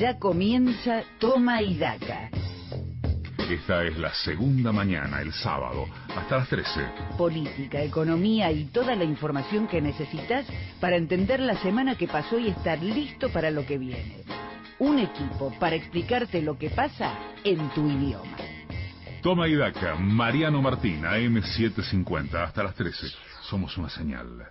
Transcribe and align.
Ya 0.00 0.18
comienza 0.18 1.02
Toma 1.18 1.60
y 1.60 1.76
Daca. 1.76 2.30
Esta 3.50 3.84
es 3.84 3.98
la 3.98 4.14
segunda 4.14 4.72
mañana, 4.72 5.20
el 5.20 5.30
sábado, 5.30 5.86
hasta 6.16 6.38
las 6.38 6.48
13. 6.48 6.80
Política, 7.18 7.82
economía 7.82 8.50
y 8.50 8.64
toda 8.64 8.96
la 8.96 9.04
información 9.04 9.68
que 9.68 9.82
necesitas 9.82 10.46
para 10.80 10.96
entender 10.96 11.40
la 11.40 11.54
semana 11.56 11.96
que 11.96 12.08
pasó 12.08 12.38
y 12.38 12.48
estar 12.48 12.82
listo 12.82 13.28
para 13.28 13.50
lo 13.50 13.66
que 13.66 13.76
viene. 13.76 14.24
Un 14.78 15.00
equipo 15.00 15.52
para 15.60 15.76
explicarte 15.76 16.40
lo 16.40 16.56
que 16.56 16.70
pasa 16.70 17.12
en 17.44 17.68
tu 17.74 17.86
idioma. 17.86 18.38
Toma 19.20 19.48
y 19.48 19.54
Daca, 19.54 19.96
Mariano 19.96 20.62
Martín, 20.62 21.02
AM750, 21.02 22.42
hasta 22.42 22.62
las 22.62 22.74
13. 22.74 23.06
Somos 23.42 23.76
una 23.76 23.90
señal. 23.90 24.48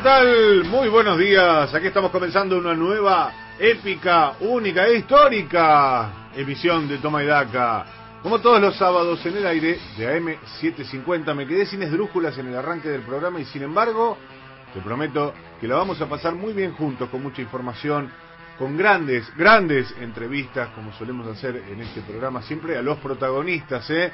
¿Qué 0.00 0.04
tal? 0.04 0.64
Muy 0.64 0.88
buenos 0.88 1.18
días. 1.18 1.74
Aquí 1.74 1.88
estamos 1.88 2.10
comenzando 2.10 2.56
una 2.56 2.72
nueva, 2.72 3.32
épica, 3.58 4.32
única 4.40 4.86
e 4.86 4.96
histórica 4.96 6.30
emisión 6.34 6.88
de 6.88 6.96
Toma 6.96 7.22
y 7.22 7.26
Daca. 7.26 7.84
Como 8.22 8.38
todos 8.38 8.62
los 8.62 8.76
sábados 8.76 9.26
en 9.26 9.36
el 9.36 9.46
aire 9.46 9.78
de 9.98 10.18
AM750 10.18 11.34
me 11.34 11.46
quedé 11.46 11.66
sin 11.66 11.82
esdrújulas 11.82 12.38
en 12.38 12.48
el 12.48 12.56
arranque 12.56 12.88
del 12.88 13.02
programa 13.02 13.40
y 13.40 13.44
sin 13.44 13.62
embargo 13.62 14.16
te 14.72 14.80
prometo 14.80 15.34
que 15.60 15.68
la 15.68 15.76
vamos 15.76 16.00
a 16.00 16.06
pasar 16.06 16.34
muy 16.34 16.54
bien 16.54 16.72
juntos 16.72 17.10
con 17.10 17.22
mucha 17.22 17.42
información, 17.42 18.10
con 18.58 18.78
grandes, 18.78 19.30
grandes 19.36 19.94
entrevistas 20.00 20.70
como 20.70 20.94
solemos 20.94 21.26
hacer 21.26 21.62
en 21.68 21.78
este 21.78 22.00
programa 22.00 22.40
siempre 22.40 22.78
a 22.78 22.80
los 22.80 22.96
protagonistas, 23.00 23.90
¿eh? 23.90 24.10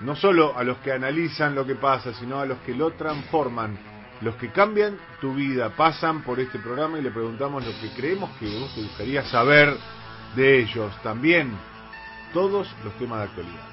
No 0.00 0.16
solo 0.16 0.54
a 0.54 0.62
los 0.64 0.76
que 0.78 0.92
analizan 0.92 1.54
lo 1.54 1.64
que 1.64 1.76
pasa, 1.76 2.12
sino 2.12 2.40
a 2.40 2.44
los 2.44 2.58
que 2.58 2.74
lo 2.74 2.90
transforman 2.90 3.93
los 4.20 4.36
que 4.36 4.50
cambian 4.50 4.96
tu 5.20 5.34
vida 5.34 5.70
pasan 5.70 6.22
por 6.22 6.40
este 6.40 6.58
programa 6.58 6.98
y 6.98 7.02
le 7.02 7.10
preguntamos 7.10 7.64
lo 7.64 7.72
que 7.80 7.90
creemos 7.90 8.30
que 8.38 8.46
vos 8.58 8.74
te 8.74 8.82
gustaría 8.82 9.24
saber 9.24 9.76
de 10.36 10.60
ellos. 10.60 10.92
También 11.02 11.52
todos 12.32 12.68
los 12.84 12.92
temas 12.98 13.18
de 13.18 13.24
actualidad. 13.24 13.68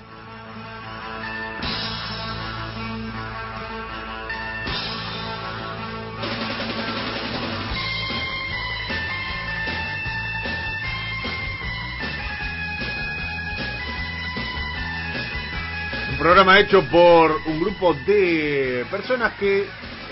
Un 16.12 16.18
programa 16.18 16.60
hecho 16.60 16.84
por 16.90 17.32
un 17.48 17.60
grupo 17.60 17.96
de 18.06 18.86
personas 18.92 19.34
que 19.40 19.68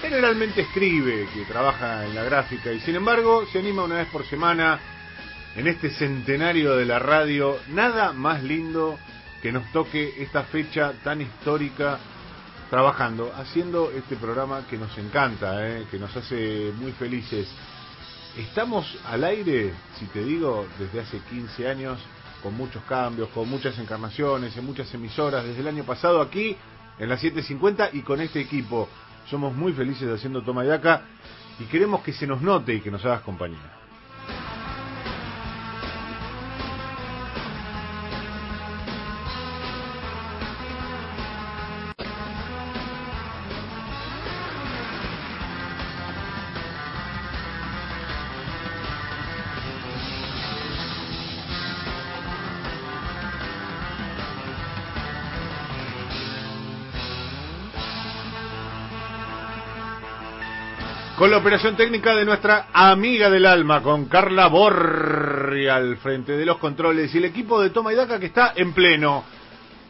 generalmente 0.10 0.62
escribe, 0.62 1.28
que 1.32 1.46
trabaja 1.46 2.04
en 2.04 2.16
la 2.16 2.24
gráfica 2.24 2.72
y 2.74 2.80
sin 2.80 2.96
embargo 2.96 3.46
se 3.46 3.60
anima 3.60 3.84
una 3.84 3.98
vez 3.98 4.08
por 4.08 4.26
semana 4.26 4.80
en 5.56 5.68
este 5.68 5.92
centenario 5.92 6.76
de 6.76 6.86
la 6.86 6.98
radio. 6.98 7.60
Nada 7.70 8.12
más 8.12 8.42
lindo 8.44 8.98
que 9.40 9.52
nos 9.52 9.72
toque 9.72 10.16
esta 10.18 10.46
fecha 10.46 10.94
tan 11.04 11.22
histórica 11.22 12.00
trabajando, 12.72 13.32
haciendo 13.38 13.92
este 13.92 14.16
programa 14.16 14.66
que 14.68 14.80
nos 14.80 14.98
encanta, 14.98 15.68
¿eh? 15.70 15.86
que 15.92 16.00
nos 16.00 16.16
hace 16.18 16.74
muy 16.76 16.92
felices. 16.94 17.48
Estamos 18.36 18.98
al 19.06 19.24
aire, 19.24 19.74
si 20.00 20.08
te 20.08 20.24
digo, 20.24 20.66
desde 20.80 21.02
hace 21.02 21.20
15 21.20 21.70
años, 21.70 22.00
con 22.42 22.56
muchos 22.56 22.82
cambios, 22.86 23.30
con 23.30 23.48
muchas 23.48 23.78
encarnaciones, 23.78 24.58
en 24.58 24.66
muchas 24.66 24.92
emisoras, 24.92 25.46
desde 25.46 25.62
el 25.62 25.68
año 25.68 25.84
pasado 25.84 26.20
aquí 26.20 26.58
en 26.98 27.10
la 27.10 27.16
750 27.16 27.92
y 27.94 28.02
con 28.02 28.22
este 28.22 28.40
equipo. 28.40 28.90
Somos 29.30 29.56
muy 29.56 29.74
felices 29.74 30.10
haciendo 30.10 30.42
Toma 30.42 30.66
y 30.66 30.68
Daca 30.68 31.04
y 31.60 31.66
queremos 31.66 32.02
que 32.02 32.14
se 32.14 32.26
nos 32.26 32.42
note 32.42 32.74
y 32.74 32.82
que 32.82 32.90
nos 32.90 33.06
hagas 33.06 33.22
compañía. 33.22 33.79
Con 61.20 61.32
la 61.32 61.38
operación 61.40 61.76
técnica 61.76 62.16
de 62.16 62.24
nuestra 62.24 62.68
amiga 62.72 63.30
del 63.30 63.46
alma, 63.46 63.84
con 63.84 64.06
Carla 64.06 64.48
Borri 64.48 65.68
al 65.68 65.98
frente 65.98 66.38
de 66.38 66.46
los 66.46 66.60
controles 66.60 67.14
y 67.14 67.18
el 67.18 67.26
equipo 67.26 67.62
de 67.62 67.72
Toma 67.72 67.92
y 67.92 67.98
Daca 67.98 68.22
que 68.22 68.28
está 68.28 68.54
en 68.56 68.72
pleno. 68.72 69.26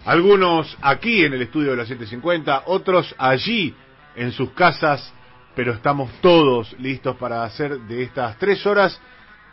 Algunos 0.06 0.76
aquí 0.82 1.24
en 1.24 1.34
el 1.34 1.44
estudio 1.44 1.70
de 1.70 1.78
la 1.78 1.86
750, 1.86 2.64
otros 2.66 3.14
allí 3.20 3.76
en 4.16 4.32
sus 4.32 4.54
casas, 4.54 5.14
pero 5.56 5.74
estamos 5.74 6.10
todos 6.20 6.76
listos 6.80 7.16
para 7.18 7.44
hacer 7.44 7.80
de 7.82 8.02
estas 8.02 8.36
tres 8.40 8.66
horas 8.66 9.00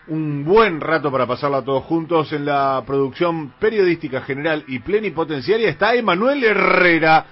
un 0.07 0.47
buen 0.47 0.81
rato 0.81 1.13
para 1.13 1.27
pasarla 1.27 1.61
todos 1.61 1.85
juntos 1.85 2.33
en 2.33 2.47
la 2.47 2.83
producción 2.87 3.53
periodística 3.61 4.23
general 4.23 4.65
y 4.67 4.79
plenipotenciaria. 4.79 5.69
Está 5.69 5.95
Emanuel 5.95 6.43
Herrera 6.43 7.27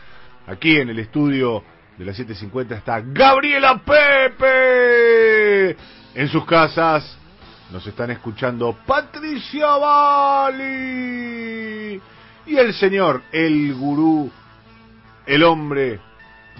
aquí 0.46 0.76
en 0.76 0.90
el 0.90 0.98
estudio 0.98 1.64
de 1.98 2.04
las 2.04 2.18
7.50 2.18 2.76
está 2.76 3.00
Gabriela 3.00 3.80
Pepe. 3.84 5.76
En 6.14 6.28
sus 6.28 6.44
casas 6.44 7.16
nos 7.70 7.86
están 7.86 8.10
escuchando 8.10 8.76
Patricia 8.86 9.76
Bali 9.76 10.64
y 12.46 12.56
el 12.56 12.74
señor, 12.74 13.22
el 13.32 13.74
gurú, 13.74 14.30
el 15.26 15.42
hombre 15.42 15.98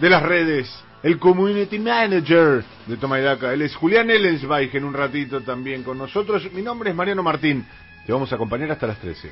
de 0.01 0.11
las 0.11 0.23
redes, 0.23 0.83
el 1.03 1.19
community 1.19 1.79
manager 1.79 2.65
de 2.87 2.97
Toma 2.97 3.19
Él 3.19 3.63
es 3.63 3.77
Julián 3.77 4.11
Ellensweig 4.11 4.75
en 4.75 4.85
un 4.85 4.95
ratito 4.95 5.43
también 5.43 5.83
con 5.83 5.99
nosotros. 5.99 6.51
Mi 6.53 6.63
nombre 6.63 6.91
es 6.91 6.97
Mariano 6.97 7.23
Martín. 7.23 7.67
Te 8.07 8.13
vamos 8.13 8.33
a 8.33 8.37
acompañar 8.37 8.71
hasta 8.71 8.87
las 8.87 8.99
13. 8.99 9.31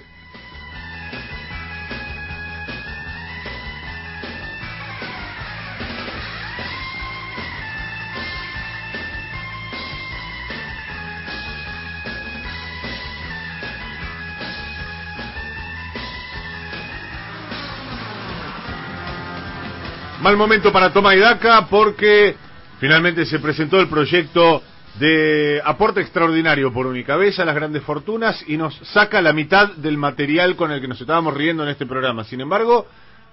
Mal 20.22 20.36
momento 20.36 20.72
para 20.72 20.92
Toma 20.92 21.16
y 21.16 21.18
Daca 21.18 21.66
porque 21.68 22.36
finalmente 22.78 23.26
se 23.26 23.40
presentó 23.40 23.80
el 23.80 23.88
proyecto 23.88 24.62
de 25.00 25.60
aporte 25.64 26.00
extraordinario 26.00 26.72
por 26.72 26.86
Unicabeza, 26.86 27.44
las 27.44 27.56
grandes 27.56 27.82
fortunas, 27.82 28.44
y 28.46 28.56
nos 28.56 28.72
saca 28.92 29.20
la 29.20 29.32
mitad 29.32 29.72
del 29.72 29.98
material 29.98 30.54
con 30.54 30.70
el 30.70 30.80
que 30.80 30.86
nos 30.86 31.00
estábamos 31.00 31.34
riendo 31.34 31.64
en 31.64 31.70
este 31.70 31.86
programa. 31.86 32.22
Sin 32.22 32.40
embargo, 32.40 32.86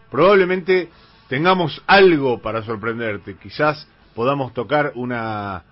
probablemente 0.09 0.89
tengamos 1.27 1.80
algo 1.86 2.41
para 2.41 2.63
sorprenderte. 2.63 3.38
Quizás 3.38 3.88
podamos 4.15 4.51
tocar 4.56 4.94
una 4.95 5.63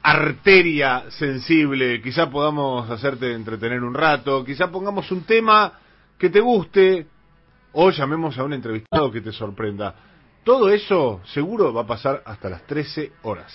arteria 0.00 1.06
sensible, 1.08 2.00
quizás 2.00 2.28
podamos 2.28 2.88
hacerte 2.88 3.32
entretener 3.32 3.82
un 3.82 3.94
rato, 3.94 4.44
quizás 4.44 4.70
pongamos 4.70 5.10
un 5.10 5.24
tema 5.24 5.72
que 6.18 6.30
te 6.30 6.38
guste, 6.38 7.08
o 7.72 7.90
llamemos 7.90 8.38
a 8.38 8.44
un 8.44 8.52
entrevistado 8.52 9.10
que 9.10 9.20
te 9.20 9.32
sorprenda. 9.32 9.94
Todo 10.44 10.70
eso 10.70 11.20
seguro 11.24 11.72
va 11.72 11.82
a 11.82 11.86
pasar 11.86 12.22
hasta 12.24 12.48
las 12.48 12.66
13 12.66 13.12
horas. 13.22 13.52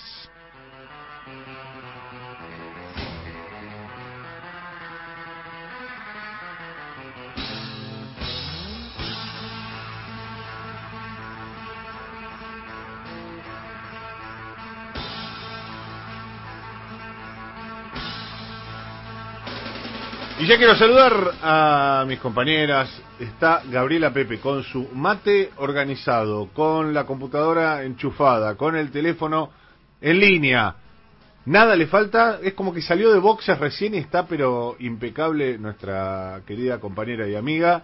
Y 20.47 20.49
ya 20.49 20.57
quiero 20.57 20.75
saludar 20.75 21.13
a 21.43 22.05
mis 22.07 22.19
compañeras. 22.19 22.89
Está 23.19 23.63
Gabriela 23.69 24.13
Pepe 24.13 24.39
con 24.39 24.63
su 24.63 24.87
mate 24.93 25.51
organizado, 25.57 26.47
con 26.53 26.93
la 26.93 27.05
computadora 27.05 27.83
enchufada, 27.83 28.55
con 28.55 28.77
el 28.77 28.89
teléfono 28.89 29.49
en 29.99 30.17
línea. 30.21 30.73
Nada 31.47 31.75
le 31.75 31.85
falta, 31.87 32.39
es 32.41 32.53
como 32.53 32.73
que 32.73 32.81
salió 32.81 33.11
de 33.11 33.19
boxes 33.19 33.59
recién 33.59 33.95
y 33.95 33.97
está 33.97 34.25
pero 34.25 34.77
impecable 34.79 35.57
nuestra 35.57 36.39
querida 36.47 36.79
compañera 36.79 37.27
y 37.27 37.35
amiga. 37.35 37.83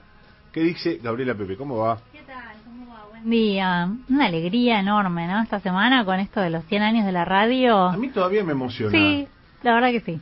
¿Qué 0.53 0.61
dice 0.61 1.01
Gabriela 1.03 1.35
Pepe? 1.35 1.57
¿Cómo 1.57 1.79
va? 1.79 1.99
¿Qué 2.13 2.19
tal? 2.19 2.55
¿Cómo 2.63 2.93
va? 2.93 3.07
Buen 3.09 3.29
día. 3.29 3.89
Una 4.07 4.27
alegría 4.27 4.79
enorme, 4.79 5.27
¿no? 5.27 5.41
Esta 5.41 5.59
semana 5.59 6.05
con 6.05 6.17
esto 6.21 6.39
de 6.39 6.49
los 6.49 6.63
100 6.67 6.81
años 6.81 7.05
de 7.05 7.11
la 7.11 7.25
radio. 7.25 7.89
A 7.89 7.97
mí 7.97 8.07
todavía 8.07 8.41
me 8.45 8.53
emociona. 8.53 8.91
Sí, 8.91 9.27
la 9.63 9.73
verdad 9.73 9.91
que 9.91 9.99
sí. 9.99 10.21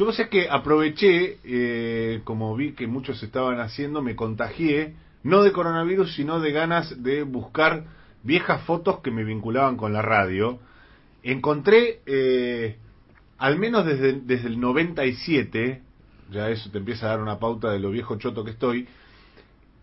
Yo 0.00 0.12
sé 0.12 0.30
que 0.30 0.48
aproveché, 0.48 1.40
eh, 1.44 2.22
como 2.24 2.56
vi 2.56 2.72
que 2.72 2.86
muchos 2.86 3.22
estaban 3.22 3.60
haciendo, 3.60 4.00
me 4.00 4.16
contagié, 4.16 4.94
no 5.24 5.42
de 5.42 5.52
coronavirus, 5.52 6.14
sino 6.14 6.40
de 6.40 6.52
ganas 6.52 7.02
de 7.02 7.22
buscar 7.22 7.84
viejas 8.22 8.62
fotos 8.62 9.00
que 9.00 9.10
me 9.10 9.24
vinculaban 9.24 9.76
con 9.76 9.92
la 9.92 10.00
radio. 10.00 10.58
Encontré, 11.22 12.00
eh, 12.06 12.78
al 13.36 13.58
menos 13.58 13.84
desde, 13.84 14.14
desde 14.22 14.48
el 14.48 14.58
97, 14.58 15.82
ya 16.30 16.48
eso 16.48 16.70
te 16.70 16.78
empieza 16.78 17.04
a 17.04 17.10
dar 17.10 17.20
una 17.20 17.38
pauta 17.38 17.70
de 17.70 17.78
lo 17.78 17.90
viejo 17.90 18.16
choto 18.16 18.42
que 18.42 18.52
estoy, 18.52 18.88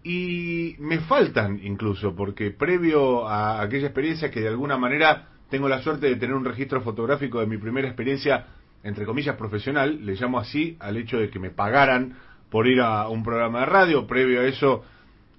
y 0.04 0.78
me 0.80 0.98
faltan 1.02 1.60
incluso, 1.64 2.16
porque 2.16 2.50
previo 2.50 3.28
a 3.28 3.62
aquella 3.62 3.86
experiencia 3.86 4.32
que 4.32 4.42
de 4.42 4.48
alguna 4.48 4.80
manera 4.80 5.28
tengo 5.52 5.70
la 5.70 5.84
suerte 5.84 6.08
de 6.08 6.16
tener 6.16 6.36
un 6.36 6.44
registro 6.44 6.82
fotográfico 6.82 7.40
de 7.40 7.46
mi 7.46 7.60
primera 7.60 7.88
experiencia 7.88 8.48
entre 8.84 9.06
comillas, 9.06 9.36
profesional, 9.36 10.06
le 10.06 10.16
llamo 10.16 10.40
así 10.40 10.78
al 10.80 10.98
hecho 10.98 11.18
de 11.18 11.30
que 11.30 11.40
me 11.40 11.50
pagaran 11.50 12.18
por 12.50 12.68
ir 12.68 12.82
a 12.82 13.08
un 13.10 13.24
programa 13.24 13.62
de 13.62 13.66
radio. 13.66 14.08
Previo 14.08 14.42
a 14.42 14.46
eso 14.46 14.84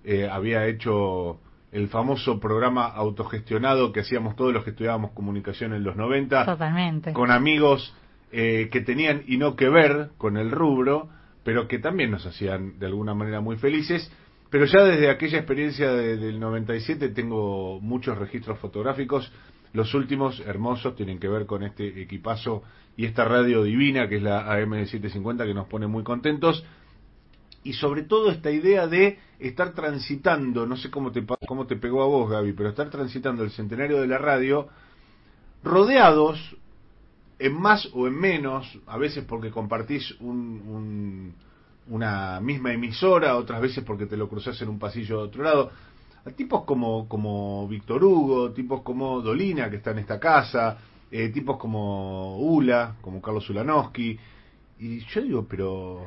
eh, 0.05 0.29
había 0.31 0.67
hecho 0.67 1.41
el 1.73 1.89
famoso 1.89 2.41
programa 2.41 2.87
autogestionado 2.87 3.93
que 3.93 4.01
hacíamos 4.01 4.37
todos 4.37 4.53
los 4.53 4.65
que 4.65 4.71
estudiábamos 4.71 5.13
comunicación 5.13 5.75
en 5.75 5.85
los 5.85 5.97
90. 5.97 6.45
Totalmente. 6.45 7.13
Con 7.13 7.31
amigos 7.31 7.95
eh, 8.33 8.69
que 8.71 8.81
tenían 8.81 9.23
y 9.27 9.37
no 9.37 9.57
que 9.57 9.69
ver 9.69 10.11
con 10.19 10.37
el 10.37 10.51
rubro, 10.51 11.09
pero 11.45 11.69
que 11.69 11.79
también 11.79 12.11
nos 12.11 12.27
hacían 12.27 12.79
de 12.79 12.87
alguna 12.87 13.15
manera 13.15 13.41
muy 13.41 13.57
felices. 13.57 14.11
Pero 14.51 14.65
ya 14.65 14.83
desde 14.85 15.11
aquella 15.11 15.39
experiencia 15.39 15.93
del 15.93 16.41
97 16.41 17.11
tengo 17.11 17.81
muchos 17.81 18.17
registros 18.17 18.59
fotográficos. 18.59 19.31
Los 19.75 19.93
últimos, 19.93 20.41
hermosos, 20.41 20.97
tienen 20.97 21.19
que 21.19 21.29
ver 21.29 21.45
con 21.45 21.63
este 21.63 22.01
equipazo 22.01 22.63
y 22.99 23.07
esta 23.07 23.25
radio 23.25 23.63
divina 23.63 24.09
que 24.09 24.17
es 24.17 24.23
la 24.25 24.45
AM750 24.59 25.47
que 25.47 25.55
nos 25.55 25.69
pone 25.69 25.87
muy 25.87 26.03
contentos. 26.03 26.65
Y 27.63 27.75
sobre 27.75 28.03
todo 28.03 28.29
esta 28.33 28.51
idea 28.51 28.89
de 28.89 29.21
estar 29.39 29.73
transitando, 29.73 30.67
no 30.67 30.77
sé 30.77 30.91
cómo 30.91 31.13
te, 31.13 31.25
cómo 31.47 31.69
te 31.69 31.77
pegó 31.77 32.03
a 32.03 32.07
vos 32.07 32.29
Gaby, 32.29 32.55
pero 32.55 32.71
estar 32.71 32.91
transitando 32.91 33.45
el 33.45 33.53
centenario 33.53 34.01
de 34.01 34.09
la 34.09 34.19
radio 34.19 34.67
rodeados 35.63 36.57
en 37.39 37.55
más 37.55 37.89
o 37.95 38.09
en 38.09 38.19
menos, 38.19 38.67
a 38.89 38.99
veces 38.99 39.25
porque 39.25 39.53
compartís 39.53 40.17
un, 40.21 41.35
una 41.87 42.41
misma 42.41 42.73
emisora, 42.73 43.37
otras 43.37 43.61
veces 43.61 43.85
porque 43.85 44.07
te 44.07 44.17
lo 44.17 44.29
cruzás 44.29 44.61
en 44.61 44.71
un 44.71 44.79
pasillo 44.81 45.19
de 45.19 45.23
otro 45.23 45.45
lado, 45.45 45.71
a 46.25 46.31
tipos 46.33 46.65
como, 46.65 47.07
como 47.07 47.69
Víctor 47.69 48.03
Hugo, 48.03 48.51
tipos 48.51 48.83
como 48.83 49.21
Dolina 49.21 49.71
que 49.71 49.77
está 49.77 49.93
en 49.93 50.01
esta 50.01 50.19
casa, 50.19 50.79
eh, 51.11 51.29
tipos 51.29 51.57
como 51.57 52.39
Ula, 52.39 52.95
como 53.01 53.21
Carlos 53.21 53.49
Ulanowski. 53.51 54.19
Y 54.81 55.01
yo 55.01 55.23
digo, 55.23 55.47
pero 55.49 56.07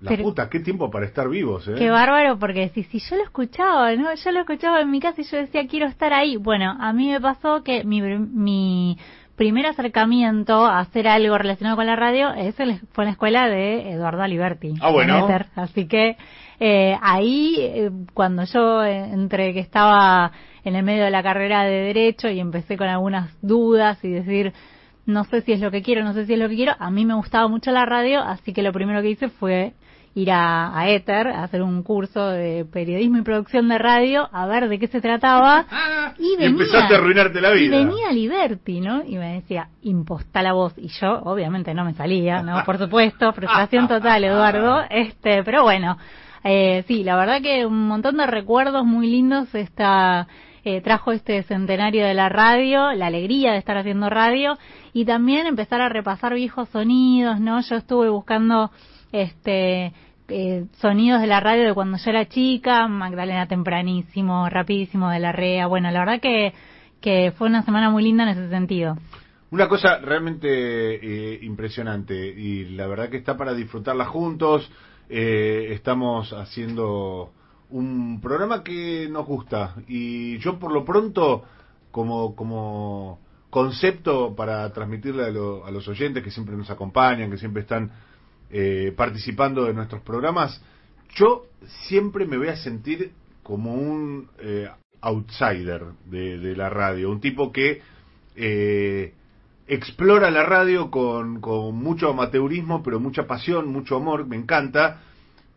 la 0.00 0.16
puta, 0.16 0.48
qué 0.48 0.60
tiempo 0.60 0.90
para 0.90 1.06
estar 1.06 1.28
vivos, 1.28 1.66
¿eh? 1.68 1.74
Qué 1.78 1.90
bárbaro, 1.90 2.38
porque 2.38 2.70
si, 2.70 2.82
si 2.84 2.98
yo 2.98 3.16
lo 3.16 3.22
escuchaba, 3.22 3.94
¿no? 3.94 4.12
Yo 4.14 4.32
lo 4.32 4.40
escuchaba 4.40 4.80
en 4.80 4.90
mi 4.90 5.00
casa 5.00 5.20
y 5.20 5.24
yo 5.24 5.36
decía, 5.36 5.66
quiero 5.68 5.86
estar 5.86 6.12
ahí. 6.12 6.36
Bueno, 6.36 6.76
a 6.80 6.92
mí 6.92 7.08
me 7.08 7.20
pasó 7.20 7.62
que 7.62 7.84
mi, 7.84 8.02
mi 8.02 8.98
primer 9.36 9.66
acercamiento 9.66 10.66
a 10.66 10.80
hacer 10.80 11.06
algo 11.08 11.38
relacionado 11.38 11.76
con 11.76 11.86
la 11.86 11.96
radio 11.96 12.32
es 12.32 12.54
fue 12.56 13.04
en 13.04 13.06
la 13.06 13.10
escuela 13.10 13.48
de 13.48 13.92
Eduardo 13.92 14.22
Aliberti. 14.22 14.74
Ah, 14.80 14.90
bueno. 14.90 15.28
Así 15.54 15.86
que 15.86 16.16
eh, 16.58 16.96
ahí, 17.00 17.56
eh, 17.58 17.90
cuando 18.12 18.44
yo 18.44 18.84
entré, 18.84 19.52
que 19.52 19.60
estaba 19.60 20.32
en 20.64 20.76
el 20.76 20.84
medio 20.84 21.04
de 21.04 21.10
la 21.10 21.22
carrera 21.22 21.64
de 21.64 21.84
Derecho 21.86 22.28
y 22.28 22.40
empecé 22.40 22.76
con 22.76 22.88
algunas 22.88 23.30
dudas 23.42 24.02
y 24.04 24.10
decir, 24.10 24.52
no 25.06 25.24
sé 25.24 25.42
si 25.42 25.52
es 25.52 25.60
lo 25.60 25.70
que 25.70 25.82
quiero, 25.82 26.04
no 26.04 26.12
sé 26.12 26.26
si 26.26 26.34
es 26.34 26.38
lo 26.38 26.48
que 26.48 26.56
quiero, 26.56 26.74
a 26.78 26.90
mí 26.90 27.04
me 27.04 27.14
gustaba 27.14 27.48
mucho 27.48 27.70
la 27.72 27.84
radio, 27.84 28.20
así 28.20 28.52
que 28.52 28.62
lo 28.62 28.72
primero 28.72 29.02
que 29.02 29.10
hice 29.10 29.28
fue 29.28 29.74
ir 30.14 30.30
a, 30.30 30.78
a 30.78 30.84
a 30.84 31.42
hacer 31.42 31.62
un 31.62 31.82
curso 31.82 32.26
de 32.26 32.66
periodismo 32.70 33.18
y 33.18 33.22
producción 33.22 33.68
de 33.68 33.78
radio 33.78 34.28
a 34.30 34.46
ver 34.46 34.68
de 34.68 34.78
qué 34.78 34.86
se 34.88 35.00
trataba. 35.00 35.66
Y, 36.18 36.36
venía, 36.36 36.48
empezaste 36.48 36.94
a 36.94 36.98
arruinarte 36.98 37.40
la 37.40 37.50
vida. 37.52 37.64
y 37.64 37.84
venía 37.84 38.12
Liberty 38.12 38.80
no 38.80 39.02
y 39.02 39.16
me 39.16 39.34
decía 39.34 39.68
imposta 39.80 40.42
la 40.42 40.52
voz 40.52 40.74
y 40.76 40.88
yo 40.88 41.20
obviamente 41.24 41.72
no 41.72 41.84
me 41.84 41.94
salía 41.94 42.42
no 42.42 42.62
por 42.64 42.76
supuesto 42.76 43.32
frustración 43.32 43.88
total 43.88 44.22
Eduardo. 44.22 44.82
Este 44.90 45.42
pero 45.42 45.62
bueno 45.62 45.96
eh, 46.44 46.84
sí 46.86 47.02
la 47.02 47.16
verdad 47.16 47.40
que 47.40 47.64
un 47.64 47.88
montón 47.88 48.18
de 48.18 48.26
recuerdos 48.26 48.84
muy 48.84 49.08
lindos 49.08 49.52
esta 49.54 50.28
eh, 50.64 50.80
trajo 50.80 51.10
este 51.10 51.42
centenario 51.42 52.06
de 52.06 52.14
la 52.14 52.28
radio, 52.28 52.92
la 52.92 53.08
alegría 53.08 53.50
de 53.50 53.58
estar 53.58 53.76
haciendo 53.76 54.08
radio 54.08 54.56
y 54.92 55.04
también 55.04 55.48
empezar 55.48 55.80
a 55.80 55.88
repasar 55.88 56.34
viejos 56.34 56.68
sonidos, 56.68 57.40
¿no? 57.40 57.60
Yo 57.62 57.74
estuve 57.74 58.08
buscando 58.10 58.70
este 59.10 59.92
eh, 60.28 60.66
sonidos 60.78 61.20
de 61.20 61.26
la 61.26 61.40
radio 61.40 61.64
de 61.64 61.74
cuando 61.74 61.98
yo 61.98 62.10
era 62.10 62.28
chica, 62.28 62.86
Magdalena 62.86 63.48
tempranísimo, 63.48 64.48
rapidísimo 64.48 65.10
de 65.10 65.18
la 65.18 65.32
REA, 65.32 65.66
bueno, 65.66 65.90
la 65.90 65.98
verdad 65.98 66.20
que, 66.20 67.32
fue 67.36 67.48
una 67.48 67.64
semana 67.64 67.90
muy 67.90 68.04
linda 68.04 68.22
en 68.22 68.28
ese 68.28 68.48
sentido. 68.48 68.96
Una 69.50 69.68
cosa 69.68 69.98
realmente 69.98 70.46
eh, 70.48 71.40
impresionante 71.42 72.14
y 72.14 72.66
la 72.76 72.86
verdad 72.86 73.08
que 73.10 73.16
está 73.16 73.36
para 73.36 73.52
disfrutarla 73.52 74.04
juntos. 74.04 74.70
estamos 75.08 76.32
haciendo 76.32 77.32
un 77.72 78.20
programa 78.20 78.62
que 78.62 79.08
nos 79.10 79.26
gusta. 79.26 79.74
Y 79.88 80.38
yo 80.38 80.58
por 80.58 80.72
lo 80.72 80.84
pronto 80.84 81.44
como 81.90 82.34
como 82.34 83.20
concepto 83.50 84.34
para 84.34 84.72
transmitirle 84.72 85.24
a, 85.24 85.30
los 85.30 85.86
oyentes 85.86 86.24
que 86.24 86.30
siempre 86.30 86.56
nos 86.56 86.70
acompañan, 86.70 87.30
que 87.30 87.36
siempre 87.36 87.62
están 87.62 87.90
eh, 88.50 88.94
participando 88.96 89.66
de 89.66 89.74
nuestros 89.74 90.00
programas, 90.00 90.62
yo 91.14 91.44
siempre 91.86 92.24
me 92.24 92.38
voy 92.38 92.48
a 92.48 92.56
sentir 92.56 93.12
como 93.42 93.74
un 93.74 94.30
eh, 94.38 94.70
outsider 95.02 95.84
de, 96.06 96.56
la 96.56 96.70
radio, 96.70 97.10
un 97.10 97.20
tipo 97.20 97.52
que 97.52 97.82
eh, 98.36 99.12
explora 99.66 100.30
la 100.30 100.44
radio 100.44 100.90
con, 100.90 101.42
con 101.42 101.74
mucho 101.74 102.08
amateurismo, 102.08 102.82
pero 102.82 103.00
mucha 103.00 103.26
pasión, 103.26 103.68
mucho 103.68 103.96
amor, 103.96 104.26
me 104.26 104.36
encanta, 104.36 105.02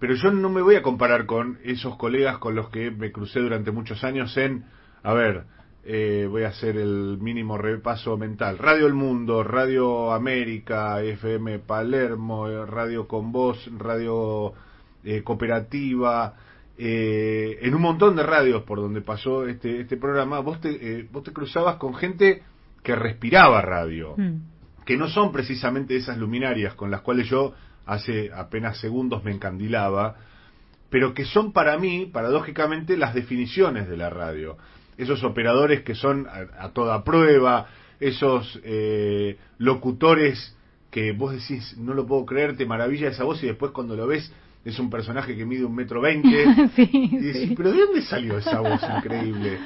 pero 0.05 0.17
yo 0.17 0.31
no 0.31 0.51
me 0.51 0.61
voy 0.61 0.75
a 0.75 0.83
comparar 0.83 1.25
con 1.25 1.57
esos 1.63 1.95
colegas 1.97 2.37
con 2.37 2.53
los 2.53 2.69
que 2.69 2.91
me 2.91 3.11
crucé 3.11 3.39
durante 3.39 3.71
muchos 3.71 4.03
años 4.03 4.37
en, 4.37 4.65
a 5.01 5.15
ver, 5.15 5.45
eh, 5.83 6.27
voy 6.29 6.43
a 6.43 6.49
hacer 6.49 6.77
el 6.77 7.17
mínimo 7.19 7.57
repaso 7.57 8.15
mental. 8.15 8.59
Radio 8.59 8.85
El 8.85 8.93
Mundo, 8.93 9.43
Radio 9.43 10.11
América, 10.11 11.01
FM 11.01 11.57
Palermo, 11.57 12.47
Radio 12.67 13.07
Con 13.07 13.31
Voz, 13.31 13.67
Radio 13.79 14.53
eh, 15.03 15.23
Cooperativa, 15.23 16.35
eh, 16.77 17.57
en 17.63 17.73
un 17.73 17.81
montón 17.81 18.15
de 18.15 18.21
radios 18.21 18.61
por 18.61 18.81
donde 18.81 19.01
pasó 19.01 19.47
este, 19.47 19.81
este 19.81 19.97
programa, 19.97 20.39
vos 20.39 20.61
te, 20.61 21.09
vos 21.11 21.23
te 21.23 21.33
cruzabas 21.33 21.77
con 21.77 21.95
gente 21.95 22.43
que 22.83 22.95
respiraba 22.95 23.59
radio. 23.63 24.13
Mm. 24.15 24.83
que 24.85 24.97
no 24.97 25.07
son 25.07 25.31
precisamente 25.31 25.95
esas 25.95 26.19
luminarias 26.19 26.75
con 26.75 26.91
las 26.91 27.01
cuales 27.01 27.27
yo 27.27 27.55
hace 27.85 28.31
apenas 28.33 28.79
segundos 28.79 29.23
me 29.23 29.31
encandilaba, 29.31 30.15
pero 30.89 31.13
que 31.13 31.25
son 31.25 31.51
para 31.51 31.77
mí, 31.77 32.09
paradójicamente, 32.11 32.97
las 32.97 33.13
definiciones 33.13 33.87
de 33.87 33.97
la 33.97 34.09
radio. 34.09 34.57
Esos 34.97 35.23
operadores 35.23 35.81
que 35.83 35.95
son 35.95 36.27
a, 36.27 36.69
toda 36.69 37.03
prueba, 37.03 37.67
esos 37.99 38.59
eh, 38.63 39.37
locutores 39.57 40.55
que 40.89 41.11
vos 41.11 41.33
decís, 41.33 41.75
no 41.77 41.93
lo 41.93 42.07
puedo 42.07 42.25
creer, 42.25 42.55
te 42.55 42.65
maravilla 42.65 43.09
esa 43.09 43.25
voz 43.25 43.43
y 43.43 43.47
después 43.47 43.71
cuando 43.71 43.95
lo 43.95 44.07
ves 44.07 44.31
es 44.63 44.79
un 44.79 44.89
personaje 44.89 45.35
que 45.35 45.45
mide 45.45 45.65
un 45.65 45.75
metro 45.75 46.01
veinte. 46.01 46.45
y 46.77 47.17
decís, 47.17 47.53
pero 47.55 47.71
¿de 47.71 47.79
dónde 47.79 48.01
salió 48.01 48.37
esa 48.37 48.61
voz 48.61 48.81
increíble? 48.97 49.59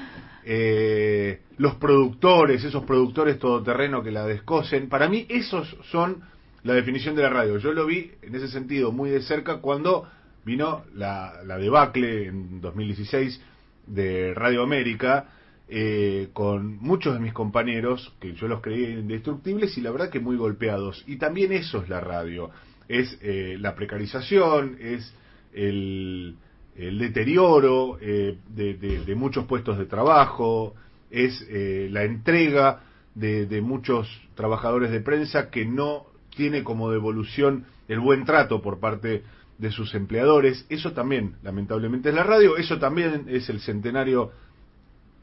Eh, 0.44 1.42
los 1.58 1.76
productores, 1.76 2.64
esos 2.64 2.84
productores 2.84 3.38
todoterreno 3.40 4.02
que 4.02 4.12
la 4.12 4.26
descosen, 4.26 4.90
para 4.90 5.08
mí 5.08 5.26
esos 5.30 5.78
son 5.92 6.24
la 6.64 6.74
definición 6.74 7.16
de 7.16 7.24
la 7.24 7.30
radio. 7.30 7.58
Yo 7.58 7.74
lo 7.74 7.86
vi 7.86 8.12
en 8.22 8.36
ese 8.36 8.48
sentido 8.48 8.92
muy 8.92 9.10
de 9.10 9.22
cerca 9.22 9.58
cuando 9.58 10.08
vino 10.46 10.84
la, 10.96 11.42
la 11.46 11.58
debacle 11.58 12.28
en 12.28 12.62
2016 12.62 13.42
de 13.88 14.34
Radio 14.34 14.64
América, 14.64 15.30
eh, 15.68 16.30
con 16.34 16.78
muchos 16.78 17.14
de 17.14 17.20
mis 17.20 17.34
compañeros, 17.34 18.14
que 18.20 18.34
yo 18.34 18.48
los 18.48 18.62
creía 18.62 18.90
indestructibles 18.90 19.78
y 19.78 19.82
la 19.82 19.92
verdad 19.92 20.10
que 20.10 20.20
muy 20.20 20.38
golpeados. 20.38 21.04
Y 21.08 21.18
también 21.18 21.52
eso 21.52 21.82
es 21.82 21.90
la 21.90 22.00
radio, 22.00 22.50
es 22.88 23.18
eh, 23.22 23.58
la 23.60 23.76
precarización, 23.76 24.78
es 24.80 25.14
el, 25.54 26.36
deterioro 26.76 27.98
eh, 28.02 28.38
de, 28.48 29.16
muchos 29.16 29.46
puestos 29.46 29.78
de 29.78 29.86
trabajo, 29.86 30.76
es 31.12 31.46
la 31.50 32.04
entrega 32.04 32.84
de, 33.16 33.46
de 33.46 33.62
muchos 33.62 34.08
trabajadores 34.36 34.90
de 34.92 35.02
prensa 35.02 35.50
que 35.50 35.66
no 35.66 36.09
tiene 36.40 36.64
como 36.64 36.90
devolución 36.90 37.66
el 37.90 38.00
buen 38.00 38.24
trato 38.24 38.62
por 38.62 38.80
parte 38.80 39.24
de 39.58 39.72
sus 39.72 39.94
empleadores. 39.94 40.66
Eso 40.70 40.94
también, 40.94 41.36
lamentablemente, 41.44 42.08
es 42.08 42.16
la 42.16 42.24
radio. 42.24 42.56
Eso 42.56 42.80
también 42.80 43.26
es 43.28 43.50
el 43.50 43.60
centenario 43.60 44.32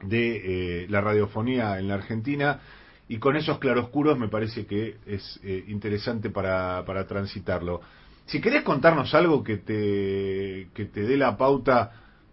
de 0.03 0.83
eh, 0.83 0.87
la 0.91 1.01
radiofonía 1.01 1.79
en 1.79 1.89
la 1.89 1.95
Argentina. 1.95 2.61
Y 3.09 3.17
con 3.17 3.35
esos 3.35 3.59
claroscuros 3.59 4.19
me 4.19 4.29
parece 4.29 4.67
que 4.67 4.97
es 5.07 5.41
eh, 5.43 5.65
interesante 5.69 6.29
para, 6.29 6.85
para 6.85 7.07
transitarlo. 7.07 7.81
Si 8.27 8.43
querés 8.43 8.63
contarnos 8.63 9.15
algo 9.15 9.43
que 9.43 9.57
te, 9.57 10.69
que 10.75 10.85
te 10.85 11.01
dé 11.05 11.17
la 11.17 11.39
pauta, 11.39 11.93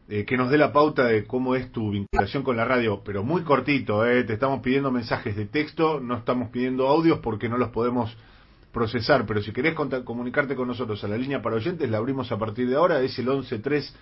eh, 0.09 0.25
que 0.25 0.35
nos 0.35 0.49
dé 0.49 0.57
la 0.57 0.73
pauta 0.73 1.05
de 1.05 1.23
cómo 1.23 1.55
es 1.55 1.71
tu 1.71 1.89
vinculación 1.91 2.43
con 2.43 2.57
la 2.57 2.65
radio, 2.65 3.01
pero 3.05 3.23
muy 3.23 3.43
cortito, 3.43 4.01
te 4.01 4.33
estamos 4.33 4.59
pidiendo 4.59 4.91
mensajes 4.91 5.37
de 5.37 5.45
texto, 5.45 6.01
no 6.01 6.17
estamos 6.17 6.49
pidiendo 6.49 6.89
audios 6.89 7.19
porque 7.19 7.47
no 7.47 7.57
los 7.57 7.69
podemos 7.69 8.17
procesar, 8.73 9.25
pero 9.25 9.41
si 9.41 9.53
querés 9.53 9.75
comunicarte 10.03 10.55
con 10.55 10.67
nosotros 10.67 11.01
a 11.03 11.07
la 11.07 11.15
línea 11.15 11.41
para 11.41 11.55
oyentes, 11.55 11.89
la 11.89 11.99
abrimos 11.99 12.31
a 12.31 12.37
partir 12.37 12.67
de 12.67 12.75
ahora, 12.75 12.99
es 13.01 13.17
el 13.19 13.25
113 13.25 13.93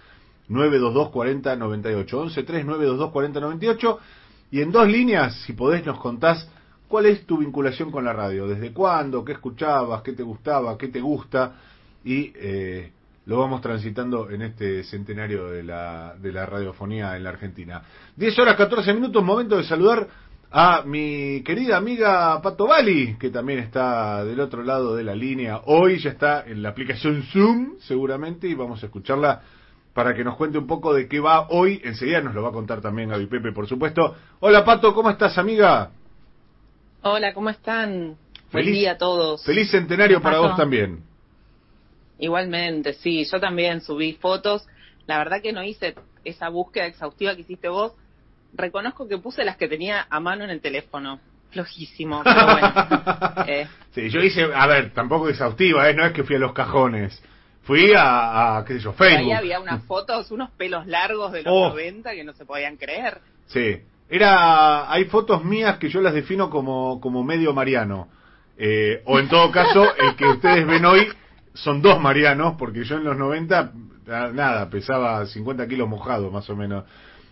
922 0.48 1.10
40 1.10 1.56
98, 1.58 2.30
113 2.30 2.64
922 2.64 3.12
40 3.12 3.40
98, 3.40 4.00
y 4.52 4.62
en 4.62 4.72
dos 4.72 4.88
líneas, 4.88 5.36
si 5.46 5.54
podés, 5.54 5.86
nos 5.86 6.00
contás 6.00 6.50
cuál 6.88 7.06
es 7.06 7.26
tu 7.26 7.38
vinculación 7.38 7.92
con 7.92 8.04
la 8.04 8.14
radio, 8.14 8.48
desde 8.48 8.74
cuándo, 8.74 9.24
qué 9.24 9.34
escuchabas, 9.34 10.02
qué 10.02 10.14
te 10.14 10.24
gustaba, 10.24 10.78
qué 10.78 10.88
te 10.88 11.02
gusta, 11.02 11.54
y 12.04 12.32
eh, 12.36 12.92
lo 13.26 13.40
vamos 13.40 13.62
transitando 13.62 14.30
en 14.30 14.42
este 14.42 14.84
centenario 14.84 15.50
de 15.50 15.64
la, 15.64 16.16
de 16.20 16.32
la 16.32 16.46
radiofonía 16.46 17.16
en 17.16 17.24
la 17.24 17.30
Argentina. 17.30 17.82
10 18.16 18.40
horas 18.40 18.56
14 18.56 18.94
minutos, 18.94 19.24
momento 19.24 19.58
de 19.58 19.64
saludar 19.64 20.08
a 20.52 20.84
mi 20.84 21.42
querida 21.44 21.78
amiga 21.78 22.42
Pato 22.42 22.68
Bali, 22.68 23.16
que 23.18 23.30
también 23.30 23.60
está 23.60 24.26
del 24.26 24.42
otro 24.42 24.64
lado 24.64 24.96
de 24.96 25.04
la 25.04 25.16
línea. 25.16 25.62
Hoy 25.66 26.00
ya 26.00 26.10
está 26.10 26.44
en 26.46 26.62
la 26.62 26.70
aplicación 26.70 27.24
Zoom, 27.32 27.80
seguramente, 27.80 28.48
y 28.48 28.54
vamos 28.54 28.84
a 28.84 28.88
escucharla 28.88 29.42
para 29.94 30.14
que 30.14 30.26
nos 30.26 30.36
cuente 30.36 30.58
un 30.58 30.68
poco 30.68 30.94
de 30.94 31.08
qué 31.08 31.22
va 31.22 31.48
hoy. 31.50 31.82
Enseguida 31.86 32.20
nos 32.20 32.36
lo 32.36 32.44
va 32.44 32.50
a 32.50 32.54
contar 32.54 32.82
también 32.82 33.10
Gaby 33.10 33.28
Pepe, 33.28 33.54
por 33.54 33.66
supuesto. 33.66 34.16
Hola 34.42 34.66
Pato, 34.66 34.94
¿cómo 34.94 35.10
estás, 35.10 35.38
amiga? 35.38 35.92
Hola, 37.02 37.34
¿cómo 37.34 37.50
están? 37.50 38.18
Feliz 38.50 38.74
día 38.74 38.92
a 38.92 38.98
todos. 38.98 39.46
Feliz 39.46 39.72
centenario 39.72 40.22
para 40.22 40.40
vos 40.40 40.58
también. 40.58 41.02
Igualmente, 42.20 42.94
sí, 42.94 43.24
yo 43.24 43.40
también 43.40 43.80
subí 43.80 44.14
fotos. 44.14 44.68
La 45.08 45.18
verdad 45.18 45.42
que 45.42 45.54
no 45.54 45.64
hice 45.64 45.96
esa 46.26 46.50
búsqueda 46.50 46.88
exhaustiva 46.88 47.36
que 47.36 47.42
hiciste 47.42 47.70
vos, 47.70 47.94
reconozco 48.54 49.08
que 49.08 49.18
puse 49.18 49.44
las 49.44 49.58
que 49.58 49.68
tenía 49.68 50.08
a 50.10 50.20
mano 50.20 50.44
en 50.44 50.50
el 50.50 50.62
teléfono. 50.62 51.20
Flojísimo, 51.52 52.22
pero 52.24 52.46
bueno. 52.46 52.74
Eh. 53.48 53.68
Sí, 53.94 54.10
yo 54.10 54.22
hice, 54.22 54.48
a 54.54 54.68
ver, 54.68 54.94
tampoco 54.94 55.28
exhaustiva, 55.28 55.90
¿eh? 55.90 55.94
no 55.94 56.06
es 56.06 56.14
que 56.14 56.24
fui 56.24 56.38
a 56.38 56.40
los 56.40 56.54
cajones. 56.54 57.22
Fui 57.64 57.94
a, 57.96 58.64
qué 58.66 58.76
sé 58.76 58.80
yo, 58.80 58.94
Facebook. 58.94 59.26
Ahí 59.26 59.32
había 59.32 59.60
unas 59.60 59.84
fotos, 59.88 60.32
unos 60.32 60.50
pelos 60.52 60.88
largos 60.88 61.32
de 61.32 61.44
los 61.44 61.74
90 61.74 62.12
que 62.12 62.24
no 62.24 62.34
se 62.34 62.46
podían 62.46 62.78
creer. 62.78 63.20
Sí, 63.48 63.82
era, 64.10 64.92
hay 64.92 65.06
fotos 65.06 65.44
mías 65.46 65.78
que 65.78 65.90
yo 65.90 66.02
las 66.02 66.14
defino 66.14 66.50
como, 66.50 67.00
como 67.00 67.24
medio 67.24 67.54
mariano. 67.54 68.10
Eh, 68.58 69.02
o 69.06 69.20
en 69.20 69.30
todo 69.30 69.52
caso, 69.52 69.86
el 69.98 70.16
que 70.16 70.26
ustedes 70.26 70.68
ven 70.68 70.86
hoy 70.86 71.08
son 71.54 71.82
dos 71.82 72.00
marianos, 72.00 72.56
porque 72.58 72.84
yo 72.84 72.98
en 72.98 73.06
los 73.06 73.18
90, 73.18 73.72
nada, 74.34 74.70
pesaba 74.70 75.26
50 75.26 75.68
kilos 75.68 75.88
mojado 75.88 76.30
más 76.30 76.50
o 76.50 76.56
menos. 76.56 76.84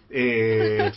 Eh, 0.10 0.92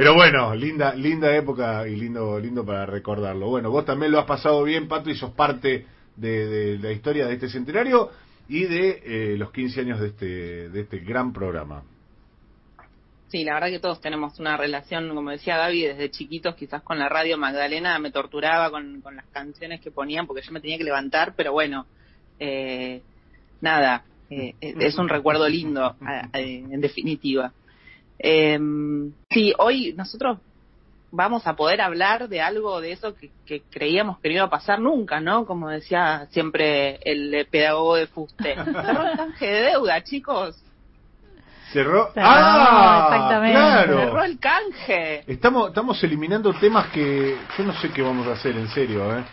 pero 0.00 0.14
bueno, 0.14 0.54
linda, 0.54 0.94
linda 0.94 1.36
época 1.36 1.86
y 1.86 1.94
lindo, 1.94 2.40
lindo 2.40 2.64
para 2.64 2.86
recordarlo. 2.86 3.48
Bueno, 3.48 3.70
vos 3.70 3.84
también 3.84 4.10
lo 4.10 4.18
has 4.18 4.24
pasado 4.24 4.62
bien, 4.62 4.88
Pato, 4.88 5.10
y 5.10 5.14
sos 5.14 5.32
parte 5.32 5.84
de, 6.16 6.78
la 6.80 6.90
historia 6.90 7.26
de 7.26 7.34
este 7.34 7.50
centenario 7.50 8.08
y 8.48 8.64
de 8.64 9.02
eh, 9.04 9.36
los 9.36 9.52
15 9.52 9.80
años 9.82 10.00
de 10.00 10.06
este, 10.06 10.70
de 10.70 10.80
este 10.80 11.00
gran 11.00 11.34
programa. 11.34 11.82
Sí, 13.28 13.44
la 13.44 13.52
verdad 13.52 13.68
que 13.68 13.78
todos 13.78 14.00
tenemos 14.00 14.40
una 14.40 14.56
relación, 14.56 15.14
como 15.14 15.32
decía 15.32 15.58
Gaby, 15.58 15.88
desde 15.88 16.10
chiquitos, 16.10 16.54
quizás 16.54 16.82
con 16.82 16.98
la 16.98 17.10
radio 17.10 17.36
Magdalena 17.36 17.98
me 17.98 18.10
torturaba 18.10 18.70
con, 18.70 19.02
las 19.14 19.26
canciones 19.26 19.82
que 19.82 19.90
ponían 19.90 20.26
porque 20.26 20.40
yo 20.40 20.52
me 20.52 20.62
tenía 20.62 20.78
que 20.78 20.84
levantar, 20.84 21.34
pero 21.36 21.52
bueno, 21.52 21.84
eh, 22.38 23.02
nada, 23.60 24.04
eh, 24.30 24.54
es 24.62 24.96
un 24.96 25.10
recuerdo 25.10 25.46
lindo, 25.46 25.94
en 26.32 26.80
definitiva. 26.80 27.52
Eh, 28.22 28.58
sí, 29.30 29.54
hoy 29.58 29.94
nosotros 29.96 30.38
vamos 31.10 31.46
a 31.46 31.56
poder 31.56 31.80
hablar 31.80 32.28
de 32.28 32.40
algo 32.40 32.80
de 32.80 32.92
eso 32.92 33.14
que, 33.46 33.62
creíamos 33.70 34.18
que 34.20 34.28
no 34.28 34.34
iba 34.36 34.44
a 34.44 34.50
pasar 34.50 34.78
nunca, 34.78 35.20
¿no? 35.20 35.46
Como 35.46 35.68
decía 35.68 36.26
siempre 36.30 37.00
el 37.02 37.46
pedagogo 37.50 37.96
de 37.96 38.06
Fuste. 38.06 38.54
Cerró 38.54 39.06
el 39.06 39.16
canje 39.16 39.46
de 39.46 39.62
deuda, 39.62 40.02
chicos. 40.04 40.62
Cerró. 41.72 42.10
ah, 42.16 43.08
exactamente. 43.10 43.58
Claro. 43.58 43.98
Cerró 43.98 44.24
el 44.24 44.38
canje. 44.38 45.24
Estamos, 45.26 45.68
estamos 45.68 46.04
eliminando 46.04 46.52
temas 46.54 46.88
que 46.88 47.38
yo 47.56 47.64
no 47.64 47.72
sé 47.80 47.90
qué 47.90 48.02
vamos 48.02 48.26
a 48.26 48.32
hacer, 48.32 48.56
en 48.56 48.68
serio, 48.68 49.16
¿eh? 49.16 49.24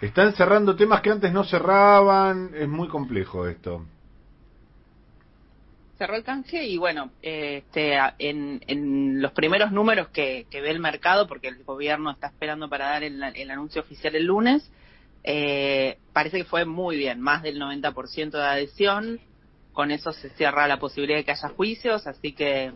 Están 0.00 0.32
cerrando 0.34 0.74
temas 0.74 1.00
que 1.00 1.10
antes 1.10 1.32
no 1.32 1.44
cerraban. 1.44 2.50
Es 2.54 2.68
muy 2.68 2.88
complejo 2.88 3.46
esto 3.46 3.86
cerró 6.06 6.22
canje 6.22 6.64
y 6.64 6.76
bueno, 6.76 7.12
este, 7.22 7.98
en, 8.18 9.22
los 9.22 9.32
primeros 9.32 9.72
números 9.72 10.08
que, 10.08 10.46
ve 10.52 10.70
el 10.70 10.78
mercado, 10.78 11.26
porque 11.26 11.48
el 11.48 11.64
gobierno 11.64 12.10
está 12.10 12.26
esperando 12.26 12.68
para 12.68 12.90
dar 12.90 13.02
el, 13.02 13.50
anuncio 13.50 13.80
oficial 13.80 14.14
el 14.14 14.26
lunes, 14.26 14.70
eh, 15.22 15.98
parece 16.12 16.38
que 16.38 16.44
fue 16.44 16.66
muy 16.66 16.96
bien, 16.98 17.20
más 17.20 17.42
del 17.42 17.58
90% 17.58 18.32
de 18.32 18.42
adhesión, 18.42 19.20
con 19.72 19.90
eso 19.90 20.12
se 20.12 20.28
cierra 20.30 20.68
la 20.68 20.78
posibilidad 20.78 21.18
de 21.18 21.24
que 21.24 21.30
haya 21.32 21.48
juicios, 21.48 22.06
así 22.06 22.32
que 22.32 22.72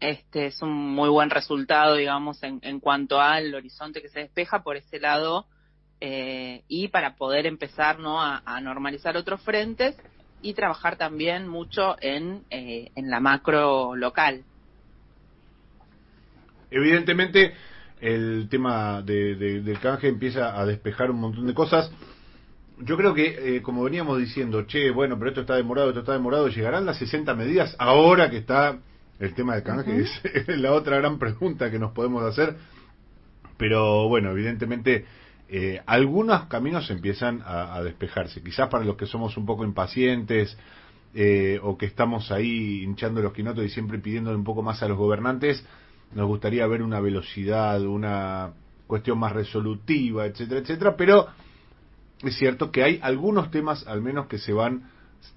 este 0.00 0.46
es 0.46 0.62
un 0.62 0.72
muy 0.72 1.10
buen 1.10 1.28
resultado, 1.28 1.96
digamos, 1.96 2.42
en, 2.42 2.60
en 2.62 2.80
cuanto 2.80 3.20
al 3.20 3.54
horizonte 3.54 4.00
que 4.00 4.08
se 4.08 4.20
despeja 4.20 4.62
por 4.62 4.76
ese 4.76 4.98
lado 4.98 5.46
eh, 6.00 6.64
y 6.66 6.88
para 6.88 7.14
poder 7.14 7.46
empezar 7.46 7.98
¿no? 7.98 8.20
a 8.20 8.60
normalizar 8.60 9.16
otros 9.16 9.42
frentes 9.42 9.96
y 10.42 10.54
trabajar 10.54 10.96
también 10.96 11.48
mucho 11.48 11.96
en, 12.00 12.42
eh, 12.50 12.90
en 12.94 13.10
la 13.10 13.20
macro 13.20 13.94
local. 13.96 14.44
Evidentemente, 16.70 17.54
el 18.00 18.48
tema 18.50 19.02
de, 19.02 19.36
del 19.36 19.78
canje 19.78 20.08
empieza 20.08 20.58
a 20.58 20.66
despejar 20.66 21.10
un 21.10 21.20
montón 21.20 21.46
de 21.46 21.54
cosas. 21.54 21.90
Yo 22.78 22.96
creo 22.96 23.14
que, 23.14 23.56
eh, 23.56 23.62
como 23.62 23.84
veníamos 23.84 24.18
diciendo, 24.18 24.66
che, 24.66 24.90
bueno, 24.90 25.16
pero 25.18 25.30
esto 25.30 25.42
está 25.42 25.54
demorado, 25.54 25.90
esto 25.90 26.00
está 26.00 26.12
demorado, 26.12 26.48
¿llegarán 26.48 26.84
las 26.84 26.98
60 26.98 27.34
medidas 27.34 27.76
ahora 27.78 28.28
que 28.28 28.38
está 28.38 28.78
el 29.20 29.34
tema 29.34 29.54
del 29.54 29.62
canje? 29.62 30.04
Es 30.24 30.48
la 30.48 30.72
otra 30.72 30.96
gran 30.96 31.18
pregunta 31.18 31.70
que 31.70 31.78
nos 31.78 31.92
podemos 31.92 32.24
hacer. 32.24 32.56
Pero 33.56 34.08
bueno, 34.08 34.32
evidentemente 34.32 35.04
eh, 35.54 35.82
algunos 35.84 36.46
caminos 36.46 36.90
empiezan 36.90 37.42
a, 37.44 37.82
despejarse. 37.82 38.42
Quizás 38.42 38.70
para 38.70 38.86
los 38.86 38.96
que 38.96 39.04
somos 39.04 39.36
un 39.36 39.44
poco 39.44 39.64
impacientes 39.64 40.56
eh, 41.12 41.60
o 41.62 41.76
que 41.76 41.84
estamos 41.84 42.32
ahí 42.32 42.82
hinchando 42.82 43.20
los 43.20 43.34
quinotos 43.34 43.62
y 43.62 43.68
siempre 43.68 43.98
pidiendo 43.98 44.34
un 44.34 44.44
poco 44.44 44.62
más 44.62 44.82
a 44.82 44.88
los 44.88 44.96
gobernantes, 44.96 45.62
nos 46.14 46.26
gustaría 46.26 46.66
ver 46.66 46.80
una 46.80 47.00
velocidad, 47.00 47.82
una 47.82 48.54
cuestión 48.86 49.18
más 49.18 49.32
resolutiva, 49.32 50.24
etcétera, 50.24 50.60
etcétera, 50.60 50.96
pero 50.96 51.26
es 52.22 52.34
cierto 52.38 52.70
que 52.70 52.82
hay 52.82 52.98
algunos 53.02 53.50
temas 53.50 53.86
al 53.86 54.00
menos 54.00 54.28
que 54.28 54.38
se 54.38 54.54
van 54.54 54.88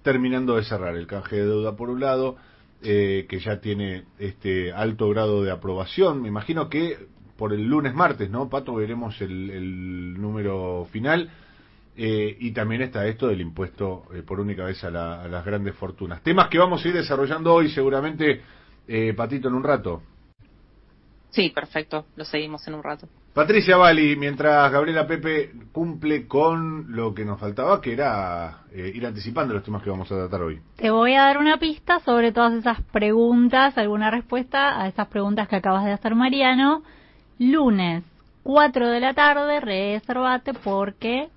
terminando 0.02 0.56
de 0.56 0.64
cerrar. 0.64 0.96
El 0.96 1.08
canje 1.08 1.36
de 1.36 1.46
deuda 1.46 1.76
por 1.76 1.90
un 1.90 2.00
lado, 2.00 2.38
eh, 2.84 3.26
que 3.28 3.40
ya 3.40 3.60
tiene 3.60 4.06
este 4.18 4.72
alto 4.72 5.10
grado 5.10 5.44
de 5.44 5.52
aprobación. 5.52 6.22
Me 6.22 6.30
imagino 6.30 6.70
que 6.70 7.10
por 7.38 7.54
el 7.54 7.66
lunes 7.66 7.94
martes, 7.94 8.30
¿no, 8.30 8.50
Pato? 8.50 8.76
Veremos 8.76 9.20
el, 9.22 10.20
número 10.20 10.88
final. 10.92 11.30
Eh, 11.98 12.36
y 12.42 12.52
también 12.52 12.82
está 12.82 13.08
esto 13.08 13.28
del 13.28 13.40
impuesto 13.40 14.04
eh, 14.14 14.22
por 14.22 14.42
única 14.42 14.66
vez 14.66 14.84
a, 14.84 14.90
las 14.90 15.46
grandes 15.46 15.76
fortunas. 15.76 16.22
Temas 16.22 16.50
que 16.50 16.58
vamos 16.58 16.84
a 16.84 16.88
ir 16.90 16.94
desarrollando 16.94 17.54
hoy 17.54 17.70
seguramente, 17.70 18.42
Patito, 19.16 19.48
en 19.48 19.54
un 19.54 19.64
rato. 19.64 20.02
Sí, 21.36 21.50
perfecto. 21.50 22.06
Lo 22.16 22.24
seguimos 22.24 22.66
en 22.68 22.76
un 22.76 22.84
rato. 22.84 23.10
Patricia 23.34 23.76
Bali, 23.76 24.16
mientras 24.16 24.72
Gabriela 24.72 25.06
Pepe 25.06 25.52
cumple 25.74 26.26
con 26.26 26.96
lo 26.96 27.14
que 27.14 27.26
nos 27.26 27.38
faltaba, 27.38 27.82
que 27.82 27.92
era 27.92 28.60
eh, 28.72 28.94
ir 28.96 29.06
anticipando 29.06 29.54
los 29.54 29.62
temas 29.62 29.84
que 29.84 29.90
vamos 29.90 30.10
a 30.10 30.16
tratar 30.16 30.44
hoy. 30.44 30.62
Te 30.78 30.90
voy 30.90 31.16
a 31.16 31.24
dar 31.24 31.38
una 31.38 31.58
pista 31.58 32.00
sobre 32.00 32.32
todas 32.32 32.54
esas 32.54 32.82
preguntas, 32.94 33.78
alguna 33.78 34.10
respuesta 34.10 34.82
a 34.82 34.88
esas 34.88 35.10
preguntas 35.10 35.50
que 35.50 35.58
acabas 35.58 35.84
de 35.84 35.92
hacer, 35.92 36.16
Mariano. 36.16 36.84
Lunes, 37.40 38.04
4 38.44 38.90
de 38.90 39.00
la 39.00 39.14
tarde, 39.14 39.60
reservate 39.60 40.54
porque 40.54 41.30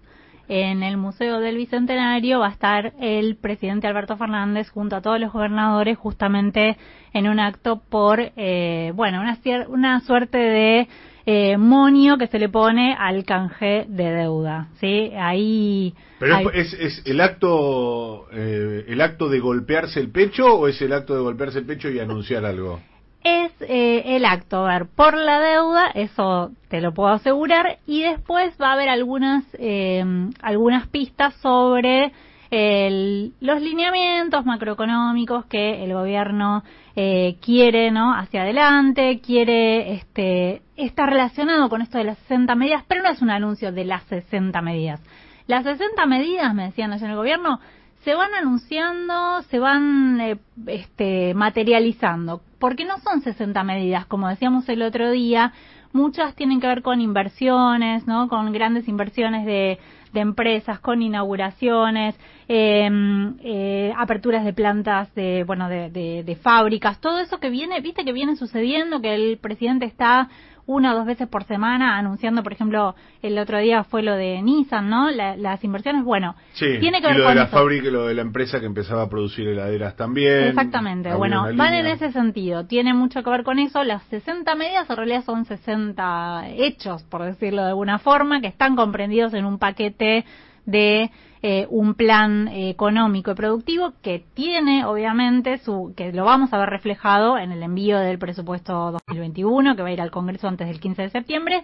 en 0.49 0.83
el 0.83 0.97
Museo 0.97 1.41
del 1.41 1.57
Bicentenario 1.57 2.39
va 2.39 2.49
a 2.49 2.53
estar 2.53 2.93
el 3.01 3.37
presidente 3.37 3.87
Alberto 3.87 4.17
Fernández 4.17 4.71
junto 4.71 4.97
a 4.97 5.03
todos 5.03 5.21
los 5.21 5.33
gobernadores 5.33 5.99
justamente 5.99 6.77
en 7.13 7.29
un 7.29 7.41
acto 7.41 7.83
por, 7.89 8.21
eh, 8.37 8.93
bueno, 8.95 9.21
una, 9.21 9.39
una 9.69 10.01
suerte 10.01 10.39
de 10.39 10.89
eh, 11.27 11.59
monio 11.59 12.17
que 12.17 12.29
se 12.29 12.39
le 12.39 12.49
pone 12.49 12.97
al 12.99 13.25
canje 13.25 13.85
de 13.89 14.13
deuda, 14.13 14.69
¿sí? 14.81 15.13
Ahí... 15.19 15.95
¿Pero 16.19 16.51
es, 16.53 16.73
es, 16.73 17.03
el 17.07 17.21
acto 17.21 18.27
eh, 18.33 18.87
el 18.89 19.01
acto 19.01 19.29
de 19.29 19.39
golpearse 19.39 20.01
el 20.01 20.11
pecho 20.11 20.47
o 20.47 20.69
es 20.69 20.81
el 20.81 20.93
acto 20.93 21.15
de 21.15 21.21
golpearse 21.21 21.59
el 21.59 21.67
pecho 21.67 21.91
y 21.91 22.01
anunciar 22.01 22.45
algo? 22.45 22.81
Es 23.29 23.53
eh, 23.61 24.17
el 24.17 24.25
acto, 24.25 24.65
a 24.65 24.79
ver, 24.79 24.87
por 24.87 25.15
la 25.17 25.41
deuda, 25.41 25.89
eso 25.95 26.51
te 26.69 26.81
lo 26.81 26.95
puedo 26.95 27.11
asegurar, 27.11 27.79
y 27.87 28.03
después 28.03 28.55
va 28.61 28.71
a 28.71 28.73
haber 28.73 28.89
algunas, 28.89 29.45
eh, 29.59 30.03
algunas 30.41 30.89
pistas 30.89 31.35
sobre 31.43 32.13
el, 32.51 33.35
los 33.41 33.61
lineamientos 33.61 34.47
macroeconómicos 34.47 35.45
que 35.47 35.85
el 35.85 35.93
gobierno 35.93 36.63
eh, 36.97 37.37
quiere 37.43 37.91
no 37.91 38.15
hacia 38.15 38.43
adelante, 38.43 39.21
quiere 39.21 39.93
este 39.93 40.63
está 40.77 41.07
relacionado 41.07 41.69
con 41.69 41.83
esto 41.83 41.99
de 41.99 42.05
las 42.05 42.19
60 42.21 42.55
medidas, 42.55 42.85
pero 42.89 43.03
no 43.03 43.11
es 43.11 43.21
un 43.21 43.31
anuncio 43.31 43.73
de 43.73 43.85
las 43.85 44.05
60 44.05 44.61
medidas. 44.63 45.01
Las 45.47 45.65
60 45.65 46.07
medidas, 46.07 46.55
me 46.55 46.65
decían 46.65 46.93
allá 46.93 47.05
en 47.05 47.11
el 47.11 47.17
gobierno, 47.17 47.61
se 48.05 48.15
van 48.15 48.33
anunciando, 48.35 49.43
se 49.51 49.59
van 49.59 50.21
eh, 50.21 50.39
este, 50.67 51.35
materializando, 51.35 52.43
porque 52.59 52.85
no 52.85 52.99
son 52.99 53.21
60 53.21 53.63
medidas, 53.65 54.07
como 54.07 54.29
decíamos 54.29 54.69
el 54.69 54.83
otro 54.83 55.11
día, 55.11 55.53
muchas 55.93 56.35
tienen 56.35 56.61
que 56.61 56.67
ver 56.67 56.83
con 56.83 57.01
inversiones, 57.01 58.07
¿no? 58.07 58.29
Con 58.29 58.53
grandes 58.53 58.89
inversiones 58.89 59.47
de, 59.47 59.79
de 60.13 60.21
empresas, 60.21 60.81
con 60.81 61.03
inauguraciones, 61.03 62.15
em, 62.49 63.37
eh, 63.41 63.93
aperturas 63.97 64.45
de 64.45 64.53
plantas, 64.53 65.15
de, 65.15 65.45
bueno, 65.45 65.69
de, 65.69 65.91
de, 65.91 66.25
de 66.25 66.37
fábricas, 66.37 67.01
todo 67.01 67.21
eso 67.21 67.39
que 67.39 67.51
viene, 67.51 67.81
viste 67.81 68.05
que 68.05 68.13
viene 68.13 68.37
sucediendo, 68.37 69.01
que 69.01 69.15
el 69.15 69.39
presidente 69.39 69.87
está 69.87 70.29
una 70.69 70.93
o 70.93 70.97
dos 70.97 71.07
veces 71.07 71.27
por 71.29 71.45
semana 71.45 71.97
anunciando, 71.97 72.43
por 72.43 72.53
ejemplo, 72.53 72.95
el 73.23 73.39
otro 73.39 73.59
día 73.59 73.85
fue 73.85 74.03
lo 74.03 74.15
de 74.15 74.43
Nissan, 74.43 74.91
¿no? 74.91 75.11
las 75.11 75.65
inversiones, 75.65 76.05
bueno, 76.05 76.37
tiene 76.59 77.01
que 77.01 77.07
ver 77.07 77.17
y 77.17 77.19
lo 77.21 77.29
de 77.31 77.35
la 77.35 77.47
fábrica 77.47 77.89
y 77.89 77.91
lo 77.91 78.07
de 78.07 78.15
la 78.15 78.21
empresa 78.21 78.61
que 78.61 78.67
empezaba 78.67 79.05
a 79.05 79.09
producir 79.09 79.49
heladeras 79.49 79.97
también. 79.97 80.45
Exactamente, 80.45 81.15
bueno, 81.15 81.47
van 81.55 81.73
en 81.73 81.87
ese 81.87 82.13
sentido, 82.13 82.67
tiene 82.67 82.93
mucho 82.93 83.23
que 83.23 83.31
ver 83.31 83.45
con 83.45 83.59
eso, 83.59 83.83
las 83.83 84.03
60 84.05 84.55
medidas 84.57 84.89
en 84.91 84.97
realidad 84.97 85.25
son 85.25 85.47
60 85.47 86.49
hechos, 86.51 87.03
por 87.05 87.25
decirlo 87.25 87.63
de 87.63 87.69
alguna 87.69 87.99
forma, 87.99 88.43
que 88.43 88.49
están 88.49 88.77
comprendidos 88.77 89.33
en 89.33 89.47
un 89.47 89.59
paquete 89.59 90.27
de 90.67 91.11
eh, 91.43 91.67
un 91.71 91.95
plan 91.95 92.49
económico 92.49 93.31
y 93.31 93.35
productivo 93.35 93.93
que 94.03 94.25
tiene 94.35 94.85
obviamente 94.85 95.59
su 95.59 95.95
que 95.97 96.13
lo 96.13 96.25
vamos 96.25 96.53
a 96.53 96.59
ver 96.59 96.71
reflejado 96.71 97.39
en 97.39 97.53
el 97.53 97.63
envío 97.63 97.99
del 97.99 98.19
presupuesto 98.19 98.93
2021 98.93 99.77
que 99.77 99.83
va 99.83 99.89
a 99.89 99.93
ir 99.93 100.01
al 100.01 100.11
Congreso 100.11 100.49
antes 100.49 100.67
del 100.67 100.81
15 100.81 101.03
de 101.03 101.11
septiembre 101.11 101.63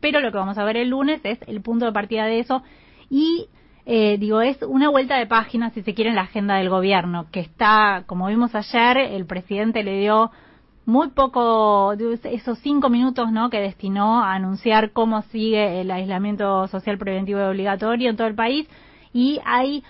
pero 0.00 0.20
lo 0.20 0.30
que 0.30 0.38
vamos 0.38 0.58
a 0.58 0.64
ver 0.64 0.76
el 0.76 0.90
lunes 0.90 1.20
es 1.24 1.38
el 1.46 1.62
punto 1.62 1.86
de 1.86 1.92
partida 1.92 2.26
de 2.26 2.40
eso 2.40 2.62
y 3.08 3.48
eh, 3.86 4.16
digo, 4.18 4.40
es 4.40 4.62
una 4.62 4.88
vuelta 4.88 5.16
de 5.18 5.26
página, 5.26 5.70
si 5.70 5.82
se 5.82 5.94
quiere, 5.94 6.08
en 6.08 6.16
la 6.16 6.22
agenda 6.22 6.56
del 6.56 6.70
gobierno, 6.70 7.26
que 7.30 7.40
está, 7.40 8.04
como 8.06 8.28
vimos 8.28 8.54
ayer, 8.54 8.96
el 8.96 9.26
presidente 9.26 9.82
le 9.82 9.98
dio 9.98 10.30
muy 10.86 11.08
poco, 11.08 11.92
esos 11.92 12.58
cinco 12.60 12.88
minutos 12.88 13.30
¿no? 13.32 13.50
que 13.50 13.60
destinó 13.60 14.22
a 14.22 14.34
anunciar 14.34 14.92
cómo 14.92 15.22
sigue 15.22 15.80
el 15.80 15.90
aislamiento 15.90 16.66
social 16.68 16.98
preventivo 16.98 17.40
y 17.40 17.42
obligatorio 17.42 18.10
en 18.10 18.16
todo 18.16 18.26
el 18.26 18.34
país, 18.34 18.68
y 19.14 19.40
hay 19.46 19.82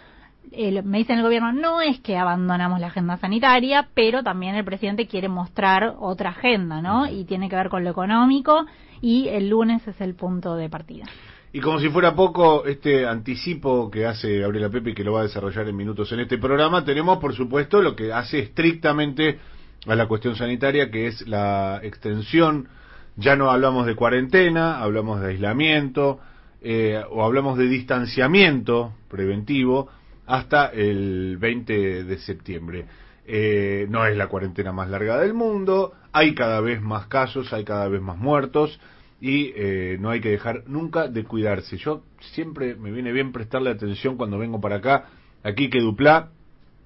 me 0.84 0.98
dice 0.98 1.14
el 1.14 1.22
gobierno, 1.22 1.52
no 1.52 1.80
es 1.80 1.98
que 2.00 2.16
abandonamos 2.16 2.78
la 2.78 2.86
agenda 2.86 3.16
sanitaria, 3.16 3.88
pero 3.94 4.22
también 4.22 4.54
el 4.54 4.64
presidente 4.64 5.08
quiere 5.08 5.28
mostrar 5.28 5.96
otra 5.98 6.30
agenda, 6.30 6.80
¿no? 6.80 7.10
Y 7.10 7.24
tiene 7.24 7.48
que 7.48 7.56
ver 7.56 7.68
con 7.68 7.82
lo 7.82 7.90
económico 7.90 8.64
y 9.00 9.28
el 9.28 9.48
lunes 9.48 9.84
es 9.88 10.00
el 10.00 10.14
punto 10.14 10.54
de 10.54 10.68
partida. 10.68 11.06
Y 11.52 11.60
como 11.60 11.80
si 11.80 11.88
fuera 11.88 12.14
poco, 12.14 12.64
este 12.66 13.06
anticipo 13.06 13.90
que 13.90 14.06
hace 14.06 14.38
Gabriela 14.40 14.70
Pepe 14.70 14.90
y 14.90 14.94
que 14.94 15.04
lo 15.04 15.12
va 15.12 15.20
a 15.20 15.24
desarrollar 15.24 15.68
en 15.68 15.76
minutos 15.76 16.10
en 16.12 16.20
este 16.20 16.38
programa, 16.38 16.84
tenemos 16.84 17.18
por 17.18 17.34
supuesto 17.34 17.80
lo 17.80 17.94
que 17.96 18.12
hace 18.12 18.40
estrictamente 18.40 19.38
a 19.86 19.94
la 19.94 20.06
cuestión 20.06 20.36
sanitaria, 20.36 20.90
que 20.90 21.06
es 21.06 21.26
la 21.28 21.80
extensión. 21.82 22.68
Ya 23.16 23.36
no 23.36 23.50
hablamos 23.50 23.86
de 23.86 23.94
cuarentena, 23.94 24.80
hablamos 24.80 25.20
de 25.20 25.28
aislamiento, 25.28 26.18
eh, 26.64 27.02
o 27.10 27.22
hablamos 27.22 27.58
de 27.58 27.68
distanciamiento 27.68 28.94
preventivo 29.08 29.88
hasta 30.26 30.66
el 30.68 31.36
20 31.36 32.04
de 32.04 32.18
septiembre. 32.18 32.86
Eh, 33.26 33.86
no 33.90 34.06
es 34.06 34.16
la 34.16 34.28
cuarentena 34.28 34.72
más 34.72 34.88
larga 34.88 35.18
del 35.18 35.34
mundo, 35.34 35.92
hay 36.12 36.34
cada 36.34 36.60
vez 36.60 36.80
más 36.80 37.06
casos, 37.06 37.52
hay 37.52 37.64
cada 37.64 37.88
vez 37.88 38.00
más 38.00 38.16
muertos 38.16 38.80
y 39.20 39.52
eh, 39.56 39.98
no 40.00 40.10
hay 40.10 40.20
que 40.20 40.30
dejar 40.30 40.64
nunca 40.66 41.08
de 41.08 41.24
cuidarse. 41.24 41.76
Yo 41.76 42.02
siempre 42.32 42.74
me 42.74 42.90
viene 42.90 43.12
bien 43.12 43.32
prestarle 43.32 43.70
atención 43.70 44.16
cuando 44.16 44.38
vengo 44.38 44.60
para 44.60 44.76
acá, 44.76 45.06
aquí 45.42 45.68
que 45.68 45.80
Duplá, 45.80 46.30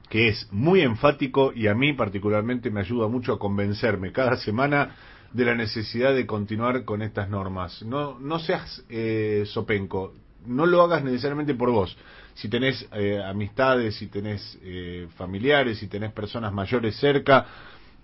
que 0.09 0.29
es 0.29 0.49
muy 0.51 0.81
enfático 0.81 1.53
y 1.55 1.69
a 1.69 1.75
mí 1.75 1.93
particularmente 1.93 2.71
me 2.71 2.81
ayuda 2.81 3.09
mucho 3.09 3.33
a 3.33 3.39
convencerme 3.39 4.13
cada 4.13 4.37
semana 4.37 4.97
de 5.33 5.45
la 5.45 5.55
necesidad 5.55 6.15
de 6.15 6.27
continuar 6.27 6.85
con 6.85 7.03
estas 7.03 7.29
normas. 7.29 7.83
No, 7.83 8.19
no 8.19 8.39
seas 8.39 8.85
eh, 8.89 9.45
sopenco, 9.47 10.15
no 10.47 10.67
lo 10.67 10.83
hagas 10.83 11.05
necesariamente 11.05 11.55
por 11.55 11.71
vos. 11.71 11.97
Si 12.35 12.49
tenés 12.49 12.87
eh, 12.93 13.23
amistades, 13.23 13.97
si 13.97 14.07
tenés 14.07 14.59
eh, 14.63 15.09
familiares, 15.17 15.79
si 15.79 15.89
tenés 15.89 16.13
personas 16.13 16.53
mayores 16.53 16.97
cerca, 16.97 17.47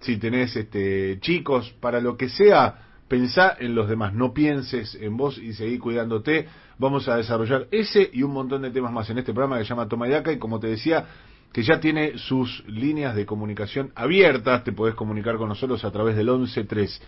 si 0.00 0.16
tenés 0.16 0.54
este, 0.56 1.18
chicos, 1.20 1.70
para 1.80 2.00
lo 2.00 2.16
que 2.16 2.28
sea, 2.28 2.84
pensá 3.08 3.56
en 3.58 3.74
los 3.74 3.88
demás, 3.88 4.12
no 4.12 4.34
pienses 4.34 4.94
en 4.96 5.16
vos 5.16 5.38
y 5.38 5.52
seguí 5.52 5.78
cuidándote. 5.78 6.46
Vamos 6.78 7.08
a 7.08 7.16
desarrollar 7.16 7.68
ese 7.70 8.10
y 8.12 8.22
un 8.22 8.32
montón 8.32 8.62
de 8.62 8.70
temas 8.70 8.92
más 8.92 9.08
en 9.08 9.18
este 9.18 9.32
programa 9.32 9.58
que 9.58 9.64
se 9.64 9.70
llama 9.70 9.88
Toma 9.88 10.08
y 10.08 10.10
Daca 10.10 10.32
y 10.32 10.38
como 10.38 10.58
te 10.58 10.66
decía, 10.66 11.06
que 11.54 11.62
ya 11.62 11.78
tiene 11.78 12.18
sus 12.18 12.64
líneas 12.66 13.14
de 13.14 13.24
comunicación 13.24 13.92
abiertas. 13.94 14.64
Te 14.64 14.72
podés 14.72 14.96
comunicar 14.96 15.36
con 15.36 15.48
nosotros 15.48 15.84
a 15.84 15.92
través 15.92 16.16
del 16.16 16.26
113 16.26 17.00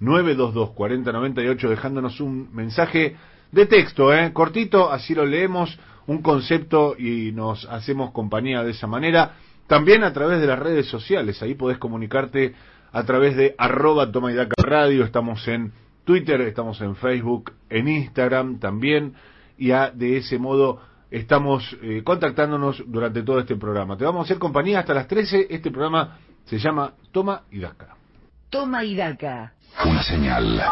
922 0.00 0.70
4098 0.70 1.68
dejándonos 1.68 2.18
un 2.22 2.48
mensaje 2.54 3.16
de 3.52 3.66
texto, 3.66 4.14
¿eh? 4.14 4.32
cortito, 4.32 4.90
así 4.90 5.14
lo 5.14 5.26
leemos, 5.26 5.78
un 6.06 6.22
concepto 6.22 6.96
y 6.98 7.32
nos 7.32 7.66
hacemos 7.66 8.12
compañía 8.12 8.64
de 8.64 8.70
esa 8.70 8.86
manera. 8.86 9.34
También 9.66 10.02
a 10.02 10.14
través 10.14 10.40
de 10.40 10.46
las 10.46 10.58
redes 10.58 10.86
sociales, 10.86 11.42
ahí 11.42 11.54
podés 11.54 11.76
comunicarte 11.76 12.54
a 12.92 13.04
través 13.04 13.36
de 13.36 13.54
arroba 13.58 14.10
toma 14.10 14.32
y 14.32 14.34
daca 14.34 14.62
radio, 14.62 15.04
estamos 15.04 15.46
en 15.46 15.72
Twitter, 16.06 16.40
estamos 16.40 16.80
en 16.80 16.96
Facebook, 16.96 17.52
en 17.68 17.86
Instagram 17.86 18.60
también, 18.60 19.12
y 19.58 19.68
de 19.68 20.16
ese 20.16 20.38
modo 20.38 20.80
estamos 21.10 21.76
eh, 21.82 22.02
contactándonos 22.04 22.84
durante 22.86 23.22
todo 23.22 23.40
este 23.40 23.56
programa. 23.56 23.96
Te 23.96 24.04
vamos 24.04 24.20
a 24.20 24.24
hacer 24.24 24.38
compañía 24.38 24.80
hasta 24.80 24.94
las 24.94 25.08
13. 25.08 25.48
Este 25.50 25.70
programa 25.70 26.18
se 26.44 26.58
llama 26.58 26.94
Toma 27.12 27.42
y 27.50 27.60
Daca. 27.60 27.96
Toma 28.48 28.84
y 28.84 28.94
Daca. 28.94 29.54
Una 29.84 30.02
señal. 30.02 30.62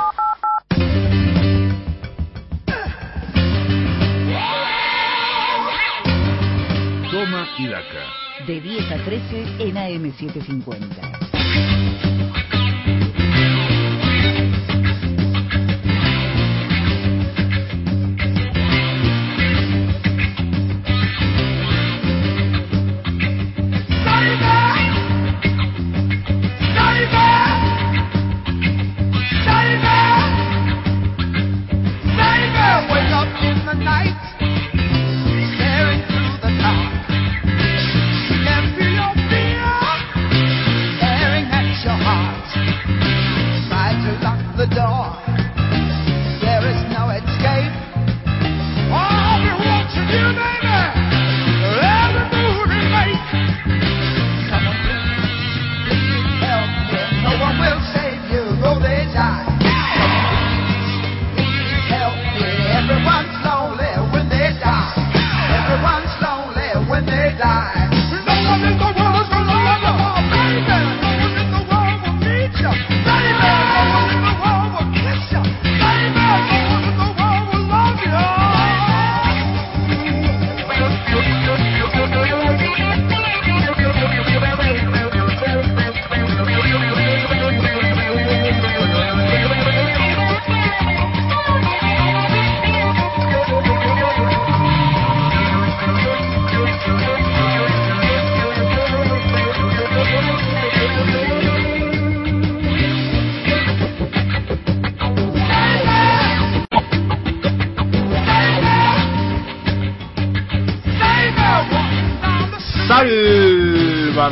Toma 7.11 7.49
y 7.59 7.69
Daca. 7.69 8.05
De 8.47 8.61
10 8.61 8.93
a 8.93 9.05
13 9.05 9.41
en 9.59 9.75
AM750. 9.75 11.28
There 44.79 46.63
is 46.71 46.81
no 46.95 47.11
escape. 47.11 47.75
All 48.95 49.43
we 49.43 49.51
want 49.67 49.91
to 49.91 50.03
do, 50.07 50.48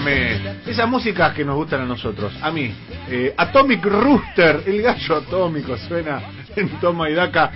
Esas 0.08 0.88
músicas 0.88 1.34
que 1.34 1.44
nos 1.44 1.56
gustan 1.56 1.80
a 1.80 1.84
nosotros, 1.84 2.32
a 2.40 2.52
mí. 2.52 2.72
Eh, 3.10 3.34
Atomic 3.36 3.84
Rooster, 3.84 4.62
el 4.64 4.80
gallo 4.80 5.16
atómico 5.16 5.76
suena 5.76 6.22
en 6.54 6.68
Toma 6.78 7.10
y 7.10 7.14
Daca. 7.14 7.50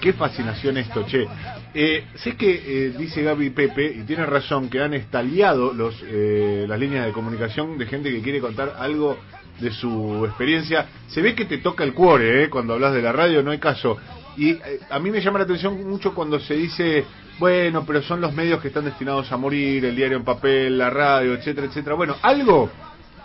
Qué 0.00 0.12
fascinación 0.12 0.76
esto, 0.76 1.04
che. 1.04 1.26
Eh, 1.74 2.04
sé 2.14 2.36
que 2.36 2.62
eh, 2.64 2.94
dice 2.96 3.22
Gaby 3.22 3.50
Pepe, 3.50 3.86
y 3.86 4.02
tiene 4.04 4.24
razón, 4.24 4.68
que 4.68 4.80
han 4.80 4.94
estallado 4.94 5.72
los, 5.72 6.00
las 6.02 6.78
líneas 6.78 7.06
de 7.06 7.12
comunicación 7.12 7.76
de 7.76 7.86
gente 7.86 8.12
que 8.12 8.22
quiere 8.22 8.40
contar 8.40 8.76
algo 8.78 9.18
de 9.58 9.72
su 9.72 10.24
experiencia. 10.26 10.86
Se 11.08 11.20
ve 11.20 11.34
que 11.34 11.44
te 11.44 11.58
toca 11.58 11.82
el 11.82 11.92
cuore, 11.92 12.48
cuando 12.50 12.74
hablas 12.74 12.94
de 12.94 13.02
la 13.02 13.10
radio, 13.10 13.42
no 13.42 13.50
hay 13.50 13.58
caso. 13.58 13.96
Y 14.36 14.56
a 14.90 14.98
mí 15.00 15.10
me 15.10 15.20
llama 15.20 15.40
la 15.40 15.44
atención 15.44 15.88
mucho 15.88 16.14
cuando 16.14 16.38
se 16.38 16.54
dice, 16.54 17.04
bueno, 17.38 17.84
pero 17.86 18.02
son 18.02 18.20
los 18.20 18.32
medios 18.32 18.60
que 18.60 18.68
están 18.68 18.84
destinados 18.84 19.30
a 19.30 19.36
morir, 19.36 19.84
el 19.84 19.94
diario 19.94 20.16
en 20.16 20.24
papel, 20.24 20.78
la 20.78 20.88
radio, 20.88 21.34
etcétera, 21.34 21.66
etcétera. 21.66 21.94
Bueno, 21.94 22.16
algo, 22.22 22.70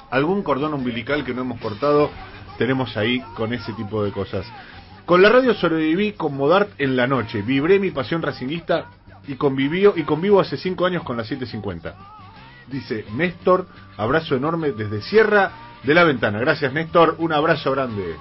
algún 0.10 0.44
cordón 0.44 0.74
umbilical 0.74 1.24
que 1.24 1.34
no 1.34 1.42
hemos 1.42 1.60
cortado, 1.62 2.10
tenemos 2.58 2.98
ahí 2.98 3.22
con 3.36 3.54
ese 3.54 3.72
tipo 3.74 4.04
de 4.04 4.12
cosas. 4.12 4.46
Con 5.06 5.22
la 5.22 5.30
radio 5.30 5.54
sobreviví 5.54 6.14
con 6.14 6.36
Modart 6.36 6.70
en 6.78 6.96
la 6.96 7.08
noche, 7.08 7.42
vibré 7.42 7.80
mi 7.80 7.92
pasión 7.92 8.22
racinguista 8.22 8.86
y 9.28 9.36
convivió 9.36 9.94
y 9.96 10.04
convivo 10.04 10.40
hace 10.40 10.58
cinco 10.58 10.86
años 10.86 11.04
con 11.04 11.16
la 11.16 11.24
750. 11.24 11.96
Dice 12.68 13.06
Néstor, 13.14 13.68
abrazo 13.98 14.36
enorme 14.36 14.72
desde 14.72 15.02
Sierra 15.02 15.52
de 15.84 15.94
la 15.94 16.04
Ventana. 16.04 16.40
Gracias 16.40 16.72
Néstor, 16.74 17.16
un 17.18 17.34
abrazo 17.34 17.72
grande. 17.72 18.16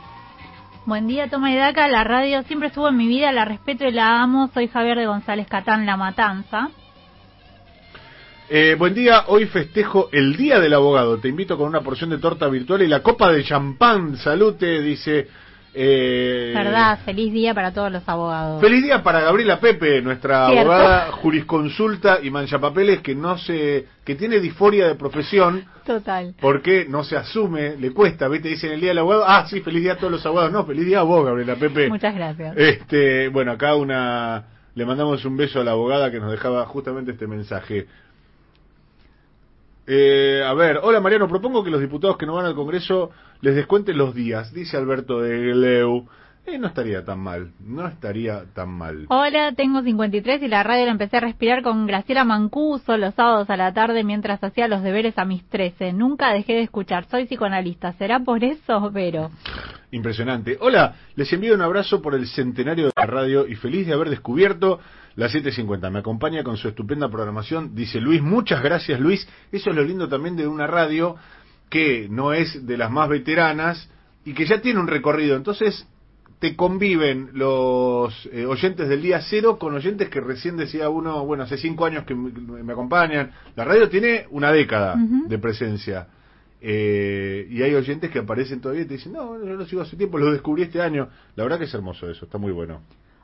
Buen 0.86 1.06
día, 1.06 1.28
Toma 1.28 1.52
y 1.52 1.56
Daca. 1.56 1.88
La 1.88 2.04
radio 2.04 2.42
siempre 2.44 2.68
estuvo 2.68 2.88
en 2.88 2.96
mi 2.96 3.06
vida, 3.06 3.30
la 3.32 3.44
respeto 3.44 3.86
y 3.86 3.92
la 3.92 4.22
amo. 4.22 4.50
Soy 4.54 4.66
Javier 4.66 4.96
de 4.96 5.06
González 5.06 5.46
Catán, 5.46 5.84
La 5.84 5.98
Matanza. 5.98 6.70
Eh, 8.48 8.76
buen 8.78 8.94
día, 8.94 9.24
hoy 9.26 9.44
festejo 9.46 10.08
el 10.10 10.36
Día 10.36 10.58
del 10.58 10.72
Abogado. 10.72 11.18
Te 11.18 11.28
invito 11.28 11.58
con 11.58 11.68
una 11.68 11.82
porción 11.82 12.08
de 12.08 12.18
torta 12.18 12.48
virtual 12.48 12.80
y 12.80 12.88
la 12.88 13.02
copa 13.02 13.30
de 13.30 13.44
champán. 13.44 14.16
Salute, 14.16 14.80
dice. 14.80 15.28
Eh, 15.72 16.52
Verdad, 16.54 16.98
feliz 17.04 17.32
día 17.32 17.54
para 17.54 17.72
todos 17.72 17.92
los 17.92 18.08
abogados. 18.08 18.60
Feliz 18.60 18.82
día 18.82 19.02
para 19.02 19.20
Gabriela 19.20 19.60
Pepe, 19.60 20.02
nuestra 20.02 20.48
Cierto. 20.48 20.72
abogada 20.72 21.12
jurisconsulta 21.12 22.18
y 22.22 22.30
manchapapeles 22.30 23.00
que 23.00 23.14
no 23.14 23.38
se, 23.38 23.86
que 24.04 24.16
tiene 24.16 24.40
disforia 24.40 24.88
de 24.88 24.94
profesión 24.96 25.64
Total. 25.86 26.34
porque 26.40 26.86
no 26.88 27.04
se 27.04 27.16
asume, 27.16 27.76
le 27.76 27.92
cuesta, 27.92 28.26
¿viste? 28.28 28.48
Dicen 28.48 28.72
el 28.72 28.80
día 28.80 28.90
del 28.90 28.98
abogado, 28.98 29.24
ah, 29.26 29.46
sí, 29.48 29.60
feliz 29.60 29.82
día 29.82 29.92
a 29.92 29.96
todos 29.96 30.12
los 30.12 30.26
abogados. 30.26 30.50
No, 30.52 30.64
feliz 30.64 30.84
día 30.86 31.00
a 31.00 31.04
vos, 31.04 31.24
Gabriela 31.24 31.54
Pepe. 31.56 31.88
Muchas 31.88 32.14
gracias. 32.14 32.56
Este, 32.56 33.28
bueno, 33.28 33.52
acá 33.52 33.74
una 33.76 34.44
le 34.74 34.86
mandamos 34.86 35.24
un 35.24 35.36
beso 35.36 35.60
a 35.60 35.64
la 35.64 35.72
abogada 35.72 36.10
que 36.10 36.20
nos 36.20 36.30
dejaba 36.30 36.64
justamente 36.66 37.12
este 37.12 37.26
mensaje. 37.26 37.86
Eh, 39.92 40.40
a 40.46 40.54
ver, 40.54 40.78
hola 40.84 41.00
Mariano, 41.00 41.26
propongo 41.26 41.64
que 41.64 41.70
los 41.70 41.80
diputados 41.80 42.16
que 42.16 42.24
no 42.24 42.34
van 42.34 42.46
al 42.46 42.54
Congreso 42.54 43.10
les 43.40 43.56
descuenten 43.56 43.98
los 43.98 44.14
días, 44.14 44.54
dice 44.54 44.76
Alberto 44.76 45.20
de 45.20 45.52
Leu. 45.52 46.06
Eh, 46.46 46.58
no 46.58 46.68
estaría 46.68 47.04
tan 47.04 47.18
mal, 47.18 47.50
no 47.58 47.88
estaría 47.88 48.44
tan 48.54 48.70
mal. 48.70 49.06
Hola, 49.08 49.52
tengo 49.56 49.82
53 49.82 50.42
y 50.44 50.46
la 50.46 50.62
radio 50.62 50.84
la 50.84 50.92
empecé 50.92 51.16
a 51.16 51.20
respirar 51.20 51.64
con 51.64 51.88
Graciela 51.88 52.22
Mancuso 52.22 52.96
los 52.98 53.14
sábados 53.16 53.50
a 53.50 53.56
la 53.56 53.74
tarde 53.74 54.04
mientras 54.04 54.44
hacía 54.44 54.68
los 54.68 54.84
deberes 54.84 55.18
a 55.18 55.24
mis 55.24 55.44
13. 55.48 55.92
Nunca 55.92 56.32
dejé 56.32 56.52
de 56.52 56.62
escuchar. 56.62 57.06
Soy 57.10 57.24
psicoanalista. 57.24 57.92
¿Será 57.94 58.20
por 58.20 58.44
eso, 58.44 58.92
Vero? 58.92 59.32
Impresionante. 59.90 60.56
Hola, 60.60 60.94
les 61.16 61.32
envío 61.32 61.52
un 61.52 61.62
abrazo 61.62 62.00
por 62.00 62.14
el 62.14 62.28
centenario 62.28 62.86
de 62.86 62.92
la 62.94 63.06
radio 63.06 63.44
y 63.44 63.56
feliz 63.56 63.88
de 63.88 63.94
haber 63.94 64.08
descubierto 64.08 64.78
la 65.16 65.28
750. 65.28 65.90
Me 65.90 66.00
acompaña 66.00 66.42
con 66.42 66.56
su 66.56 66.68
estupenda 66.68 67.08
programación, 67.08 67.74
dice 67.74 68.00
Luis. 68.00 68.22
Muchas 68.22 68.62
gracias, 68.62 69.00
Luis. 69.00 69.26
Eso 69.52 69.70
es 69.70 69.76
lo 69.76 69.82
lindo 69.82 70.08
también 70.08 70.36
de 70.36 70.46
una 70.46 70.66
radio 70.66 71.16
que 71.68 72.08
no 72.10 72.32
es 72.32 72.66
de 72.66 72.76
las 72.76 72.90
más 72.90 73.08
veteranas 73.08 73.88
y 74.24 74.34
que 74.34 74.46
ya 74.46 74.60
tiene 74.60 74.80
un 74.80 74.88
recorrido. 74.88 75.36
Entonces, 75.36 75.86
te 76.40 76.56
conviven 76.56 77.30
los 77.34 78.28
eh, 78.32 78.46
oyentes 78.46 78.88
del 78.88 79.02
día 79.02 79.20
cero 79.20 79.58
con 79.58 79.74
oyentes 79.74 80.08
que 80.08 80.20
recién 80.20 80.56
decía 80.56 80.88
uno, 80.88 81.24
bueno, 81.24 81.44
hace 81.44 81.58
cinco 81.58 81.84
años 81.84 82.04
que 82.04 82.14
me, 82.14 82.62
me 82.62 82.72
acompañan. 82.72 83.30
La 83.56 83.64
radio 83.64 83.88
tiene 83.88 84.26
una 84.30 84.50
década 84.50 84.96
de 84.96 85.38
presencia. 85.38 86.08
Eh, 86.62 87.46
y 87.50 87.62
hay 87.62 87.74
oyentes 87.74 88.10
que 88.10 88.18
aparecen 88.18 88.60
todavía 88.60 88.82
y 88.82 88.86
te 88.86 88.94
dicen, 88.94 89.12
no, 89.12 89.38
yo 89.38 89.54
lo 89.54 89.66
sigo 89.66 89.82
hace 89.82 89.96
tiempo, 89.96 90.18
lo 90.18 90.30
descubrí 90.30 90.62
este 90.62 90.80
año. 90.80 91.08
La 91.36 91.44
verdad 91.44 91.58
que 91.58 91.64
es 91.64 91.74
hermoso 91.74 92.08
eso, 92.10 92.24
está 92.24 92.38
muy 92.38 92.52
bueno. 92.52 92.82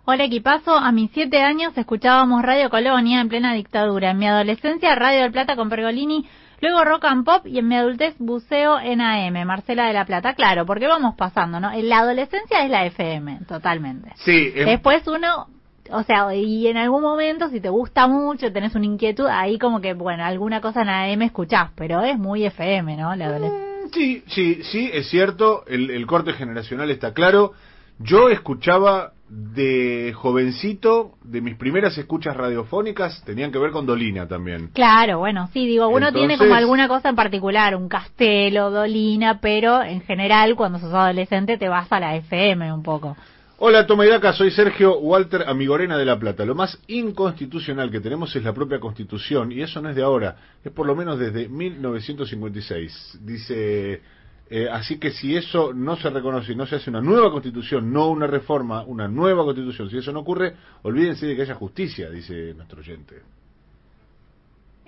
Hola 0.08 0.24
equipazo, 0.24 0.76
a 0.76 0.92
mis 0.92 1.10
siete 1.10 1.42
años 1.42 1.76
escuchábamos 1.76 2.42
Radio 2.42 2.70
Colonia 2.70 3.20
en 3.20 3.28
plena 3.28 3.54
dictadura. 3.54 4.12
En 4.12 4.18
mi 4.18 4.28
adolescencia 4.28 4.94
Radio 4.94 5.22
del 5.22 5.32
Plata 5.32 5.56
con 5.56 5.68
Pergolini, 5.68 6.24
luego 6.60 6.84
Rock 6.84 7.06
and 7.06 7.24
Pop 7.24 7.44
y 7.44 7.58
en 7.58 7.66
mi 7.66 7.74
adultez 7.74 8.14
buceo 8.20 8.78
en 8.78 9.00
AM, 9.00 9.44
Marcela 9.44 9.86
de 9.88 9.92
la 9.92 10.04
Plata. 10.04 10.34
Claro, 10.34 10.64
porque 10.64 10.86
vamos 10.86 11.16
pasando, 11.16 11.58
¿no? 11.58 11.72
En 11.72 11.88
la 11.88 11.98
adolescencia 11.98 12.64
es 12.64 12.70
la 12.70 12.86
FM, 12.86 13.40
totalmente. 13.48 14.12
Sí, 14.18 14.52
em- 14.54 14.66
Después 14.66 15.04
uno, 15.08 15.48
o 15.90 16.02
sea, 16.04 16.32
y 16.36 16.68
en 16.68 16.76
algún 16.76 17.02
momento 17.02 17.48
si 17.48 17.60
te 17.60 17.68
gusta 17.68 18.06
mucho, 18.06 18.52
tenés 18.52 18.76
una 18.76 18.86
inquietud, 18.86 19.26
ahí 19.26 19.58
como 19.58 19.80
que, 19.80 19.94
bueno, 19.94 20.24
alguna 20.24 20.60
cosa 20.60 20.82
en 20.82 20.88
AM 20.88 21.22
escuchás, 21.22 21.70
pero 21.74 22.02
es 22.04 22.16
muy 22.16 22.44
FM, 22.46 22.96
¿no? 22.96 23.14
La 23.16 23.26
adolescencia. 23.26 23.66
Mm, 23.66 23.66
Sí, 23.92 24.22
sí, 24.28 24.62
sí, 24.64 24.90
es 24.92 25.08
cierto, 25.08 25.64
el, 25.66 25.90
el 25.90 26.06
corte 26.06 26.32
generacional 26.32 26.90
está 26.90 27.12
claro. 27.14 27.52
Yo 27.98 28.28
escuchaba 28.28 29.12
de 29.28 30.12
jovencito, 30.14 31.12
de 31.24 31.40
mis 31.40 31.56
primeras 31.56 31.98
escuchas 31.98 32.36
radiofónicas, 32.36 33.24
tenían 33.24 33.50
que 33.50 33.58
ver 33.58 33.72
con 33.72 33.84
Dolina 33.84 34.28
también. 34.28 34.68
Claro, 34.72 35.18
bueno, 35.18 35.48
sí, 35.52 35.66
digo, 35.66 35.88
uno 35.88 36.12
tiene 36.12 36.38
como 36.38 36.54
alguna 36.54 36.86
cosa 36.86 37.08
en 37.08 37.16
particular, 37.16 37.74
un 37.74 37.88
castelo, 37.88 38.70
dolina, 38.70 39.40
pero 39.40 39.82
en 39.82 40.00
general 40.02 40.54
cuando 40.54 40.78
sos 40.78 40.92
adolescente 40.92 41.58
te 41.58 41.68
vas 41.68 41.90
a 41.90 42.00
la 42.00 42.16
FM 42.16 42.72
un 42.72 42.82
poco. 42.82 43.16
Hola, 43.58 43.86
Toma 43.86 44.04
y 44.04 44.10
Daca, 44.10 44.34
soy 44.34 44.50
Sergio 44.50 44.98
Walter 44.98 45.44
Amigorena 45.48 45.96
de 45.96 46.04
La 46.04 46.18
Plata. 46.18 46.44
Lo 46.44 46.54
más 46.54 46.78
inconstitucional 46.88 47.90
que 47.90 48.00
tenemos 48.00 48.36
es 48.36 48.44
la 48.44 48.52
propia 48.52 48.78
Constitución, 48.78 49.50
y 49.50 49.62
eso 49.62 49.80
no 49.80 49.88
es 49.88 49.96
de 49.96 50.02
ahora, 50.02 50.36
es 50.62 50.70
por 50.72 50.86
lo 50.86 50.94
menos 50.94 51.18
desde 51.18 51.48
1956. 51.48 53.20
Dice, 53.22 54.02
eh, 54.48 54.68
así 54.70 54.98
que 54.98 55.10
si 55.10 55.36
eso 55.36 55.72
no 55.74 55.96
se 55.96 56.08
reconoce 56.08 56.52
y 56.52 56.56
no 56.56 56.66
se 56.66 56.76
hace 56.76 56.90
una 56.90 57.00
nueva 57.00 57.32
Constitución, 57.32 57.92
no 57.92 58.08
una 58.08 58.26
reforma, 58.28 58.84
una 58.84 59.08
nueva 59.08 59.44
Constitución, 59.44 59.90
si 59.90 59.98
eso 59.98 60.12
no 60.12 60.20
ocurre, 60.20 60.54
olvídense 60.82 61.26
de 61.26 61.34
que 61.34 61.42
haya 61.42 61.54
justicia, 61.54 62.08
dice 62.10 62.54
nuestro 62.54 62.78
oyente. 62.80 63.22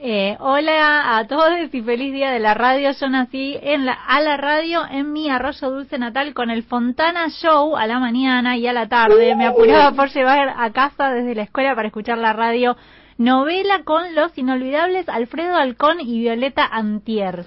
Eh, 0.00 0.36
hola 0.38 1.18
a 1.18 1.26
todos 1.26 1.58
y 1.72 1.82
feliz 1.82 2.12
día 2.12 2.30
de 2.30 2.38
la 2.38 2.54
radio. 2.54 2.92
Yo 2.92 3.08
nací 3.08 3.58
en 3.60 3.84
la, 3.84 3.94
a 3.94 4.20
la 4.20 4.36
radio 4.36 4.82
en 4.88 5.12
mi 5.12 5.28
arroyo 5.28 5.70
dulce 5.70 5.98
natal 5.98 6.34
con 6.34 6.50
el 6.50 6.62
Fontana 6.62 7.28
Show 7.28 7.76
a 7.76 7.84
la 7.88 7.98
mañana 7.98 8.56
y 8.56 8.68
a 8.68 8.72
la 8.72 8.88
tarde. 8.88 9.34
Me 9.34 9.48
apuraba 9.48 9.90
por 9.96 10.08
llevar 10.10 10.54
a 10.56 10.70
casa 10.70 11.10
desde 11.10 11.34
la 11.34 11.42
escuela 11.42 11.74
para 11.74 11.88
escuchar 11.88 12.16
la 12.18 12.32
radio. 12.32 12.76
Novela 13.16 13.82
con 13.82 14.14
los 14.14 14.38
inolvidables 14.38 15.08
Alfredo 15.08 15.56
Alcón 15.56 15.98
y 16.00 16.20
Violeta 16.20 16.64
Antier. 16.64 17.44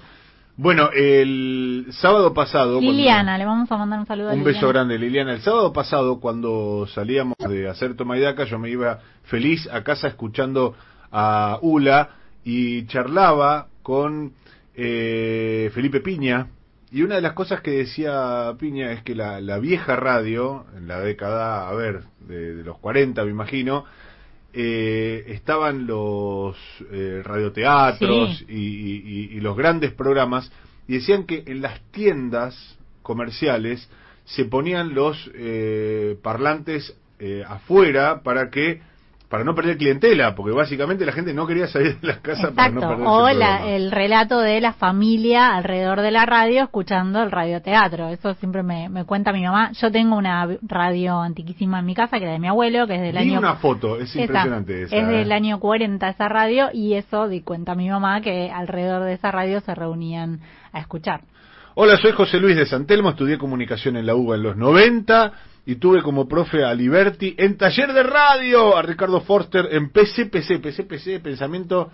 Bueno, 0.62 0.90
el 0.94 1.86
sábado 1.90 2.32
pasado... 2.34 2.74
cuando- 2.74 2.92
Liliana, 2.92 3.36
le 3.36 3.44
vamos 3.44 3.70
a 3.72 3.76
mandar 3.76 3.98
un 3.98 4.06
saludo 4.06 4.28
a 4.28 4.32
Un 4.32 4.38
Liliana. 4.38 4.54
beso 4.58 4.68
grande, 4.68 4.96
Liliana. 4.98 5.32
El 5.34 5.40
sábado 5.42 5.72
pasado, 5.72 6.20
cuando 6.20 6.86
salíamos 6.94 7.34
de 7.48 7.68
hacer 7.68 7.96
toma 7.96 8.16
y 8.16 8.20
daca, 8.20 8.44
yo 8.44 8.58
me 8.60 8.70
iba 8.70 9.00
feliz 9.24 9.68
a 9.72 9.82
casa 9.82 10.06
escuchando 10.06 10.74
a 11.10 11.58
Ula 11.62 12.10
y 12.44 12.86
charlaba 12.86 13.66
con 13.82 14.34
eh, 14.76 15.70
Felipe 15.74 16.00
Piña. 16.00 16.46
Y 16.92 17.02
una 17.02 17.16
de 17.16 17.22
las 17.22 17.32
cosas 17.32 17.60
que 17.60 17.70
decía 17.72 18.54
Piña 18.58 18.92
es 18.92 19.02
que 19.02 19.14
la, 19.16 19.40
la 19.40 19.58
vieja 19.58 19.96
radio, 19.96 20.66
en 20.76 20.86
la 20.86 21.00
década, 21.00 21.68
a 21.68 21.72
ver, 21.74 22.02
de, 22.20 22.54
de 22.54 22.62
los 22.62 22.78
40 22.78 23.24
me 23.24 23.30
imagino, 23.30 23.84
eh, 24.54 25.24
estaban 25.28 25.86
los 25.86 26.56
eh, 26.90 27.22
radioteatros 27.24 28.38
Sí. 28.38 28.44
y, 28.48 28.54
y- 28.54 29.02
y- 29.32 29.36
y 29.36 29.40
los 29.40 29.56
grandes 29.56 29.92
programas 29.92 30.50
y 30.88 30.94
decían 30.94 31.24
que 31.24 31.42
en 31.46 31.62
las 31.62 31.80
tiendas 31.90 32.78
comerciales 33.02 33.88
se 34.24 34.44
ponían 34.44 34.94
los 34.94 35.30
eh, 35.34 36.16
parlantes 36.22 36.96
eh, 37.18 37.44
afuera 37.46 38.22
para 38.22 38.50
que 38.50 38.80
para 39.32 39.44
no 39.44 39.54
perder 39.54 39.78
clientela 39.78 40.34
porque 40.34 40.52
básicamente 40.54 41.06
la 41.06 41.12
gente 41.12 41.32
no 41.32 41.46
quería 41.46 41.66
salir 41.66 41.98
de 42.00 42.06
las 42.06 42.18
casas 42.18 42.52
para 42.52 42.68
no 42.68 42.80
Exacto, 42.82 42.88
perder 42.98 43.06
o 43.08 43.30
la- 43.38 43.66
el 43.66 43.90
relato 43.90 44.40
de 44.40 44.60
la 44.60 44.74
familia 44.74 45.56
alrededor 45.56 46.02
de 46.02 46.10
la 46.10 46.26
radio 46.26 46.64
escuchando 46.64 47.22
el 47.22 47.30
radioteatro. 47.30 48.08
Eso 48.10 48.34
siempre 48.34 48.62
me, 48.62 48.90
me 48.90 49.06
cuenta 49.06 49.32
mi 49.32 49.42
mamá. 49.42 49.72
Yo 49.72 49.90
tengo 49.90 50.16
una 50.16 50.46
radio 50.60 51.18
antiquísima 51.18 51.78
en 51.78 51.86
mi 51.86 51.94
casa, 51.94 52.18
que 52.18 52.24
era 52.24 52.34
de 52.34 52.40
mi 52.40 52.48
abuelo, 52.48 52.86
que 52.86 52.96
es 52.96 53.00
del 53.00 53.12
Vi 53.12 53.30
año... 53.30 53.38
una 53.38 53.54
foto 53.54 53.96
es 53.96 54.10
Esa, 54.10 54.20
impresionante 54.20 54.82
esa, 54.82 54.96
es 54.96 55.08
del 55.08 55.32
¿eh? 55.32 55.34
año 55.34 55.58
40 55.60 56.08
esa 56.10 56.28
radio 56.28 56.68
y 56.70 56.92
eso 56.92 57.26
di 57.26 57.40
cuenta 57.40 57.74
mi 57.74 57.88
mamá 57.88 58.20
que 58.20 58.50
alrededor 58.50 59.02
de 59.04 59.14
esa 59.14 59.30
radio 59.30 59.60
se 59.60 59.74
reunían 59.74 60.40
a 60.74 60.78
escuchar. 60.80 61.22
Hola, 61.74 61.96
soy 61.96 62.12
José 62.12 62.38
Luis 62.38 62.54
de 62.54 62.66
Santelmo, 62.66 63.08
estudié 63.08 63.38
comunicación 63.38 63.96
en 63.96 64.04
la 64.04 64.14
UBA 64.14 64.34
en 64.36 64.42
los 64.42 64.58
90 64.58 65.32
y 65.64 65.76
tuve 65.76 66.02
como 66.02 66.28
profe 66.28 66.64
a 66.64 66.74
Liberty 66.74 67.34
en 67.38 67.56
taller 67.56 67.92
de 67.92 68.02
radio, 68.02 68.76
a 68.76 68.82
Ricardo 68.82 69.20
Forster 69.20 69.68
en 69.70 69.90
PCPC, 69.90 70.60
PCPC, 70.60 71.22
pensamiento 71.22 71.90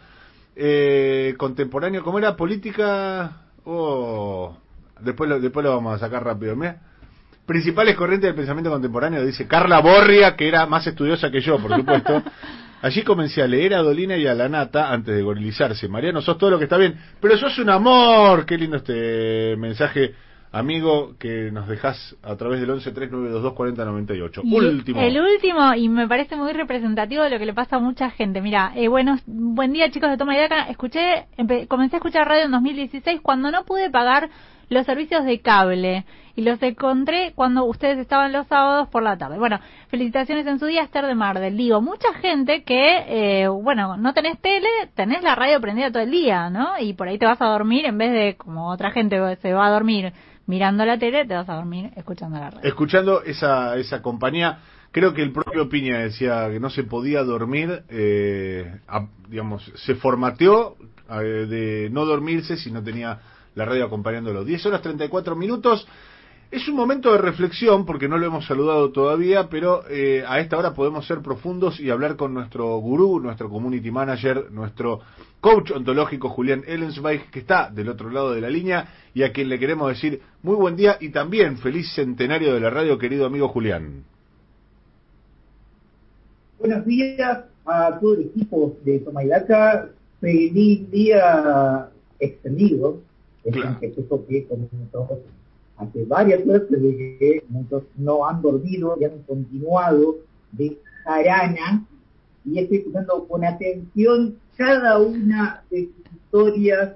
eh, 0.56 1.34
contemporáneo, 1.36 2.02
¿cómo 2.02 2.18
era? 2.18 2.36
Política... 2.36 3.42
Oh, 3.64 4.56
después, 5.00 5.28
lo, 5.28 5.40
después 5.40 5.64
lo 5.64 5.74
vamos 5.74 5.94
a 5.94 5.98
sacar 5.98 6.24
rápido, 6.24 6.56
mira. 6.56 6.80
Principales 7.44 7.96
corrientes 7.96 8.28
del 8.28 8.34
pensamiento 8.34 8.70
contemporáneo, 8.70 9.24
dice 9.24 9.46
Carla 9.46 9.80
Borria, 9.80 10.36
que 10.36 10.48
era 10.48 10.66
más 10.66 10.86
estudiosa 10.86 11.30
que 11.30 11.40
yo, 11.40 11.58
por 11.58 11.76
supuesto. 11.76 12.22
Allí 12.82 13.02
comencé 13.02 13.42
a 13.42 13.46
leer 13.46 13.74
a 13.74 13.78
Dolina 13.78 14.16
y 14.16 14.26
a 14.26 14.34
la 14.34 14.48
Nata 14.48 14.92
antes 14.92 15.14
de 15.14 15.22
gorilizarse. 15.22 15.88
Mariano, 15.88 16.20
sos 16.20 16.38
todo 16.38 16.50
lo 16.50 16.58
que 16.58 16.64
está 16.64 16.76
bien, 16.76 16.96
pero 17.20 17.36
sos 17.36 17.58
un 17.58 17.70
amor. 17.70 18.46
Qué 18.46 18.56
lindo 18.56 18.76
este 18.76 19.56
mensaje, 19.56 20.14
amigo, 20.52 21.14
que 21.18 21.50
nos 21.52 21.68
dejás 21.68 22.16
a 22.22 22.36
través 22.36 22.60
del 22.60 22.70
11 22.70 22.90
3922 22.92 23.52
4098. 23.54 24.42
Y 24.44 24.54
Último. 24.54 25.00
El 25.00 25.20
último, 25.20 25.74
y 25.74 25.88
me 25.88 26.08
parece 26.08 26.36
muy 26.36 26.52
representativo 26.52 27.22
de 27.22 27.30
lo 27.30 27.38
que 27.38 27.46
le 27.46 27.54
pasa 27.54 27.76
a 27.76 27.78
mucha 27.80 28.10
gente. 28.10 28.40
Mira, 28.40 28.72
eh, 28.74 28.88
bueno, 28.88 29.16
buen 29.26 29.72
día 29.72 29.90
chicos 29.90 30.10
de 30.10 30.16
Toma 30.16 30.34
y 30.34 30.38
Daca. 30.38 30.68
Escuché, 30.68 31.26
comencé 31.68 31.96
a 31.96 31.98
escuchar 31.98 32.28
radio 32.28 32.44
en 32.44 32.52
2016 32.52 33.20
cuando 33.22 33.50
no 33.50 33.64
pude 33.64 33.90
pagar 33.90 34.30
los 34.68 34.84
servicios 34.84 35.24
de 35.24 35.40
cable 35.40 36.04
y 36.36 36.42
los 36.42 36.62
encontré 36.62 37.32
cuando 37.34 37.64
ustedes 37.64 37.98
estaban 37.98 38.32
los 38.32 38.46
sábados 38.46 38.88
por 38.88 39.02
la 39.02 39.16
tarde. 39.16 39.38
Bueno, 39.38 39.58
felicitaciones 39.88 40.46
en 40.46 40.58
su 40.58 40.66
día, 40.66 40.82
Esther 40.82 41.06
de 41.06 41.14
Mardel. 41.14 41.56
Digo, 41.56 41.80
mucha 41.80 42.12
gente 42.14 42.62
que, 42.62 43.04
eh, 43.42 43.48
bueno, 43.48 43.96
no 43.96 44.14
tenés 44.14 44.38
tele, 44.40 44.68
tenés 44.94 45.22
la 45.22 45.34
radio 45.34 45.60
prendida 45.60 45.90
todo 45.90 46.02
el 46.02 46.10
día, 46.10 46.50
¿no? 46.50 46.78
Y 46.78 46.92
por 46.92 47.08
ahí 47.08 47.18
te 47.18 47.26
vas 47.26 47.40
a 47.40 47.46
dormir 47.46 47.86
en 47.86 47.98
vez 47.98 48.12
de, 48.12 48.36
como 48.36 48.68
otra 48.68 48.90
gente 48.90 49.36
se 49.36 49.52
va 49.52 49.66
a 49.66 49.70
dormir 49.70 50.12
mirando 50.48 50.84
la 50.84 50.98
tele, 50.98 51.24
te 51.26 51.34
vas 51.34 51.48
a 51.48 51.54
dormir 51.54 51.90
escuchando 51.94 52.38
la 52.38 52.50
radio. 52.50 52.66
Escuchando 52.68 53.22
esa, 53.22 53.76
esa 53.76 54.02
compañía, 54.02 54.58
creo 54.90 55.14
que 55.14 55.22
el 55.22 55.30
propio 55.32 55.68
Piña 55.68 55.98
decía 55.98 56.48
que 56.50 56.58
no 56.58 56.70
se 56.70 56.82
podía 56.82 57.22
dormir, 57.22 57.84
eh, 57.90 58.80
a- 58.88 59.06
digamos, 59.28 59.70
se 59.76 59.94
formateó 59.94 60.76
eh, 61.10 61.46
de 61.48 61.88
no 61.92 62.04
dormirse 62.04 62.56
si 62.56 62.72
no 62.72 62.82
tenía 62.82 63.20
la 63.54 63.64
radio 63.64 63.84
acompañándolo. 63.84 64.44
10 64.44 64.66
horas 64.66 64.82
34 64.82 65.36
minutos. 65.36 65.86
Es 66.50 66.66
un 66.66 66.76
momento 66.76 67.12
de 67.12 67.18
reflexión 67.18 67.84
porque 67.84 68.08
no 68.08 68.16
lo 68.16 68.24
hemos 68.24 68.46
saludado 68.46 68.90
todavía, 68.90 69.50
pero 69.50 69.86
eh, 69.90 70.24
a 70.26 70.40
esta 70.40 70.56
hora 70.56 70.72
podemos 70.72 71.06
ser 71.06 71.20
profundos 71.20 71.78
y 71.78 71.90
hablar 71.90 72.16
con 72.16 72.32
nuestro 72.32 72.78
gurú, 72.78 73.20
nuestro 73.20 73.50
community 73.50 73.90
manager, 73.90 74.50
nuestro 74.50 75.00
coach 75.42 75.70
ontológico 75.72 76.30
Julián 76.30 76.62
Ellensweig, 76.66 77.30
que 77.30 77.40
está 77.40 77.68
del 77.70 77.90
otro 77.90 78.08
lado 78.08 78.32
de 78.32 78.40
la 78.40 78.48
línea 78.48 78.88
y 79.12 79.24
a 79.24 79.32
quien 79.32 79.50
le 79.50 79.58
queremos 79.58 79.90
decir 79.90 80.22
muy 80.42 80.56
buen 80.56 80.74
día 80.74 80.96
y 81.00 81.10
también 81.10 81.58
feliz 81.58 81.92
centenario 81.94 82.54
de 82.54 82.60
la 82.60 82.70
radio, 82.70 82.96
querido 82.96 83.26
amigo 83.26 83.48
Julián. 83.48 84.04
Buenos 86.58 86.86
días 86.86 87.44
a 87.66 87.98
todo 88.00 88.14
el 88.14 88.22
equipo 88.22 88.74
de 88.86 89.00
Tomayaca. 89.00 89.90
Feliz 90.18 90.90
día 90.90 91.90
extendido. 92.18 93.00
Es 93.44 93.52
Claro. 93.54 93.76
un 93.80 94.26
que 94.26 94.46
comenzó 94.46 95.08
hace 95.78 96.04
varias 96.04 96.44
veces 96.46 96.70
de 96.70 97.16
que 97.18 97.44
muchos 97.48 97.84
no 97.96 98.26
han 98.28 98.42
dormido 98.42 98.96
y 99.00 99.04
han 99.04 99.22
continuado 99.22 100.16
de 100.52 100.78
jarana. 101.04 101.84
Y 102.44 102.58
estoy 102.58 102.78
escuchando 102.78 103.26
con 103.28 103.44
atención 103.44 104.36
cada 104.56 104.98
una 104.98 105.62
de 105.70 105.86
sus 105.86 106.12
historias. 106.14 106.92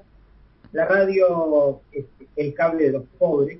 La 0.73 0.87
radio, 0.87 1.81
es 1.93 2.05
el 2.37 2.55
cable 2.55 2.85
de 2.85 2.93
los 2.93 3.03
pobres. 3.19 3.59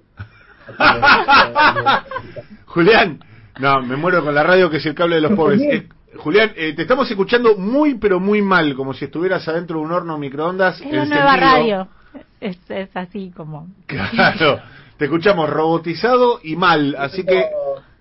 Julián, 2.67 3.21
no, 3.61 3.83
me 3.83 3.97
muero 3.97 4.25
con 4.25 4.35
la 4.35 4.43
radio 4.43 4.71
que 4.71 4.79
es 4.79 4.87
el 4.87 4.95
cable 4.95 5.17
de 5.17 5.23
los 5.23 5.33
pobres. 5.33 5.61
Eh, 5.61 5.89
Julián, 6.17 6.53
eh, 6.57 6.75
te 6.75 6.83
estamos 6.83 7.11
escuchando 7.11 7.57
muy 7.57 7.95
pero 7.95 8.21
muy 8.21 8.43
mal, 8.43 8.75
como 8.75 8.95
si 8.95 9.07
estuvieras 9.07 9.47
adentro 9.49 9.79
de 9.79 9.85
un 9.85 9.93
horno 9.93 10.19
microondas. 10.19 10.81
Es 10.81 10.93
la 10.93 11.05
nueva 11.05 11.33
sentido- 11.33 11.41
radio. 11.41 11.89
Es, 12.41 12.59
es 12.71 12.91
así 12.97 13.33
como. 13.37 13.69
Claro, 13.87 14.61
te 14.97 15.05
escuchamos 15.07 15.49
robotizado 15.51 16.41
y 16.43 16.57
mal, 16.57 16.95
así 16.99 17.25
que 17.25 17.45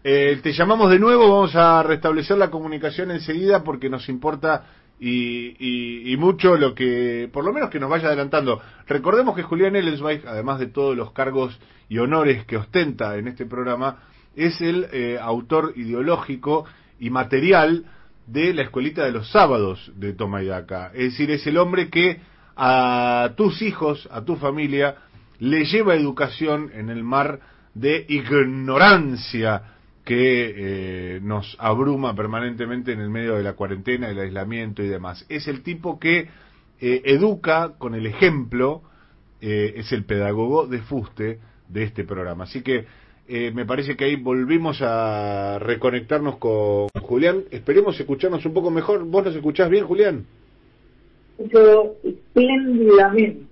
eh, 0.03 0.39
te 0.41 0.51
llamamos 0.53 0.89
de 0.91 0.99
nuevo, 0.99 1.29
vamos 1.29 1.55
a 1.55 1.83
restablecer 1.83 2.37
la 2.37 2.49
comunicación 2.51 3.11
enseguida 3.11 3.63
porque 3.63 3.89
nos 3.89 4.09
importa 4.09 4.65
y, 4.99 6.11
y- 6.11 6.15
mucho 6.17 6.57
lo 6.57 6.75
que, 6.75 7.27
por 7.33 7.43
lo 7.43 7.51
menos 7.53 7.71
que 7.71 7.79
nos 7.79 7.89
vaya 7.89 8.07
adelantando. 8.07 8.61
Recordemos 8.87 9.35
que 9.35 9.41
Julián 9.41 9.75
Ellensweig, 9.75 10.27
además 10.27 10.59
de 10.59 10.67
todos 10.67 10.95
los 10.95 11.11
cargos 11.11 11.57
y 11.89 11.97
honores 11.97 12.45
que 12.45 12.57
ostenta 12.57 13.17
en 13.17 13.27
este 13.27 13.47
programa, 13.47 13.97
es 14.35 14.61
el 14.61 14.87
eh, 14.91 15.17
autor 15.19 15.73
ideológico 15.75 16.65
y 16.99 17.09
material 17.09 17.85
de 18.27 18.53
la 18.53 18.61
escuelita 18.61 19.03
de 19.03 19.11
los 19.11 19.31
sábados 19.31 19.91
de 19.95 20.13
Toma 20.13 20.43
y 20.43 20.47
Daca. 20.47 20.91
Es 20.93 21.13
decir, 21.13 21.31
es 21.31 21.45
el 21.47 21.57
hombre 21.57 21.89
que 21.89 22.21
a 22.55 23.31
tus 23.35 23.61
hijos, 23.63 24.07
a 24.11 24.23
tu 24.23 24.35
familia, 24.35 24.95
le 25.41 25.65
lleva 25.65 25.95
educación 25.95 26.69
en 26.73 26.89
el 26.89 27.03
mar 27.03 27.39
de 27.73 28.05
ignorancia 28.07 29.63
que 30.05 30.53
eh, 31.15 31.19
nos 31.23 31.57
abruma 31.59 32.15
permanentemente 32.15 32.91
en 32.91 33.01
el 33.01 33.09
medio 33.09 33.35
de 33.35 33.43
la 33.43 33.53
cuarentena, 33.53 34.09
el 34.09 34.19
aislamiento 34.19 34.83
y 34.83 34.87
demás. 34.87 35.25
Es 35.29 35.47
el 35.47 35.63
tipo 35.63 35.99
que 35.99 36.29
eh, 36.79 37.01
educa 37.05 37.73
con 37.79 37.95
el 37.95 38.05
ejemplo, 38.05 38.83
eh, 39.41 39.73
es 39.77 39.91
el 39.91 40.05
pedagogo 40.05 40.67
de 40.67 40.79
fuste 40.79 41.39
de 41.67 41.83
este 41.83 42.03
programa. 42.03 42.43
Así 42.43 42.61
que 42.61 42.85
eh, 43.27 43.51
me 43.51 43.65
parece 43.65 43.95
que 43.95 44.05
ahí 44.05 44.17
volvimos 44.17 44.79
a 44.83 45.57
reconectarnos 45.59 46.37
con 46.37 46.87
Julián. 47.01 47.45
Esperemos 47.49 47.99
escucharnos 47.99 48.45
un 48.45 48.53
poco 48.53 48.69
mejor. 48.69 49.05
¿Vos 49.05 49.25
nos 49.25 49.35
escuchás 49.35 49.71
bien, 49.71 49.85
Julián? 49.85 50.23
Escucho 51.39 51.95
espléndidamente. 52.03 53.50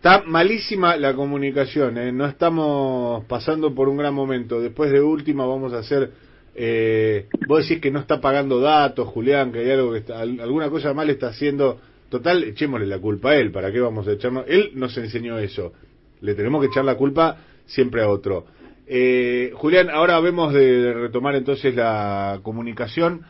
Está 0.00 0.22
malísima 0.22 0.96
la 0.96 1.14
comunicación, 1.14 1.98
¿eh? 1.98 2.10
no 2.10 2.24
estamos 2.24 3.22
pasando 3.26 3.74
por 3.74 3.86
un 3.90 3.98
gran 3.98 4.14
momento. 4.14 4.58
Después 4.58 4.90
de 4.90 5.02
última 5.02 5.44
vamos 5.44 5.74
a 5.74 5.80
hacer... 5.80 6.10
Eh, 6.54 7.26
vos 7.46 7.68
decís 7.68 7.82
que 7.82 7.90
no 7.90 8.00
está 8.00 8.18
pagando 8.18 8.60
datos, 8.60 9.06
Julián, 9.08 9.52
que 9.52 9.58
hay 9.58 9.70
algo 9.72 9.92
que 9.92 9.98
está, 9.98 10.20
al- 10.20 10.40
alguna 10.40 10.70
cosa 10.70 10.94
mal 10.94 11.10
está 11.10 11.28
haciendo. 11.28 11.82
Total, 12.08 12.42
echémosle 12.44 12.86
la 12.86 12.98
culpa 12.98 13.32
a 13.32 13.36
él, 13.36 13.52
¿para 13.52 13.70
qué 13.70 13.78
vamos 13.78 14.08
a 14.08 14.12
echarnos? 14.12 14.46
Él 14.48 14.70
nos 14.74 14.96
enseñó 14.96 15.38
eso. 15.38 15.74
Le 16.22 16.34
tenemos 16.34 16.62
que 16.62 16.68
echar 16.68 16.86
la 16.86 16.94
culpa 16.94 17.36
siempre 17.66 18.02
a 18.02 18.08
otro. 18.08 18.46
Eh, 18.86 19.52
Julián, 19.54 19.90
ahora 19.90 20.18
vemos 20.20 20.54
de 20.54 20.94
retomar 20.94 21.34
entonces 21.34 21.74
la 21.74 22.40
comunicación 22.42 23.20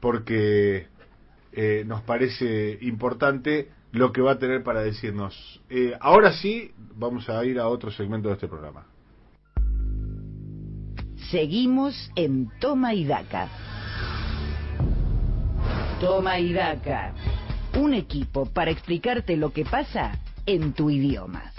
porque 0.00 0.86
eh, 1.52 1.84
nos 1.86 2.02
parece 2.02 2.78
importante 2.80 3.68
lo 3.92 4.12
que 4.12 4.20
va 4.20 4.32
a 4.32 4.38
tener 4.38 4.62
para 4.62 4.82
decirnos. 4.82 5.62
Eh, 5.68 5.94
ahora 6.00 6.32
sí, 6.32 6.72
vamos 6.94 7.28
a 7.28 7.44
ir 7.44 7.58
a 7.58 7.68
otro 7.68 7.90
segmento 7.90 8.28
de 8.28 8.34
este 8.34 8.48
programa. 8.48 8.86
Seguimos 11.30 12.10
en 12.16 12.50
Toma 12.60 12.94
y 12.94 13.04
Daca. 13.04 13.48
Toma 16.00 16.38
y 16.38 16.52
Daca. 16.52 17.14
Un 17.78 17.94
equipo 17.94 18.46
para 18.46 18.70
explicarte 18.70 19.36
lo 19.36 19.52
que 19.52 19.64
pasa 19.64 20.12
en 20.46 20.72
tu 20.72 20.90
idioma. 20.90 21.52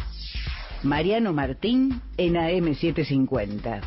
Mariano 0.83 1.31
Martín 1.31 2.01
en 2.17 2.33
AM750. 2.33 3.81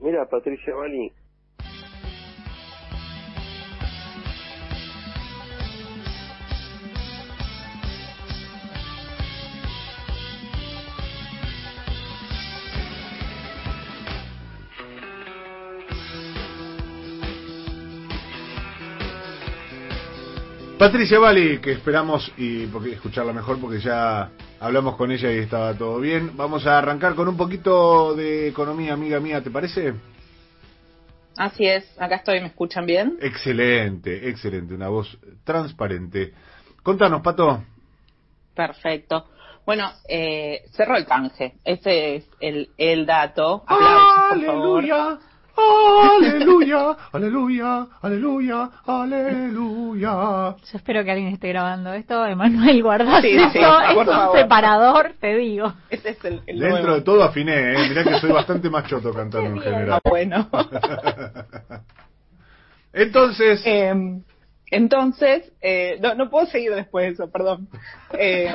Mira, 0.00 0.28
Patricia 0.28 0.74
Bali, 0.74 1.12
Patricia 20.78 21.18
Bali, 21.18 21.58
que 21.58 21.72
esperamos 21.72 22.32
y 22.36 22.66
porque 22.66 22.92
escucharla 22.92 23.32
mejor 23.32 23.60
porque 23.60 23.80
ya 23.80 24.30
hablamos 24.60 24.94
con 24.94 25.10
ella 25.10 25.32
y 25.32 25.38
estaba 25.38 25.74
todo 25.74 25.98
bien. 25.98 26.36
Vamos 26.36 26.68
a 26.68 26.78
arrancar 26.78 27.16
con 27.16 27.26
un 27.26 27.36
poquito 27.36 28.14
de 28.14 28.46
economía, 28.46 28.92
amiga 28.92 29.18
mía, 29.18 29.42
¿te 29.42 29.50
parece? 29.50 29.94
Así 31.36 31.66
es, 31.66 31.84
acá 32.00 32.16
estoy, 32.16 32.40
¿me 32.40 32.46
escuchan 32.46 32.86
bien? 32.86 33.18
Excelente, 33.20 34.28
excelente, 34.28 34.72
una 34.72 34.88
voz 34.88 35.18
transparente. 35.42 36.32
Contanos, 36.84 37.22
Pato. 37.22 37.64
Perfecto. 38.54 39.30
Bueno, 39.66 39.90
eh, 40.08 40.62
cerró 40.70 40.96
el 40.96 41.06
canje. 41.06 41.54
Ese 41.64 42.16
es 42.16 42.30
el, 42.38 42.70
el 42.78 43.04
dato. 43.04 43.64
Aplausos, 43.66 44.44
por 44.44 44.86
favor. 44.86 45.18
Aleluya, 45.58 46.96
aleluya, 47.12 47.86
aleluya, 48.02 48.70
aleluya. 48.86 50.10
Yo 50.56 50.78
espero 50.78 51.02
que 51.04 51.10
alguien 51.10 51.28
esté 51.32 51.48
grabando 51.48 51.92
esto. 51.92 52.24
Emanuel, 52.24 52.82
guardás 52.82 53.22
Sí, 53.22 53.30
eso. 53.36 53.50
sí, 53.50 53.58
es 53.58 53.96
un 53.96 54.06
favor. 54.06 54.38
separador, 54.38 55.12
te 55.20 55.34
digo. 55.36 55.72
Ese 55.90 56.10
es 56.10 56.24
el, 56.24 56.42
el 56.46 56.58
Dentro 56.60 56.80
nuevo. 56.82 56.94
de 56.96 57.02
todo 57.02 57.22
afiné, 57.24 57.72
¿eh? 57.72 57.88
mirá 57.88 58.04
que 58.04 58.20
soy 58.20 58.30
bastante 58.32 58.70
más 58.70 58.86
choto 58.86 59.12
cantando 59.12 59.50
en 59.50 59.60
general. 59.60 59.92
Ah, 60.04 60.08
bueno. 60.08 60.48
Entonces, 62.92 63.62
Eh, 63.64 63.94
entonces, 64.70 65.50
eh, 65.62 65.98
no, 66.00 66.14
no 66.14 66.28
puedo 66.30 66.46
seguir 66.46 66.74
después 66.74 67.06
de 67.06 67.12
eso, 67.14 67.30
perdón. 67.30 67.68
Eh, 68.12 68.52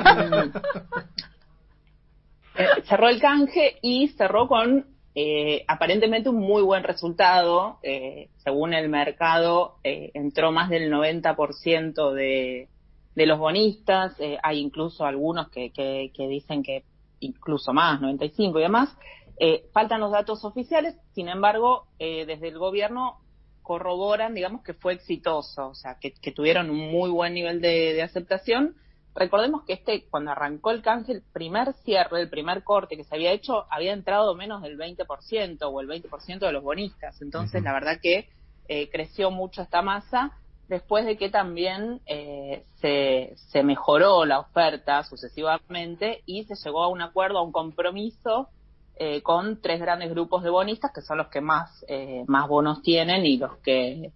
eh, 2.56 2.66
cerró 2.88 3.08
el 3.08 3.20
canje 3.20 3.78
y 3.82 4.08
cerró 4.16 4.46
con 4.48 4.86
eh, 5.14 5.64
aparentemente 5.68 6.28
un 6.28 6.40
muy 6.40 6.62
buen 6.62 6.82
resultado. 6.82 7.78
Eh, 7.82 8.28
según 8.38 8.74
el 8.74 8.88
mercado, 8.88 9.76
eh, 9.84 10.10
entró 10.14 10.50
más 10.50 10.70
del 10.70 10.92
90% 10.92 12.12
de, 12.12 12.68
de 13.14 13.26
los 13.26 13.38
bonistas. 13.38 14.18
Eh, 14.18 14.38
hay 14.42 14.58
incluso 14.58 15.04
algunos 15.04 15.48
que, 15.50 15.70
que, 15.70 16.10
que 16.14 16.28
dicen 16.28 16.62
que 16.62 16.84
incluso 17.20 17.72
más, 17.72 18.00
95 18.00 18.58
y 18.58 18.62
demás. 18.62 18.96
Eh, 19.38 19.66
faltan 19.72 20.00
los 20.00 20.12
datos 20.12 20.44
oficiales, 20.44 20.96
sin 21.12 21.28
embargo, 21.28 21.86
desde 21.98 22.48
el 22.48 22.58
gobierno 22.58 23.18
corroboran, 23.62 24.34
digamos, 24.34 24.62
que 24.62 24.74
fue 24.74 24.92
exitoso, 24.92 25.68
o 25.68 25.74
sea, 25.74 25.96
que, 25.98 26.12
que 26.12 26.32
tuvieron 26.32 26.70
un 26.70 26.92
muy 26.92 27.10
buen 27.10 27.34
nivel 27.34 27.60
de, 27.60 27.94
de 27.94 28.02
aceptación. 28.02 28.76
Recordemos 29.14 29.62
que 29.64 29.74
este, 29.74 30.06
cuando 30.10 30.32
arrancó 30.32 30.70
el 30.70 30.82
canje, 30.82 31.12
el 31.12 31.22
primer 31.32 31.72
cierre, 31.84 32.20
el 32.20 32.28
primer 32.28 32.64
corte 32.64 32.96
que 32.96 33.04
se 33.04 33.14
había 33.14 33.32
hecho, 33.32 33.66
había 33.70 33.92
entrado 33.92 34.34
menos 34.34 34.62
del 34.62 34.76
20% 34.76 35.58
o 35.62 35.80
el 35.80 35.88
20% 35.88 36.38
de 36.38 36.52
los 36.52 36.62
bonistas. 36.62 37.22
Entonces, 37.22 37.62
la 37.62 37.72
verdad 37.72 38.00
que 38.02 38.28
eh, 38.68 38.90
creció 38.90 39.30
mucho 39.30 39.62
esta 39.62 39.82
masa 39.82 40.32
después 40.68 41.04
de 41.04 41.16
que 41.16 41.28
también 41.28 42.00
eh, 42.06 42.64
se, 42.80 43.34
se 43.36 43.62
mejoró 43.62 44.24
la 44.24 44.40
oferta 44.40 45.02
sucesivamente 45.04 46.22
y 46.26 46.44
se 46.44 46.54
llegó 46.56 46.82
a 46.82 46.88
un 46.88 47.02
acuerdo, 47.02 47.38
a 47.38 47.42
un 47.42 47.52
compromiso 47.52 48.48
eh, 48.96 49.22
con 49.22 49.60
tres 49.60 49.80
grandes 49.80 50.10
grupos 50.10 50.42
de 50.44 50.50
bonistas 50.50 50.92
que 50.94 51.02
son 51.02 51.18
los 51.18 51.26
que 51.26 51.40
más, 51.40 51.84
eh, 51.88 52.24
más 52.28 52.48
bonos 52.48 52.80
tienen 52.82 53.26
y 53.26 53.38
los 53.38 53.56
que 53.58 54.12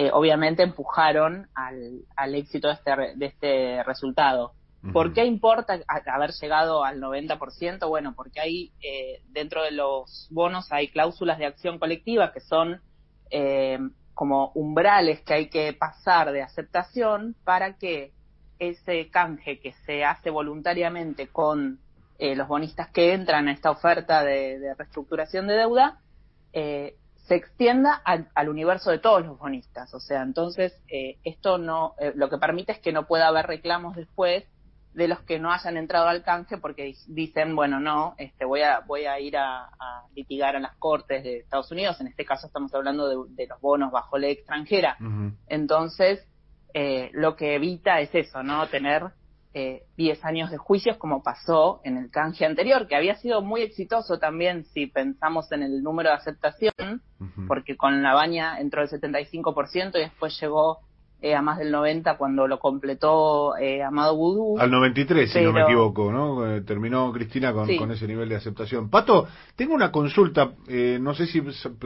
eh, 0.00 0.10
obviamente 0.12 0.62
empujaron 0.62 1.48
al, 1.54 2.02
al 2.14 2.34
éxito 2.36 2.68
de 2.68 2.74
este, 2.74 2.94
re- 2.94 3.14
de 3.16 3.26
este 3.26 3.82
resultado. 3.82 4.52
¿Por 4.92 5.12
qué 5.12 5.24
importa 5.24 5.80
haber 6.06 6.30
llegado 6.40 6.84
al 6.84 7.00
90%? 7.00 7.88
Bueno, 7.88 8.14
porque 8.14 8.38
hay 8.40 8.70
eh, 8.80 9.20
dentro 9.32 9.64
de 9.64 9.72
los 9.72 10.28
bonos 10.30 10.70
hay 10.70 10.86
cláusulas 10.88 11.36
de 11.38 11.46
acción 11.46 11.80
colectiva 11.80 12.32
que 12.32 12.38
son 12.40 12.80
eh, 13.32 13.80
como 14.14 14.52
umbrales 14.54 15.20
que 15.22 15.34
hay 15.34 15.48
que 15.50 15.72
pasar 15.72 16.30
de 16.30 16.42
aceptación 16.42 17.34
para 17.44 17.76
que 17.76 18.12
ese 18.60 19.10
canje 19.10 19.58
que 19.58 19.72
se 19.84 20.04
hace 20.04 20.30
voluntariamente 20.30 21.26
con 21.26 21.80
eh, 22.20 22.36
los 22.36 22.46
bonistas 22.46 22.88
que 22.90 23.14
entran 23.14 23.48
a 23.48 23.52
esta 23.52 23.72
oferta 23.72 24.22
de, 24.22 24.60
de 24.60 24.74
reestructuración 24.74 25.48
de 25.48 25.54
deuda 25.54 25.98
eh, 26.52 26.94
se 27.28 27.34
extienda 27.36 27.94
al, 28.04 28.28
al 28.34 28.48
universo 28.48 28.90
de 28.90 28.98
todos 28.98 29.24
los 29.24 29.38
bonistas. 29.38 29.92
O 29.94 30.00
sea, 30.00 30.22
entonces 30.22 30.72
eh, 30.88 31.18
esto 31.24 31.58
no, 31.58 31.94
eh, 32.00 32.12
lo 32.16 32.30
que 32.30 32.38
permite 32.38 32.72
es 32.72 32.78
que 32.80 32.90
no 32.92 33.06
pueda 33.06 33.28
haber 33.28 33.46
reclamos 33.46 33.94
después 33.94 34.44
de 34.94 35.06
los 35.06 35.20
que 35.20 35.38
no 35.38 35.52
hayan 35.52 35.76
entrado 35.76 36.08
al 36.08 36.24
canje 36.24 36.56
porque 36.56 36.84
di- 36.84 36.96
dicen, 37.08 37.54
bueno, 37.54 37.78
no, 37.78 38.14
este, 38.16 38.44
voy 38.46 38.62
a 38.62 38.80
voy 38.80 39.04
a 39.04 39.20
ir 39.20 39.36
a, 39.36 39.66
a 39.66 40.06
litigar 40.16 40.56
a 40.56 40.60
las 40.60 40.74
cortes 40.76 41.22
de 41.22 41.36
Estados 41.40 41.70
Unidos. 41.70 42.00
En 42.00 42.06
este 42.08 42.24
caso 42.24 42.46
estamos 42.46 42.74
hablando 42.74 43.06
de, 43.08 43.16
de 43.34 43.46
los 43.46 43.60
bonos 43.60 43.92
bajo 43.92 44.16
ley 44.18 44.32
extranjera. 44.32 44.96
Entonces, 45.48 46.26
eh, 46.74 47.10
lo 47.12 47.36
que 47.36 47.54
evita 47.54 48.00
es 48.00 48.14
eso, 48.14 48.42
¿no? 48.42 48.66
Tener 48.68 49.04
eh, 49.54 49.82
10 49.96 50.24
años 50.24 50.50
de 50.50 50.58
juicios 50.58 50.96
como 50.98 51.22
pasó 51.22 51.80
en 51.84 51.96
el 51.96 52.10
canje 52.10 52.44
anterior, 52.44 52.86
que 52.86 52.96
había 52.96 53.16
sido 53.16 53.42
muy 53.42 53.62
exitoso 53.62 54.18
también 54.18 54.64
si 54.74 54.86
pensamos 54.86 55.50
en 55.52 55.62
el 55.62 55.82
número 55.82 56.10
de 56.10 56.16
aceptación, 56.16 57.02
porque 57.46 57.76
con 57.76 58.02
la 58.02 58.14
baña 58.14 58.60
entró 58.60 58.82
el 58.82 58.88
75% 58.88 59.96
y 59.96 60.00
después 60.00 60.38
llegó 60.40 60.78
eh, 61.20 61.34
a 61.34 61.42
más 61.42 61.58
del 61.58 61.74
90% 61.74 62.16
cuando 62.16 62.46
lo 62.46 62.60
completó 62.60 63.56
eh, 63.56 63.82
Amado 63.82 64.14
Vudú. 64.16 64.56
Al 64.60 64.70
93, 64.70 65.28
si 65.32 65.40
no 65.40 65.46
me 65.52 65.54
Pero- 65.54 65.66
equivoco, 65.66 66.12
¿no? 66.12 66.46
Eh, 66.54 66.60
Terminó 66.60 67.10
Cristina 67.12 67.52
con, 67.52 67.66
Sí. 67.66 67.76
con 67.76 67.90
ese 67.90 68.06
nivel 68.06 68.28
de 68.28 68.36
aceptación. 68.36 68.88
Pato, 68.88 69.26
tengo 69.56 69.74
una 69.74 69.90
consulta, 69.90 70.52
eh, 70.68 70.98
no 71.00 71.14
sé 71.14 71.26
si, 71.26 71.42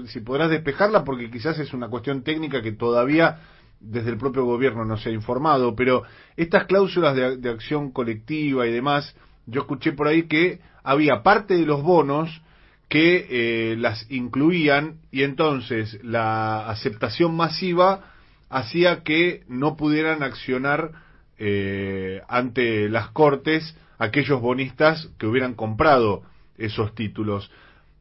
si 0.08 0.20
podrás 0.20 0.50
despejarla 0.50 1.02
porque 1.04 1.30
quizás 1.30 1.58
es 1.58 1.72
una 1.72 1.88
cuestión 1.88 2.22
técnica 2.22 2.60
que 2.60 2.72
todavía 2.72 3.38
desde 3.82 4.10
el 4.10 4.18
propio 4.18 4.44
gobierno 4.44 4.84
no 4.84 4.96
se 4.96 5.10
ha 5.10 5.12
informado, 5.12 5.74
pero 5.74 6.04
estas 6.36 6.64
cláusulas 6.66 7.16
de, 7.16 7.50
acción 7.50 7.90
colectiva 7.90 8.66
y 8.66 8.72
demás, 8.72 9.14
yo 9.46 9.62
escuché 9.62 9.92
por 9.92 10.06
ahí 10.06 10.24
que 10.24 10.60
había 10.82 11.22
parte 11.22 11.54
de 11.54 11.66
los 11.66 11.82
bonos 11.82 12.42
que 12.88 13.26
eh, 13.30 13.76
las 13.76 14.10
incluían 14.10 15.00
y 15.10 15.22
entonces 15.22 15.98
la 16.02 16.68
aceptación 16.68 17.34
masiva 17.34 18.04
hacía 18.50 19.02
que 19.02 19.44
no 19.48 19.76
pudieran 19.76 20.22
accionar 20.22 20.92
eh, 21.38 22.20
ante 22.28 22.88
las 22.88 23.08
cortes 23.10 23.76
aquellos 23.98 24.40
bonistas 24.40 25.08
que 25.18 25.26
hubieran 25.26 25.54
comprado 25.54 26.22
esos 26.58 26.94
títulos. 26.94 27.50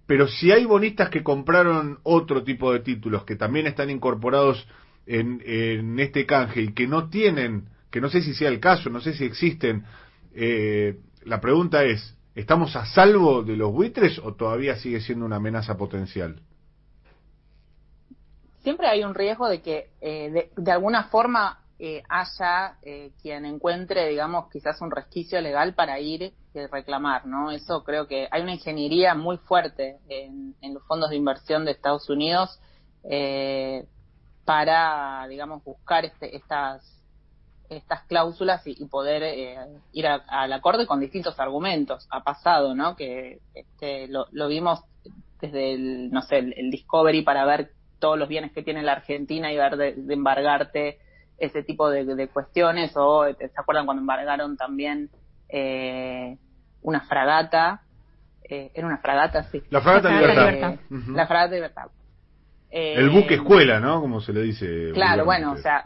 Pero 0.05 0.27
si 0.27 0.51
hay 0.51 0.65
bonistas 0.65 1.09
que 1.09 1.23
compraron 1.23 1.99
otro 2.03 2.43
tipo 2.43 2.73
de 2.73 2.81
títulos 2.81 3.23
que 3.23 3.37
también 3.37 3.67
están 3.67 3.89
incorporados 3.89 4.67
en, 5.19 5.99
este 5.99 6.25
canje 6.25 6.61
y 6.61 6.73
que 6.73 6.87
no 6.87 7.09
tienen, 7.09 7.69
que 7.89 8.01
no 8.01 8.09
sé 8.09 8.21
si 8.21 8.33
sea 8.33 8.49
el 8.49 8.59
caso, 8.59 8.89
no 8.89 9.01
sé 9.01 9.13
si 9.13 9.25
existen, 9.25 9.85
eh, 10.33 10.97
la 11.23 11.41
pregunta 11.41 11.83
es, 11.83 12.17
¿estamos 12.35 12.75
a 12.75 12.85
salvo 12.85 13.43
de 13.43 13.57
los 13.57 13.71
buitres 13.71 14.19
o 14.19 14.33
todavía 14.33 14.75
sigue 14.77 15.01
siendo 15.01 15.25
una 15.25 15.37
amenaza 15.37 15.77
potencial? 15.77 16.41
siempre 18.63 18.87
hay 18.87 19.03
un 19.03 19.13
riesgo 19.13 19.47
de 19.49 19.61
que 19.61 19.89
eh, 20.01 20.29
de, 20.29 20.51
de 20.55 20.71
alguna 20.71 21.05
forma 21.05 21.59
eh, 21.79 22.03
haya 22.09 22.77
eh, 22.83 23.11
quien 23.21 23.45
encuentre, 23.45 24.07
digamos, 24.07 24.49
quizás 24.51 24.79
un 24.81 24.91
resquicio 24.91 25.41
legal 25.41 25.73
para 25.73 25.99
ir 25.99 26.33
y 26.53 26.65
reclamar, 26.67 27.25
¿no? 27.25 27.51
Eso 27.51 27.83
creo 27.83 28.07
que 28.07 28.27
hay 28.29 28.43
una 28.43 28.53
ingeniería 28.53 29.15
muy 29.15 29.37
fuerte 29.37 29.97
en, 30.07 30.55
en 30.61 30.73
los 30.75 30.83
fondos 30.85 31.09
de 31.09 31.15
inversión 31.15 31.65
de 31.65 31.71
Estados 31.71 32.07
Unidos 32.09 32.59
eh, 33.03 33.85
para, 34.45 35.25
digamos, 35.27 35.63
buscar 35.63 36.05
este, 36.05 36.35
estas 36.35 36.97
estas 37.69 38.03
cláusulas 38.03 38.67
y, 38.67 38.75
y 38.83 38.85
poder 38.85 39.23
eh, 39.23 39.55
ir 39.93 40.05
al 40.05 40.53
acorde 40.53 40.85
con 40.85 40.99
distintos 40.99 41.39
argumentos. 41.39 42.05
Ha 42.11 42.21
pasado, 42.21 42.75
¿no? 42.75 42.97
Que 42.97 43.39
este, 43.53 44.09
lo, 44.09 44.25
lo 44.31 44.49
vimos 44.49 44.83
desde 45.39 45.73
el, 45.73 46.11
no 46.11 46.21
sé, 46.21 46.39
el, 46.39 46.53
el 46.57 46.69
Discovery 46.69 47.21
para 47.23 47.45
ver 47.45 47.71
todos 47.99 48.17
los 48.17 48.27
bienes 48.27 48.51
que 48.51 48.63
tiene 48.63 48.83
la 48.83 48.93
Argentina 48.93 49.51
y 49.51 49.57
ver 49.57 49.77
de, 49.77 49.93
de 49.93 50.13
embargarte 50.13 50.99
ese 51.37 51.63
tipo 51.63 51.89
de, 51.89 52.03
de, 52.03 52.27
cuestiones 52.27 52.91
o 52.95 53.25
se 53.25 53.51
acuerdan 53.55 53.85
cuando 53.85 54.01
embargaron 54.01 54.57
también 54.57 55.09
eh, 55.49 56.37
una 56.81 57.01
fragata 57.01 57.81
eh, 58.43 58.71
era 58.73 58.85
una 58.85 58.97
fragata 58.97 59.43
sí 59.43 59.63
la 59.69 59.81
fragata 59.81 60.11
La 60.11 60.19
libertad. 60.19 60.75
Uh 60.89 60.95
-huh. 60.95 61.15
la 61.15 61.27
fragata 61.27 61.55
libertad 61.55 61.87
el 62.71 63.09
buque 63.09 63.35
escuela 63.35 63.79
no 63.79 63.99
como 63.99 64.21
se 64.21 64.33
le 64.33 64.41
dice 64.41 64.91
claro 64.93 65.25
bueno 65.25 65.53
o 65.53 65.57
sea 65.57 65.85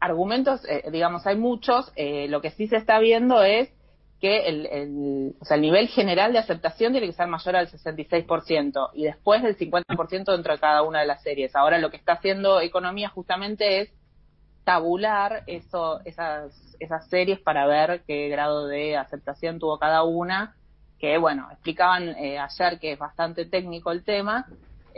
argumentos, 0.00 0.64
eh, 0.68 0.84
digamos, 0.90 1.26
hay 1.26 1.36
muchos. 1.36 1.92
Eh, 1.96 2.28
lo 2.28 2.40
que 2.40 2.50
sí 2.50 2.68
se 2.68 2.76
está 2.76 2.98
viendo 2.98 3.42
es 3.42 3.70
que 4.20 4.48
el, 4.48 4.66
el, 4.66 5.34
o 5.40 5.44
sea, 5.44 5.56
el 5.56 5.62
nivel 5.62 5.88
general 5.88 6.32
de 6.32 6.40
aceptación 6.40 6.92
tiene 6.92 7.06
que 7.06 7.12
ser 7.12 7.28
mayor 7.28 7.54
al 7.54 7.68
66% 7.68 8.90
y 8.94 9.04
después 9.04 9.42
del 9.42 9.56
50% 9.56 10.32
dentro 10.32 10.52
de 10.52 10.58
cada 10.58 10.82
una 10.82 11.00
de 11.00 11.06
las 11.06 11.22
series. 11.22 11.54
Ahora 11.54 11.78
lo 11.78 11.90
que 11.90 11.98
está 11.98 12.14
haciendo 12.14 12.60
Economía 12.60 13.10
justamente 13.10 13.80
es 13.80 13.90
tabular 14.64 15.44
eso, 15.46 16.00
esas, 16.04 16.52
esas 16.80 17.08
series 17.08 17.38
para 17.38 17.66
ver 17.66 18.02
qué 18.06 18.28
grado 18.28 18.66
de 18.66 18.96
aceptación 18.96 19.60
tuvo 19.60 19.78
cada 19.78 20.02
una, 20.02 20.56
que 20.98 21.16
bueno, 21.16 21.48
explicaban 21.52 22.08
eh, 22.08 22.38
ayer 22.38 22.80
que 22.80 22.92
es 22.92 22.98
bastante 22.98 23.46
técnico 23.46 23.92
el 23.92 24.02
tema, 24.02 24.46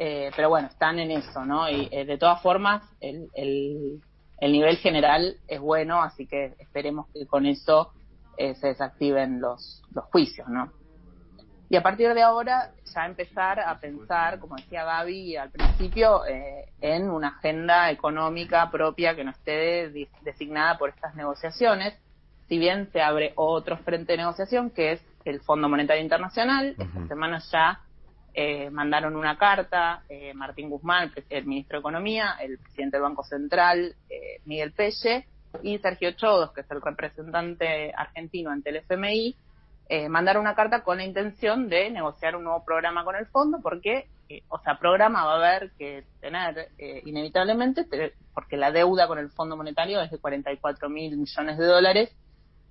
eh, 0.03 0.31
pero 0.35 0.49
bueno, 0.49 0.69
están 0.69 0.99
en 0.99 1.11
eso, 1.11 1.45
¿no? 1.45 1.69
Y 1.69 1.87
eh, 1.93 2.07
de 2.07 2.17
todas 2.17 2.41
formas, 2.41 2.83
el, 3.01 3.29
el, 3.35 4.01
el 4.39 4.53
nivel 4.53 4.79
general 4.79 5.37
es 5.47 5.61
bueno, 5.61 6.01
así 6.03 6.27
que 6.27 6.55
esperemos 6.59 7.09
que 7.13 7.27
con 7.27 7.45
eso 7.45 7.93
eh, 8.39 8.55
se 8.55 8.69
desactiven 8.69 9.43
los, 9.43 9.83
los 9.95 10.07
juicios, 10.07 10.49
¿no? 10.49 10.73
Y 11.69 11.77
a 11.77 11.83
partir 11.83 12.15
de 12.15 12.23
ahora 12.23 12.71
ya 12.95 13.05
empezar 13.05 13.61
a 13.61 13.79
pensar, 13.79 14.41
como 14.41 14.57
decía 14.57 14.85
Gaby 14.85 15.37
al 15.37 15.51
principio, 15.51 16.25
eh, 16.25 16.65
en 16.81 17.11
una 17.11 17.29
agenda 17.29 17.91
económica 17.91 18.71
propia 18.71 19.15
que 19.15 19.23
no 19.23 19.33
esté 19.33 19.91
de- 19.91 20.09
designada 20.23 20.79
por 20.79 20.89
estas 20.89 21.15
negociaciones, 21.15 21.95
si 22.49 22.59
bien 22.59 22.91
se 22.91 23.03
abre 23.03 23.35
otro 23.37 23.77
frente 23.77 24.13
de 24.15 24.19
negociación 24.19 24.71
que 24.71 24.93
es 24.93 25.03
el 25.27 25.43
Fondo 25.43 25.69
Monetario 25.69 26.03
Internacional. 26.03 26.75
Esta 26.79 27.07
semana 27.07 27.43
ya 27.53 27.81
eh, 28.35 28.71
mandaron 28.71 29.17
una 29.17 29.37
carta, 29.37 30.03
eh, 30.09 30.33
Martín 30.35 30.71
Guzmán, 30.71 31.13
el, 31.29 31.47
ministro 31.47 31.77
de 31.79 31.81
Economía, 31.81 32.37
el 32.41 32.59
presidente 32.59 32.97
del 32.97 33.03
Banco 33.03 33.25
Central, 33.25 33.95
eh, 34.09 34.41
Miguel 34.45 34.73
Pelle, 34.73 35.27
y 35.63 35.79
Sergio 35.79 36.13
Chodos, 36.13 36.53
que 36.53 36.61
es 36.61 36.71
el 36.71 36.81
representante 36.81 37.93
argentino 37.97 38.51
ante 38.51 38.71
el 38.71 38.77
FMI, 38.77 39.37
eh, 39.89 40.09
mandaron 40.09 40.43
una 40.43 40.55
carta 40.55 40.85
con 40.85 40.99
la 40.99 41.05
intención 41.05 41.69
de 41.69 41.91
negociar 41.91 42.37
un 42.37 42.45
nuevo 42.45 42.65
programa 42.65 43.05
con 43.05 43.17
el 43.17 43.27
fondo, 43.27 43.59
porque, 43.61 44.07
eh, 44.29 44.43
o 44.49 44.61
sea, 44.61 44.79
programa 44.79 45.25
va 45.25 45.33
a 45.33 45.37
haber 45.49 45.73
que 45.73 46.05
tener 46.21 46.69
eh, 46.79 47.03
inevitablemente, 47.05 47.85
te- 47.85 48.13
porque 48.33 48.57
la 48.57 48.71
deuda 48.71 49.09
con 49.09 49.19
el 49.19 49.31
Fondo 49.31 49.57
Monetario 49.57 50.01
es 50.01 50.13
de 50.13 50.19
44 50.19 50.89
mil 50.89 51.17
millones 51.17 51.59
de 51.59 51.67
dólares 51.67 52.11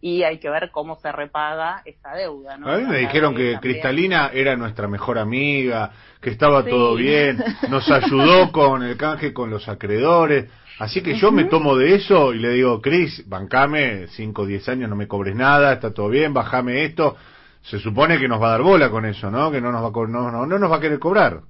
y 0.02 0.24
hay 0.24 0.39
que 0.39 0.50
ver 0.50 0.72
cómo 0.72 0.95
se 1.00 1.12
repaga 1.12 1.82
esa 1.86 2.14
deuda. 2.14 2.58
¿no? 2.58 2.70
A 2.70 2.78
mí 2.78 2.86
me 2.86 2.97
dijeron 3.00 3.34
que 3.36 3.54
también- 3.54 3.60
Cristalina 3.60 4.30
era 4.34 4.56
nuestra 4.56 4.88
mejor 4.88 5.18
amiga, 5.18 5.91
que 6.22 6.30
estaba 6.30 6.64
Sí. 6.64 6.70
todo 6.70 6.95
bien, 6.95 7.38
nos 7.70 7.89
ayudó 7.91 8.52
con 8.52 8.84
el 8.84 8.95
canje 8.97 9.34
con 9.34 9.50
los 9.50 9.68
acreedores. 9.68 10.50
Así 10.80 11.02
que 11.02 11.16
yo 11.16 11.32
me 11.34 11.43
tomo 11.45 11.76
de 11.76 11.95
eso 11.95 12.34
y 12.34 12.39
le 12.39 12.52
digo, 12.52 12.82
Cris, 12.82 13.28
bancame 13.28 14.08
5 14.08 14.43
o 14.43 14.45
10 14.45 14.70
años, 14.70 14.89
no 14.89 14.95
me 14.95 15.08
cobres 15.10 15.36
nada, 15.36 15.74
está 15.74 15.93
todo 15.93 16.08
bien, 16.08 16.34
bajame 16.34 16.86
esto. 16.86 17.18
Se 17.64 17.78
supone 17.80 18.18
que 18.18 18.30
nos 18.30 18.41
va 18.41 18.47
a 18.47 18.52
dar 18.52 18.62
bola 18.62 18.89
con 18.89 19.06
eso, 19.06 19.30
¿no? 19.30 19.52
Que 19.52 19.60
no 19.60 19.74
nos 19.74 19.84
va 19.84 19.88
a, 19.88 20.08
no, 20.08 20.32
no, 20.32 20.45
no 20.45 20.58
nos 20.58 20.72
va 20.72 20.78
a 20.78 20.80
querer 20.80 20.97
cobrar. 21.00 21.41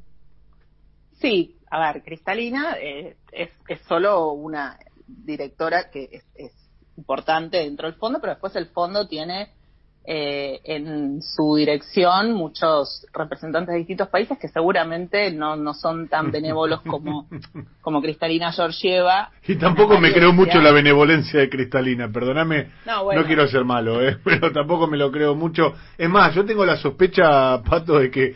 Sí, 1.21 1.57
a 1.69 1.79
ver, 1.93 2.03
Cristalina 2.03 2.77
eh, 2.81 3.17
es, 3.31 3.49
es 3.67 3.79
solo 3.81 4.31
una 4.31 4.79
directora 5.05 5.91
que 5.91 6.09
es, 6.11 6.25
es 6.33 6.68
importante 6.99 7.57
dentro 7.57 7.87
del 7.87 7.97
fondo, 7.97 8.19
pero 8.19 8.33
después 8.33 8.55
el 8.55 8.67
fondo 8.67 9.07
tiene 9.07 9.49
eh, 10.05 10.59
en 10.63 11.21
su 11.21 11.55
dirección 11.55 12.33
muchos 12.33 13.05
representantes 13.13 13.73
de 13.73 13.79
distintos 13.79 14.07
países 14.07 14.37
que 14.39 14.47
seguramente 14.47 15.29
no, 15.31 15.55
no 15.55 15.73
son 15.73 16.07
tan 16.07 16.31
benévolos 16.31 16.81
como, 16.81 17.27
como 17.81 18.01
Cristalina 18.01 18.51
Georgieva. 18.51 19.29
Y 19.47 19.55
tampoco 19.55 19.99
me 19.99 20.11
creo 20.11 20.33
mucho 20.33 20.59
la 20.61 20.71
benevolencia 20.71 21.39
de 21.39 21.49
Cristalina, 21.49 22.09
perdóname, 22.11 22.71
No, 22.85 23.03
bueno. 23.03 23.21
no 23.21 23.27
quiero 23.27 23.47
ser 23.47 23.65
malo, 23.65 24.01
¿eh? 24.01 24.17
pero 24.23 24.51
tampoco 24.51 24.87
me 24.87 24.97
lo 24.97 25.11
creo 25.11 25.35
mucho. 25.35 25.73
Es 25.97 26.09
más, 26.09 26.33
yo 26.33 26.43
tengo 26.43 26.65
la 26.65 26.77
sospecha, 26.77 27.61
Pato, 27.61 27.99
de 27.99 28.09
que 28.09 28.35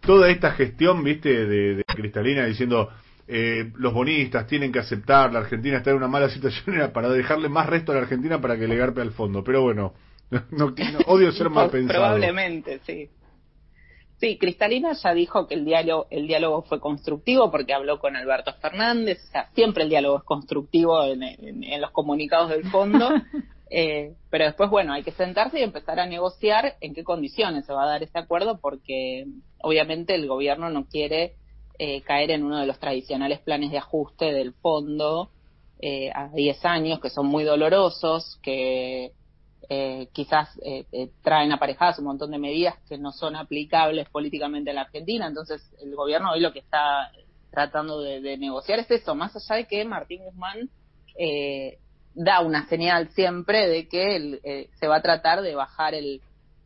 toda 0.00 0.28
esta 0.28 0.52
gestión, 0.52 1.02
viste, 1.02 1.46
de, 1.46 1.76
de 1.76 1.84
Cristalina 1.84 2.44
diciendo 2.44 2.90
eh, 3.26 3.72
los 3.76 3.92
bonistas 3.94 4.46
tienen 4.46 4.70
que 4.72 4.78
aceptar, 4.80 5.32
la 5.32 5.40
Argentina 5.40 5.78
está 5.78 5.90
en 5.90 5.96
una 5.96 6.08
mala 6.08 6.28
situación, 6.34 6.76
era 6.76 6.92
para 6.92 7.08
dejarle 7.08 7.48
más 7.48 7.66
resto 7.66 7.92
a 7.92 7.96
la 7.96 8.02
Argentina 8.02 8.40
para 8.40 8.58
que 8.58 8.68
le 8.68 8.76
garpe 8.76 9.00
al 9.00 9.12
fondo. 9.12 9.42
Pero 9.44 9.62
bueno, 9.62 9.94
no, 10.50 10.70
no- 10.70 10.74
odio 11.06 11.32
ser 11.32 11.50
mal 11.50 11.70
pensado. 11.70 12.00
Probablemente, 12.00 12.80
sí. 12.86 13.08
Sí, 14.20 14.38
Cristalina 14.38 14.92
ya 14.92 15.12
dijo 15.12 15.46
que 15.48 15.54
el 15.54 15.64
diálogo, 15.64 16.06
el 16.10 16.26
diálogo 16.28 16.62
fue 16.62 16.78
constructivo 16.80 17.50
porque 17.50 17.74
habló 17.74 17.98
con 17.98 18.14
Alberto 18.16 18.54
Fernández. 18.62 19.22
O 19.28 19.32
sea, 19.32 19.50
siempre 19.54 19.82
el 19.82 19.90
diálogo 19.90 20.18
es 20.18 20.22
constructivo 20.24 21.02
en, 21.04 21.22
en- 21.24 21.64
en 21.64 21.80
los 21.80 21.90
comunicados 21.90 22.50
del 22.50 22.64
fondo. 22.70 23.10
Eh, 23.70 24.12
pero 24.30 24.44
después, 24.44 24.70
bueno, 24.70 24.92
hay 24.92 25.02
que 25.02 25.10
sentarse 25.10 25.58
y 25.58 25.62
empezar 25.64 25.98
a 25.98 26.06
negociar 26.06 26.76
en 26.80 26.94
qué 26.94 27.02
condiciones 27.02 27.66
se 27.66 27.72
va 27.72 27.82
a 27.84 27.88
dar 27.88 28.02
ese 28.04 28.16
acuerdo 28.18 28.60
porque 28.60 29.24
obviamente 29.58 30.14
el 30.14 30.28
gobierno 30.28 30.70
no 30.70 30.86
quiere 30.86 31.34
eh, 31.78 32.02
caer 32.02 32.30
en 32.30 32.44
uno 32.44 32.58
de 32.58 32.66
los 32.66 32.78
tradicionales 32.78 33.40
planes 33.40 33.70
de 33.70 33.78
ajuste 33.78 34.32
del 34.32 34.52
fondo 34.52 35.30
eh, 35.80 36.10
a 36.14 36.28
10 36.28 36.64
años 36.64 37.00
que 37.00 37.10
son 37.10 37.26
muy 37.26 37.44
dolorosos, 37.44 38.38
que 38.42 39.12
eh, 39.68 40.08
quizás 40.12 40.48
eh, 40.62 40.84
eh, 40.92 41.08
traen 41.22 41.50
aparejadas 41.52 41.98
un 41.98 42.04
montón 42.04 42.30
de 42.30 42.38
medidas 42.38 42.74
que 42.86 42.98
no 42.98 43.12
son 43.12 43.34
aplicables 43.34 44.08
políticamente 44.10 44.70
en 44.70 44.76
la 44.76 44.82
Argentina. 44.82 45.26
Entonces, 45.26 45.62
el 45.80 45.94
gobierno 45.94 46.32
hoy 46.32 46.40
lo 46.40 46.52
que 46.52 46.58
está 46.58 47.10
tratando 47.50 48.00
de, 48.00 48.36
negociar 48.36 48.80
es 48.80 48.90
eso, 48.90 49.14
más 49.14 49.34
allá 49.36 49.56
de 49.56 49.66
que 49.66 49.84
Martín 49.84 50.24
Guzmán 50.24 50.68
da 52.14 52.40
una 52.40 52.66
señal 52.68 53.08
siempre 53.10 53.68
de 53.68 53.88
que 53.88 54.16
el, 54.16 54.40
se 54.78 54.88
va 54.88 54.96
a 54.96 55.02
tratar 55.02 55.40
de 55.40 55.54
bajar 55.54 55.94
el, 55.94 56.20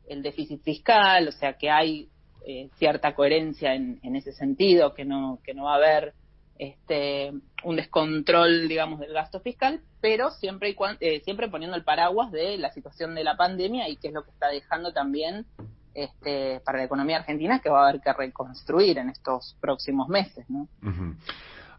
el 0.09 0.23
déficit 0.23 0.63
fiscal, 0.63 1.29
o 1.29 1.33
sea 1.33 1.59
que 1.59 1.71
hay 1.71 2.09
eh, 2.47 2.69
cierta 2.79 3.15
coherencia 3.15 3.75
en, 3.75 3.99
en 4.03 4.17
ese 4.17 4.33
sentido, 4.33 4.95
que 4.95 5.05
no, 5.05 5.39
que 5.45 5.55
no 5.55 5.65
va 5.65 5.73
a 5.75 5.77
haber 5.77 6.15
este, 6.59 7.33
un 7.65 7.77
descontrol, 7.77 8.67
digamos, 8.69 8.99
del 9.01 9.13
gasto 9.13 9.41
fiscal, 9.41 9.81
pero 10.01 10.31
siempre, 10.31 10.71
y 10.71 10.75
cuan- 10.75 10.97
eh, 11.01 11.21
siempre 11.21 11.49
poniendo 11.49 11.77
el 11.77 11.85
paraguas 11.85 12.33
de 12.33 12.57
la 12.59 12.73
situación 12.73 13.15
de 13.15 13.25
la 13.25 13.37
pandemia 13.37 13.89
y 13.89 13.97
que 13.97 14.09
es 14.09 14.15
lo 14.15 14.25
que 14.25 14.31
está 14.31 14.49
dejando 14.49 14.93
también 14.93 15.47
este, 15.95 16.61
para 16.65 16.79
la 16.79 16.85
economía 16.85 17.19
argentina 17.19 17.61
que 17.61 17.71
va 17.71 17.85
a 17.85 17.89
haber 17.89 18.01
que 18.01 18.13
reconstruir 18.13 18.99
en 18.99 19.09
estos 19.11 19.57
próximos 19.61 20.09
meses, 20.09 20.45
¿no? 20.49 20.69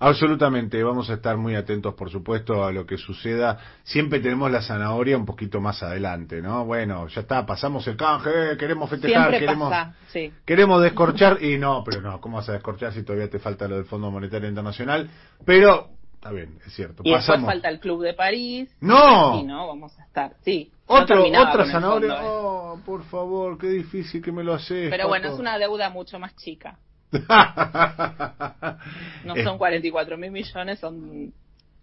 Absolutamente, 0.02 0.82
vamos 0.82 1.10
a 1.10 1.16
estar 1.16 1.36
muy 1.36 1.56
atentos, 1.56 1.94
por 1.94 2.10
supuesto, 2.10 2.64
a 2.64 2.72
lo 2.72 2.86
que 2.86 2.98
suceda. 2.98 3.58
Siempre 3.84 4.22
tenemos 4.22 4.50
la 4.50 4.62
zanahoria 4.62 5.18
un 5.18 5.26
poquito 5.26 5.60
más 5.60 5.84
adelante, 5.84 6.42
¿no? 6.42 6.64
Bueno, 6.64 7.08
ya 7.10 7.22
está, 7.22 7.46
pasamos 7.46 7.86
el 7.88 7.98
canje, 7.98 8.56
queremos 8.58 8.90
festejar, 8.90 9.24
Siempre 9.30 9.40
queremos, 9.40 9.70
pasa, 9.70 9.96
sí. 10.08 10.32
queremos 10.46 10.82
descorchar, 10.82 11.44
y 11.44 11.58
no, 11.58 11.84
pero 11.84 12.00
no, 12.00 12.22
¿cómo 12.22 12.38
vas 12.38 12.48
a 12.48 12.54
descorchar 12.54 12.94
si 12.94 13.04
todavía 13.04 13.30
te 13.30 13.40
falta 13.40 13.68
lo 13.68 13.76
del 13.76 13.86
Fondo 13.86 14.10
Monetario 14.10 14.48
Internacional? 14.48 15.10
Pero, 15.46 15.90
está 16.14 16.32
bien, 16.32 16.58
es 16.66 16.74
cierto, 16.74 17.04
Y 17.04 17.10
después 17.10 17.28
pasamos. 17.28 17.48
falta 17.50 17.68
el 17.68 17.82
Club 17.82 18.02
de 18.04 18.14
París. 18.14 18.74
¡No! 18.80 19.38
Sí, 19.38 19.44
¿no? 19.44 19.68
Vamos 19.68 20.00
a 20.00 20.04
estar, 20.06 20.34
sí. 20.46 20.72
Otro, 20.86 21.26
otra 21.26 21.66
zanahoria, 21.66 22.16
fondo, 22.16 22.26
¿eh? 22.26 22.32
oh, 22.32 22.80
por 22.86 23.04
favor, 23.04 23.58
qué 23.58 23.68
difícil 23.68 24.24
que 24.24 24.32
me 24.32 24.46
lo 24.46 24.54
haces. 24.54 24.90
Pero 24.90 25.10
bueno, 25.10 25.28
es 25.34 25.38
una 25.38 25.58
deuda 25.58 25.90
mucho 25.90 26.20
más 26.20 26.36
chica. 26.38 26.80
No 29.26 29.36
Eh, 29.36 29.44
son 29.44 29.58
44 29.58 30.18
mil 30.18 30.32
millones, 30.32 30.80
son 30.80 31.34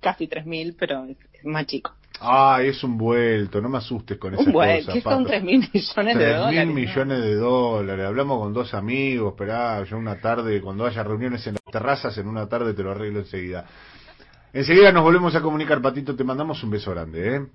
casi 0.00 0.26
3 0.26 0.46
mil, 0.46 0.74
pero 0.78 1.04
es, 1.04 1.16
más 1.44 1.66
chico. 1.66 1.92
Ay, 2.20 2.68
es 2.68 2.82
un 2.82 2.96
vuelto, 2.96 3.60
no 3.60 3.68
me 3.68 3.78
asustes 3.78 4.16
con 4.18 4.32
esa 4.34 4.42
Un 4.42 4.52
buen, 4.52 4.78
cosa. 4.80 4.92
¿qué 4.92 5.00
son 5.02 5.24
Pato. 5.24 5.26
3 5.26 5.42
mil 5.44 5.68
millones 5.72 6.18
de 6.18 6.32
dólares? 6.34 6.58
mil 6.58 6.68
no? 6.68 6.74
millones 6.74 7.20
de 7.22 7.34
dólares. 7.34 8.06
Hablamos 8.06 8.38
con 8.40 8.52
dos 8.54 8.72
amigos, 8.74 9.32
esperá, 9.34 9.84
yo 9.84 9.98
una 9.98 10.16
tarde, 10.18 10.60
cuando 10.62 10.86
haya 10.86 11.02
reuniones 11.02 11.46
en 11.46 11.54
las 11.54 11.72
terrazas, 11.72 12.16
en 12.18 12.26
una 12.28 12.48
tarde 12.48 12.72
te 12.72 12.82
lo 12.82 12.92
arreglo 12.92 13.20
enseguida. 13.20 13.66
Enseguida 14.52 14.90
nos 14.92 15.02
volvemos 15.02 15.34
a 15.34 15.42
comunicar, 15.42 15.82
Patito, 15.82 16.16
te 16.16 16.24
mandamos 16.24 16.62
un 16.62 16.70
beso 16.70 16.90
grande, 16.92 17.36
¿eh? 17.36 17.46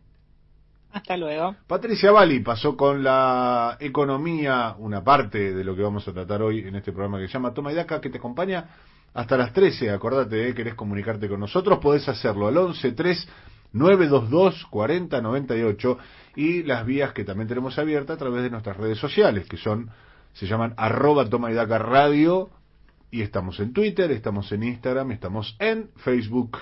Hasta 0.91 1.17
luego. 1.17 1.55
Patricia 1.67 2.11
Bali 2.11 2.39
pasó 2.41 2.75
con 2.75 3.03
la 3.03 3.77
economía, 3.79 4.75
una 4.77 5.03
parte 5.03 5.53
de 5.53 5.63
lo 5.63 5.75
que 5.75 5.81
vamos 5.81 6.07
a 6.07 6.13
tratar 6.13 6.41
hoy 6.41 6.59
en 6.59 6.75
este 6.75 6.91
programa 6.91 7.19
que 7.19 7.27
se 7.27 7.33
llama 7.33 7.53
Toma 7.53 7.71
y 7.71 7.75
Daca, 7.75 8.01
que 8.01 8.09
te 8.09 8.17
acompaña 8.17 8.69
hasta 9.13 9.37
las 9.37 9.53
13. 9.53 9.91
Acordate, 9.91 10.49
¿eh? 10.49 10.53
querés 10.53 10.75
comunicarte 10.75 11.29
con 11.29 11.39
nosotros, 11.39 11.79
podés 11.79 12.07
hacerlo 12.07 12.47
al 12.47 12.57
11 12.57 12.91
3 12.91 13.27
922 13.73 14.65
40 14.69 15.21
98 15.21 15.97
y 16.35 16.63
las 16.63 16.85
vías 16.85 17.13
que 17.13 17.23
también 17.23 17.47
tenemos 17.47 17.77
abiertas 17.77 18.15
a 18.15 18.19
través 18.19 18.43
de 18.43 18.49
nuestras 18.49 18.77
redes 18.77 18.97
sociales, 18.97 19.47
que 19.47 19.57
son, 19.57 19.89
se 20.33 20.45
llaman 20.45 20.73
arroba 20.77 21.29
Toma 21.29 21.51
y 21.51 21.53
Daca 21.53 21.77
Radio, 21.77 22.49
y 23.11 23.21
estamos 23.21 23.59
en 23.59 23.73
Twitter, 23.73 24.11
estamos 24.11 24.51
en 24.51 24.63
Instagram, 24.63 25.11
estamos 25.11 25.55
en 25.59 25.89
Facebook. 25.97 26.57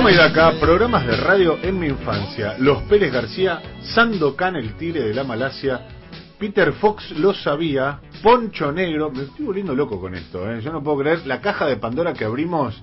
Toma 0.00 0.12
y 0.12 0.16
Daca, 0.16 0.52
programas 0.58 1.06
de 1.06 1.14
radio 1.14 1.58
en 1.62 1.78
mi 1.78 1.88
infancia. 1.88 2.54
Los 2.58 2.84
Pérez 2.84 3.12
García, 3.12 3.60
Sandokan 3.82 4.56
el 4.56 4.72
tigre 4.72 5.02
de 5.02 5.12
la 5.12 5.24
Malasia, 5.24 5.88
Peter 6.38 6.72
Fox 6.72 7.10
lo 7.18 7.34
sabía, 7.34 8.00
Poncho 8.22 8.72
Negro. 8.72 9.10
Me 9.10 9.24
estoy 9.24 9.44
volviendo 9.44 9.74
loco 9.74 10.00
con 10.00 10.14
esto, 10.14 10.50
¿eh? 10.50 10.62
yo 10.62 10.72
no 10.72 10.82
puedo 10.82 11.00
creer 11.00 11.26
la 11.26 11.42
caja 11.42 11.66
de 11.66 11.76
Pandora 11.76 12.14
que 12.14 12.24
abrimos. 12.24 12.82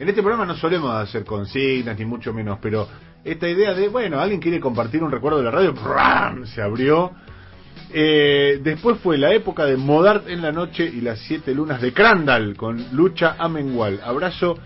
En 0.00 0.08
este 0.08 0.20
programa 0.20 0.46
no 0.46 0.56
solemos 0.56 0.92
hacer 0.96 1.24
consignas, 1.24 1.96
ni 1.96 2.04
mucho 2.04 2.32
menos, 2.32 2.58
pero 2.60 2.88
esta 3.24 3.48
idea 3.48 3.72
de, 3.72 3.86
bueno, 3.86 4.18
alguien 4.18 4.40
quiere 4.40 4.58
compartir 4.58 5.00
un 5.04 5.12
recuerdo 5.12 5.38
de 5.38 5.44
la 5.44 5.52
radio, 5.52 5.72
¡pram! 5.74 6.44
se 6.44 6.60
abrió. 6.60 7.12
Eh, 7.92 8.58
después 8.64 8.98
fue 8.98 9.16
la 9.16 9.32
época 9.32 9.64
de 9.64 9.76
Modart 9.76 10.28
en 10.28 10.42
la 10.42 10.50
noche 10.50 10.90
y 10.92 11.02
las 11.02 11.20
siete 11.20 11.54
lunas 11.54 11.80
de 11.80 11.92
Crandall 11.92 12.56
con 12.56 12.84
Lucha 12.96 13.36
Amengual. 13.38 14.00
Abrazo, 14.04 14.58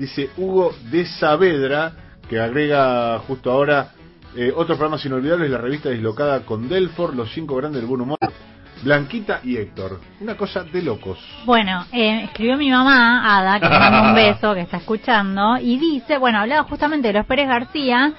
dice 0.00 0.30
Hugo 0.38 0.72
de 0.90 1.04
Saavedra, 1.04 1.92
que 2.28 2.40
agrega 2.40 3.18
justo 3.20 3.52
ahora 3.52 3.90
eh, 4.34 4.50
otros 4.54 4.78
programas 4.78 5.04
inolvidables, 5.04 5.50
la 5.50 5.58
revista 5.58 5.90
dislocada 5.90 6.40
con 6.40 6.68
Delfor, 6.68 7.14
Los 7.14 7.32
cinco 7.32 7.56
grandes 7.56 7.82
del 7.82 7.88
buen 7.88 8.00
humor, 8.00 8.18
Blanquita 8.82 9.40
y 9.44 9.56
Héctor. 9.56 10.00
Una 10.20 10.36
cosa 10.36 10.64
de 10.64 10.82
locos. 10.82 11.18
Bueno, 11.44 11.84
eh, 11.92 12.24
escribió 12.24 12.56
mi 12.56 12.70
mamá, 12.70 13.38
Ada, 13.38 13.60
que 13.60 13.68
le 13.68 13.78
mando 13.78 14.08
un 14.08 14.14
beso, 14.14 14.54
que 14.54 14.62
está 14.62 14.78
escuchando, 14.78 15.58
y 15.58 15.76
dice, 15.76 16.16
bueno, 16.16 16.38
hablaba 16.38 16.64
justamente 16.64 17.08
de 17.08 17.14
los 17.14 17.26
Pérez 17.26 17.48
García, 17.48 18.14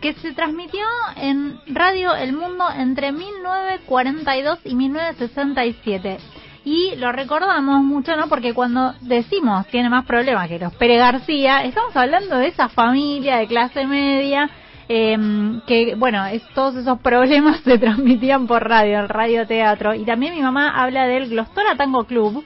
que 0.00 0.14
se 0.14 0.32
transmitió 0.32 0.84
en 1.16 1.58
Radio 1.66 2.14
El 2.14 2.32
Mundo 2.32 2.64
entre 2.74 3.12
1942 3.12 4.60
y 4.64 4.74
1967. 4.74 6.18
Y 6.66 6.96
lo 6.96 7.12
recordamos 7.12 7.80
mucho, 7.84 8.16
¿no? 8.16 8.26
Porque 8.28 8.52
cuando 8.52 8.92
decimos 9.00 9.68
tiene 9.68 9.88
más 9.88 10.04
problemas 10.04 10.48
que 10.48 10.58
los 10.58 10.74
Pérez 10.74 10.98
García, 10.98 11.62
estamos 11.62 11.94
hablando 11.94 12.38
de 12.38 12.48
esa 12.48 12.68
familia 12.68 13.36
de 13.36 13.46
clase 13.46 13.86
media, 13.86 14.50
eh, 14.88 15.16
que, 15.64 15.94
bueno, 15.94 16.26
es, 16.26 16.42
todos 16.54 16.74
esos 16.74 16.98
problemas 17.00 17.60
se 17.64 17.78
transmitían 17.78 18.48
por 18.48 18.68
radio, 18.68 18.98
el 18.98 19.08
radio 19.08 19.46
teatro. 19.46 19.94
Y 19.94 20.04
también 20.04 20.34
mi 20.34 20.42
mamá 20.42 20.70
habla 20.82 21.06
del 21.06 21.28
Glostora 21.28 21.76
Tango 21.76 22.02
Club, 22.02 22.44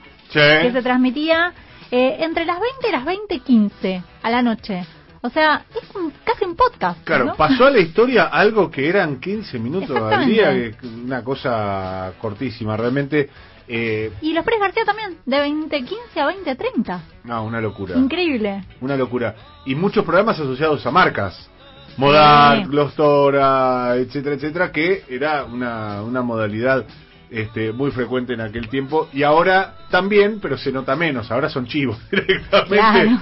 que 0.61 0.71
se 0.71 0.81
transmitía 0.83 1.51
eh, 1.89 2.17
entre 2.19 2.45
las 2.45 2.59
20 2.59 2.87
y 2.87 2.91
las 2.91 3.03
20.15 3.03 4.03
a 4.21 4.29
la 4.29 4.43
noche. 4.43 4.85
O 5.23 5.29
sea, 5.29 5.65
es 5.75 5.95
un- 5.95 6.13
casi 6.23 6.45
un 6.45 6.55
podcast. 6.55 7.03
Claro, 7.03 7.25
¿no? 7.25 7.35
pasó 7.35 7.65
a 7.65 7.71
la 7.71 7.79
historia 7.79 8.25
algo 8.25 8.69
que 8.69 8.87
eran 8.87 9.19
15 9.19 9.57
minutos 9.57 9.97
al 9.97 10.27
día, 10.27 10.51
una 10.83 11.23
cosa 11.23 12.13
cortísima, 12.19 12.77
realmente. 12.77 13.29
Eh, 13.73 14.11
Y 14.21 14.33
los 14.33 14.43
Pérez 14.43 14.59
García 14.59 14.83
también, 14.85 15.17
de 15.25 15.37
20.15 15.37 16.17
a 16.17 16.27
20.30. 16.29 16.99
no, 17.23 17.45
una 17.45 17.61
locura. 17.61 17.95
Increíble. 17.95 18.65
Una 18.81 18.97
locura. 18.97 19.33
Y 19.65 19.75
muchos 19.75 20.03
programas 20.03 20.37
asociados 20.39 20.85
a 20.85 20.91
marcas. 20.91 21.49
Modal, 21.97 22.63
Sí. 22.63 22.69
Glostora, 22.69 23.95
etcétera, 23.95 24.35
etcétera, 24.35 24.71
que 24.71 25.03
era 25.09 25.43
una, 25.45 26.01
una 26.03 26.21
modalidad 26.21 26.85
este, 27.29 27.71
muy 27.71 27.91
frecuente 27.91 28.33
en 28.33 28.41
aquel 28.41 28.67
tiempo. 28.69 29.07
Y 29.13 29.23
ahora 29.23 29.75
también, 29.89 30.39
pero 30.41 30.57
se 30.57 30.71
nota 30.71 30.95
menos. 30.97 31.31
Ahora 31.31 31.47
son 31.49 31.65
chivos 31.65 31.97
directamente. 32.11 32.75
Claro. 32.75 33.19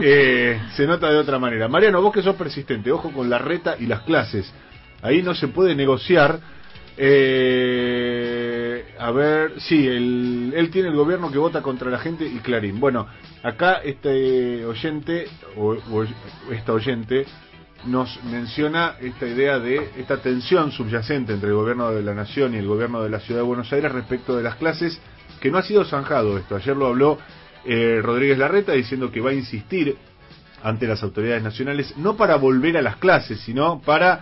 Eh, 0.00 0.60
se 0.76 0.86
nota 0.86 1.10
de 1.10 1.18
otra 1.18 1.38
manera. 1.38 1.68
Mariano, 1.68 2.00
vos 2.00 2.12
que 2.12 2.22
sos 2.22 2.36
persistente, 2.36 2.90
ojo 2.90 3.10
con 3.10 3.28
la 3.28 3.38
reta 3.38 3.76
y 3.78 3.86
las 3.86 4.00
clases. 4.00 4.50
Ahí 5.02 5.22
no 5.22 5.34
se 5.34 5.48
puede 5.48 5.74
negociar. 5.74 6.40
Eh, 7.02 8.84
a 8.98 9.10
ver, 9.10 9.58
sí, 9.60 9.86
el- 9.86 10.52
él 10.54 10.70
tiene 10.70 10.88
el 10.88 10.94
gobierno 10.96 11.30
que 11.30 11.38
vota 11.38 11.62
contra 11.62 11.90
la 11.90 11.98
gente 11.98 12.26
y 12.26 12.38
Clarín. 12.40 12.78
Bueno, 12.78 13.06
acá 13.42 13.80
este 13.82 14.64
oyente, 14.66 15.26
o, 15.56 15.76
o 15.90 16.04
esta 16.52 16.72
oyente, 16.74 17.24
nos 17.86 18.22
menciona 18.24 18.96
esta 19.00 19.26
idea 19.26 19.58
de 19.58 19.88
esta 19.96 20.18
tensión 20.18 20.70
subyacente 20.72 21.32
entre 21.32 21.48
el 21.48 21.54
gobierno 21.54 21.90
de 21.90 22.02
la 22.02 22.14
nación 22.14 22.54
y 22.54 22.58
el 22.58 22.66
gobierno 22.66 23.02
de 23.02 23.08
la 23.08 23.20
ciudad 23.20 23.40
de 23.40 23.46
Buenos 23.46 23.72
Aires 23.72 23.90
respecto 23.92 24.36
de 24.36 24.42
las 24.42 24.56
clases, 24.56 25.00
que 25.40 25.50
no 25.50 25.56
ha 25.56 25.62
sido 25.62 25.84
zanjado 25.86 26.36
esto. 26.36 26.56
Ayer 26.56 26.76
lo 26.76 26.88
habló 26.88 27.18
eh, 27.64 28.00
Rodríguez 28.02 28.36
Larreta 28.36 28.72
diciendo 28.72 29.10
que 29.10 29.20
va 29.22 29.30
a 29.30 29.34
insistir 29.34 29.96
ante 30.62 30.86
las 30.86 31.02
autoridades 31.02 31.42
nacionales, 31.42 31.96
no 31.96 32.16
para 32.18 32.36
volver 32.36 32.76
a 32.76 32.82
las 32.82 32.96
clases, 32.96 33.40
sino 33.40 33.80
para 33.80 34.20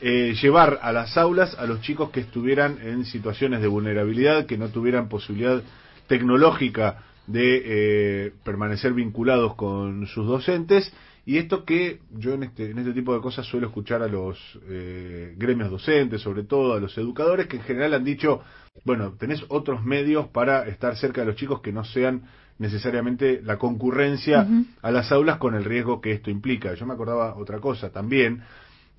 eh, 0.00 0.34
llevar 0.40 0.78
a 0.82 0.92
las 0.92 1.16
aulas 1.16 1.54
a 1.58 1.66
los 1.66 1.80
chicos 1.80 2.10
que 2.10 2.20
estuvieran 2.20 2.78
en 2.82 3.04
situaciones 3.04 3.60
de 3.60 3.68
vulnerabilidad, 3.68 4.46
que 4.46 4.58
no 4.58 4.68
tuvieran 4.68 5.08
posibilidad 5.08 5.62
tecnológica 6.06 7.04
de 7.26 7.62
eh, 7.64 8.32
permanecer 8.44 8.92
vinculados 8.92 9.54
con 9.54 10.06
sus 10.06 10.26
docentes. 10.26 10.92
Y 11.26 11.38
esto 11.38 11.64
que 11.64 12.00
yo 12.10 12.32
en 12.34 12.44
este, 12.44 12.70
en 12.70 12.78
este 12.78 12.92
tipo 12.92 13.14
de 13.14 13.20
cosas 13.20 13.46
suelo 13.46 13.66
escuchar 13.66 14.02
a 14.02 14.08
los 14.08 14.38
eh, 14.68 15.34
gremios 15.36 15.70
docentes, 15.70 16.22
sobre 16.22 16.44
todo 16.44 16.74
a 16.74 16.80
los 16.80 16.96
educadores, 16.96 17.46
que 17.46 17.58
en 17.58 17.62
general 17.62 17.94
han 17.94 18.04
dicho, 18.04 18.42
bueno, 18.84 19.12
tenés 19.18 19.44
otros 19.48 19.84
medios 19.84 20.28
para 20.28 20.66
estar 20.66 20.96
cerca 20.96 21.20
de 21.20 21.26
los 21.26 21.36
chicos 21.36 21.60
que 21.60 21.72
no 21.72 21.84
sean 21.84 22.22
necesariamente 22.58 23.40
la 23.42 23.58
concurrencia 23.58 24.46
a 24.82 24.90
las 24.90 25.10
aulas 25.12 25.38
con 25.38 25.54
el 25.54 25.64
riesgo 25.64 26.00
que 26.00 26.12
esto 26.12 26.30
implica. 26.30 26.74
Yo 26.74 26.84
me 26.84 26.92
acordaba 26.92 27.34
otra 27.36 27.58
cosa 27.58 27.90
también, 27.90 28.42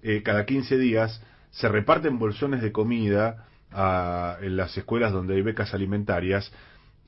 eh, 0.04 0.22
cada 0.24 0.46
15 0.46 0.78
días 0.78 1.22
se 1.52 1.68
reparten 1.68 2.20
bolsones 2.20 2.62
de 2.62 2.72
comida 2.72 3.48
a- 3.72 4.38
en 4.42 4.58
las 4.58 4.76
escuelas 4.78 5.12
donde 5.12 5.36
hay 5.36 5.42
becas 5.42 5.74
alimentarias 5.74 6.52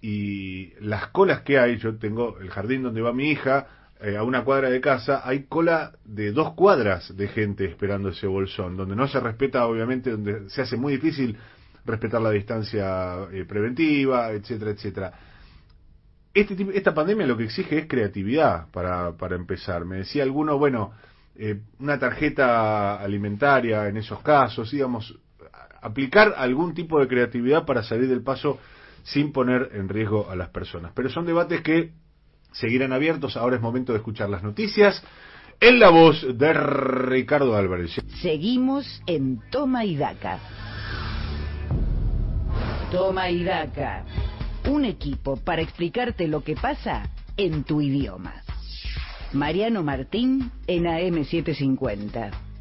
y 0.02 0.74
las 0.82 1.08
colas 1.08 1.42
que 1.42 1.58
hay, 1.60 1.78
yo 1.78 1.96
tengo 1.98 2.38
el 2.40 2.50
jardín 2.50 2.84
donde 2.84 3.02
va 3.02 3.14
mi 3.14 3.32
hija, 3.32 3.68
eh, 4.02 4.18
a 4.18 4.24
una 4.24 4.44
cuadra 4.44 4.70
de 4.70 4.82
casa, 4.82 5.22
hay 5.24 5.44
cola 5.44 5.94
de 6.04 6.34
dos 6.34 6.54
cuadras 6.56 7.16
de 7.16 7.30
gente 7.30 7.64
esperando 7.66 8.10
ese 8.10 8.28
bolsón, 8.28 8.76
donde 8.76 8.98
no 8.98 9.08
se 9.08 9.20
respeta, 9.22 9.66
obviamente, 9.66 10.12
donde 10.12 10.50
se 10.50 10.62
hace 10.62 10.76
muy 10.76 10.94
difícil 10.94 11.38
respetar 11.86 12.22
la 12.22 12.32
distancia 12.32 13.28
eh, 13.32 13.46
preventiva, 13.46 14.32
etcétera, 14.32 14.72
etcétera. 14.72 15.14
Este, 16.34 16.56
esta 16.74 16.94
pandemia 16.94 17.28
lo 17.28 17.38
que 17.38 17.44
exige 17.46 17.78
es 17.80 17.88
creatividad 17.88 18.68
para, 18.72 19.12
para 19.18 19.36
empezar. 19.36 19.86
Me 19.86 19.98
decía 19.98 20.24
alguno, 20.24 20.58
bueno, 20.58 20.92
eh, 21.36 21.62
una 21.80 21.98
tarjeta 21.98 22.96
alimentaria 23.02 23.88
en 23.88 23.98
esos 23.98 24.22
casos, 24.22 24.72
digamos, 24.72 25.18
aplicar 25.82 26.34
algún 26.38 26.74
tipo 26.74 27.00
de 27.00 27.08
creatividad 27.08 27.66
para 27.66 27.84
salir 27.84 28.08
del 28.08 28.24
paso 28.24 28.60
sin 29.04 29.32
poner 29.34 29.72
en 29.74 29.90
riesgo 29.90 30.30
a 30.30 30.36
las 30.36 30.50
personas. 30.50 30.94
Pero 30.96 31.10
son 31.10 31.26
debates 31.26 31.62
que 31.62 31.92
seguirán 32.54 32.94
abiertos. 32.94 33.36
Ahora 33.36 33.58
es 33.58 33.62
momento 33.62 33.92
de 33.92 33.98
escuchar 33.98 34.30
las 34.30 34.44
noticias 34.44 35.04
en 35.60 35.80
la 35.80 35.90
voz 35.90 36.26
de 36.38 36.54
Ricardo 36.54 37.56
Álvarez. 37.56 37.92
Seguimos 38.22 39.02
en 39.08 39.42
Toma 39.50 39.86
y 39.86 39.96
Daca. 39.96 40.40
Toma 42.92 43.30
y 43.30 43.44
Daca. 43.44 44.06
Un 44.70 44.86
equipo 44.86 45.38
para 45.38 45.62
explicarte 45.62 46.28
lo 46.28 46.44
que 46.44 46.56
pasa 46.56 47.10
en 47.36 47.64
tu 47.64 47.82
idioma. 47.82 48.43
Mariano 49.34 49.82
Martín 49.82 50.52
en 50.68 50.84
AM750. 50.84 52.53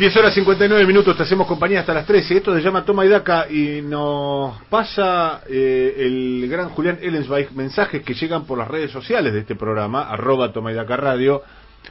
10 0.00 0.16
horas 0.16 0.32
59 0.32 0.86
minutos, 0.86 1.14
te 1.14 1.24
hacemos 1.24 1.46
compañía 1.46 1.80
hasta 1.80 1.92
las 1.92 2.06
13. 2.06 2.38
Esto 2.38 2.54
se 2.54 2.62
llama 2.62 2.86
Toma 2.86 3.04
y 3.04 3.10
Daca 3.10 3.46
y 3.50 3.82
nos 3.82 4.58
pasa 4.70 5.42
eh, 5.46 5.94
el 5.98 6.48
gran 6.48 6.70
Julián 6.70 6.98
Ellensweig 7.02 7.52
mensajes 7.52 8.02
que 8.02 8.14
llegan 8.14 8.46
por 8.46 8.56
las 8.56 8.66
redes 8.66 8.90
sociales 8.90 9.34
de 9.34 9.40
este 9.40 9.56
programa, 9.56 10.08
arroba 10.08 10.54
Toma 10.54 10.72
y 10.72 10.74
Daca 10.74 10.96
Radio. 10.96 11.42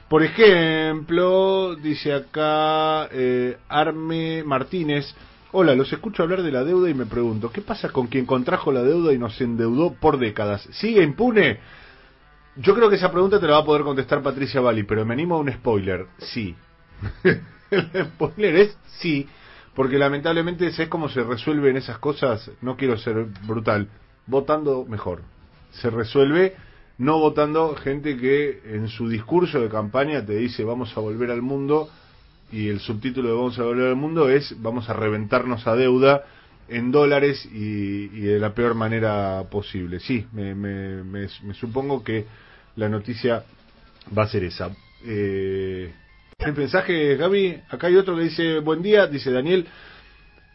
Por 0.08 0.24
ejemplo, 0.24 1.76
dice 1.76 2.12
acá 2.12 3.10
eh, 3.12 3.58
Arme 3.70 4.44
Martínez, 4.44 5.14
hola, 5.52 5.76
los 5.76 5.94
escucho 5.94 6.24
hablar 6.24 6.42
de 6.42 6.52
la 6.52 6.64
deuda 6.64 6.90
y 6.90 6.96
me 6.96 7.06
pregunto, 7.06 7.52
¿qué 7.52 7.62
pasa 7.62 7.90
con 7.90 8.08
quien 8.08 8.26
contrajo 8.26 8.72
la 8.72 8.82
deuda 8.82 9.14
y 9.14 9.20
nos 9.20 9.40
endeudó 9.40 9.94
por 9.94 10.18
décadas? 10.18 10.68
¿Sigue 10.72 11.04
impune? 11.04 11.60
Yo 12.56 12.74
creo 12.74 12.90
que 12.90 12.96
esa 12.96 13.12
pregunta 13.12 13.40
te 13.40 13.46
la 13.46 13.54
va 13.54 13.60
a 13.60 13.66
poder 13.66 13.84
contestar 13.84 14.24
Patricia 14.24 14.62
Bali, 14.62 14.82
pero 14.82 15.06
me 15.06 15.14
animo 15.14 15.36
a 15.36 15.40
un 15.42 15.52
spoiler, 15.52 16.08
sí. 16.18 16.56
el 17.72 18.06
spoiler 18.06 18.56
es 18.56 18.78
sí, 19.00 19.28
porque 19.76 19.98
lamentablemente 19.98 20.68
es 20.68 20.88
cómo 20.90 21.10
se 21.10 21.24
resuelven 21.24 21.78
esas 21.78 22.00
cosas, 22.00 22.52
no 22.62 22.76
quiero 22.76 22.98
ser 22.98 23.26
brutal, 23.48 23.90
votando 24.28 24.86
mejor. 24.86 25.22
Se 25.72 25.90
resuelve 25.90 26.56
no 26.98 27.18
votando 27.18 27.76
gente 27.76 28.18
que 28.18 28.62
en 28.66 28.90
su 28.90 29.08
discurso 29.08 29.62
de 29.62 29.70
campaña 29.70 30.26
te 30.26 30.36
dice 30.36 30.64
vamos 30.64 30.96
a 30.98 31.00
volver 31.00 31.32
al 31.32 31.42
mundo 31.42 31.90
y 32.52 32.68
el 32.68 32.82
subtítulo 32.82 33.30
de 33.30 33.36
vamos 33.36 33.58
a 33.58 33.64
volver 33.64 33.88
al 33.88 33.96
mundo 33.96 34.30
es 34.30 34.54
vamos 34.62 34.90
a 34.90 34.94
reventarnos 34.94 35.66
a 35.66 35.76
deuda 35.76 36.26
en 36.68 36.92
dólares 36.92 37.48
y, 37.54 38.10
y 38.14 38.22
de 38.22 38.40
la 38.40 38.54
peor 38.54 38.76
manera 38.76 39.44
posible. 39.50 40.00
Sí, 40.00 40.26
me, 40.34 40.54
me, 40.56 41.04
me, 41.04 41.28
me 41.44 41.54
supongo 41.54 42.04
que 42.04 42.26
la 42.76 42.90
noticia 42.90 43.44
va 44.16 44.24
a 44.24 44.28
ser 44.28 44.44
esa. 44.44 44.70
Eh, 45.06 45.94
el 46.40 46.56
mensaje, 46.56 47.16
Gaby, 47.18 47.62
acá 47.70 47.88
hay 47.88 47.96
otro 47.98 48.16
que 48.16 48.24
dice, 48.24 48.60
buen 48.60 48.82
día, 48.82 49.08
dice 49.08 49.32
Daniel, 49.32 49.68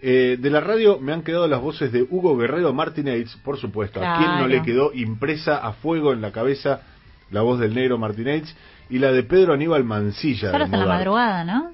eh, 0.01 0.37
de 0.41 0.51
la 0.51 0.61
radio 0.61 0.99
me 0.99 1.13
han 1.13 1.23
quedado 1.23 1.47
las 1.47 1.61
voces 1.61 1.93
de 1.93 2.03
Hugo 2.03 2.37
Guerrero 2.37 2.73
Martínez, 2.73 3.37
por 3.45 3.59
supuesto, 3.59 4.01
a 4.03 4.19
quien 4.19 4.39
no 4.39 4.49
le 4.49 4.63
quedó 4.63 4.93
impresa 4.93 5.59
a 5.59 5.73
fuego 5.73 6.13
en 6.13 6.21
la 6.21 6.33
cabeza 6.33 6.83
la 7.31 7.43
voz 7.43 7.59
del 7.59 7.75
negro 7.75 7.99
Martínez 7.99 8.55
y 8.91 8.99
la 8.99 9.13
de 9.13 9.23
Pedro 9.23 9.55
Aníbal 9.55 9.85
Mancilla. 9.85 10.51
De 10.51 10.65
en 10.65 10.71
la 10.71 10.87
madrugada, 10.87 11.45
¿no? 11.45 11.73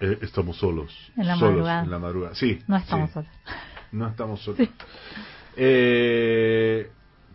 Eh, 0.00 0.18
estamos 0.22 0.56
solos. 0.56 1.12
En 1.16 1.26
la 1.26 1.36
solos 1.36 1.52
madrugada. 1.52 1.82
en 1.82 1.90
la 1.90 1.98
madrugada. 1.98 2.34
Sí. 2.34 2.58
No 2.66 2.76
estamos 2.76 3.08
sí. 3.08 3.14
solos. 3.14 3.30
No 3.92 4.08
estamos 4.08 4.40
solos. 4.40 4.68
Eh, 5.56 6.88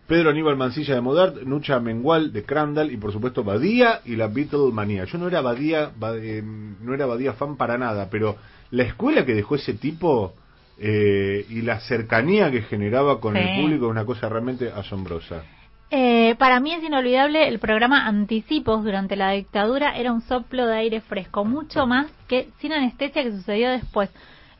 Pedro 0.06 0.30
Aníbal 0.30 0.56
Mancilla 0.56 0.94
de 0.94 1.00
Modart, 1.00 1.42
Nucha 1.42 1.80
Mengual 1.80 2.32
de 2.32 2.44
Crandall 2.44 2.92
y 2.92 2.96
por 2.96 3.12
supuesto 3.12 3.42
Badía 3.42 4.00
y 4.04 4.14
la 4.16 4.28
Beatlemanía. 4.28 5.04
Yo 5.04 5.18
no 5.18 5.26
era 5.28 5.40
Badía, 5.40 5.90
Ba- 5.98 6.16
eh, 6.16 6.42
no 6.44 6.94
era 6.94 7.06
Badía 7.06 7.32
fan 7.32 7.56
para 7.56 7.76
nada, 7.76 8.08
pero 8.10 8.36
la 8.70 8.84
escuela 8.84 9.24
que 9.26 9.34
dejó 9.34 9.56
ese 9.56 9.74
tipo 9.74 10.34
eh, 10.78 11.44
y 11.48 11.62
la 11.62 11.80
cercanía 11.80 12.50
que 12.50 12.62
generaba 12.62 13.20
con 13.20 13.34
Sí. 13.34 13.40
el 13.40 13.60
público 13.62 13.86
es 13.86 13.90
una 13.90 14.04
cosa 14.04 14.28
realmente 14.28 14.70
asombrosa. 14.70 15.42
Eh, 15.90 16.34
para 16.38 16.58
mí 16.60 16.72
es 16.72 16.82
inolvidable 16.82 17.46
el 17.48 17.58
programa 17.60 18.06
Anticipos 18.06 18.84
durante 18.84 19.14
la 19.16 19.30
dictadura 19.30 19.96
era 19.96 20.12
un 20.12 20.20
soplo 20.22 20.66
de 20.66 20.76
aire 20.76 21.00
fresco, 21.00 21.44
mucho 21.44 21.86
más 21.86 22.08
que 22.28 22.48
sin 22.60 22.72
anestesia 22.72 23.22
que 23.22 23.30
sucedió 23.32 23.70
después. 23.70 24.10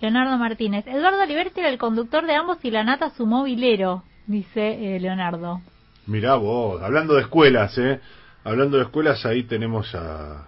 Leonardo 0.00 0.36
Martínez. 0.38 0.86
Eduardo 0.86 1.24
Liberti 1.26 1.60
era 1.60 1.68
el 1.68 1.78
conductor 1.78 2.26
de 2.26 2.34
ambos 2.34 2.58
y 2.64 2.70
la 2.70 2.84
nata 2.84 3.10
su 3.10 3.26
movilero, 3.26 4.02
dice 4.26 4.96
eh, 4.96 5.00
Leonardo. 5.00 5.60
Mirá 6.06 6.36
vos, 6.36 6.82
hablando 6.82 7.14
de 7.14 7.22
escuelas, 7.22 7.76
¿eh? 7.78 8.00
Hablando 8.44 8.76
de 8.76 8.84
escuelas, 8.84 9.26
ahí 9.26 9.42
tenemos 9.44 9.92
a, 9.94 10.46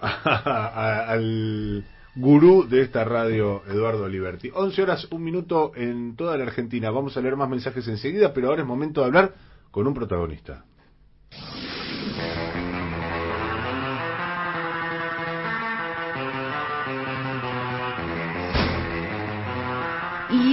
al 1.08 1.84
gurú 2.14 2.66
de 2.68 2.82
esta 2.82 3.04
radio, 3.04 3.62
Eduardo 3.68 4.08
Liberti. 4.08 4.50
11 4.52 4.82
horas, 4.82 5.08
un 5.10 5.22
minuto 5.22 5.72
en 5.76 6.16
toda 6.16 6.36
la 6.36 6.44
Argentina. 6.44 6.90
Vamos 6.90 7.16
a 7.16 7.20
leer 7.20 7.36
más 7.36 7.48
mensajes 7.48 7.86
enseguida, 7.88 8.32
pero 8.32 8.48
ahora 8.48 8.62
es 8.62 8.68
momento 8.68 9.00
de 9.00 9.06
hablar 9.06 9.34
con 9.70 9.86
un 9.86 9.94
protagonista. 9.94 10.64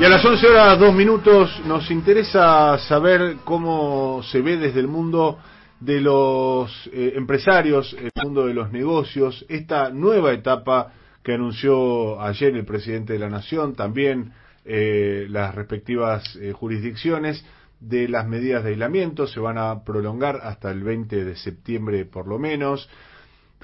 Y 0.00 0.04
a 0.04 0.08
las 0.08 0.24
11 0.24 0.46
horas 0.48 0.78
2 0.78 0.94
minutos 0.94 1.62
nos 1.66 1.90
interesa 1.90 2.76
saber 2.78 3.36
cómo 3.44 4.22
se 4.24 4.40
ve 4.40 4.56
desde 4.56 4.80
el 4.80 4.88
mundo 4.88 5.38
de 5.78 6.00
los 6.00 6.90
eh, 6.92 7.12
empresarios, 7.16 7.94
el 7.94 8.10
mundo 8.24 8.46
de 8.46 8.54
los 8.54 8.72
negocios, 8.72 9.44
esta 9.48 9.90
nueva 9.90 10.32
etapa 10.32 10.92
que 11.22 11.34
anunció 11.34 12.20
ayer 12.20 12.56
el 12.56 12.64
presidente 12.64 13.12
de 13.12 13.18
la 13.18 13.28
Nación, 13.28 13.74
también 13.74 14.32
eh, 14.64 15.26
las 15.28 15.54
respectivas 15.54 16.36
eh, 16.36 16.52
jurisdicciones 16.52 17.44
de 17.80 18.08
las 18.08 18.26
medidas 18.26 18.62
de 18.62 18.70
aislamiento 18.70 19.26
se 19.26 19.40
van 19.40 19.58
a 19.58 19.84
prolongar 19.84 20.40
hasta 20.42 20.70
el 20.70 20.82
20 20.82 21.24
de 21.24 21.36
septiembre 21.36 22.04
por 22.04 22.28
lo 22.28 22.38
menos. 22.38 22.88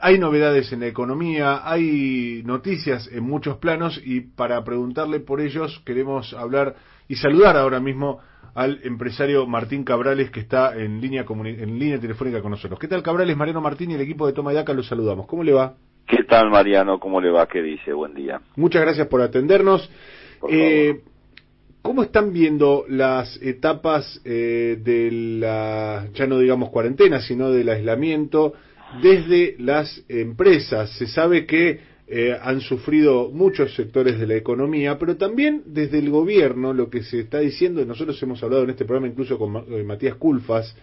Hay 0.00 0.18
novedades 0.18 0.72
en 0.72 0.80
la 0.80 0.86
economía, 0.86 1.62
hay 1.64 2.42
noticias 2.44 3.08
en 3.12 3.24
muchos 3.24 3.58
planos 3.58 4.00
y 4.04 4.20
para 4.20 4.62
preguntarle 4.64 5.20
por 5.20 5.40
ellos 5.40 5.82
queremos 5.84 6.32
hablar 6.34 6.76
y 7.08 7.16
saludar 7.16 7.56
ahora 7.56 7.80
mismo 7.80 8.20
al 8.54 8.80
empresario 8.84 9.46
Martín 9.46 9.84
Cabrales 9.84 10.30
que 10.30 10.40
está 10.40 10.76
en 10.76 11.00
línea 11.00 11.24
en 11.28 11.78
línea 11.78 11.98
telefónica 11.98 12.40
con 12.42 12.50
nosotros. 12.50 12.78
¿Qué 12.78 12.88
tal 12.88 13.02
Cabrales? 13.02 13.36
Mariano 13.36 13.60
Martín 13.60 13.90
y 13.90 13.94
el 13.94 14.00
equipo 14.00 14.26
de 14.26 14.32
Toma 14.32 14.52
y 14.52 14.56
Daca 14.56 14.72
los 14.72 14.86
saludamos. 14.86 15.26
¿Cómo 15.26 15.42
le 15.42 15.52
va? 15.52 15.74
¿Qué 16.06 16.24
tal, 16.24 16.50
Mariano? 16.50 16.98
¿Cómo 16.98 17.20
le 17.20 17.30
va? 17.30 17.46
¿Qué 17.46 17.62
dice? 17.62 17.92
Buen 17.92 18.14
día. 18.14 18.40
Muchas 18.56 18.82
gracias 18.82 19.08
por 19.08 19.20
atendernos. 19.20 19.90
Por 20.40 20.50
Eh, 20.52 21.02
¿Cómo 21.82 22.02
están 22.02 22.32
viendo 22.32 22.84
las 22.88 23.40
etapas 23.40 24.20
eh, 24.24 24.78
de 24.82 25.10
la, 25.12 26.08
ya 26.12 26.26
no 26.26 26.38
digamos 26.38 26.70
cuarentena, 26.70 27.20
sino 27.20 27.50
del 27.50 27.68
aislamiento 27.68 28.54
desde 29.02 29.56
las 29.58 30.04
empresas? 30.08 30.90
Se 30.98 31.06
sabe 31.06 31.46
que 31.46 31.80
eh, 32.06 32.36
han 32.40 32.60
sufrido 32.60 33.28
muchos 33.30 33.74
sectores 33.74 34.18
de 34.18 34.26
la 34.26 34.34
economía, 34.34 34.98
pero 34.98 35.16
también 35.16 35.62
desde 35.66 35.98
el 35.98 36.10
gobierno, 36.10 36.72
lo 36.72 36.88
que 36.88 37.02
se 37.02 37.20
está 37.20 37.40
diciendo, 37.40 37.84
nosotros 37.84 38.22
hemos 38.22 38.42
hablado 38.42 38.64
en 38.64 38.70
este 38.70 38.84
programa 38.84 39.08
incluso 39.08 39.38
con 39.38 39.56
eh, 39.56 39.82
Matías 39.82 40.16
Culfas, 40.16 40.74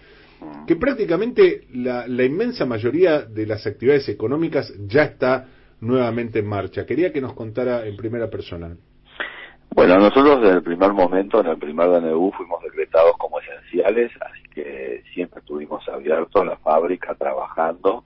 que 0.68 0.76
prácticamente 0.76 1.64
la, 1.74 2.08
la 2.08 2.24
inmensa 2.24 2.66
mayoría 2.66 3.22
de 3.22 3.48
las 3.48 3.66
actividades 3.66 4.08
económicas 4.10 4.72
ya 4.88 5.04
está 5.04 5.48
nuevamente 5.82 6.40
en 6.40 6.48
marcha. 6.48 6.86
Quería 6.86 7.12
que 7.12 7.22
nos 7.22 7.34
contara 7.34 7.88
en 7.88 7.96
primera 7.96 8.30
persona. 8.30 8.76
Bueno, 9.74 9.98
nosotros 9.98 10.42
desde 10.42 10.58
el 10.58 10.64
primer 10.64 10.94
momento, 10.94 11.42
en 11.42 11.48
el 11.48 11.58
primer 11.58 11.90
DNU, 11.90 12.32
fuimos 12.32 12.64
decretados 12.64 13.18
como 13.18 13.40
esenciales, 13.40 14.12
que 14.56 15.04
siempre 15.14 15.42
estuvimos 15.42 15.88
abiertos, 15.90 16.46
la 16.46 16.58
fábrica 16.58 17.14
trabajando 17.16 18.06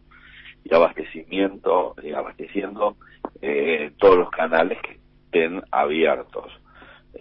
y 0.64 0.74
abastecimiento, 0.74 1.96
y 2.04 2.12
abasteciendo 2.12 2.98
eh, 3.42 3.92
todos 3.98 4.18
los 4.18 4.30
canales 4.32 4.80
que 4.82 5.00
estén 5.26 5.62
abiertos. 5.72 6.52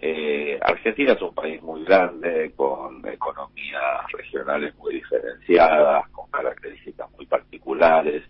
Eh, 0.01 0.59
Argentina 0.61 1.13
es 1.13 1.21
un 1.21 1.33
país 1.33 1.61
muy 1.61 1.83
grande, 1.83 2.51
con 2.55 3.05
economías 3.07 4.11
regionales 4.11 4.75
muy 4.77 4.95
diferenciadas, 4.95 6.09
con 6.09 6.29
características 6.31 7.09
muy 7.11 7.25
particulares, 7.25 8.23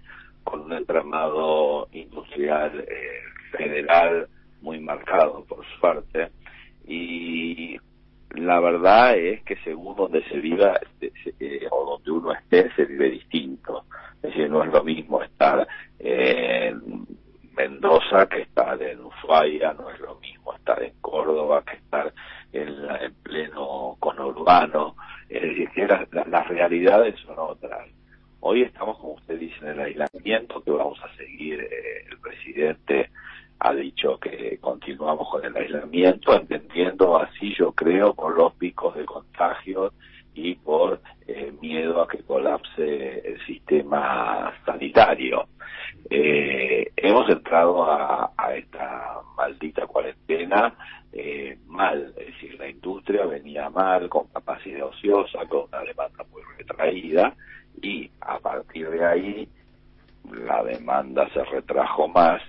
con 0.44 0.62
un 0.62 0.74
entramado 0.74 1.88
industrial 1.92 2.86
eh, 2.88 3.22
federal 3.52 4.28
muy 4.62 4.80
marcado, 4.80 5.46
por 5.46 5.66
suerte, 5.80 6.30
y 6.86 7.78
la 8.36 8.60
verdad 8.60 9.18
es 9.18 9.44
que 9.44 9.56
según 9.64 9.96
donde 9.96 10.24
se 10.26 10.38
viva 10.40 10.80
se- 11.00 11.12
eh, 11.40 11.68
o 11.72 11.92
donde 11.92 12.12
uno 12.12 12.32
esté, 12.34 12.72
se 12.76 12.86
vive 12.86 13.10
distinto. 13.10 13.86
Es 14.18 14.22
decir, 14.34 14.50
no 14.50 14.64
es 14.64 14.72
lo 14.72 14.84
mismo 14.84 15.22
estar 15.24 15.68
en 16.00 17.06
Mendoza 17.56 18.28
que 18.28 18.42
estar 18.44 18.82
en 18.82 19.00
Ushuaia, 19.04 19.74
no 19.74 19.90
es 19.90 20.00
lo 20.00 20.16
mismo 20.20 20.54
estar 20.54 20.82
en 20.82 20.94
Córdoba 21.02 21.64
que 21.66 21.76
estar 21.78 22.14
en, 22.54 22.86
la- 22.88 22.98
en 22.98 23.14
pleno 23.16 23.98
conurbano. 24.00 24.96
Es 25.28 25.42
decir, 25.42 25.70
que 25.72 25.88
las- 25.88 26.08
las 26.28 26.48
realidades 26.48 27.20
son 27.22 27.36
otras. 27.38 27.88
Hoy 28.42 28.62
estamos, 28.62 28.98
como 29.00 29.14
usted 29.14 29.38
dice, 29.38 29.58
en 29.62 29.68
el 29.70 29.80
aislamiento 29.82 30.64
que 30.64 30.72
vamos 30.72 31.00
a 31.04 31.14
seguir. 31.18 31.60
eh, 31.62 32.06
el 32.10 32.18
presidente 32.20 33.10
ha 33.60 33.74
dicho 33.74 34.18
que 34.20 34.58
continuamos 34.60 35.30
con 35.30 35.44
el 35.44 35.56
aislamiento, 35.56 36.34
entendiendo 36.36 37.18
así, 37.18 37.54
yo 37.58 37.72
creo, 37.74 38.14
por 38.14 38.38
los 38.38 38.54
picos 38.54 38.96
de 38.96 39.06
contagios 39.06 39.94
y 40.34 40.56
por 40.56 41.02
eh, 41.28 41.52
miedo 41.62 42.02
a 42.02 42.08
que 42.08 42.24
colapse 42.24 43.20
el 43.28 43.46
sistema 43.46 44.54
sanitario. 44.66 45.48
Eh, 46.10 46.92
hemos 46.96 47.30
entrado 47.30 47.84
a, 47.84 48.32
esta 48.56 49.20
maldita 49.38 49.86
cuarentena 49.86 50.74
eh, 51.12 51.58
mal, 51.68 52.14
es 52.18 52.28
decir, 52.28 52.58
la 52.58 52.70
industria 52.70 53.26
venía 53.26 53.70
mal, 53.70 54.10
con 54.10 54.28
capacidad 54.28 54.88
ociosa, 54.88 55.46
con 55.48 55.66
una 55.68 55.82
demanda 55.82 56.26
muy 56.32 56.42
retraída 56.58 57.36
y 57.82 58.10
a 58.22 58.40
partir 58.40 58.90
de 58.90 59.06
ahí 59.06 59.50
la 60.32 60.64
demanda 60.64 61.30
se 61.34 61.44
retrajo 61.44 62.08
más. 62.08 62.42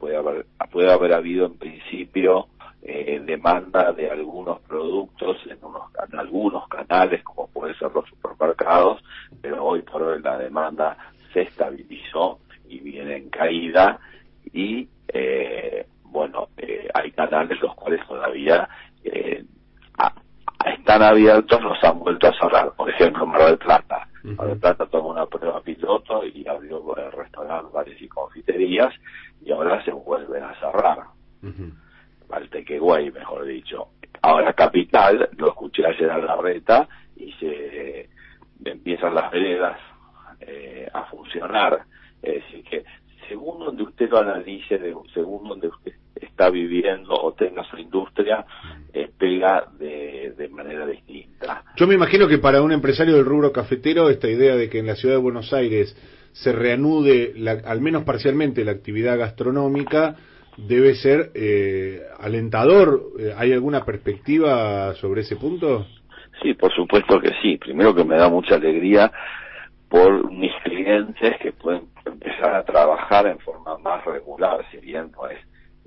Puede 0.00 0.16
haber, 0.16 0.46
puede 0.72 0.92
haber 0.92 1.12
habido 1.12 1.46
en 1.46 1.58
principio 1.58 2.48
eh, 2.82 3.20
demanda 3.24 3.92
de 3.92 4.10
algunos 4.10 4.60
productos 4.62 5.36
en, 5.46 5.62
unos, 5.62 5.82
en 6.10 6.18
algunos 6.18 6.66
canales, 6.68 7.22
como 7.22 7.46
pueden 7.48 7.78
ser 7.78 7.92
los 7.92 8.08
supermercados, 8.08 9.02
pero 9.40 9.64
hoy 9.64 9.82
por 9.82 10.02
hoy 10.02 10.22
la 10.22 10.38
demanda 10.38 10.96
se 11.32 11.42
estabilizó 11.42 12.40
y 12.68 12.80
viene 12.80 13.16
en 13.16 13.30
caída 13.30 14.00
y 14.52 14.88
eh, 15.08 15.86
bueno, 16.04 16.48
eh, 16.56 16.88
hay 16.94 17.10
canales 17.12 17.60
los 17.60 17.74
cuales 17.74 18.00
todavía 18.06 18.68
eh, 19.04 19.44
están 20.66 21.02
abiertos, 21.02 21.62
los 21.62 21.82
han 21.82 21.98
vuelto 21.98 22.28
a 22.28 22.32
cerrar. 22.38 22.72
Por 22.72 22.90
ejemplo, 22.90 23.26
Mar 23.26 23.46
del 23.46 23.58
Plata. 23.58 24.08
Mar 24.22 24.48
del 24.48 24.58
Plata 24.58 24.86
tomó 24.86 25.10
una 25.10 25.26
prueba 25.26 25.60
piloto 25.62 26.24
y 26.24 26.46
abrió 26.46 26.82
restaurantes, 27.12 27.72
bares 27.72 28.00
y 28.00 28.08
confiterías 28.08 28.92
y 29.42 29.52
ahora 29.52 29.82
se 29.84 29.92
vuelven 29.92 30.42
a 30.42 30.54
cerrar. 30.60 30.98
Valtequeguay, 32.28 33.10
mejor 33.10 33.44
dicho. 33.44 33.88
Ahora 34.22 34.52
Capital, 34.52 35.30
lo 35.36 35.48
escuché 35.48 35.86
ayer 35.86 36.10
a 36.10 36.18
la 36.18 36.36
reta 36.36 36.88
y 37.16 37.32
se 37.32 38.08
empiezan 38.64 39.14
las 39.14 39.30
veredas 39.30 39.78
eh, 40.40 40.88
a 40.92 41.04
funcionar. 41.04 41.84
Es 42.22 42.34
decir, 42.34 42.64
que 42.64 42.84
según 43.30 43.60
donde 43.64 43.84
usted 43.84 44.10
lo 44.10 44.18
analice, 44.18 44.76
de- 44.76 44.94
según 45.14 45.48
donde 45.48 45.68
usted 45.68 45.92
está 46.20 46.50
viviendo 46.50 47.14
o 47.14 47.32
tenga 47.32 47.62
su 47.64 47.78
industria, 47.78 48.44
eh, 48.92 49.08
pega 49.16 49.68
de, 49.78 50.34
de 50.36 50.48
manera 50.48 50.84
distinta. 50.84 51.62
Yo 51.76 51.86
me 51.86 51.94
imagino 51.94 52.26
que 52.26 52.38
para 52.38 52.60
un 52.60 52.72
empresario 52.72 53.14
del 53.14 53.24
rubro 53.24 53.52
cafetero 53.52 54.10
esta 54.10 54.28
idea 54.28 54.56
de 54.56 54.68
que 54.68 54.80
en 54.80 54.86
la 54.88 54.96
ciudad 54.96 55.14
de 55.14 55.20
Buenos 55.20 55.52
Aires 55.52 55.96
se 56.32 56.52
reanude, 56.52 57.32
la- 57.36 57.62
al 57.64 57.80
menos 57.80 58.02
parcialmente, 58.02 58.64
la 58.64 58.72
actividad 58.72 59.16
gastronómica 59.16 60.16
debe 60.56 60.94
ser 60.96 61.30
eh, 61.34 62.02
alentador. 62.18 63.12
Eh, 63.18 63.32
¿Hay 63.38 63.52
alguna 63.52 63.84
perspectiva 63.84 64.92
sobre 64.96 65.20
ese 65.22 65.36
punto? 65.36 65.86
Sí, 66.42 66.54
por 66.54 66.72
supuesto 66.74 67.20
que 67.20 67.30
sí. 67.42 67.58
Primero 67.58 67.94
que 67.94 68.04
me 68.04 68.16
da 68.16 68.28
mucha 68.28 68.56
alegría 68.56 69.12
por 69.90 70.30
mis 70.30 70.54
clientes 70.62 71.36
que 71.40 71.52
pueden 71.52 71.88
empezar 72.06 72.54
a 72.54 72.64
trabajar 72.64 73.26
en 73.26 73.40
forma 73.40 73.76
más 73.78 74.04
regular, 74.04 74.64
si 74.70 74.78
bien 74.78 75.10
no 75.10 75.26
es, 75.28 75.38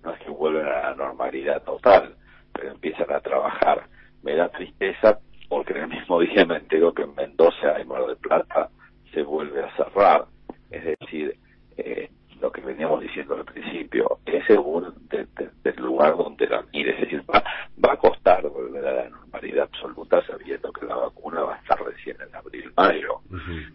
no 0.04 0.12
es 0.14 0.20
que 0.20 0.30
vuelven 0.30 0.66
a 0.66 0.90
la 0.90 0.96
normalidad 0.96 1.64
total, 1.64 2.14
pero 2.52 2.72
empiezan 2.72 3.12
a 3.12 3.22
trabajar. 3.22 3.88
Me 4.22 4.36
da 4.36 4.50
tristeza 4.50 5.20
porque 5.48 5.72
en 5.72 5.84
el 5.84 5.88
mismo 5.88 6.20
día 6.20 6.46
me 6.46 6.58
entero 6.58 6.94
que 6.94 7.04
en 7.04 7.16
Mendoza 7.16 7.80
y 7.82 7.86
Mar 7.86 8.06
del 8.06 8.18
Plata 8.18 8.70
se 9.14 9.24
vuelve 9.24 9.64
a 9.64 9.76
cerrar. 9.78 10.26
Es 10.70 10.84
decir, 10.84 11.38
eh, 11.78 12.10
lo 12.44 12.52
que 12.52 12.60
veníamos 12.62 13.00
diciendo 13.02 13.36
al 13.36 13.46
principio, 13.46 14.20
es 14.26 14.46
según 14.46 14.94
de- 15.10 15.26
de- 15.38 15.50
del 15.64 15.76
lugar 15.78 16.18
donde 16.18 16.46
la 16.46 16.62
mire. 16.74 16.92
Es 16.92 17.00
decir, 17.02 17.24
va, 17.34 17.42
va 17.84 17.94
a 17.94 17.98
costar 17.98 18.42
volver 18.50 18.86
a 18.86 18.94
la 18.94 19.10
normalidad 19.10 19.64
absoluta 19.72 20.22
sabiendo 20.28 20.72
que 20.74 20.86
la 20.86 20.96
vacuna 20.98 21.42
va 21.42 21.56
a 21.56 21.58
estar 21.60 21.82
recién 21.82 22.18
en 22.22 22.36
abril-mayo. 22.36 23.22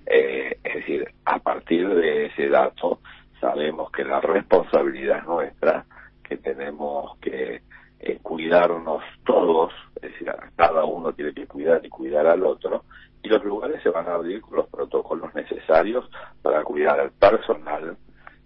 Eh, 0.07 0.59
es 0.63 0.75
decir, 0.75 1.11
a 1.25 1.39
partir 1.39 1.89
de 1.89 2.27
ese 2.27 2.49
dato 2.51 3.01
sabemos 3.41 3.91
que 3.91 4.05
la 4.05 4.21
responsabilidad 4.21 5.19
es 5.21 5.25
nuestra, 5.27 5.87
que 6.23 6.37
tenemos 6.37 7.17
que 7.21 7.63
eh, 8.01 8.19
cuidarnos 8.23 9.03
todos, 9.25 9.73
es 9.97 10.13
decir, 10.13 10.31
cada 10.57 10.85
uno 10.85 11.13
tiene 11.15 11.33
que 11.33 11.47
cuidar 11.47 11.81
y 11.85 11.89
cuidar 11.89 12.27
al 12.27 12.45
otro, 12.45 12.85
y 13.23 13.29
los 13.29 13.43
lugares 13.45 13.83
se 13.83 13.89
van 13.89 14.07
a 14.09 14.15
abrir 14.15 14.41
con 14.43 14.57
los 14.57 14.69
protocolos 14.69 15.35
necesarios 15.35 16.09
para 16.43 16.63
cuidar 16.65 17.01
al 17.01 17.11
personal, 17.13 17.97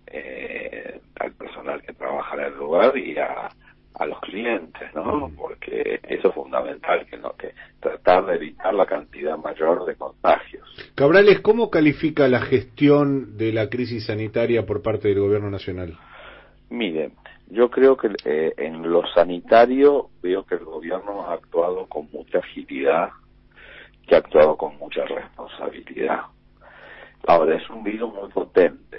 eh, 0.07 1.01
al 1.21 1.33
personal 1.33 1.83
que 1.83 1.93
trabaja 1.95 2.35
en 2.37 2.41
el 2.45 2.55
lugar 2.73 2.97
y 2.97 3.19
a, 3.19 3.49
a 3.95 4.07
los 4.07 4.21
clientes, 4.21 4.95
¿no? 4.95 5.31
Porque 5.37 6.01
eso 6.03 6.29
es 6.29 6.35
fundamental, 6.35 7.07
que 7.07 7.17
no 7.19 7.33
que 7.37 7.53
tratar 7.81 8.27
de 8.27 8.37
evitar 8.37 8.75
la 8.75 8.87
cantidad 8.87 9.37
mayor 9.37 9.85
de 9.85 9.95
contagios. 9.97 10.67
Cabrales, 10.95 11.41
¿cómo 11.41 11.71
califica 11.71 12.29
la 12.29 12.41
gestión 12.41 13.37
de 13.37 13.53
la 13.53 13.69
crisis 13.69 14.07
sanitaria 14.07 14.65
por 14.65 14.83
parte 14.83 15.09
del 15.09 15.21
gobierno 15.21 15.51
nacional? 15.51 15.99
Miren, 16.71 17.13
yo 17.49 17.71
creo 17.71 17.97
que 17.97 18.09
eh, 18.25 18.55
en 18.57 18.91
lo 18.91 19.07
sanitario 19.15 20.09
veo 20.23 20.45
que 20.45 20.55
el 20.55 20.65
gobierno 20.65 21.27
ha 21.29 21.35
actuado 21.35 21.87
con 21.87 22.09
mucha 22.11 22.39
agilidad, 22.39 23.11
que 24.07 24.15
ha 24.15 24.19
actuado 24.19 24.57
con 24.57 24.79
mucha 24.79 25.05
responsabilidad. 25.05 26.23
Ahora, 27.27 27.57
es 27.57 27.69
un 27.71 27.85
virus 27.85 28.13
muy 28.13 28.31
potente, 28.31 28.99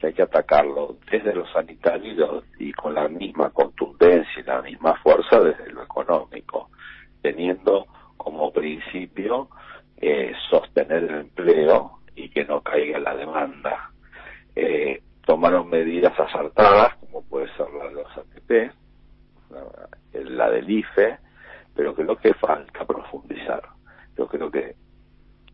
que 0.00 0.06
hay 0.08 0.12
que 0.14 0.22
atacarlo 0.22 0.96
desde 1.10 1.34
lo 1.34 1.46
sanitario 1.48 2.42
y 2.58 2.72
con 2.72 2.94
la 2.94 3.06
misma 3.06 3.50
contundencia 3.50 4.40
y 4.40 4.42
la 4.42 4.62
misma 4.62 4.94
fuerza 5.02 5.40
desde 5.40 5.70
lo 5.72 5.82
económico, 5.82 6.70
teniendo 7.20 7.86
como 8.16 8.50
principio 8.50 9.50
eh, 9.98 10.32
sostener 10.48 11.04
el 11.04 11.20
empleo 11.20 11.98
y 12.16 12.30
que 12.30 12.44
no 12.46 12.62
caiga 12.62 12.98
la 12.98 13.14
demanda. 13.14 13.90
Eh, 14.56 15.02
tomaron 15.26 15.68
medidas 15.68 16.18
acertadas, 16.18 16.96
como 16.96 17.22
puede 17.22 17.48
ser 17.56 17.66
la 17.70 17.88
de 17.88 17.92
los 17.92 18.16
ATP, 18.16 18.72
la, 19.50 20.44
la 20.46 20.50
del 20.50 20.70
IFE, 20.70 21.18
pero 21.74 21.94
creo 21.94 22.16
que 22.16 22.32
falta 22.34 22.86
profundizar. 22.86 23.62
Yo 24.16 24.26
creo 24.26 24.50
que 24.50 24.74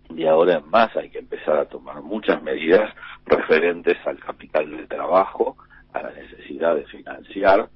de 0.09 0.29
ahora 0.29 0.59
en 0.59 0.71
más 0.71 0.95
hay 0.97 1.11
que 1.11 1.19
empezar 1.19 1.59
a 1.59 1.67
tomar 1.67 2.03
muchas 2.03 2.43
medidas 2.43 2.93
referentes 3.27 3.97
al 4.07 4.19
capital 4.19 4.71
del 4.71 4.89
trabajo, 4.89 5.57
a 5.93 6.03
la 6.03 6.11
necesidad 6.11 6.75
de 6.75 6.85
financiar 6.87 7.69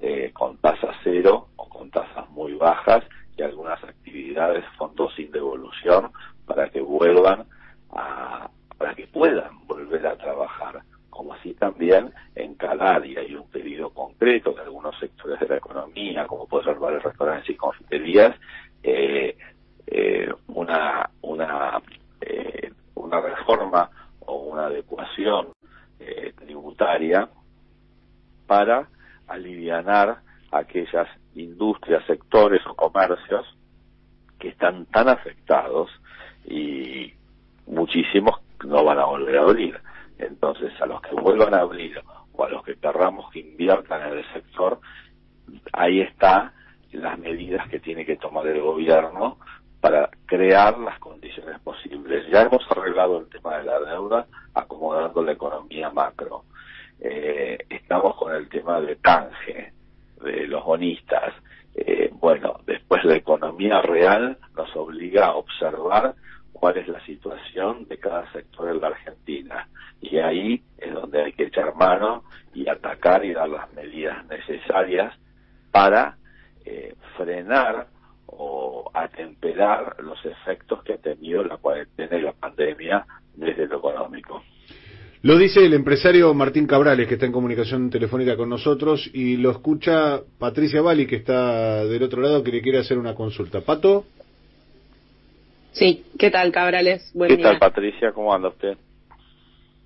eh, 0.00 0.30
con 0.32 0.58
tasa 0.58 0.92
cero 1.02 1.48
o 1.56 1.68
con 1.68 1.90
tasas 1.90 2.28
muy 2.30 2.54
bajas 2.54 3.04
y 3.36 3.42
algunas 3.42 3.82
actividades, 3.82 4.64
fondos 4.76 5.14
sin 5.14 5.30
devolución, 5.30 6.10
para 6.46 6.68
que 6.70 6.80
vuelvan 6.80 7.44
a, 7.90 8.50
para 8.76 8.94
que 8.94 9.06
puedan 9.06 9.66
volver 9.66 10.06
a 10.06 10.16
trabajar. 10.16 10.82
Como 11.10 11.34
así 11.34 11.54
también 11.54 12.12
encalar, 12.36 13.04
y 13.04 13.16
hay 13.16 13.34
un 13.34 13.48
pedido 13.48 13.90
concreto 13.90 14.52
de 14.52 14.62
algunos 14.62 14.96
sectores 15.00 15.40
de 15.40 15.48
la 15.48 15.56
economía, 15.56 16.26
como 16.26 16.46
puede 16.46 16.64
ser 16.64 16.76
varios 16.76 17.02
restaurantes 17.02 17.50
y 17.50 17.56
confiterías, 17.56 18.36
eh, 18.84 19.36
eh, 19.90 20.28
una, 20.48 21.08
una, 21.22 21.80
eh, 22.20 22.72
una 22.94 23.20
reforma 23.20 23.90
o 24.20 24.36
una 24.36 24.66
adecuación 24.66 25.48
eh, 25.98 26.34
tributaria 26.36 27.28
para 28.46 28.88
alivianar 29.26 30.18
aquellas 30.52 31.08
industrias, 31.34 32.04
sectores 32.06 32.60
o 32.66 32.74
comercios 32.74 33.46
que 34.38 34.48
están 34.48 34.84
tan 34.86 35.08
afectados 35.08 35.90
y 36.44 37.14
muchísimos 37.66 38.40
no 38.64 38.84
van 38.84 38.98
a 38.98 39.06
volver 39.06 39.38
a 39.38 39.42
abrir. 39.42 39.80
Entonces, 40.18 40.72
a 40.82 40.86
los 40.86 41.00
que 41.00 41.14
vuelvan 41.14 41.54
a 41.54 41.60
abrir 41.60 41.98
o 42.32 42.44
a 42.44 42.50
los 42.50 42.62
que 42.62 42.76
querramos 42.76 43.30
que 43.30 43.40
inviertan 43.40 44.12
en 44.12 44.18
el 44.18 44.32
sector, 44.32 44.80
ahí 45.72 46.00
está 46.00 46.52
las 46.92 47.18
medidas 47.18 47.68
que 47.68 47.80
tiene 47.80 48.04
que 48.04 48.16
tomar 48.16 48.46
el 48.46 48.60
gobierno 48.60 49.38
para 49.80 50.10
crear 50.26 50.78
las 50.78 50.98
condiciones 50.98 51.58
posibles. 51.60 52.26
Ya 52.30 52.42
hemos 52.42 52.62
arreglado 52.70 53.20
el 53.20 53.28
tema 53.28 53.58
de 53.58 53.64
la 53.64 53.80
deuda, 53.80 54.26
acomodando 54.54 55.22
la 55.22 55.32
economía 55.32 55.90
macro. 55.90 56.44
Eh, 57.00 57.58
estamos 57.68 58.16
con 58.16 58.34
el 58.34 58.48
tema 58.48 58.80
de 58.80 58.96
canje, 58.96 59.72
de 60.22 60.46
los 60.48 60.64
bonistas. 60.64 61.32
Eh, 61.74 62.10
bueno, 62.12 62.60
después 62.66 63.04
la 63.04 63.14
economía 63.14 63.80
real 63.80 64.36
nos 64.56 64.74
obliga 64.74 65.26
a 65.26 65.36
observar 65.36 66.14
cuál 66.52 66.76
es 66.76 66.88
la 66.88 67.00
situación 67.04 67.86
de 67.86 67.98
cada 67.98 68.30
sector 68.32 68.68
en 68.68 68.80
la 68.80 68.88
Argentina. 68.88 69.68
Y 70.00 70.18
ahí 70.18 70.62
es 70.76 70.92
donde 70.92 71.22
hay 71.22 71.32
que 71.32 71.44
echar 71.44 71.74
mano 71.76 72.24
y 72.52 72.68
atacar 72.68 73.24
y 73.24 73.32
dar 73.32 73.48
las 73.48 73.72
medidas 73.74 74.26
necesarias 74.26 75.14
para 75.70 76.16
eh, 76.64 76.94
frenar 77.16 77.86
o 78.28 78.90
atemperar 78.94 79.96
los 80.02 80.18
efectos 80.24 80.82
que 80.84 80.94
ha 80.94 80.98
tenido 80.98 81.42
la 81.44 81.56
cuarentena 81.56 82.16
y 82.16 82.22
la 82.22 82.32
pandemia 82.32 83.06
desde 83.34 83.66
lo 83.66 83.78
económico. 83.78 84.42
Lo 85.22 85.36
dice 85.36 85.64
el 85.64 85.74
empresario 85.74 86.32
Martín 86.32 86.66
Cabrales, 86.66 87.08
que 87.08 87.14
está 87.14 87.26
en 87.26 87.32
comunicación 87.32 87.90
telefónica 87.90 88.36
con 88.36 88.48
nosotros, 88.48 89.10
y 89.12 89.36
lo 89.36 89.50
escucha 89.50 90.20
Patricia 90.38 90.80
Bali, 90.80 91.06
que 91.06 91.16
está 91.16 91.84
del 91.84 92.04
otro 92.04 92.22
lado, 92.22 92.44
que 92.44 92.52
le 92.52 92.62
quiere 92.62 92.78
hacer 92.78 92.98
una 92.98 93.14
consulta. 93.14 93.60
Pato, 93.62 94.04
Sí, 95.72 96.04
¿qué 96.18 96.30
tal, 96.30 96.50
Cabrales? 96.50 97.10
Buen 97.14 97.28
¿Qué 97.30 97.36
día. 97.36 97.50
tal, 97.50 97.58
Patricia? 97.58 98.12
¿Cómo 98.12 98.34
anda 98.34 98.48
usted? 98.48 98.76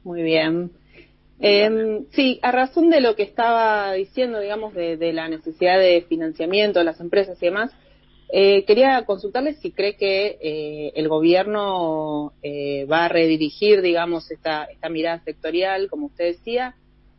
Muy 0.04 0.22
bien. 0.22 0.70
Eh, 1.38 2.04
sí, 2.12 2.38
a 2.42 2.52
razón 2.52 2.88
de 2.88 3.00
lo 3.00 3.14
que 3.14 3.24
estaba 3.24 3.92
diciendo, 3.92 4.40
digamos, 4.40 4.74
de, 4.74 4.96
de 4.96 5.12
la 5.12 5.28
necesidad 5.28 5.78
de 5.78 6.02
financiamiento 6.08 6.78
de 6.78 6.84
las 6.86 7.00
empresas 7.00 7.36
y 7.42 7.46
demás, 7.46 7.72
eh, 8.34 8.64
quería 8.64 9.04
consultarle 9.04 9.52
si 9.54 9.72
cree 9.72 9.94
que 9.96 10.38
eh, 10.40 10.92
el 10.96 11.06
gobierno 11.08 12.32
eh, 12.42 12.86
va 12.90 13.04
a 13.04 13.08
redirigir, 13.08 13.82
digamos, 13.82 14.30
esta, 14.30 14.64
esta 14.64 14.88
mirada 14.88 15.20
sectorial, 15.22 15.90
como 15.90 16.06
usted 16.06 16.28
decía, 16.32 16.74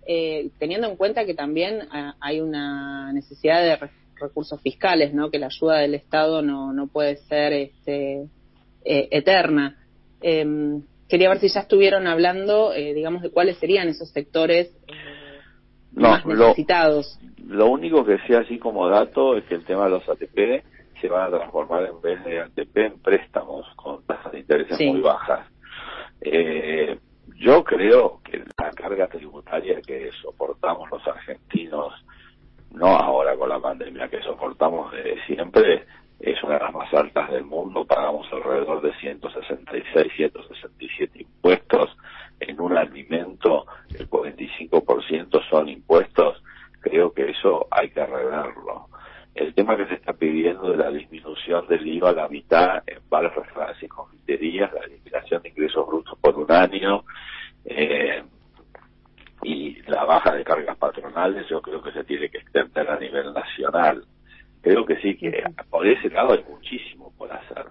eh, 0.07 0.49
teniendo 0.57 0.88
en 0.89 0.95
cuenta 0.97 1.24
que 1.26 1.36
también 1.36 1.82
ah, 1.91 2.16
hay 2.20 2.41
una 2.41 3.14
necesidad 3.14 3.61
de 3.61 3.76
re- 3.76 3.89
recursos 4.20 4.59
fiscales, 4.61 5.14
¿no? 5.14 5.30
Que 5.30 5.38
la 5.38 5.45
ayuda 5.47 5.78
del 5.80 5.93
Estado 5.93 6.41
no, 6.41 6.74
no 6.74 6.88
puede 6.88 7.18
ser 7.18 7.53
este, 7.53 8.24
eh, 8.84 9.07
eterna. 9.11 9.78
Em, 10.20 10.82
quería 11.07 11.30
ver 11.30 11.39
si 11.39 11.47
ya 11.49 11.59
estuvieron 11.61 12.07
hablando, 12.07 12.74
eh, 12.74 12.93
digamos, 12.95 13.22
de 13.22 13.30
cuáles 13.30 13.57
serían 13.57 13.88
esos 13.88 14.09
sectores 14.09 14.76
No, 15.91 16.09
más 16.09 16.26
lo- 16.26 16.47
necesitados. 16.49 17.20
Lo 17.47 17.68
único 17.70 18.03
que 18.03 18.18
sé 18.26 18.36
así 18.36 18.57
como 18.57 18.88
dato 18.89 19.38
es 19.38 19.43
que 19.45 19.55
el 19.55 19.64
tema 19.66 19.84
de 19.86 19.91
los 19.91 20.09
ATP 20.09 20.64
se 21.04 21.10
van 21.10 21.28
a 21.34 21.38
transformar 21.38 21.84
en 21.84 21.99
vez 21.99 22.24
de 22.24 22.39
ATP 22.39 22.78
en 22.78 22.99
préstamos 23.01 23.68
con 23.76 24.01
tasas 24.06 24.32
de 24.32 24.39
interés 24.39 24.68
Sí. 24.78 24.89
muy 24.89 25.01
bajas. 25.01 25.45
Eh, 26.22 26.97
yo 27.36 27.62
creo 27.66 28.22
que 28.24 28.41
la 28.58 28.72
carga 28.72 29.08
tributaria 29.08 29.82
que 29.82 30.10
soportamos 30.22 30.89
los 30.89 31.06
argentinos, 31.06 31.93
no 32.72 32.88
ahora 32.88 33.36
con 33.36 33.49
la 33.49 33.60
pandemia, 33.60 34.08
que 34.08 34.22
soportamos 34.22 34.93
desde 34.93 35.22
siempre, 35.26 35.84
es 36.22 36.41
una 36.41 36.54
de 36.54 36.64
las 36.64 36.74
más 36.74 36.93
altas 36.93 37.30
del 37.32 37.43
mundo. 37.43 37.84
Pagamos 37.84 38.26
alrededor 38.32 38.82
de 38.82 38.93
166, 38.93 40.14
167 40.16 41.20
impuestos 41.22 41.97
en 42.39 42.62
un 42.62 42.78
alimento, 42.78 43.66
el 43.99 44.10
45% 44.10 45.41
son 45.49 45.68
impuestos. 45.68 46.41
Creo 46.80 47.12
que 47.12 47.30
eso 47.30 47.68
hay 47.72 47.89
que 47.89 48.06
reverlo. 48.06 48.88
El 49.36 49.54
tema 49.54 49.76
que 49.76 49.88
se 49.88 49.96
está 49.96 50.14
pidiendo 50.14 50.70
de 50.72 50.78
la 50.78 50.92
disminución 50.92 51.68
del 51.68 51.88
IVA 51.88 52.10
a 52.10 52.14
la 52.14 52.28
mitad 52.28 52.84
en 52.86 53.00
bares, 53.10 53.34
restaurantes 53.36 53.82
y 53.82 53.88
confiterías, 53.88 54.72
la 54.74 54.82
eliminación 54.82 55.42
de 55.42 55.50
ingresos 55.50 55.88
brutos 55.88 56.18
por 56.20 56.38
un 56.38 56.52
año, 56.52 57.04
eh, 57.66 58.24
y 59.44 59.82
la 59.84 60.06
baja 60.06 60.34
de 60.34 60.44
cargas 60.44 60.78
patronales, 60.78 61.48
yo 61.50 61.62
creo 61.62 61.82
que 61.82 61.92
se 61.92 62.04
tiene 62.04 62.30
que 62.30 62.38
extender 62.38 62.90
a 62.90 63.00
nivel 63.00 63.34
nacional. 63.34 64.06
Creo 64.62 64.86
que 64.86 64.96
sí, 65.02 65.18
que 65.18 65.44
por 65.70 65.86
ese 65.86 66.10
lado 66.10 66.34
hay 66.34 66.44
muchísimo 66.50 67.12
por 67.18 67.32
hacer. 67.32 67.66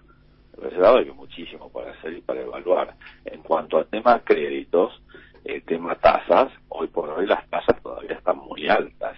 Por 0.55 0.67
ese 0.67 0.79
lado 0.79 0.99
hay 0.99 1.11
muchísimo 1.11 1.71
por 1.71 1.89
hacer 1.89 2.13
y 2.13 2.21
para 2.21 2.43
evaluar. 2.43 2.95
En 3.25 3.41
cuanto 3.43 3.79
al 3.79 3.87
tema 3.87 4.21
créditos, 4.21 5.01
el 5.45 5.63
tema 5.65 5.95
tasas, 5.95 6.53
hoy 6.69 6.89
por 6.89 7.09
hoy 7.09 7.27
las 7.27 7.49
tasas 7.49 7.81
todavía 7.83 8.17
están 8.17 8.39
muy 8.39 8.69
altas. 8.69 9.17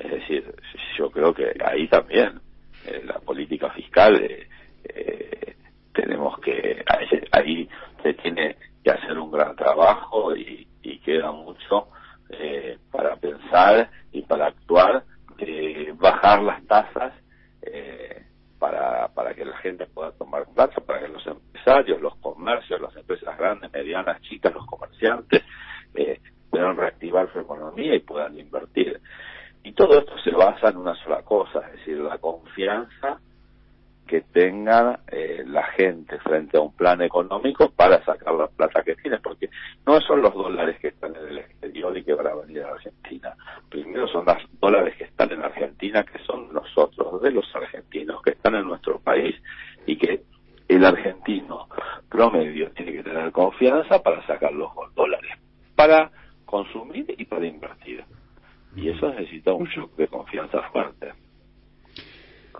Es 0.00 0.10
decir, 0.10 0.54
yo 0.98 1.10
creo 1.10 1.32
que 1.32 1.52
ahí 1.64 1.86
también 1.88 2.40
la 3.04 3.18
política 3.20 3.70
fiscal 3.70 4.16
eh, 4.22 4.48
eh, 4.84 5.56
tenemos 5.92 6.38
que 6.40 6.82
ahí 7.32 7.68
se 8.02 8.14
tiene 8.14 8.56
que 8.82 8.90
hacer 8.90 9.18
un 9.18 9.30
gran 9.30 9.54
trabajo 9.54 10.34
y, 10.34 10.66
y 10.82 10.98
queda 11.00 11.30
mucho 11.32 11.88
eh, 12.30 12.78
para 12.90 13.16
pensar 13.16 13.90
y 14.12 14.22
para 14.22 14.46
actuar 14.46 15.04
de 15.36 15.94
bajar 15.98 16.42
las 16.42 16.64
tasas 16.66 17.12
eh, 17.62 18.24
para, 18.58 19.08
para 19.08 19.34
que 19.34 19.44
la 19.44 19.56
gente 19.58 19.86
pueda 19.86 20.12
tomar 20.12 20.46
plata, 20.54 20.80
para 20.80 21.00
que 21.00 21.08
los 21.08 21.26
empresarios, 21.26 22.00
los 22.00 22.14
comercios, 22.16 22.80
las 22.80 22.94
empresas 22.94 23.36
grandes, 23.38 23.72
medianas, 23.72 24.20
chicas, 24.22 24.52
los 24.54 24.66
comerciantes 24.66 25.42
eh, 25.94 26.20
puedan 26.50 26.76
reactivar 26.76 27.32
su 27.32 27.40
economía 27.40 27.94
y 27.94 28.00
puedan 28.00 28.38
invertir. 28.38 29.00
Y 29.62 29.72
todo 29.72 29.98
esto 29.98 30.12
se 30.22 30.30
basa 30.30 30.68
en 30.68 30.76
una 30.78 30.94
sola 30.96 31.22
cosa, 31.22 31.60
es 31.66 31.72
decir, 31.78 31.98
la 31.98 32.18
confianza 32.18 33.18
que 34.10 34.22
tenga 34.22 34.98
eh, 35.06 35.44
la 35.46 35.62
gente 35.68 36.18
frente 36.18 36.56
a 36.56 36.60
un 36.60 36.74
plan 36.74 37.00
económico 37.00 37.70
para 37.70 38.04
sacar 38.04 38.34
la 38.34 38.48
plata 38.48 38.82
que 38.82 38.96
tiene, 38.96 39.20
porque 39.20 39.48
no 39.86 40.00
son 40.00 40.20
los 40.20 40.34
dólares 40.34 40.80
que 40.80 40.88
están 40.88 41.14
en 41.14 41.28
el 41.28 41.38
exterior 41.38 41.96
y 41.96 42.02
que 42.02 42.14
van 42.14 42.26
a 42.26 42.34
venir 42.34 42.60
a 42.62 42.72
Argentina. 42.72 43.36
Primero 43.68 44.08
son 44.08 44.24
los 44.24 44.36
dólares 44.58 44.96
que 44.96 45.04
están 45.04 45.30
en 45.30 45.44
Argentina, 45.44 46.02
que 46.02 46.18
son 46.24 46.52
nosotros, 46.52 47.22
de 47.22 47.30
los 47.30 47.54
argentinos 47.54 48.20
que 48.22 48.30
están 48.30 48.56
en 48.56 48.66
nuestro 48.66 48.98
país 48.98 49.36
y 49.86 49.96
que 49.96 50.24
el 50.66 50.84
argentino 50.84 51.68
promedio 52.08 52.72
tiene 52.72 52.90
que 52.90 53.04
tener 53.04 53.30
confianza 53.30 54.02
para 54.02 54.26
sacar 54.26 54.52
los 54.52 54.72
dólares, 54.96 55.38
para 55.76 56.10
consumir 56.46 57.14
y 57.16 57.24
para 57.26 57.46
invertir. 57.46 58.04
Y 58.74 58.88
eso 58.88 59.08
necesita 59.10 59.52
un 59.52 59.66
shock 59.66 59.94
de 59.94 60.08
confianza 60.08 60.62
fuerte. 60.72 61.12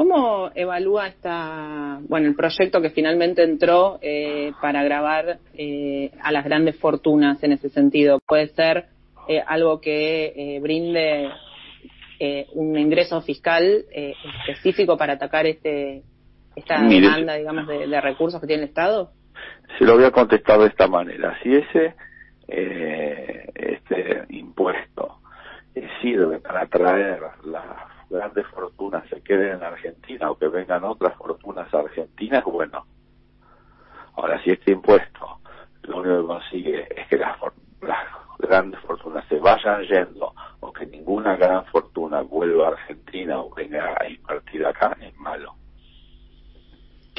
¿Cómo 0.00 0.50
evalúa 0.54 1.08
esta, 1.08 1.98
bueno, 2.08 2.28
el 2.28 2.34
proyecto 2.60 2.82
que 2.82 2.90
finalmente 2.90 3.42
entró 3.42 3.98
eh, 4.02 4.52
para 4.60 4.84
grabar 4.84 5.38
eh, 5.54 6.10
a 6.22 6.30
las 6.30 6.44
grandes 6.44 6.78
fortunas 6.78 7.42
en 7.42 7.52
ese 7.52 7.70
sentido? 7.70 8.20
¿Puede 8.26 8.48
ser 8.48 8.84
eh, 9.28 9.42
algo 9.46 9.80
que 9.80 10.26
eh, 10.36 10.60
brinde 10.60 11.30
eh, 12.18 12.48
un 12.52 12.76
ingreso 12.78 13.22
fiscal 13.22 13.86
eh, 13.90 14.12
específico 14.46 14.98
para 14.98 15.14
atacar 15.14 15.46
este 15.46 16.02
esta 16.54 16.80
Mire, 16.80 17.06
demanda, 17.06 17.34
digamos, 17.36 17.66
de, 17.66 17.86
de 17.86 18.00
recursos 18.02 18.38
que 18.42 18.46
tiene 18.46 18.64
el 18.64 18.68
Estado? 18.68 19.12
Se 19.78 19.86
lo 19.86 19.94
voy 19.94 20.04
a 20.04 20.10
contestar 20.10 20.58
de 20.60 20.66
esta 20.66 20.86
manera. 20.86 21.38
Si 21.42 21.54
ese 21.54 21.94
eh, 22.46 23.46
este 23.54 24.24
impuesto 24.28 25.16
sirve 26.02 26.40
para 26.40 26.62
atraer 26.64 27.20
las 27.46 27.89
grandes 28.10 28.46
fortunas 28.48 29.08
se 29.08 29.22
queden 29.22 29.54
en 29.54 29.62
Argentina 29.62 30.30
o 30.30 30.36
que 30.36 30.48
vengan 30.48 30.84
otras 30.84 31.16
fortunas 31.16 31.72
argentinas, 31.72 32.44
bueno. 32.44 32.84
Ahora, 34.16 34.42
si 34.42 34.50
este 34.50 34.72
impuesto 34.72 35.38
lo 35.82 36.00
único 36.00 36.20
que 36.20 36.26
consigue 36.26 37.00
es 37.00 37.08
que 37.08 37.16
las, 37.16 37.38
las 37.80 38.06
grandes 38.38 38.80
fortunas 38.80 39.24
se 39.28 39.38
vayan 39.38 39.82
yendo 39.82 40.34
o 40.60 40.72
que 40.72 40.86
ninguna 40.86 41.36
gran 41.36 41.64
fortuna 41.66 42.20
vuelva 42.22 42.66
a 42.66 42.70
Argentina 42.72 43.40
o 43.40 43.54
venga 43.54 43.96
a 43.98 44.08
invertir 44.08 44.66
acá, 44.66 44.96
es 45.00 45.16
malo. 45.16 45.54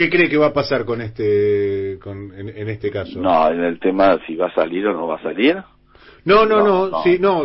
¿qué 0.02 0.10
cree 0.10 0.30
que 0.30 0.38
va 0.38 0.48
a 0.48 0.54
pasar 0.54 0.84
con 0.84 1.00
este, 1.00 2.00
con, 2.02 2.34
en, 2.34 2.50
en 2.50 2.70
este 2.70 2.89
caso? 2.89 3.20
No, 3.20 3.52
en 3.52 3.64
el 3.64 3.80
tema 3.80 4.18
si 4.26 4.36
va 4.36 4.48
a 4.48 4.54
salir 4.56 4.88
o 4.88 4.94
no 4.94 5.06
va 5.06 5.18
a 5.18 5.22
salir, 5.22 5.62
No, 6.26 6.46
no, 6.46 6.64
No, 6.90 7.04
sí, 7.04 7.18
no, 7.20 7.44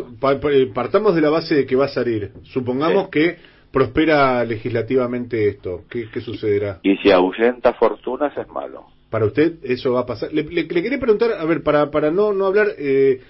eh, 0.51 0.70
partamos 0.74 1.14
de 1.14 1.20
la 1.20 1.31
base 1.31 1.55
de 1.55 1.66
que 1.66 1.77
va 1.77 1.87
a 1.87 1.89
salir. 1.89 2.33
Supongamos 2.45 3.05
Sí. 3.05 3.11
que 3.12 3.37
prospera 3.70 4.45
legislativamente 4.45 5.49
esto. 5.49 5.85
¿Qué, 5.91 6.09
qué 6.12 6.20
sucederá? 6.20 6.81
y 6.83 6.97
si 6.99 7.11
ahuyenta 7.11 7.72
fortunas 7.74 8.37
es 8.37 8.49
malo. 8.49 8.85
¿Para 9.11 9.27
usted 9.27 9.55
eso 9.62 9.93
va 9.93 10.01
a 10.01 10.07
pasar? 10.07 10.33
Le, 10.33 10.43
le- 10.43 10.64
le 10.64 10.83
quería 10.83 10.99
preguntar, 10.99 11.33
a 11.39 11.45
ver, 11.45 11.62
para, 11.62 11.91
para 11.91 12.11
no, 12.11 12.33
no 12.33 12.47
hablar 12.47 12.68
eh, 12.79 13.20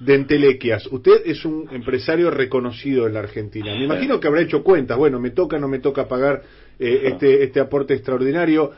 de 0.00 0.14
entelequias. 0.14 0.86
Usted 0.86 1.22
es 1.26 1.44
un 1.44 1.68
empresario 1.72 2.30
reconocido 2.30 3.06
en 3.06 3.14
la 3.14 3.20
Argentina. 3.20 3.74
Me 3.74 3.84
imagino 3.84 4.18
que 4.18 4.28
habrá 4.28 4.40
hecho 4.42 4.62
cuentas. 4.62 4.96
Bueno, 4.96 5.20
me 5.20 5.30
toca, 5.30 5.58
no 5.58 5.68
me 5.68 5.78
toca 5.78 6.08
pagar 6.08 6.42
eh, 6.78 7.00
este, 7.04 7.42
este 7.44 7.60
aporte 7.60 7.94
extraordinario. 7.94 8.72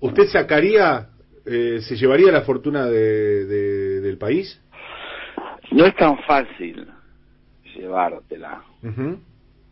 ¿Usted 0.00 0.26
sacaría, 0.28 1.08
eh, 1.46 1.78
se 1.82 1.96
llevaría 1.96 2.32
la 2.32 2.42
fortuna 2.42 2.86
de, 2.86 3.44
de- 3.46 4.00
del 4.00 4.18
país? 4.18 4.60
No 5.72 5.84
es 5.86 5.94
tan 5.96 6.18
fácil 6.24 6.88
llevártela. 7.74 8.62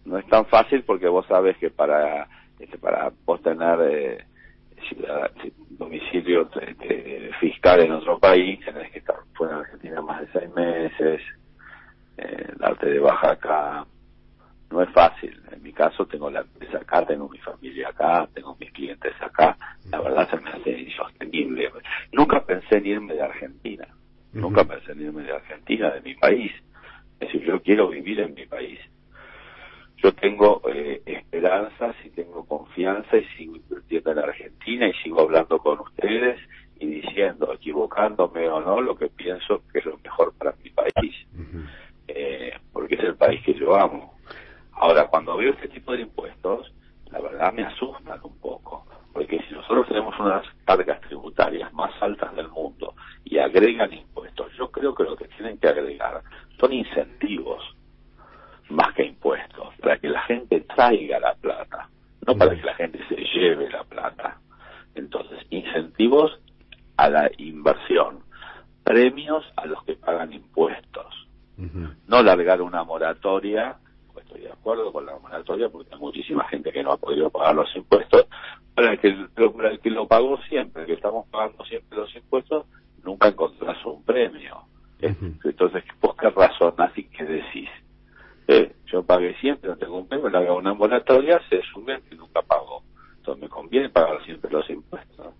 No 0.04 0.18
es 0.18 0.26
tan 0.28 0.46
fácil 0.46 0.82
porque 0.84 1.08
vos 1.08 1.26
sabes 1.26 1.56
que 1.58 1.70
para 1.70 2.28
este, 2.58 2.78
para 2.78 3.12
vos 3.24 3.40
tener 3.42 3.78
eh, 3.82 4.24
ciudad- 4.88 5.30
domicilio 5.70 6.48
eh, 6.60 6.74
eh, 6.80 7.30
fiscal 7.40 7.80
en 7.80 7.92
otro 7.92 8.18
país 8.18 8.58
tenés 8.64 8.90
que 8.90 8.98
estar 9.00 9.16
fuera 9.34 9.56
de 9.56 9.60
Argentina 9.60 10.00
más 10.02 10.20
de 10.22 10.28
seis 10.32 10.54
meses, 10.54 11.20
eh, 12.16 12.52
darte 12.56 12.86
de 12.86 12.98
baja 12.98 13.32
acá. 13.32 13.86
No 14.70 14.82
es 14.82 14.90
fácil. 14.90 15.40
En 15.50 15.62
mi 15.62 15.72
caso 15.72 16.06
tengo 16.06 16.30
la 16.30 16.40
empresa 16.40 16.78
acá, 16.78 17.06
tengo 17.06 17.28
mi 17.28 17.38
familia 17.38 17.88
acá, 17.88 18.28
tengo 18.34 18.56
mis 18.60 18.70
clientes 18.72 19.14
acá. 19.20 19.56
La 19.90 20.00
verdad 20.00 20.28
se 20.30 20.36
me 20.38 20.50
hace 20.50 20.70
insostenible. 20.80 21.70
Nunca 22.12 22.44
pensé 22.44 22.76
en 22.78 22.86
irme 22.86 23.14
de 23.14 23.22
Argentina. 23.22 23.86
Nunca 24.32 24.64
pensé 24.64 24.92
en 24.92 25.00
irme 25.02 25.22
de 25.22 25.32
Argentina, 25.32 25.90
de 25.90 26.00
mi 26.00 26.14
país. 26.14 26.52
Es 27.20 27.28
decir, 27.28 27.42
yo 27.46 27.60
quiero 27.62 27.88
vivir 27.88 28.20
en 28.20 28.34
mi 28.34 28.46
país. 28.46 28.78
yo 29.96 30.12
tengo 30.14 30.62
eh, 30.72 31.02
esperanzas 31.06 31.96
y 32.04 32.10
tengo 32.10 32.44
confianza 32.46 33.16
y 33.16 33.24
sigo 33.36 33.56
invirtiendo 33.56 34.12
en 34.12 34.18
Argentina 34.18 34.86
y 34.88 34.92
sigo 35.02 35.22
hablando 35.22 35.58
con 35.58 35.80
ustedes 35.80 36.38
y 36.78 36.86
diciendo, 36.86 37.52
equivocándome 37.52 38.48
o 38.48 38.60
no, 38.60 38.80
lo 38.80 38.96
que 38.96 39.08
pienso 39.08 39.62
que 39.72 39.80
es 39.80 39.84
lo 39.84 39.98
mejor 39.98 40.32
para 40.34 40.54
mi 40.62 40.70
país, 40.70 41.14
eh, 42.06 42.52
porque 42.72 42.94
es 42.94 43.02
el 43.02 43.16
país 43.16 43.42
que 43.44 43.54
yo 43.54 43.74
amo. 43.74 44.14
Ahora, 44.72 45.08
cuando 45.08 45.36
veo 45.36 45.50
este 45.52 45.68
tipo 45.68 45.92
de 45.92 46.02
impuestos, 46.02 46.72
la 47.10 47.20
verdad 47.20 47.52
me 47.52 47.64
asustan 47.64 48.20
un 48.22 48.38
poco, 48.38 48.86
porque 49.18 49.42
si 49.48 49.52
nosotros 49.52 49.88
tenemos 49.88 50.16
unas 50.20 50.46
cargas 50.64 51.00
tributarias 51.00 51.72
más 51.74 51.90
altas 52.00 52.36
del 52.36 52.46
mundo 52.50 52.94
y 53.24 53.38
agregan 53.38 53.92
impuestos, 53.92 54.52
yo 54.56 54.70
creo 54.70 54.94
que 54.94 55.02
lo 55.02 55.16
que 55.16 55.26
tienen 55.26 55.58
que 55.58 55.66
agregar 55.66 56.22
son 56.60 56.72
incentivos 56.72 57.60
más 58.68 58.94
que 58.94 59.06
impuestos, 59.06 59.74
para 59.80 59.98
que 59.98 60.08
la 60.08 60.22
gente 60.22 60.60
traiga 60.60 61.18
la 61.18 61.34
plata, 61.34 61.88
no 62.28 62.36
para 62.36 62.54
que 62.54 62.62
la 62.62 62.76
gente 62.76 63.00
se 63.08 63.16
lleve 63.16 63.68
la 63.70 63.82
plata. 63.82 64.38
Entonces, 64.94 65.44
incentivos 65.50 66.38
a 66.96 67.10
la 67.10 67.28
inversión, 67.38 68.20
premios 68.84 69.44
a 69.56 69.66
los 69.66 69.82
que 69.82 69.96
pagan 69.96 70.32
impuestos, 70.32 71.26
no 72.06 72.22
largar 72.22 72.62
una 72.62 72.84
moratoria, 72.84 73.78
estoy 74.28 74.42
de 74.42 74.52
acuerdo 74.52 74.92
con 74.92 75.06
la 75.06 75.18
moratoria 75.18 75.68
porque 75.70 75.94
hay 75.94 76.00
muchísima 76.00 76.46
gente 76.48 76.70
que 76.70 76.82
no 76.82 76.92
ha 76.92 76.96
podido 76.98 77.30
pagar 77.30 77.54
los 77.54 77.74
impuestos, 77.74 78.26
para 78.74 78.92
el 78.92 79.00
que, 79.00 79.12
para 79.34 79.70
el 79.70 79.80
que 79.80 79.90
lo 79.90 80.06
pagó 80.06 80.38
siempre, 80.48 80.86
que 80.86 80.92
estamos 80.92 81.26
pagando 81.28 81.64
siempre 81.64 81.98
los 81.98 82.14
impuestos, 82.14 82.66
nunca 83.02 83.28
encontrás 83.28 83.84
un 83.86 84.04
premio. 84.04 84.62
Entonces, 85.00 85.84
¿vos 86.00 86.14
qué 86.16 86.28
razonás 86.30 86.96
y 86.96 87.04
qué 87.04 87.24
decís? 87.24 87.68
Eh, 88.48 88.72
yo 88.86 89.02
pagué 89.02 89.34
siempre, 89.40 89.70
no 89.70 89.76
tengo 89.76 89.98
un 89.98 90.08
premio, 90.08 90.28
le 90.28 90.38
hago 90.38 90.58
una 90.58 90.74
moratoria, 90.74 91.40
se 91.48 91.62
sube 91.62 92.00
que 92.08 92.14
nunca 92.14 92.42
pagó. 92.42 92.82
Entonces 93.16 93.42
me 93.42 93.48
conviene 93.48 93.88
pagar 93.88 94.22
siempre 94.24 94.50
los 94.50 94.68
impuestos. 94.68 95.34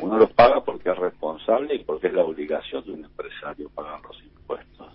Uno 0.00 0.18
los 0.18 0.32
paga 0.32 0.64
porque 0.64 0.90
es 0.90 0.98
responsable 0.98 1.74
y 1.74 1.84
porque 1.84 2.06
es 2.06 2.14
la 2.14 2.24
obligación 2.24 2.84
de 2.84 2.92
un 2.92 3.04
empresario 3.04 3.68
pagar 3.70 4.00
los 4.02 4.22
impuestos. 4.22 4.88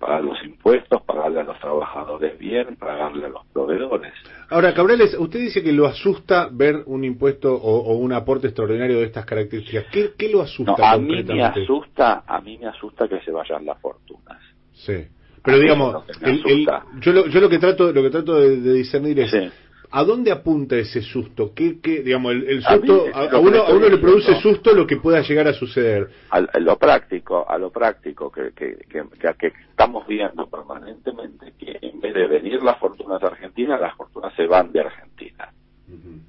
Pagar 0.00 0.24
los 0.24 0.42
impuestos, 0.42 1.02
pagarle 1.02 1.40
a 1.40 1.44
los 1.44 1.58
trabajadores 1.60 2.38
bien, 2.38 2.74
pagarle 2.76 3.26
a 3.26 3.28
los 3.28 3.44
proveedores. 3.52 4.12
Ahora, 4.48 4.72
Cabrales, 4.72 5.14
usted 5.18 5.40
dice 5.40 5.62
que 5.62 5.72
lo 5.74 5.84
asusta 5.86 6.48
ver 6.50 6.82
un 6.86 7.04
impuesto 7.04 7.54
o, 7.54 7.76
o 7.80 7.96
un 7.98 8.12
aporte 8.14 8.46
extraordinario 8.46 8.98
de 8.98 9.04
estas 9.04 9.26
características. 9.26 9.84
¿Qué, 9.92 10.12
qué 10.16 10.30
lo 10.30 10.40
asusta 10.40 10.74
No, 10.78 10.84
a 10.86 10.96
mí 10.96 11.22
me 11.22 11.44
asusta, 11.44 12.24
a 12.26 12.40
mí 12.40 12.56
me 12.56 12.66
asusta 12.68 13.06
que 13.08 13.20
se 13.20 13.30
vayan 13.30 13.66
las 13.66 13.78
fortunas. 13.78 14.38
Sí. 14.72 15.06
Pero 15.44 15.56
A 15.58 15.60
digamos, 15.60 16.04
el- 16.22 16.42
el- 16.46 16.66
yo, 17.00 17.12
lo, 17.12 17.26
yo 17.26 17.40
lo 17.40 17.48
que 17.50 17.58
trato, 17.58 17.92
lo 17.92 18.02
que 18.02 18.10
trato 18.10 18.40
de, 18.40 18.56
de 18.58 18.72
discernir 18.72 19.20
es 19.20 19.30
Sí. 19.30 19.50
¿A 19.92 20.04
dónde 20.04 20.30
apunta 20.30 20.76
ese 20.76 21.02
susto? 21.02 21.52
¿Qué, 21.54 21.80
qué, 21.80 22.02
digamos, 22.02 22.32
el, 22.32 22.62
susto, 22.62 23.06
a, 23.14 23.38
uno, 23.38 23.50
le 23.50 23.58
a 23.58 23.62
uno 23.74 23.88
le 23.88 23.98
produce 23.98 24.34
susto 24.40 24.72
lo 24.74 24.86
que 24.86 24.96
pueda 24.96 25.20
llegar 25.22 25.48
a 25.48 25.52
suceder. 25.52 26.10
A 26.30 26.40
lo 26.60 26.76
práctico, 26.78 27.48
a 27.48 27.58
lo 27.58 27.70
práctico 27.70 28.30
que, 28.30 28.52
que, 28.54 28.76
que, 28.88 29.02
que- 29.18 29.34
que 29.38 29.46
estamos 29.70 30.06
viendo 30.06 30.46
permanentemente 30.48 31.52
que 31.58 31.78
en 31.82 32.00
vez 32.00 32.14
de 32.14 32.26
venir 32.26 32.62
las 32.62 32.78
fortunas 32.78 33.22
argentinas, 33.22 33.80
las 33.80 33.94
fortunas 33.96 34.32
se 34.34 34.46
van 34.46 34.70
de 34.72 34.80
Argentina. 34.80 35.52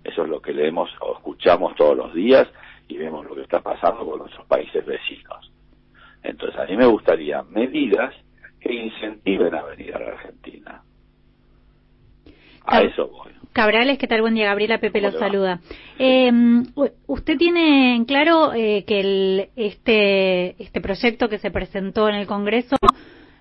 Eso 0.03 0.23
es 0.23 0.29
lo 0.29 0.41
que 0.41 0.53
leemos 0.53 0.89
o 1.01 1.13
escuchamos 1.17 1.75
todos 1.75 1.95
los 1.95 2.13
días 2.15 2.47
y 2.87 2.97
vemos 2.97 3.25
lo 3.25 3.35
que 3.35 3.41
está 3.43 3.61
pasando 3.61 4.05
con 4.05 4.19
nuestros 4.19 4.45
países 4.47 4.83
vecinos. 4.85 5.51
Entonces, 6.23 6.59
a 6.59 6.65
mí 6.65 6.75
me 6.77 6.85
gustaría 6.87 7.43
medidas 7.43 8.13
que 8.59 8.73
incentiven 8.73 9.53
a 9.55 9.63
venir 9.63 9.95
a 9.95 9.99
la 9.99 10.07
Argentina. 10.13 10.83
A 12.65 12.77
Cab- 12.79 12.85
eso 12.85 13.07
voy. 13.07 13.31
Cabrales, 13.71 13.97
¿qué 13.99 14.07
tal? 14.07 14.19
Buen 14.19 14.33
día, 14.33 14.47
Gabriela 14.47 14.79
Pepe 14.79 14.99
¿Cómo 14.99 15.11
los 15.13 15.19
saluda. 15.21 15.61
Eh, 15.97 16.29
usted 17.07 17.37
tiene 17.37 17.95
en 17.95 18.03
claro 18.03 18.51
eh, 18.53 18.83
que 18.85 18.99
el, 18.99 19.47
este, 19.55 20.61
este 20.61 20.81
proyecto 20.81 21.29
que 21.29 21.37
se 21.39 21.51
presentó 21.51 22.09
en 22.09 22.15
el 22.15 22.27
Congreso 22.27 22.75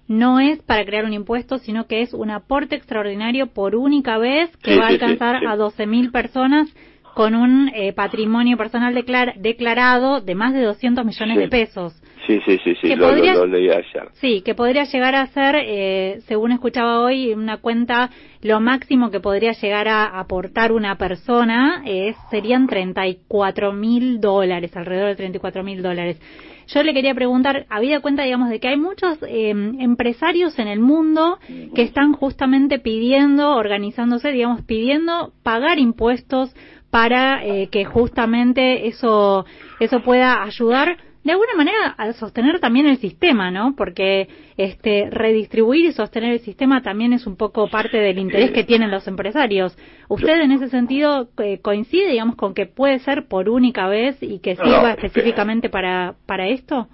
no 0.07 0.39
es 0.39 0.61
para 0.63 0.85
crear 0.85 1.05
un 1.05 1.15
impuesto, 1.15 1.59
sino 1.59 1.89
que 1.89 2.03
es 2.03 2.15
un 2.15 2.31
aporte 2.31 2.77
extraordinario 2.77 3.49
por 3.49 3.75
única 3.75 4.19
vez 4.19 4.57
que 4.59 4.75
Sí, 4.75 4.79
va 4.79 4.87
a 4.87 4.91
sí, 4.91 4.99
sí, 4.99 5.03
alcanzar 5.03 5.41
sí. 5.41 5.47
a 5.47 5.57
12.000 5.57 6.13
personas 6.13 6.69
con 7.17 7.35
un 7.35 7.69
eh, 7.75 7.93
patrimonio 7.93 8.57
personal 8.57 8.95
declar- 8.95 9.35
declarado 9.37 10.21
de 10.21 10.37
más 10.37 10.55
de 10.55 10.63
200 10.63 11.05
millones 11.05 11.39
de 11.39 11.49
pesos. 11.49 12.01
Sí, 12.31 12.41
sí, 12.47 12.61
sí, 12.63 12.75
sí, 12.81 12.89
lo, 12.95 13.07
lo- 13.09 13.09
podría- 13.15 13.35
lo 13.35 13.47
leí 13.47 13.69
ayer. 13.71 14.09
Sí, 14.13 14.43
que 14.43 14.55
podría 14.55 14.85
llegar 14.85 15.15
a 15.17 15.27
ser, 15.29 15.57
eh, 15.59 16.21
según 16.27 16.53
escuchaba 16.53 17.01
hoy, 17.01 17.33
una 17.35 17.57
cuenta, 17.57 18.11
lo 18.43 18.61
máximo 18.61 19.11
que 19.11 19.19
podría 19.21 19.53
llegar 19.53 19.89
a 19.89 20.05
aportar 20.19 20.71
una 20.73 20.97
persona 20.97 21.83
eh, 21.87 22.15
serían 22.31 22.67
34 22.69 23.73
mil 23.73 24.21
dólares, 24.21 24.77
alrededor 24.77 25.09
de 25.09 25.17
34 25.17 25.63
mil 25.65 25.83
dólares. 25.83 26.21
Yo 26.69 26.85
le 26.85 26.95
quería 26.95 27.15
preguntar, 27.17 27.67
habida 27.69 27.99
cuenta, 28.01 28.23
digamos, 28.23 28.49
de 28.49 28.61
que 28.61 28.69
hay 28.69 28.77
muchos 28.77 29.19
eh, 29.27 29.51
empresarios 29.51 30.57
en 30.61 30.69
el 30.69 30.79
mundo 30.79 31.39
que 31.75 31.83
están 31.83 32.13
justamente 32.13 32.79
pidiendo, 32.79 33.57
organizándose, 33.57 34.31
digamos, 34.31 34.63
pidiendo 34.63 35.33
pagar 35.43 35.81
impuestos 35.81 36.55
para 36.91 37.45
eh, 37.45 37.69
que 37.73 37.85
justamente 37.85 38.87
eso, 38.87 39.45
eso 39.81 40.01
pueda 40.03 40.43
ayudar 40.45 40.97
de 41.23 41.33
alguna 41.33 41.55
manera 41.55 41.89
a 41.99 42.13
sostener 42.15 42.61
también 42.61 42.87
el 42.87 42.97
sistema, 42.97 43.51
¿no? 43.51 43.75
Porque 43.77 44.29
este 44.57 45.09
redistribuir 45.11 45.87
y 45.87 45.93
sostener 45.93 46.33
el 46.33 46.41
sistema 46.41 46.83
también 46.83 47.13
es 47.13 47.27
un 47.27 47.37
poco 47.37 47.69
parte 47.69 47.99
del 47.99 48.19
interés 48.19 48.53
que 48.53 48.65
tienen 48.65 48.91
los 48.91 49.07
empresarios. 49.07 49.77
¿Usted 50.09 50.41
en 50.41 50.53
ese 50.53 50.69
sentido 50.69 51.29
eh, 51.39 51.61
coincide, 51.61 52.09
digamos, 52.09 52.37
con 52.37 52.55
que 52.55 52.67
puede 52.67 52.99
ser 53.01 53.27
por 53.27 53.51
única 53.51 53.87
vez 53.87 54.17
y 54.23 54.39
que 54.39 54.57
sirva 54.57 54.83
no, 54.83 54.89
específicamente 54.89 55.69
para 55.69 56.15
para 56.27 56.49
esto? 56.49 56.89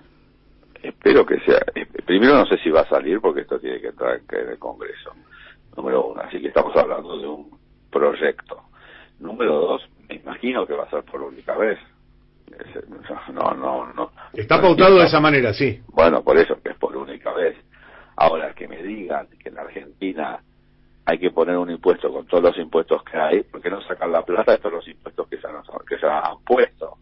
Espero 0.83 1.25
que 1.25 1.39
sea. 1.41 1.61
eh, 1.75 1.87
Primero 2.05 2.35
no 2.35 2.47
sé 2.47 2.59
si 2.59 2.71
va 2.71 2.81
a 2.81 2.89
salir 2.89 3.21
porque 3.21 3.43
esto 3.43 3.59
tiene 3.61 3.81
que 3.81 3.89
entrar 3.89 4.21
en 4.33 4.49
el 4.51 4.59
Congreso. 4.59 5.13
Número 5.77 6.07
uno, 6.07 6.21
así 6.23 6.41
que 6.41 6.49
estamos 6.49 6.75
hablando 6.77 7.19
de 7.19 7.27
un 7.29 7.51
proyecto. 7.91 8.63
Número 9.21 9.61
dos, 9.61 9.89
me 10.09 10.17
imagino 10.17 10.67
que 10.67 10.75
va 10.75 10.85
a 10.85 10.91
ser 10.91 11.03
por 11.05 11.23
única 11.23 11.57
vez. 11.57 11.79
No, 13.33 13.53
no, 13.55 13.93
no. 13.93 14.13
Está 14.33 14.61
pautado 14.61 14.99
de 14.99 15.07
esa 15.07 15.21
manera, 15.21 15.53
sí. 15.53 15.81
Bueno, 15.89 16.23
por 16.23 16.39
eso 16.39 16.61
que 16.63 16.71
es 16.71 16.77
por 16.77 16.97
única 16.97 17.33
vez. 17.33 17.57
Ahora, 18.17 18.55
que 18.55 18.67
me 18.67 18.83
digan 18.83 19.29
que 19.39 19.51
en 19.51 19.59
Argentina 19.59 20.41
hay 21.05 21.19
que 21.19 21.31
poner 21.31 21.57
un 21.57 21.71
impuesto 21.71 22.13
con 22.13 22.27
todos 22.27 22.43
los 22.43 22.59
impuestos 22.59 23.03
que 23.05 23.17
hay, 23.17 23.43
porque 23.45 23.71
no 23.71 23.81
sacan 23.83 24.11
la 24.11 24.23
plata 24.23 24.53
de 24.53 24.59
todos 24.59 24.75
los 24.75 24.89
impuestos 24.89 25.29
que 25.29 25.39
se 25.39 25.47
han, 25.47 25.63
que 25.89 25.99
se 25.99 26.07
han 26.07 26.39
puesto? 26.45 26.99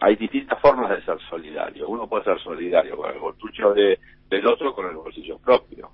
Hay 0.00 0.16
distintas 0.16 0.60
formas 0.60 0.90
de 0.90 1.02
ser 1.02 1.18
solidario. 1.28 1.88
Uno 1.88 2.06
puede 2.06 2.24
ser 2.24 2.38
solidario 2.40 2.96
con 2.96 3.10
el 3.10 3.18
bolsillo 3.18 3.72
de, 3.72 3.98
del 4.28 4.46
otro 4.46 4.74
con 4.74 4.86
el 4.86 4.96
bolsillo 4.96 5.38
propio. 5.38 5.90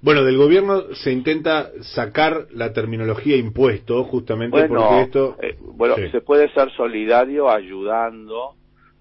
Bueno, 0.00 0.22
del 0.24 0.36
gobierno 0.36 0.94
se 0.94 1.12
intenta 1.12 1.70
sacar 1.82 2.46
la 2.52 2.72
terminología 2.72 3.36
impuesto, 3.36 4.04
justamente 4.04 4.68
porque 4.68 5.00
esto... 5.02 5.36
eh, 5.42 5.56
bueno 5.60 5.96
Sí. 5.96 6.08
se 6.10 6.20
puede 6.20 6.48
ser 6.52 6.70
solidario 6.72 7.50
ayudando, 7.50 8.54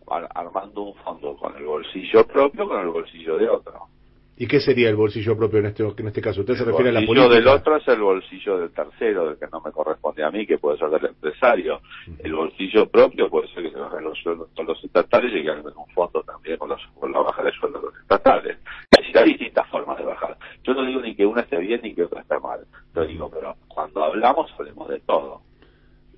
ar- 0.08 0.30
armando 0.34 0.82
un 0.82 0.96
fondo 0.96 1.36
con 1.38 1.56
el 1.56 1.66
bolsillo 1.66 2.26
propio, 2.26 2.68
con 2.68 2.82
el 2.82 2.88
bolsillo 2.88 3.38
de 3.38 3.50
otro. 3.50 3.88
¿Y 4.40 4.48
qué 4.48 4.60
sería 4.60 4.90
el 4.90 4.96
bolsillo 4.96 5.36
propio 5.36 5.60
en 5.60 5.66
este, 5.66 5.84
en 5.84 6.08
este 6.08 6.22
caso? 6.22 6.42
¿Usted 6.42 6.54
se 6.54 6.62
El 6.64 6.68
refiere 6.68 6.90
a 6.90 6.94
la 6.94 7.00
bolsillo 7.00 7.28
política? 7.28 7.50
del 7.52 7.60
otro 7.60 7.76
es 7.78 7.88
el 7.88 8.00
bolsillo 8.02 8.60
del 8.60 8.70
tercero, 8.72 9.30
del 9.30 9.40
que 9.40 9.48
no 9.52 9.62
me 9.62 9.72
corresponde 9.72 10.24
a 10.24 10.30
mí, 10.30 10.46
que 10.46 10.60
puede 10.60 10.78
ser 10.78 10.90
del 10.92 11.06
empresario. 11.08 11.82
El 12.20 12.36
bolsillo 12.36 12.88
propio 12.88 13.30
puede 13.30 13.48
ser 13.48 13.64
que 13.64 13.72
se 13.72 13.80
bajen 13.80 14.04
los 14.04 14.18
sueldos 14.20 14.50
con 14.56 14.68
los 14.68 14.84
estatales 14.84 15.32
y 15.34 15.44
que 15.44 15.50
hagan 15.50 15.66
un 15.66 15.88
fondo 15.88 16.22
también 16.22 16.58
con, 16.58 16.70
los, 16.70 16.82
con 17.00 17.12
la 17.12 17.20
baja 17.20 17.42
de 17.44 17.52
sueldos 17.54 17.82
de 17.82 17.88
los 17.88 18.00
estatales. 18.00 18.58
Es 18.92 19.00
decir, 19.02 19.18
hay 19.18 19.30
distintas 19.30 19.68
formas 19.70 19.98
de 19.98 20.06
bajar. 20.06 20.38
Yo 20.64 20.74
no 20.76 20.86
digo 20.86 21.02
ni 21.02 21.16
que 21.16 21.26
una 21.26 21.42
esté 21.42 21.58
bien 21.58 21.82
ni 21.82 21.96
que 21.96 22.04
otra 22.04 22.22
esté 22.22 22.40
mal. 22.40 22.60
Yo 22.94 23.06
digo, 23.08 23.32
pero 23.32 23.56
cuando 23.68 24.04
hablamos, 24.04 24.52
hablemos 24.60 24.88
de 24.88 25.00
todo. 25.00 25.42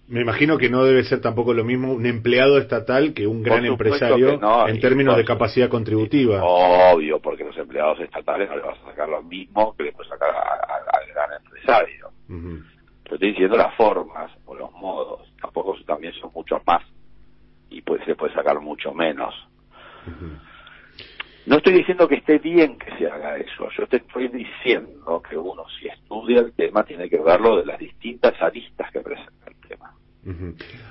Me 0.10 0.22
imagino 0.22 0.58
que 0.58 0.72
no 0.72 0.84
debe 0.84 1.04
ser 1.04 1.22
tampoco 1.22 1.54
lo 1.54 1.64
mismo 1.64 1.94
un 1.94 2.08
empleado 2.08 2.58
estatal 2.58 3.14
que 3.14 3.28
un 3.28 3.44
gran 3.44 3.64
empresario 3.64 4.38
no, 4.38 4.68
en 4.68 4.80
términos 4.80 5.16
de 5.16 5.24
capacidad 5.24 5.70
contributiva. 5.70 6.42
Obvio, 6.44 7.20
porque 7.20 7.44
los 7.44 7.56
empleados 7.56 8.00
estatales 8.00 8.50
no 8.50 8.56
le 8.56 8.64
vas 8.64 8.80
a 8.80 8.90
sacar 8.90 9.08
lo 9.08 9.22
mismo 9.22 9.76
que 9.78 9.84
le 9.84 9.92
puedes 9.92 10.10
sacar 10.10 10.30
al 10.32 11.14
gran 11.14 11.30
empresario. 11.34 12.10
Yo 12.28 13.16
estoy 13.16 13.30
diciendo 13.30 13.56
las 13.56 13.76
formas 13.76 14.32
o 14.46 14.56
los 14.56 14.72
modos. 14.72 15.32
Tampoco 15.40 15.76
también 15.86 16.14
son 16.14 16.32
muchos 16.34 16.60
más. 16.66 16.84
Y 17.70 17.82
pues 17.84 18.04
se 18.06 18.16
puede 18.16 18.34
sacar 18.34 18.60
mucho 18.60 18.92
menos. 18.92 19.36
No 21.46 21.58
estoy 21.58 21.74
diciendo 21.74 22.08
que 22.08 22.16
esté 22.16 22.40
bien 22.40 22.80
que 22.80 22.98
se 22.98 23.08
haga 23.08 23.38
eso. 23.38 23.70
Yo 23.78 23.86
te 23.86 23.98
estoy 23.98 24.28
diciendo 24.30 25.22
que 25.22 25.38
uno, 25.38 25.66
si 25.80 25.88
estudia 25.88 26.40
el 26.40 26.54
tema, 26.54 26.84
tiene 26.84 27.08
que 27.10 27.20
verlo 27.20 27.58
de 27.58 27.66
las 27.66 27.78
distintas 27.78 28.34
aristas 28.42 28.92
que 28.92 29.02
presenta 29.02 29.46
el 29.48 29.56
tema. 29.68 29.99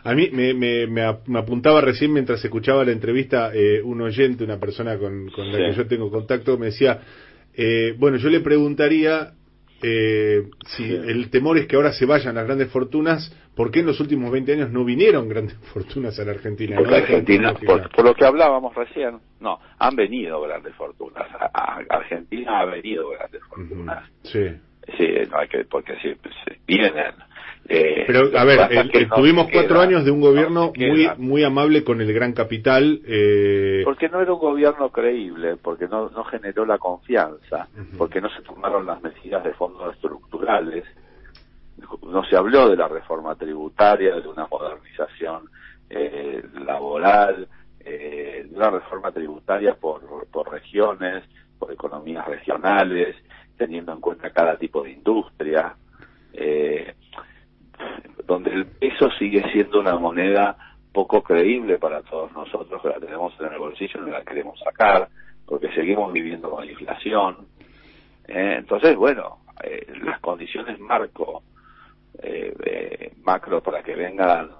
A 0.04 0.14
mí 0.14 0.30
me, 0.32 0.54
me, 0.54 0.86
me 0.86 1.02
ap- 1.02 1.26
me 1.28 1.38
apuntaba 1.38 1.80
recién 1.80 2.12
mientras 2.12 2.44
escuchaba 2.44 2.84
la 2.84 2.92
entrevista 2.92 3.50
eh, 3.54 3.80
un 3.82 4.00
oyente, 4.00 4.42
una 4.44 4.58
persona 4.58 4.98
con, 4.98 5.28
con 5.30 5.52
la 5.52 5.58
Sí. 5.58 5.64
que 5.64 5.72
yo 5.74 5.86
tengo 5.86 6.10
contacto, 6.10 6.56
me 6.58 6.66
decía, 6.66 7.00
eh, 7.54 7.94
bueno, 7.98 8.16
yo 8.16 8.28
le 8.30 8.40
preguntaría 8.40 9.32
eh, 9.82 10.42
si 10.66 10.92
el 10.92 11.30
temor 11.30 11.56
es 11.58 11.66
que 11.66 11.76
ahora 11.76 11.92
se 11.92 12.04
vayan 12.04 12.34
las 12.34 12.46
grandes 12.46 12.68
fortunas, 12.70 13.32
¿por 13.54 13.70
qué 13.70 13.80
en 13.80 13.86
los 13.86 14.00
últimos 14.00 14.32
20 14.32 14.52
años 14.54 14.70
no 14.72 14.84
vinieron 14.84 15.28
grandes 15.28 15.54
fortunas 15.72 16.18
a 16.18 16.24
la 16.24 16.32
Argentina? 16.32 16.76
Porque 16.76 16.90
No 16.90 16.96
Argentina, 16.96 17.54
por, 17.54 17.88
por 17.90 18.04
lo 18.04 18.14
que 18.14 18.24
hablábamos 18.24 18.74
recién, 18.74 19.18
no, 19.40 19.60
han 19.78 19.94
venido 19.94 20.40
grandes 20.40 20.74
fortunas. 20.74 21.26
A, 21.38 21.50
a- 21.52 21.84
Argentina 21.90 22.60
ha 22.60 22.64
venido 22.64 23.08
grandes 23.10 23.40
fortunas. 23.44 24.08
Sí. 24.22 24.46
Sí, 24.96 25.06
no 25.30 25.38
hay 25.38 25.48
que, 25.48 25.64
porque 25.66 25.92
sí, 26.02 26.14
sí, 26.46 26.54
vienen. 26.66 27.12
Eh, 27.70 28.04
Pero, 28.06 28.30
a 28.38 28.44
ver, 28.44 28.60
el- 28.72 28.90
que 28.90 29.04
no 29.06 29.16
se 29.46 29.52
cuatro 29.52 29.74
queda, 29.74 29.82
años 29.82 30.04
de 30.06 30.10
un 30.10 30.20
no 30.20 30.26
gobierno 30.26 30.72
muy 30.74 31.10
muy 31.18 31.44
amable 31.44 31.84
con 31.84 32.00
el 32.00 32.10
gran 32.14 32.32
capital. 32.32 33.02
eh, 33.06 33.82
Porque 33.84 34.08
no 34.08 34.20
era 34.22 34.32
un 34.32 34.38
gobierno 34.40 34.90
creíble, 34.90 35.56
porque 35.56 35.86
no, 35.86 36.08
no 36.08 36.24
generó 36.24 36.64
la 36.64 36.78
confianza, 36.78 37.68
porque 37.98 38.22
no 38.22 38.30
se 38.30 38.40
tomaron 38.42 38.86
las 38.86 39.02
medidas 39.02 39.44
de 39.44 39.52
fondos 39.52 39.94
estructurales, 39.94 40.84
no 42.02 42.24
se 42.24 42.36
habló 42.36 42.70
de 42.70 42.76
la 42.76 42.88
reforma 42.88 43.34
tributaria, 43.34 44.14
de 44.18 44.28
una 44.28 44.46
modernización 44.46 45.44
eh, 45.90 46.42
laboral, 46.64 47.48
eh, 47.80 48.46
de 48.48 48.56
una 48.56 48.70
reforma 48.70 49.12
tributaria 49.12 49.74
por, 49.74 50.26
por 50.28 50.50
regiones, 50.50 51.22
por 51.58 51.70
economías 51.72 52.26
regionales, 52.26 53.14
teniendo 53.58 53.92
en 53.92 54.00
cuenta 54.00 54.30
cada 54.30 54.56
tipo 54.56 54.82
de 54.82 54.92
industria, 54.92 55.74
eh, 56.32 56.94
donde 58.26 58.50
el 58.52 58.66
peso 58.66 59.10
sigue 59.18 59.42
siendo 59.52 59.80
una 59.80 59.96
moneda 59.96 60.56
poco 60.92 61.22
creíble 61.22 61.78
para 61.78 62.02
todos 62.02 62.32
nosotros 62.32 62.82
que 62.82 62.88
la 62.88 62.98
tenemos 63.00 63.32
en 63.40 63.52
el 63.52 63.58
bolsillo 63.58 64.00
y 64.00 64.06
no 64.06 64.08
la 64.10 64.24
queremos 64.24 64.58
sacar, 64.60 65.08
porque 65.46 65.72
seguimos 65.72 66.12
viviendo 66.12 66.50
con 66.50 66.68
inflación. 66.68 67.46
Eh, 68.26 68.56
entonces, 68.58 68.96
bueno, 68.96 69.38
eh, 69.62 69.86
las 70.02 70.20
condiciones 70.20 70.78
marco, 70.78 71.42
eh, 72.22 72.54
eh, 72.64 73.12
macro 73.22 73.62
para 73.62 73.82
que 73.82 73.94
vengan 73.94 74.50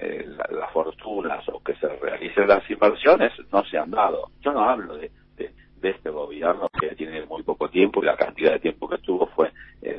la- 0.00 0.48
las 0.50 0.70
fortunas 0.72 1.48
o 1.48 1.60
que 1.60 1.74
se 1.74 1.88
realicen 1.88 2.46
las 2.46 2.68
inversiones 2.70 3.32
no 3.52 3.64
se 3.64 3.78
han 3.78 3.90
dado. 3.90 4.30
Yo 4.40 4.52
no 4.52 4.60
hablo 4.60 4.96
de, 4.96 5.10
de, 5.36 5.50
de 5.80 5.90
este 5.90 6.10
gobierno 6.10 6.68
que 6.78 6.94
tiene 6.94 7.24
muy 7.26 7.42
poco 7.42 7.68
tiempo 7.68 8.00
y 8.00 8.06
la 8.06 8.16
cantidad 8.16 8.52
de 8.52 8.60
tiempo 8.60 8.88
que 8.88 8.98
tuvo 8.98 9.26
fue 9.28 9.50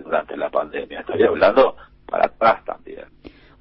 durante 0.04 0.38
la 0.38 0.50
pandemia. 0.50 1.02
Estoy 1.02 1.24
hablando 1.24 1.76
para 2.10 2.26
atrás 2.26 2.64
también. 2.66 3.06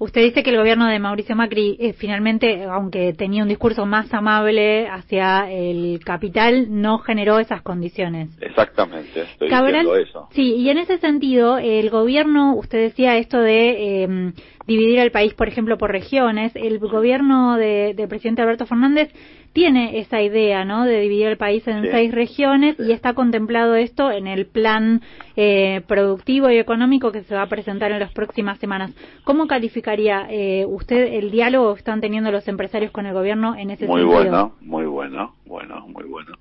Usted 0.01 0.21
dice 0.23 0.43
que 0.43 0.51
el 0.51 0.55
gobierno 0.57 0.87
de 0.87 0.97
Mauricio 0.97 1.35
Macri 1.35 1.75
eh, 1.77 1.91
finalmente, 1.91 2.63
aunque 2.63 3.11
tenía 3.11 3.43
un 3.43 3.49
discurso 3.49 3.85
más 3.85 4.13
amable 4.13 4.87
hacia 4.87 5.51
el 5.51 5.99
capital, 6.05 6.67
no 6.69 6.99
generó 6.99 7.37
esas 7.37 7.61
condiciones. 7.63 8.29
Exactamente, 8.39 9.23
estoy 9.23 9.49
Cabral, 9.49 9.85
diciendo 9.85 9.97
eso. 9.97 10.27
sí, 10.31 10.55
y 10.55 10.69
en 10.69 10.77
ese 10.77 10.99
sentido, 10.99 11.57
el 11.57 11.89
gobierno, 11.89 12.55
usted 12.55 12.77
decía 12.79 13.17
esto 13.17 13.41
de 13.41 14.03
eh, 14.05 14.33
dividir 14.65 14.99
el 14.99 15.11
país, 15.11 15.33
por 15.33 15.49
ejemplo, 15.49 15.77
por 15.77 15.91
regiones. 15.91 16.53
El 16.55 16.79
gobierno 16.79 17.57
de- 17.57 17.93
del 17.93 18.07
presidente 18.07 18.41
Alberto 18.41 18.65
Fernández 18.65 19.11
tiene 19.53 19.99
esa 19.99 20.21
idea, 20.21 20.63
¿no? 20.65 20.85
De 20.85 20.99
dividir 21.01 21.27
el 21.27 21.37
país 21.37 21.67
en 21.67 21.83
Sí. 21.83 21.89
seis 21.91 22.11
regiones 22.13 22.79
y 22.79 22.91
está 22.91 23.13
contemplado 23.13 23.75
esto 23.75 24.11
en 24.11 24.27
el 24.27 24.45
plan 24.45 25.01
eh, 25.35 25.81
productivo 25.87 26.49
y 26.49 26.57
económico 26.57 27.11
que 27.11 27.23
se 27.23 27.33
va 27.35 27.43
a 27.43 27.47
presentar 27.49 27.91
en 27.91 27.99
las 27.99 28.11
próximas 28.11 28.59
semanas. 28.59 28.91
¿Cómo 29.23 29.47
calificaría 29.47 30.27
eh, 30.29 30.65
usted 30.67 31.13
el 31.13 31.31
diálogo 31.31 31.73
que 31.73 31.79
están 31.79 32.01
teniendo 32.01 32.31
los 32.31 32.47
empresarios 32.47 32.91
con 32.91 33.05
el 33.05 33.13
gobierno 33.13 33.55
en 33.55 33.71
ese 33.71 33.87
Muy 33.87 34.01
sentido? 34.01 34.19
bueno, 34.21 34.55
muy 34.61 34.85
bueno, 34.85 35.35
bueno, 35.45 35.87
muy 35.87 36.03
bueno. 36.03 36.33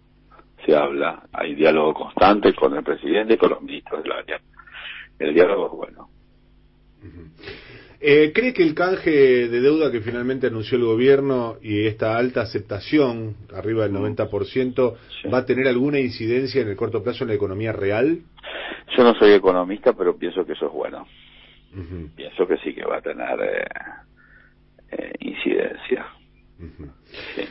Se 0.66 0.76
habla, 0.76 1.22
hay 1.32 1.54
diálogo 1.54 1.94
constante 1.94 2.52
con 2.54 2.76
el 2.76 2.82
presidente 2.84 3.34
y 3.34 3.36
con 3.38 3.50
los 3.50 3.62
ministros 3.62 4.02
del 4.02 4.12
área. 4.12 4.40
El 5.18 5.32
diálogo 5.34 5.66
es 5.66 5.72
bueno. 5.72 6.08
Eh, 8.00 8.30
¿Cree 8.32 8.52
que 8.52 8.62
el 8.62 8.74
canje 8.74 9.10
de 9.10 9.60
deuda 9.60 9.90
que 9.90 10.00
finalmente 10.00 10.46
anunció 10.46 10.78
el 10.78 10.84
gobierno 10.84 11.56
y 11.60 11.86
esta 11.86 12.16
alta 12.16 12.42
aceptación, 12.42 13.34
arriba 13.52 13.82
del 13.84 13.92
90%, 13.92 14.96
Sí. 15.20 15.28
va 15.28 15.38
a 15.38 15.46
tener 15.46 15.66
alguna 15.66 15.98
incidencia 15.98 16.62
en 16.62 16.68
el 16.68 16.76
corto 16.76 17.02
plazo 17.02 17.24
en 17.24 17.28
la 17.28 17.34
economía 17.34 17.72
real? 17.72 18.20
Yo 18.96 19.02
no 19.02 19.14
soy 19.18 19.32
economista, 19.32 19.92
pero 19.94 20.16
pienso 20.16 20.44
que 20.46 20.52
eso 20.52 20.66
es 20.66 20.72
bueno. 20.72 21.06
Pienso 22.16 22.46
que 22.46 22.56
sí 22.58 22.72
que 22.74 22.84
va 22.84 22.98
a 22.98 23.02
tener 23.02 23.40
eh, 23.40 23.66
eh, 24.92 25.12
incidencia. 25.20 26.06
Sí. 27.34 27.42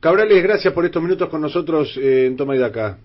Cabrales, 0.00 0.42
gracias 0.42 0.72
por 0.72 0.84
estos 0.84 1.02
minutos 1.02 1.28
con 1.28 1.40
nosotros 1.40 1.96
eh, 1.96 2.26
en 2.26 2.36
Toma 2.36 2.54
y 2.56 2.58
Daca. 2.58 2.98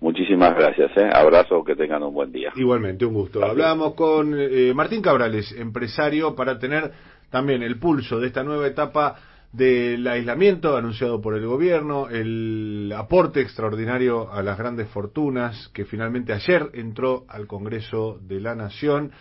Muchísimas 0.00 0.54
gracias, 0.54 0.90
¿eh? 0.96 1.10
Abrazo, 1.12 1.64
que 1.64 1.74
tengan 1.74 2.02
un 2.02 2.14
buen 2.14 2.30
día. 2.32 2.52
Igualmente, 2.56 3.04
un 3.04 3.14
gusto. 3.14 3.40
Gracias. 3.40 3.52
Hablábamos 3.52 3.94
con 3.94 4.34
eh, 4.38 4.72
Martín 4.74 5.02
Cabrales, 5.02 5.52
empresario, 5.58 6.34
para 6.34 6.58
tener 6.58 6.92
también 7.30 7.62
el 7.62 7.78
pulso 7.78 8.18
de 8.20 8.28
esta 8.28 8.42
nueva 8.42 8.66
etapa 8.66 9.16
del 9.52 10.06
aislamiento 10.06 10.76
anunciado 10.76 11.20
por 11.20 11.34
el 11.34 11.46
gobierno, 11.46 12.08
el 12.08 12.92
aporte 12.94 13.40
extraordinario 13.40 14.30
a 14.30 14.42
las 14.42 14.58
grandes 14.58 14.88
fortunas 14.88 15.68
que 15.72 15.84
finalmente 15.84 16.32
ayer 16.32 16.70
entró 16.74 17.24
al 17.28 17.46
Congreso 17.46 18.18
de 18.20 18.40
la 18.40 18.54
Nación, 18.54 19.12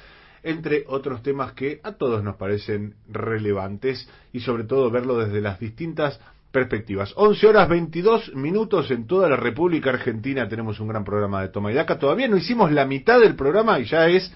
entre 0.44 0.84
otros 0.88 1.24
temas 1.24 1.54
que 1.54 1.80
a 1.84 1.94
todos 1.94 2.24
nos 2.24 2.36
parecen 2.36 2.96
relevantes 3.08 4.10
y 4.34 4.42
sobre 4.42 4.66
todo 4.66 4.92
verlo 4.92 5.18
desde 5.18 5.42
las 5.42 5.60
distintas 5.60 6.20
perspectivas. 6.58 7.14
11 7.16 7.48
horas 7.48 7.70
22 7.70 8.34
minutos 8.34 8.90
en 8.90 9.06
toda 9.06 9.30
la 9.30 9.36
República 9.36 9.92
Argentina 9.92 10.50
tenemos 10.50 10.80
un 10.80 10.88
gran 10.88 11.04
programa 11.04 11.44
de 11.44 11.50
Toma 11.50 11.72
y 11.72 11.76
Daca. 11.76 12.00
Todavía 12.00 12.28
no 12.28 12.36
hicimos 12.36 12.72
la 12.72 12.84
mitad 12.86 13.20
del 13.20 13.36
programa 13.36 13.80
y 13.80 13.86
ya 13.86 14.08
es, 14.08 14.34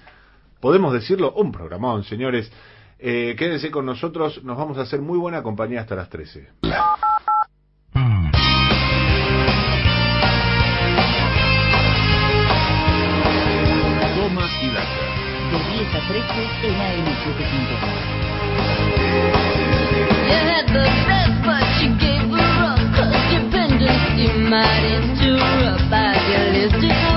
podemos 0.60 0.92
decirlo, 0.92 1.32
un 1.32 1.50
programón, 1.50 2.04
señores. 2.04 2.52
Eh, 3.00 3.34
quédense 3.36 3.72
con 3.72 3.86
nosotros, 3.86 4.44
nos 4.44 4.56
vamos 4.56 4.78
a 4.78 4.82
hacer 4.82 5.00
muy 5.00 5.18
buena 5.18 5.42
compañía 5.42 5.80
hasta 5.80 5.96
las 5.96 6.08
13. 6.10 6.48
Toma 14.14 14.46
y 14.62 14.68
daca. 14.68 15.02
De 15.50 15.58
10 15.76 15.92
a 15.92 16.00
13 16.06 16.22
en 16.68 16.74
AM750. 16.78 18.22
You 24.22 24.28
might 24.34 24.84
interrupt 24.84 25.90
by 25.90 26.14
your 26.30 26.52
list 26.52 27.11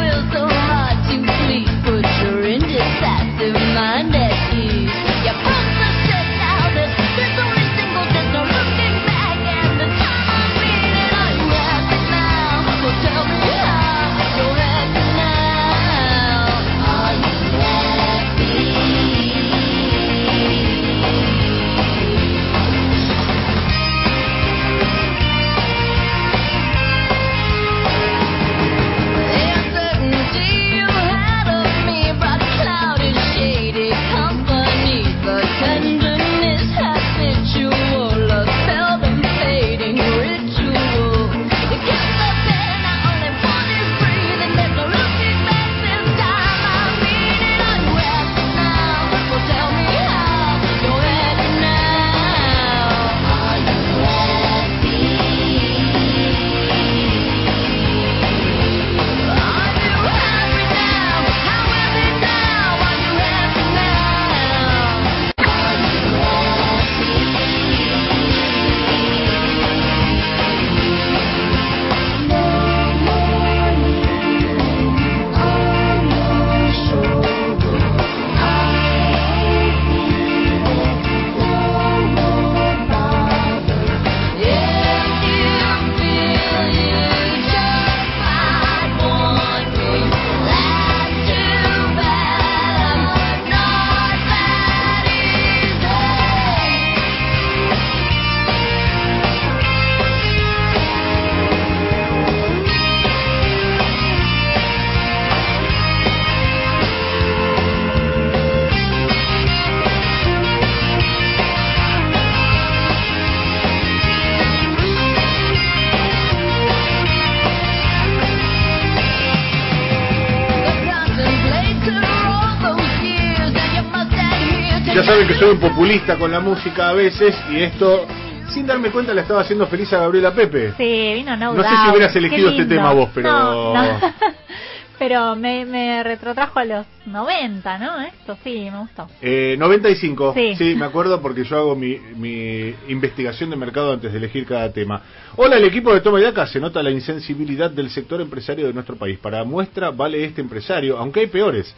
soy 125.40 125.50
un 125.52 125.60
populista 125.60 126.18
con 126.18 126.32
la 126.32 126.40
música 126.40 126.90
a 126.90 126.94
veces 126.94 127.36
y 127.52 127.58
esto, 127.62 128.06
sin 128.50 128.66
darme 128.66 128.90
cuenta, 128.92 129.14
le 129.14 129.22
estaba 129.22 129.42
haciendo 129.42 129.68
feliz 129.68 129.92
a 129.94 130.00
Gabriela 130.00 130.34
Pepe. 130.34 130.74
Sí, 130.78 131.14
vino 131.16 131.36
No 131.36 131.54
No 131.54 131.64
sé 131.64 131.70
si 131.70 131.90
hubieras 131.92 132.16
elegido 132.16 132.50
este 132.50 132.66
tema 132.66 132.94
vos, 132.94 133.10
pero- 133.14 133.30
No, 133.32 133.74
no. 133.74 134.00
pero 135.00 135.36
me, 135.36 135.66
me 135.66 136.04
retrotrajo 136.04 136.60
a 136.60 136.66
los 136.66 136.86
90, 137.06 137.78
¿no? 137.80 138.02
Esto 138.02 138.38
sí, 138.44 138.70
me 138.72 138.80
gustó. 138.80 139.08
Eh, 139.22 139.56
95, 139.60 140.34
sí. 140.34 140.56
Sí. 140.56 140.76
me 140.76 140.86
acuerdo 140.86 141.22
porque 141.22 141.44
yo 141.44 141.58
hago 141.58 141.76
mi, 141.76 141.98
mi 142.16 142.74
investigación 142.88 143.50
de 143.50 143.58
mercado 143.58 143.92
antes 143.94 144.12
de 144.14 144.18
elegir 144.18 144.46
cada 144.46 144.72
tema. 144.72 145.02
Hola, 145.36 145.58
el 145.58 145.66
equipo 145.66 145.94
de 145.94 146.00
Toma 146.00 146.20
y 146.20 146.24
Daca, 146.24 146.48
se 146.48 146.62
nota 146.62 146.82
la 146.82 146.92
insensibilidad 146.92 147.70
del 147.70 147.90
sector 147.90 148.22
empresario 148.22 148.68
de 148.68 148.74
nuestro 148.74 148.96
país. 148.96 149.20
Para 149.20 149.44
muestra 149.44 149.92
vale 149.92 150.24
este 150.24 150.40
empresario, 150.42 150.98
aunque 150.98 151.22
hay 151.22 151.28
peores. 151.28 151.76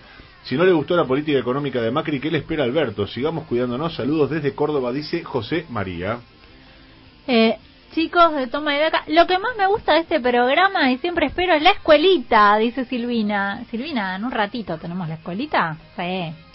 Si 0.48 0.56
no 0.56 0.64
le 0.64 0.72
gustó 0.72 0.96
la 0.96 1.04
política 1.04 1.38
económica 1.38 1.82
de 1.82 1.92
Macri, 1.92 2.22
¿qué 2.22 2.32
le 2.32 2.38
espera 2.38 2.64
Alberto? 2.64 3.06
Sigamos 3.06 3.48
cuidándonos. 3.48 3.94
Saludos 3.96 4.30
desde 4.30 4.56
Córdoba, 4.56 4.94
dice 4.94 5.22
José 5.22 5.66
María. 5.70 6.20
Eh, 7.28 7.58
chicos 7.94 8.34
de 8.34 8.48
Toma 8.48 8.76
de 8.76 8.80
Daca, 8.80 9.04
lo 9.08 9.28
que 9.28 9.40
más 9.40 9.58
me 9.58 9.68
gusta 9.68 9.96
de 9.96 10.00
este 10.00 10.22
programa 10.22 10.90
y 10.90 11.00
siempre 11.00 11.26
espero 11.26 11.54
es 11.54 11.62
la 11.62 11.72
escuelita, 11.72 12.56
dice 12.60 12.86
Silvina. 12.86 13.66
Silvina, 13.70 14.16
en 14.16 14.24
un 14.24 14.32
ratito 14.32 14.78
tenemos 14.78 15.10
la 15.10 15.16
escuelita. 15.16 15.76
Sí. 15.98 16.47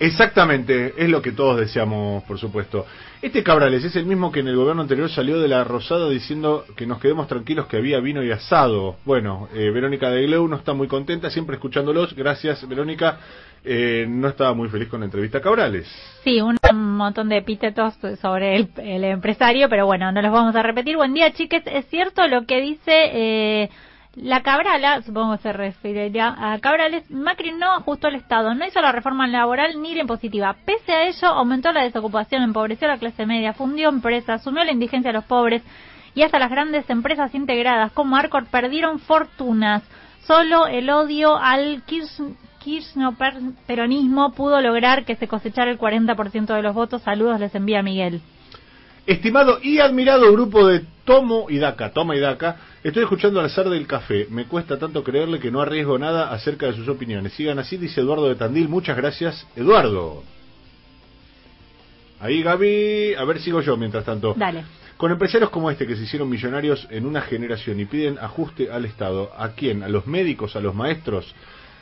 Exactamente, 0.00 0.94
es 0.96 1.10
lo 1.10 1.20
que 1.20 1.32
todos 1.32 1.60
deseamos, 1.60 2.24
por 2.24 2.38
supuesto. 2.38 2.86
Este 3.20 3.42
Cabrales 3.42 3.84
es 3.84 3.94
el 3.96 4.06
mismo 4.06 4.32
que 4.32 4.40
en 4.40 4.48
el 4.48 4.56
gobierno 4.56 4.80
anterior 4.80 5.10
salió 5.10 5.38
de 5.38 5.46
la 5.46 5.62
Rosada 5.62 6.08
diciendo 6.08 6.64
que 6.74 6.86
nos 6.86 7.00
quedemos 7.00 7.28
tranquilos 7.28 7.66
que 7.66 7.76
había 7.76 8.00
vino 8.00 8.24
y 8.24 8.30
asado. 8.30 8.96
Bueno, 9.04 9.50
eh, 9.54 9.70
Verónica 9.70 10.10
de 10.10 10.22
Gleu 10.22 10.48
no 10.48 10.56
está 10.56 10.72
muy 10.72 10.88
contenta, 10.88 11.28
siempre 11.28 11.56
escuchándolos. 11.56 12.14
Gracias, 12.14 12.66
Verónica. 12.66 13.18
Eh, 13.62 14.06
no 14.08 14.28
estaba 14.28 14.54
muy 14.54 14.70
feliz 14.70 14.88
con 14.88 15.00
la 15.00 15.04
entrevista 15.04 15.38
Cabrales. 15.42 15.86
Sí, 16.24 16.40
un 16.40 16.56
montón 16.96 17.28
de 17.28 17.36
epítetos 17.36 17.92
sobre 18.22 18.56
el, 18.56 18.70
el 18.78 19.04
empresario, 19.04 19.68
pero 19.68 19.84
bueno, 19.84 20.10
no 20.12 20.22
los 20.22 20.32
vamos 20.32 20.56
a 20.56 20.62
repetir. 20.62 20.96
Buen 20.96 21.12
día, 21.12 21.30
chiques. 21.34 21.62
Es 21.66 21.84
cierto 21.88 22.26
lo 22.26 22.46
que 22.46 22.62
dice 22.62 23.10
eh, 23.12 23.70
la 24.16 24.42
Cabrala, 24.42 25.02
supongo 25.02 25.36
que 25.36 25.42
se 25.42 25.52
referiría 25.52 26.34
a 26.36 26.58
Cabrales. 26.58 27.08
Macri 27.10 27.52
no 27.52 27.72
ajustó 27.72 28.08
el 28.08 28.16
Estado, 28.16 28.54
no 28.54 28.66
hizo 28.66 28.80
la 28.80 28.90
reforma 28.90 29.28
laboral 29.28 29.80
ni 29.80 29.94
la 29.94 30.00
impositiva. 30.00 30.56
Pese 30.64 30.92
a 30.92 31.04
ello, 31.04 31.28
aumentó 31.28 31.72
la 31.72 31.84
desocupación, 31.84 32.42
empobreció 32.42 32.88
a 32.88 32.92
la 32.92 32.98
clase 32.98 33.24
media, 33.24 33.52
fundió 33.52 33.88
empresas, 33.88 34.42
sumió 34.42 34.64
la 34.64 34.72
indigencia 34.72 35.10
a 35.10 35.14
los 35.14 35.24
pobres 35.24 35.62
y 36.14 36.22
hasta 36.22 36.40
las 36.40 36.50
grandes 36.50 36.90
empresas 36.90 37.34
integradas 37.34 37.92
como 37.92 38.16
Arcor 38.16 38.46
perdieron 38.46 38.98
fortunas. 38.98 39.82
Solo 40.26 40.66
el 40.66 40.90
odio 40.90 41.36
al 41.36 41.82
Kirchner 41.84 43.14
peronismo 43.66 44.32
pudo 44.32 44.60
lograr 44.60 45.04
que 45.04 45.16
se 45.16 45.28
cosechara 45.28 45.70
el 45.70 45.78
40% 45.78 46.46
de 46.54 46.62
los 46.62 46.74
votos. 46.74 47.02
Saludos 47.02 47.38
les 47.38 47.54
envía 47.54 47.82
Miguel. 47.82 48.20
Estimado 49.06 49.58
y 49.62 49.78
admirado 49.78 50.32
grupo 50.32 50.66
de 50.66 50.84
Tomo 51.04 51.46
y 51.48 51.58
Daca, 51.58 51.92
Toma 51.92 52.14
y 52.14 52.20
Daca, 52.20 52.56
estoy 52.84 53.02
escuchando 53.02 53.40
al 53.40 53.46
azar 53.46 53.68
del 53.68 53.86
café. 53.86 54.26
Me 54.30 54.46
cuesta 54.46 54.78
tanto 54.78 55.02
creerle 55.02 55.40
que 55.40 55.50
no 55.50 55.60
arriesgo 55.60 55.98
nada 55.98 56.30
acerca 56.30 56.66
de 56.66 56.74
sus 56.74 56.88
opiniones. 56.88 57.32
Sigan 57.32 57.58
así, 57.58 57.76
dice 57.76 58.00
Eduardo 58.00 58.28
de 58.28 58.36
Tandil. 58.36 58.68
Muchas 58.68 58.96
gracias, 58.96 59.46
Eduardo. 59.56 60.22
Ahí 62.20 62.42
Gaby, 62.42 63.14
a 63.14 63.24
ver 63.24 63.40
sigo 63.40 63.62
yo 63.62 63.76
mientras 63.76 64.04
tanto. 64.04 64.34
Dale. 64.36 64.64
Con 64.98 65.10
empresarios 65.10 65.48
como 65.48 65.70
este 65.70 65.86
que 65.86 65.96
se 65.96 66.02
hicieron 66.02 66.28
millonarios 66.28 66.86
en 66.90 67.06
una 67.06 67.22
generación 67.22 67.80
y 67.80 67.86
piden 67.86 68.18
ajuste 68.18 68.70
al 68.70 68.84
Estado, 68.84 69.32
¿a 69.34 69.52
quién? 69.52 69.82
¿A 69.82 69.88
los 69.88 70.06
médicos? 70.06 70.54
¿A 70.56 70.60
los 70.60 70.74
maestros? 70.74 71.34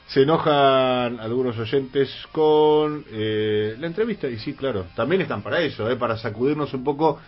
Se 0.08 0.22
enojan 0.22 1.20
algunos 1.20 1.58
oyentes 1.58 2.10
con 2.32 3.04
eh, 3.10 3.76
la 3.78 3.86
entrevista 3.86 4.26
y 4.26 4.38
sí, 4.38 4.54
claro, 4.54 4.86
también 4.96 5.20
están 5.20 5.42
para 5.42 5.60
eso, 5.60 5.88
eh, 5.90 5.96
para 5.96 6.16
sacudirnos 6.16 6.72
un 6.72 6.82
poco, 6.82 7.20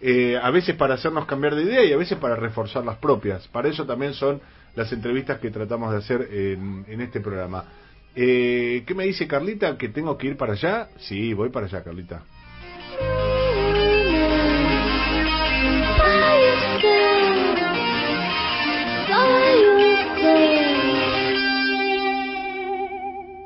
eh, 0.00 0.36
a 0.42 0.50
veces 0.50 0.74
para 0.74 0.94
hacernos 0.94 1.26
cambiar 1.26 1.54
de 1.54 1.62
idea 1.62 1.84
y 1.84 1.92
a 1.92 1.96
veces 1.96 2.18
para 2.18 2.34
reforzar 2.34 2.84
las 2.84 2.96
propias. 2.96 3.46
Para 3.48 3.68
eso 3.68 3.86
también 3.86 4.14
son 4.14 4.40
las 4.74 4.92
entrevistas 4.92 5.38
que 5.38 5.50
tratamos 5.50 5.92
de 5.92 5.98
hacer 5.98 6.28
en, 6.32 6.84
en 6.88 7.00
este 7.00 7.20
programa. 7.20 7.64
Eh, 8.16 8.82
¿Qué 8.86 8.94
me 8.94 9.04
dice 9.04 9.26
Carlita? 9.26 9.76
¿Que 9.76 9.88
tengo 9.88 10.16
que 10.18 10.28
ir 10.28 10.36
para 10.36 10.54
allá? 10.54 10.88
Sí, 10.98 11.34
voy 11.34 11.50
para 11.50 11.66
allá, 11.66 11.82
Carlita. 11.82 12.22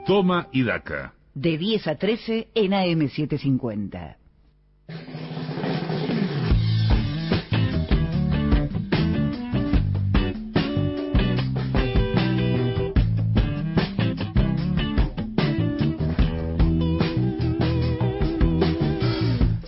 Toma 0.09 0.48
y 0.52 0.62
Daca. 0.62 1.12
De 1.35 1.59
10 1.59 1.86
a 1.86 1.97
13 1.98 2.48
en 2.55 2.72
AM750. 2.72 4.16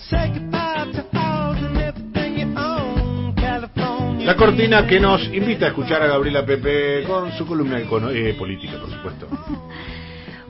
Say 0.08 0.32
goodbye 0.34 0.90
to 0.94 1.02
all 1.18 1.54
and 1.54 1.76
everything 1.78 2.38
you 2.40 2.58
own. 2.58 3.34
California. 3.36 4.26
La 4.26 4.36
cortina 4.36 4.86
que 4.86 4.98
nos 4.98 5.22
invita 5.32 5.66
a 5.66 5.68
escuchar 5.68 6.02
a 6.02 6.06
Gabriela 6.08 6.44
Pepe 6.44 7.04
con 7.06 7.30
su 7.32 7.46
columna 7.46 7.78
econo- 7.80 8.10
eh, 8.10 8.34
política, 8.34 8.78
por 8.80 8.90
supuesto. 8.90 9.28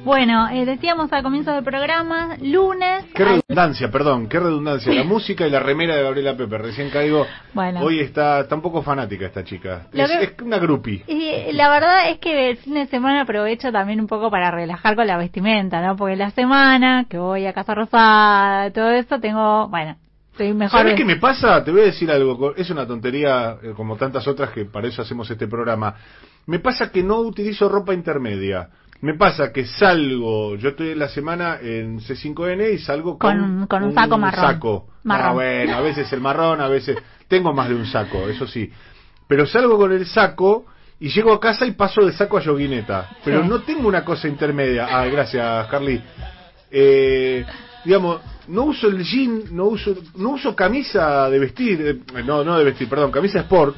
Bueno, 0.04 0.48
eh, 0.48 0.64
decíamos 0.64 1.12
al 1.12 1.22
comienzo 1.22 1.52
del 1.52 1.62
programa, 1.62 2.36
lunes. 2.40 3.04
Qué 3.14 3.22
al- 3.22 3.42
redundancia, 3.46 3.90
perdón, 3.90 4.28
qué 4.28 4.40
redundancia. 4.40 4.92
La 4.94 5.04
música 5.04 5.46
y 5.46 5.50
la 5.50 5.60
remera 5.60 5.94
de 5.94 6.02
Gabriela 6.02 6.36
Pepe. 6.36 6.56
Recién 6.56 6.88
caigo. 6.90 7.26
Bueno. 7.52 7.80
Hoy 7.82 8.00
está, 8.00 8.40
está 8.40 8.54
un 8.54 8.62
poco 8.62 8.82
fanática 8.82 9.26
esta 9.26 9.44
chica. 9.44 9.88
Es, 9.92 10.10
que- 10.10 10.24
es 10.24 10.32
una 10.42 10.58
groupie. 10.58 11.04
Y 11.06 11.52
la 11.52 11.68
verdad 11.68 12.10
es 12.10 12.18
que 12.18 12.50
el 12.50 12.56
fin 12.56 12.74
de 12.74 12.86
semana 12.86 13.22
aprovecho 13.22 13.70
también 13.72 14.00
un 14.00 14.06
poco 14.06 14.30
para 14.30 14.50
relajar 14.50 14.96
con 14.96 15.06
la 15.06 15.18
vestimenta, 15.18 15.82
¿no? 15.86 15.96
Porque 15.96 16.16
la 16.16 16.30
semana 16.30 17.04
que 17.08 17.18
voy 17.18 17.44
a 17.46 17.52
Casa 17.52 17.74
Rosada, 17.74 18.70
todo 18.72 18.90
eso, 18.90 19.20
tengo, 19.20 19.68
bueno, 19.68 19.96
estoy 20.32 20.54
mejor. 20.54 20.80
¿Sabes 20.80 20.94
qué 20.94 21.04
me 21.04 21.16
pasa? 21.16 21.62
Te 21.62 21.70
voy 21.72 21.82
a 21.82 21.84
decir 21.84 22.10
algo. 22.10 22.54
Es 22.56 22.70
una 22.70 22.86
tontería, 22.86 23.58
eh, 23.62 23.72
como 23.76 23.96
tantas 23.96 24.26
otras 24.26 24.50
que 24.50 24.64
para 24.64 24.88
eso 24.88 25.02
hacemos 25.02 25.30
este 25.30 25.46
programa. 25.46 25.94
Me 26.46 26.58
pasa 26.58 26.90
que 26.90 27.02
no 27.02 27.18
utilizo 27.18 27.68
ropa 27.68 27.92
intermedia. 27.92 28.70
Me 29.02 29.14
pasa 29.14 29.50
que 29.52 29.64
salgo, 29.64 30.56
yo 30.56 30.70
estoy 30.70 30.90
en 30.90 30.98
la 30.98 31.08
semana 31.08 31.58
en 31.60 32.00
C5N 32.00 32.74
y 32.74 32.78
salgo 32.78 33.18
con, 33.18 33.38
Con- 33.38 33.66
con 33.66 33.82
un 33.84 33.94
saco 33.94 34.18
marrón. 34.18 34.40
saco. 34.44 34.86
Marrón. 35.04 35.26
Ah, 35.28 35.32
bueno, 35.32 35.76
a 35.76 35.80
veces 35.80 36.12
el 36.12 36.20
marrón, 36.20 36.60
a 36.60 36.68
veces 36.68 36.98
tengo 37.28 37.52
más 37.54 37.68
de 37.70 37.76
un 37.76 37.86
saco, 37.86 38.28
eso 38.28 38.46
sí. 38.46 38.70
Pero 39.26 39.46
salgo 39.46 39.78
con 39.78 39.92
el 39.92 40.04
saco 40.06 40.66
y 40.98 41.08
llego 41.08 41.32
a 41.32 41.40
casa 41.40 41.64
y 41.64 41.70
paso 41.72 42.04
de 42.04 42.12
saco 42.12 42.36
a 42.36 42.42
yoguineta. 42.42 43.08
Pero 43.24 43.42
Sí. 43.42 43.48
no 43.48 43.60
tengo 43.62 43.88
una 43.88 44.04
cosa 44.04 44.28
intermedia. 44.28 44.86
Ah, 44.90 45.06
gracias, 45.06 45.66
Carly. 45.68 46.02
Eh, 46.70 47.44
digamos, 47.84 48.20
no 48.48 48.64
uso 48.64 48.86
el 48.88 49.02
jean, 49.02 49.44
no 49.52 49.64
uso, 49.64 49.94
no 50.16 50.30
uso 50.30 50.54
camisa 50.54 51.30
de 51.30 51.38
vestir, 51.38 51.80
eh, 52.16 52.22
no, 52.24 52.44
no 52.44 52.58
de 52.58 52.64
vestir, 52.64 52.88
perdón, 52.88 53.10
camisa 53.10 53.40
sport. 53.40 53.74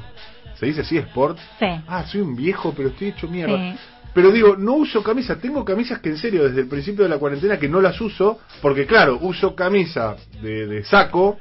¿Se 0.57 0.67
dice 0.67 0.81
así, 0.83 0.97
sport? 0.99 1.39
Sí. 1.59 1.67
Ah, 1.87 2.05
soy 2.07 2.21
un 2.23 2.35
viejo, 2.37 2.73
pero 2.77 2.89
estoy 2.89 3.09
hecho 3.09 3.29
mierda. 3.29 3.57
Sí. 3.57 3.79
Pero 4.15 4.31
digo, 4.31 4.57
no 4.57 4.75
uso 4.75 5.03
camisa. 5.03 5.37
Tengo 5.37 5.65
camisas 5.65 6.01
que 6.01 6.11
en 6.11 6.19
serio, 6.19 6.45
desde 6.45 6.61
el 6.63 6.69
principio 6.69 7.05
de 7.05 7.09
la 7.11 7.19
cuarentena, 7.19 7.59
que 7.59 7.69
no 7.69 7.81
las 7.81 8.01
uso, 8.01 8.39
porque 8.61 8.87
claro, 8.87 9.19
uso 9.23 9.55
camisa 9.55 10.17
de, 10.43 10.67
de 10.67 10.85
saco 10.85 11.39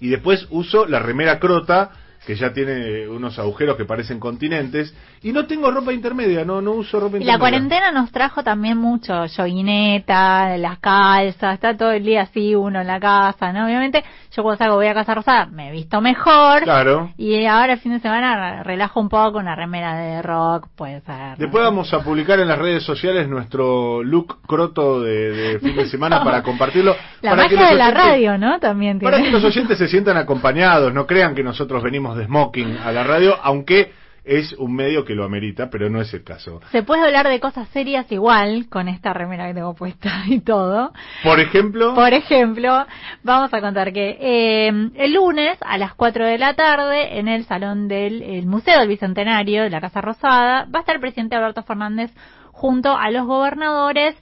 y 0.00 0.08
después 0.08 0.46
uso 0.50 0.86
la 0.86 0.98
remera 0.98 1.38
crota, 1.38 1.90
que 2.26 2.36
ya 2.36 2.54
tiene 2.54 3.06
unos 3.06 3.38
agujeros 3.38 3.76
que 3.76 3.84
parecen 3.84 4.18
continentes, 4.18 4.94
y 5.22 5.30
no 5.32 5.46
tengo 5.46 5.70
ropa 5.70 5.92
intermedia, 5.92 6.42
no, 6.42 6.62
no 6.62 6.72
uso 6.72 6.98
ropa 6.98 7.18
Y 7.18 7.20
intermedia. 7.20 7.32
la 7.34 7.38
cuarentena 7.38 7.92
nos 7.92 8.10
trajo 8.12 8.42
también 8.42 8.78
mucho 8.78 9.26
yoguineta, 9.26 10.56
las 10.56 10.78
calzas, 10.78 11.54
está 11.54 11.76
todo 11.76 11.92
el 11.92 12.02
día 12.02 12.22
así 12.22 12.54
uno 12.54 12.80
en 12.80 12.86
la 12.86 12.98
casa, 12.98 13.52
¿no? 13.52 13.66
Obviamente, 13.66 14.02
yo 14.36 14.42
cuando 14.42 14.58
salgo 14.58 14.76
voy 14.76 14.86
a 14.86 14.94
Casa 14.94 15.14
Rosada, 15.14 15.46
me 15.46 15.68
he 15.68 15.72
visto 15.72 16.00
mejor. 16.00 16.62
Claro. 16.64 17.12
Y 17.16 17.46
ahora 17.46 17.74
el 17.74 17.78
fin 17.78 17.92
de 17.92 18.00
semana 18.00 18.62
relajo 18.62 19.00
un 19.00 19.08
poco, 19.08 19.38
una 19.38 19.54
remera 19.54 19.94
de 19.96 20.22
rock, 20.22 20.68
puede 20.76 21.00
ser. 21.02 21.36
Después 21.38 21.62
vamos 21.62 21.92
a 21.94 22.00
publicar 22.00 22.40
en 22.40 22.48
las 22.48 22.58
redes 22.58 22.82
sociales 22.82 23.28
nuestro 23.28 24.02
look 24.02 24.40
croto 24.46 25.00
de, 25.00 25.30
de 25.30 25.58
fin 25.60 25.76
de 25.76 25.86
semana 25.86 26.22
para 26.24 26.42
compartirlo. 26.44 26.96
La 27.22 27.30
para 27.30 27.42
magia 27.44 27.68
de 27.68 27.74
la 27.74 27.86
oyentes- 27.88 27.94
radio, 27.94 28.38
¿no? 28.38 28.58
También 28.58 28.98
Para 29.00 29.16
tiene. 29.18 29.30
que 29.30 29.36
los 29.36 29.44
oyentes 29.44 29.78
se 29.78 29.88
sientan 29.88 30.16
acompañados, 30.16 30.92
no 30.92 31.06
crean 31.06 31.34
que 31.34 31.42
nosotros 31.42 31.82
venimos 31.82 32.16
de 32.16 32.26
smoking 32.26 32.78
a 32.84 32.90
la 32.92 33.04
radio, 33.04 33.36
aunque 33.42 33.92
es 34.24 34.52
un 34.54 34.74
medio 34.74 35.04
que 35.04 35.14
lo 35.14 35.24
amerita, 35.24 35.68
pero 35.70 35.90
no 35.90 36.00
es 36.00 36.12
el 36.14 36.24
caso. 36.24 36.60
Se 36.72 36.82
puede 36.82 37.02
hablar 37.04 37.28
de 37.28 37.40
cosas 37.40 37.68
serias 37.68 38.10
igual 38.10 38.68
con 38.70 38.88
esta 38.88 39.12
remera 39.12 39.46
que 39.46 39.54
tengo 39.54 39.74
puesta 39.74 40.10
y 40.26 40.40
todo. 40.40 40.92
Por 41.22 41.40
ejemplo, 41.40 41.94
Por 41.94 42.12
ejemplo, 42.14 42.86
vamos 43.22 43.52
a 43.52 43.60
contar 43.60 43.92
que 43.92 44.16
eh, 44.20 44.90
el 44.94 45.12
lunes 45.12 45.58
a 45.60 45.76
las 45.78 45.94
4 45.94 46.26
de 46.26 46.38
la 46.38 46.54
tarde 46.54 47.18
en 47.18 47.28
el 47.28 47.44
salón 47.44 47.88
del 47.88 48.22
el 48.22 48.46
Museo 48.46 48.78
del 48.80 48.88
Bicentenario 48.88 49.62
de 49.62 49.70
la 49.70 49.80
Casa 49.80 50.00
Rosada 50.00 50.66
va 50.74 50.78
a 50.78 50.80
estar 50.80 50.94
el 50.94 51.00
presidente 51.00 51.36
Alberto 51.36 51.62
Fernández 51.62 52.10
junto 52.52 52.96
a 52.96 53.10
los 53.10 53.26
gobernadores 53.26 54.14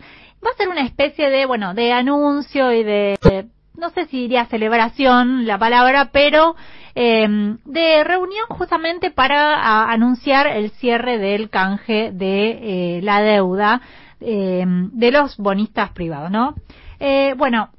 va 0.45 0.51
a 0.51 0.57
ser 0.57 0.69
una 0.69 0.81
especie 0.83 1.31
de, 1.31 1.47
bueno, 1.47 1.74
de 1.74 1.93
anuncio 1.93 2.73
y 2.73 2.83
de, 2.83 3.16
de- 3.23 3.47
no 3.77 3.91
sé 3.91 4.07
si 4.07 4.19
diría 4.23 4.45
celebración 4.47 5.47
la 5.47 5.57
palabra, 5.59 6.11
pero 6.12 6.57
eh, 6.94 7.56
de 7.64 8.05
reunión 8.05 8.47
justamente 8.48 9.10
para 9.10 9.90
anunciar 9.90 10.47
el 10.47 10.70
cierre 10.70 11.19
del 11.19 11.51
canje 11.51 12.10
de 12.12 12.98
eh, 12.98 13.02
la 13.02 13.23
deuda 13.23 13.81
eh, 14.20 14.64
de 14.66 15.10
los 15.10 15.36
bonistas 15.36 15.90
privados, 15.90 16.31
¿no? 16.31 16.55
Eh, 17.01 17.35
bueno, 17.36 17.70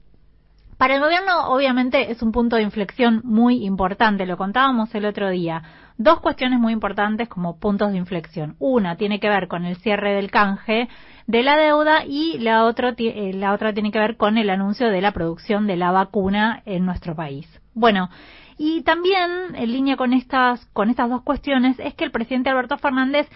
para 0.78 0.96
el 0.96 1.02
gobierno, 1.02 1.48
obviamente, 1.48 2.12
es 2.12 2.22
un 2.22 2.34
punto 2.34 2.58
de 2.58 2.64
inflexión 2.64 3.22
muy 3.24 3.64
importante, 3.64 4.26
lo 4.26 4.36
contábamos 4.36 4.94
el 4.96 5.06
otro 5.06 5.30
día. 5.30 5.64
Dos 5.98 6.20
cuestiones 6.20 6.60
muy 6.60 6.74
importantes 6.74 7.30
como 7.30 7.58
puntos 7.58 7.94
de 7.94 8.00
inflexión. 8.00 8.58
Una 8.60 8.98
tiene 8.98 9.22
que 9.22 9.30
ver 9.30 9.48
con 9.48 9.64
el 9.64 9.78
cierre 9.78 10.14
del 10.14 10.30
canje 10.30 10.90
de 11.26 11.44
la 11.44 11.56
deuda 11.56 12.04
y 12.06 12.38
la, 12.40 12.66
otro, 12.66 12.94
eh, 12.98 13.32
la 13.34 13.54
otra 13.54 13.74
tiene 13.74 13.92
que 13.92 14.00
ver 14.00 14.18
con 14.18 14.38
el 14.38 14.50
anuncio 14.50 14.90
de 14.90 15.00
la 15.00 15.14
producción 15.14 15.68
de 15.68 15.78
la 15.78 15.92
vacuna 15.92 16.62
en 16.66 16.86
nuestro 16.86 17.16
país. 17.16 17.48
Bueno, 17.74 18.10
y 18.58 18.82
también 18.84 19.56
en 19.56 19.72
línea 19.72 19.96
con 19.96 20.14
estas, 20.14 20.66
con 20.74 20.90
estas 20.90 21.10
dos 21.10 21.22
cuestiones 21.24 21.80
es 21.80 21.94
que 21.94 22.04
el 22.04 22.12
presidente 22.12 22.50
Alberto 22.50 22.78
Fernández 22.78 23.28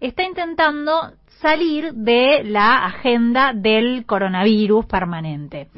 está 0.00 0.24
intentando 0.24 1.12
salir 1.40 1.92
de 1.94 2.42
la 2.44 2.86
agenda 2.86 3.52
del 3.52 4.04
coronavirus 4.06 4.86
permanente. 4.86 5.68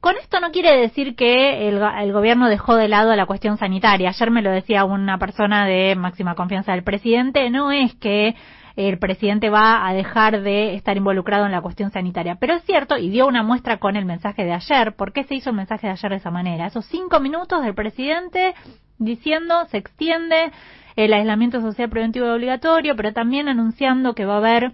Con 0.00 0.16
esto 0.16 0.38
no 0.38 0.50
quiere 0.50 0.76
decir 0.76 1.16
que 1.16 1.68
el, 1.68 1.80
el 1.82 2.12
gobierno 2.12 2.48
dejó 2.50 2.76
de 2.76 2.88
lado 2.88 3.16
la 3.16 3.24
cuestión 3.24 3.56
sanitaria. 3.56 4.10
Ayer 4.10 4.30
me 4.30 4.42
lo 4.42 4.50
decía 4.50 4.84
una 4.84 5.16
persona 5.18 5.66
de 5.66 5.94
máxima 5.96 6.34
confianza 6.34 6.72
del 6.72 6.84
presidente. 6.84 7.48
No 7.48 7.72
es 7.72 7.94
que 7.94 8.34
el 8.76 8.98
presidente 8.98 9.50
va 9.50 9.86
a 9.86 9.92
dejar 9.94 10.42
de 10.42 10.74
estar 10.74 10.96
involucrado 10.96 11.46
en 11.46 11.52
la 11.52 11.60
cuestión 11.60 11.90
sanitaria. 11.92 12.36
Pero 12.36 12.54
es 12.54 12.64
cierto, 12.64 12.96
y 12.96 13.08
dio 13.08 13.26
una 13.26 13.42
muestra 13.42 13.78
con 13.78 13.96
el 13.96 14.04
mensaje 14.04 14.44
de 14.44 14.52
ayer. 14.52 14.94
¿Por 14.96 15.12
qué 15.12 15.24
se 15.24 15.34
hizo 15.34 15.50
el 15.50 15.56
mensaje 15.56 15.86
de 15.86 15.92
ayer 15.92 16.10
de 16.10 16.16
esa 16.16 16.30
manera? 16.30 16.66
Esos 16.66 16.84
cinco 16.86 17.20
minutos 17.20 17.62
del 17.62 17.74
presidente 17.74 18.54
diciendo 18.98 19.66
se 19.70 19.78
extiende 19.78 20.52
el 20.96 21.12
aislamiento 21.12 21.60
social 21.60 21.88
preventivo 21.88 22.32
obligatorio, 22.32 22.96
pero 22.96 23.12
también 23.12 23.48
anunciando 23.48 24.14
que 24.14 24.24
va 24.24 24.34
a 24.34 24.38
haber 24.38 24.72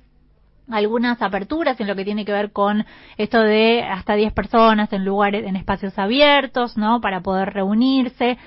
algunas 0.71 1.21
aperturas 1.21 1.81
en 1.81 1.87
lo 1.87 1.97
que 1.97 2.05
tiene 2.05 2.25
que 2.25 2.33
ver 2.33 2.53
con 2.53 2.87
esto 3.17 3.41
de 3.41 3.83
hasta 3.83 4.15
10 4.15 4.33
personas 4.33 4.93
en 4.93 5.05
lugares, 5.05 5.47
en 5.47 5.57
espacios 5.57 5.99
abiertos, 5.99 6.77
¿no? 6.77 7.01
Para 7.01 7.23
poder 7.23 7.53
reunirse. 7.53 8.39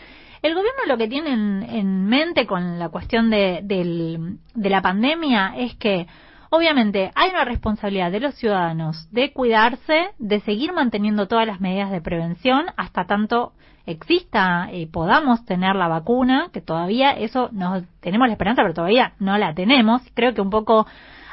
El 0.44 0.54
gobierno 0.56 0.82
lo 0.88 0.98
que 0.98 1.08
tiene 1.08 1.32
en, 1.32 1.64
en 1.64 2.06
mente 2.06 2.46
con 2.46 2.78
la 2.78 2.90
cuestión 2.90 3.30
de, 3.30 3.62
del- 3.64 4.38
de 4.54 4.70
la 4.70 4.82
pandemia 4.82 5.54
es 5.58 5.74
que, 5.76 6.06
obviamente, 6.50 7.12
hay 7.16 7.30
una 7.30 7.46
responsabilidad 7.46 8.12
de 8.12 8.20
los 8.20 8.36
ciudadanos 8.36 9.10
de 9.12 9.32
cuidarse, 9.32 10.10
de 10.20 10.42
seguir 10.42 10.74
manteniendo 10.74 11.28
todas 11.30 11.48
las 11.48 11.62
medidas 11.62 11.92
de 11.92 12.02
prevención 12.02 12.66
hasta 12.76 13.06
tanto 13.06 13.54
exista 13.86 14.70
y 14.72 14.86
podamos 14.86 15.46
tener 15.46 15.76
la 15.76 15.88
vacuna, 15.88 16.50
que 16.54 16.62
todavía 16.62 17.12
eso 17.12 17.50
nos 17.54 17.84
tenemos 18.02 18.28
la 18.28 18.34
esperanza, 18.34 18.62
pero 18.64 18.74
todavía 18.74 19.14
no 19.20 19.38
la 19.38 19.54
tenemos. 19.54 20.02
Creo 20.14 20.34
que 20.34 20.42
un 20.42 20.50
poco 20.50 20.86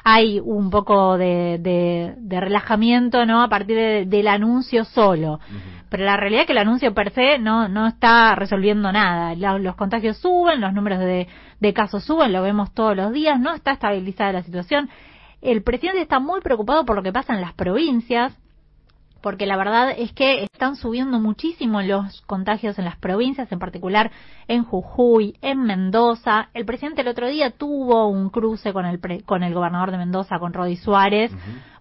hay 0.04 0.40
un 0.40 0.70
poco 0.70 1.18
de, 1.18 1.58
de, 1.60 2.14
de 2.18 2.40
relajamiento, 2.40 3.26
¿no? 3.26 3.42
A 3.42 3.48
partir 3.48 3.76
de- 3.76 4.06
del 4.06 4.28
anuncio 4.28 4.84
solo. 4.84 5.40
Pero 5.88 6.04
la 6.04 6.16
realidad 6.16 6.42
es 6.42 6.46
que 6.46 6.52
el 6.52 6.58
anuncio 6.58 6.94
per 6.94 7.10
se 7.12 7.38
no, 7.38 7.68
no 7.68 7.86
está 7.86 8.34
resolviendo 8.34 8.92
nada. 8.92 9.34
La- 9.34 9.58
los 9.58 9.74
contagios 9.76 10.16
suben, 10.18 10.60
los 10.60 10.72
números 10.72 11.00
de, 11.00 11.26
de 11.58 11.72
casos 11.74 12.04
suben, 12.04 12.32
lo 12.32 12.42
vemos 12.42 12.72
todos 12.72 12.96
los 12.96 13.12
días, 13.12 13.38
no 13.40 13.52
está 13.54 13.72
estabilizada 13.72 14.32
la 14.32 14.42
situación. 14.42 14.88
El 15.42 15.62
presidente 15.62 16.00
está 16.02 16.18
muy 16.20 16.40
preocupado 16.40 16.84
por 16.84 16.96
lo 16.96 17.02
que 17.02 17.12
pasa 17.12 17.34
en 17.34 17.40
las 17.40 17.54
provincias, 17.54 18.36
porque 19.22 19.46
la 19.46 19.56
verdad 19.56 19.90
es 19.96 20.12
que 20.12 20.44
están 20.44 20.76
subiendo 20.76 21.20
muchísimo 21.20 21.82
los 21.82 22.22
contagios 22.22 22.78
en 22.78 22.84
las 22.84 22.96
provincias, 22.96 23.50
en 23.52 23.58
particular 23.58 24.10
en 24.48 24.64
Jujuy, 24.64 25.36
en 25.42 25.62
Mendoza. 25.62 26.48
El 26.54 26.64
presidente 26.64 27.02
el 27.02 27.08
otro 27.08 27.28
día 27.28 27.50
tuvo 27.50 28.08
un 28.08 28.30
cruce 28.30 28.72
con 28.72 28.86
el, 28.86 28.98
pre- 28.98 29.22
con 29.22 29.42
el 29.42 29.54
gobernador 29.54 29.90
de 29.90 29.98
Mendoza, 29.98 30.38
con 30.38 30.52
Rodi 30.52 30.76
Suárez, 30.76 31.32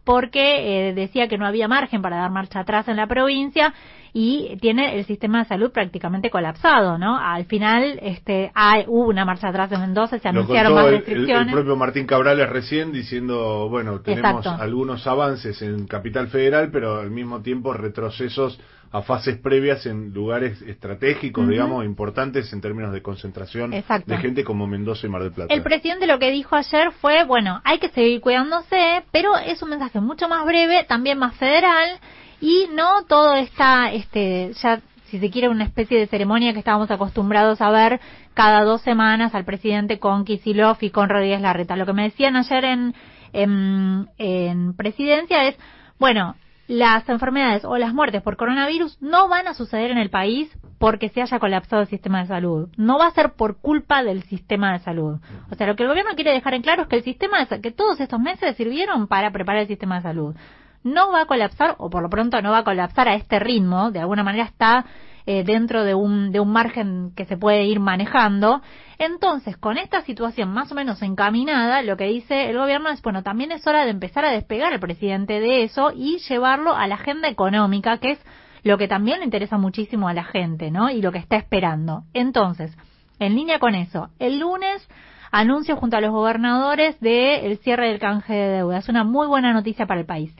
porque 0.09 0.89
eh, 0.89 0.93
decía 0.95 1.27
que 1.27 1.37
no 1.37 1.45
había 1.45 1.67
margen 1.67 2.01
para 2.01 2.17
dar 2.17 2.31
marcha 2.31 2.61
atrás 2.61 2.87
en 2.87 2.95
la 2.95 3.05
provincia 3.05 3.75
y 4.11 4.57
tiene 4.59 4.97
el 4.97 5.05
sistema 5.05 5.37
de 5.43 5.45
salud 5.45 5.71
prácticamente 5.71 6.31
colapsado, 6.31 6.97
¿no? 6.97 7.15
Al 7.19 7.45
final 7.45 7.99
este, 8.01 8.51
hay, 8.55 8.85
hubo 8.87 9.07
una 9.07 9.23
marcha 9.23 9.49
atrás 9.49 9.71
en 9.71 9.81
Mendoza, 9.81 10.17
se 10.17 10.31
Lo 10.31 10.39
anunciaron 10.39 10.73
más 10.73 10.87
el- 10.87 10.91
restricciones. 10.95 11.47
el 11.49 11.53
propio 11.53 11.75
Martín 11.75 12.07
Cabrales 12.07 12.49
recién 12.49 12.91
diciendo, 12.91 13.69
bueno, 13.69 13.99
tenemos 14.01 14.43
Exacto. 14.47 14.63
algunos 14.63 15.05
avances 15.05 15.61
en 15.61 15.85
Capital 15.85 16.27
Federal, 16.29 16.71
pero 16.71 16.99
al 17.01 17.11
mismo 17.11 17.43
tiempo 17.43 17.71
retrocesos 17.73 18.59
a 18.91 19.03
fases 19.03 19.37
previas 19.37 19.85
en 19.85 20.13
lugares 20.13 20.61
estratégicos, 20.63 21.47
digamos, 21.47 21.85
importantes 21.85 22.51
en 22.53 22.61
términos 22.61 22.91
de 22.91 23.03
concentración 23.03 23.73
Exacto. 23.73 24.11
de 24.11 24.17
gente 24.17 24.43
como 24.43 24.65
Mendoza 24.65 25.05
y 25.05 25.09
Mar 25.09 25.21
del 25.21 25.31
Plata. 25.31 25.53
El 25.53 25.61
presidente 25.61 26.07
lo 26.07 26.17
que 26.17 26.31
dijo 26.31 26.55
ayer 26.55 26.91
fue, 26.93 27.23
bueno, 27.23 27.61
hay 27.63 27.77
que 27.77 27.89
seguir 27.89 28.19
cuidándose, 28.19 29.03
pero 29.11 29.37
es 29.37 29.61
un 29.61 29.69
mensaje 29.69 29.99
mucho 29.99 30.27
más 30.27 30.43
breve, 30.43 30.85
también 30.85 31.19
más 31.19 31.35
federal, 31.35 31.99
y 32.41 32.67
no 32.73 33.03
todo 33.07 33.35
está, 33.35 33.91
este, 33.91 34.53
ya, 34.53 34.81
si 35.05 35.19
se 35.19 35.29
quiere, 35.29 35.49
una 35.49 35.65
especie 35.65 35.99
de 35.99 36.07
ceremonia 36.07 36.53
que 36.53 36.59
estábamos 36.59 36.89
acostumbrados 36.89 37.61
a 37.61 37.69
ver 37.69 37.99
cada 38.33 38.63
dos 38.63 38.81
semanas 38.81 39.35
al 39.35 39.45
presidente 39.45 39.99
con 39.99 40.25
Kisilov 40.25 40.77
y 40.81 40.89
con 40.89 41.09
Rodríguez 41.09 41.41
Larreta. 41.41 41.75
Lo 41.75 41.85
que 41.85 41.93
me 41.93 42.03
decían 42.03 42.35
ayer 42.35 42.65
en, 42.65 42.95
en, 43.33 44.09
en 44.17 44.73
presidencia 44.75 45.47
es, 45.47 45.57
bueno, 45.99 46.35
las 46.69 47.09
enfermedades 47.09 47.65
o 47.65 47.79
las 47.79 47.95
muertes 47.95 48.21
por 48.21 48.37
coronavirus 48.37 49.01
no 49.01 49.27
van 49.27 49.47
a 49.47 49.55
suceder 49.55 49.89
en 49.89 49.97
el 49.97 50.11
país 50.11 50.55
porque 50.77 51.09
se 51.09 51.19
haya 51.19 51.39
colapsado 51.39 51.81
el 51.81 51.87
sistema 51.87 52.19
de 52.19 52.27
salud. 52.27 52.69
No 52.77 52.99
va 52.99 53.07
a 53.07 53.11
ser 53.11 53.33
por 53.33 53.59
culpa 53.59 54.03
del 54.03 54.21
sistema 54.21 54.73
de 54.73 54.79
salud. 54.79 55.17
O 55.49 55.55
sea, 55.55 55.65
lo 55.65 55.75
que 55.75 55.81
el 55.81 55.89
gobierno 55.89 56.11
quiere 56.13 56.31
dejar 56.31 56.53
en 56.53 56.61
claro 56.61 56.83
es 56.83 56.87
que 56.87 56.97
el 56.97 57.03
sistema 57.03 57.43
de 57.43 57.59
que 57.59 57.71
todos 57.71 57.99
estos 57.99 58.19
meses 58.19 58.55
sirvieron 58.55 59.07
para 59.07 59.31
preparar 59.31 59.63
el 59.63 59.67
sistema 59.67 59.95
de 59.95 60.03
salud. 60.03 60.35
No 60.83 61.11
va 61.11 61.21
a 61.21 61.25
colapsar, 61.25 61.73
o 61.79 61.89
por 61.89 62.03
lo 62.03 62.09
pronto 62.11 62.39
no 62.43 62.51
va 62.51 62.59
a 62.59 62.63
colapsar 62.63 63.07
a 63.07 63.15
este 63.15 63.39
ritmo, 63.39 63.89
de 63.89 64.01
alguna 64.01 64.23
manera 64.23 64.45
está 64.45 64.85
eh, 65.25 65.43
dentro 65.43 65.83
de 65.83 65.95
un, 65.95 66.31
de 66.31 66.39
un 66.39 66.51
margen 66.51 67.13
que 67.15 67.25
se 67.25 67.35
puede 67.35 67.63
ir 67.63 67.79
manejando. 67.79 68.61
Entonces, 68.99 69.55
con 69.55 69.77
esta 69.77 70.01
situación 70.01 70.49
más 70.53 70.71
o 70.73 70.75
menos 70.75 71.01
encaminada, 71.01 71.81
lo 71.81 71.95
que 71.95 72.03
dice 72.03 72.49
el 72.49 72.57
gobierno 72.57 72.89
es, 72.89 73.01
bueno, 73.01 73.23
también 73.23 73.53
es 73.53 73.65
hora 73.65 73.85
de 73.85 73.91
empezar 73.91 74.25
a 74.25 74.31
despegar 74.31 74.73
al 74.73 74.81
presidente 74.81 75.39
de 75.39 75.63
eso 75.63 75.93
y 75.95 76.19
llevarlo 76.19 76.75
a 76.75 76.85
la 76.85 76.95
agenda 76.95 77.29
económica, 77.29 77.97
que 77.99 78.11
es 78.11 78.19
lo 78.63 78.77
que 78.77 78.89
también 78.89 79.19
le 79.19 79.25
interesa 79.25 79.57
muchísimo 79.57 80.09
a 80.09 80.13
la 80.13 80.25
gente, 80.25 80.69
¿no? 80.69 80.89
Y 80.89 81.01
lo 81.01 81.13
que 81.13 81.17
está 81.17 81.37
esperando. 81.37 82.03
Entonces, 82.13 82.77
en 83.19 83.35
línea 83.35 83.57
con 83.59 83.73
eso, 83.73 84.09
el 84.19 84.39
lunes 84.39 84.85
anuncio 85.31 85.77
junto 85.77 85.95
a 85.95 86.01
los 86.01 86.11
gobernadores 86.11 86.99
de 86.99 87.45
el 87.45 87.57
cierre 87.59 87.87
del 87.87 87.99
canje 87.99 88.33
de 88.33 88.49
deuda. 88.57 88.79
Es 88.79 88.89
una 88.89 89.05
muy 89.05 89.27
buena 89.27 89.53
noticia 89.53 89.85
para 89.85 90.01
el 90.01 90.05
país. 90.05 90.35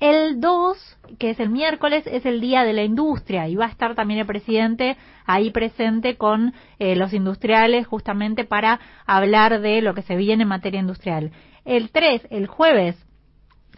El 0.00 0.40
2, 0.40 0.98
que 1.18 1.30
es 1.30 1.40
el 1.40 1.50
miércoles, 1.50 2.04
es 2.06 2.24
el 2.24 2.40
Día 2.40 2.62
de 2.62 2.72
la 2.72 2.84
Industria 2.84 3.48
y 3.48 3.56
va 3.56 3.66
a 3.66 3.70
estar 3.70 3.96
también 3.96 4.20
el 4.20 4.26
presidente 4.26 4.96
ahí 5.26 5.50
presente 5.50 6.16
con 6.16 6.54
eh, 6.78 6.94
los 6.94 7.12
industriales 7.12 7.86
justamente 7.86 8.44
para 8.44 8.78
hablar 9.06 9.60
de 9.60 9.82
lo 9.82 9.94
que 9.94 10.02
se 10.02 10.16
viene 10.16 10.44
en 10.44 10.48
materia 10.48 10.80
industrial. 10.80 11.32
El 11.64 11.90
3, 11.90 12.28
el 12.30 12.46
jueves, 12.46 12.96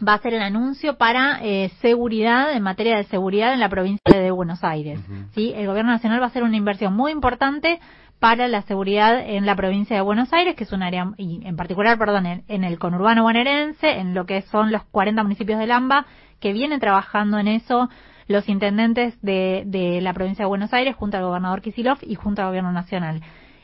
va 0.07 0.13
a 0.13 0.21
ser 0.21 0.33
el 0.33 0.41
anuncio 0.41 0.97
para 0.97 1.39
eh, 1.43 1.71
seguridad, 1.81 2.53
en 2.53 2.63
materia 2.63 2.97
de 2.97 3.03
seguridad 3.05 3.53
en 3.53 3.59
la 3.59 3.69
provincia 3.69 4.19
de 4.19 4.31
Buenos 4.31 4.63
Aires. 4.63 4.99
¿sí? 5.33 5.53
El 5.55 5.67
gobierno 5.67 5.91
nacional 5.91 6.19
va 6.19 6.25
a 6.25 6.29
hacer 6.29 6.43
una 6.43 6.57
inversión 6.57 6.93
muy 6.93 7.11
importante 7.11 7.79
para 8.21 8.47
la 8.47 8.61
seguridad 8.61 9.19
en 9.19 9.47
la 9.47 9.55
provincia 9.55 9.95
de 9.95 10.03
Buenos 10.03 10.31
Aires, 10.31 10.55
que 10.55 10.65
es 10.65 10.71
un 10.71 10.83
área, 10.83 11.11
y 11.17 11.41
en 11.43 11.55
particular, 11.55 11.97
perdón, 11.97 12.43
en, 12.47 12.63
el 12.63 12.77
conurbano 12.77 13.23
bonaerense, 13.23 13.97
en 13.97 14.13
lo 14.13 14.27
que 14.27 14.43
son 14.43 14.71
los 14.71 14.83
40 14.91 15.23
municipios 15.23 15.57
del 15.57 15.71
AMBA, 15.71 16.05
que 16.39 16.53
vienen 16.53 16.79
trabajando 16.79 17.39
en 17.39 17.47
eso 17.47 17.89
los 18.27 18.47
intendentes 18.47 19.19
de, 19.23 19.63
de 19.65 20.01
la 20.01 20.13
provincia 20.13 20.45
de 20.45 20.49
Buenos 20.49 20.71
Aires 20.71 20.95
junto 20.95 21.17
al 21.17 21.23
gobernador 21.23 21.63
Kisilov 21.63 21.97
y 22.03 22.13
junto 22.13 22.43
al 22.43 22.49
gobierno 22.49 22.71
nacional. 22.71 23.21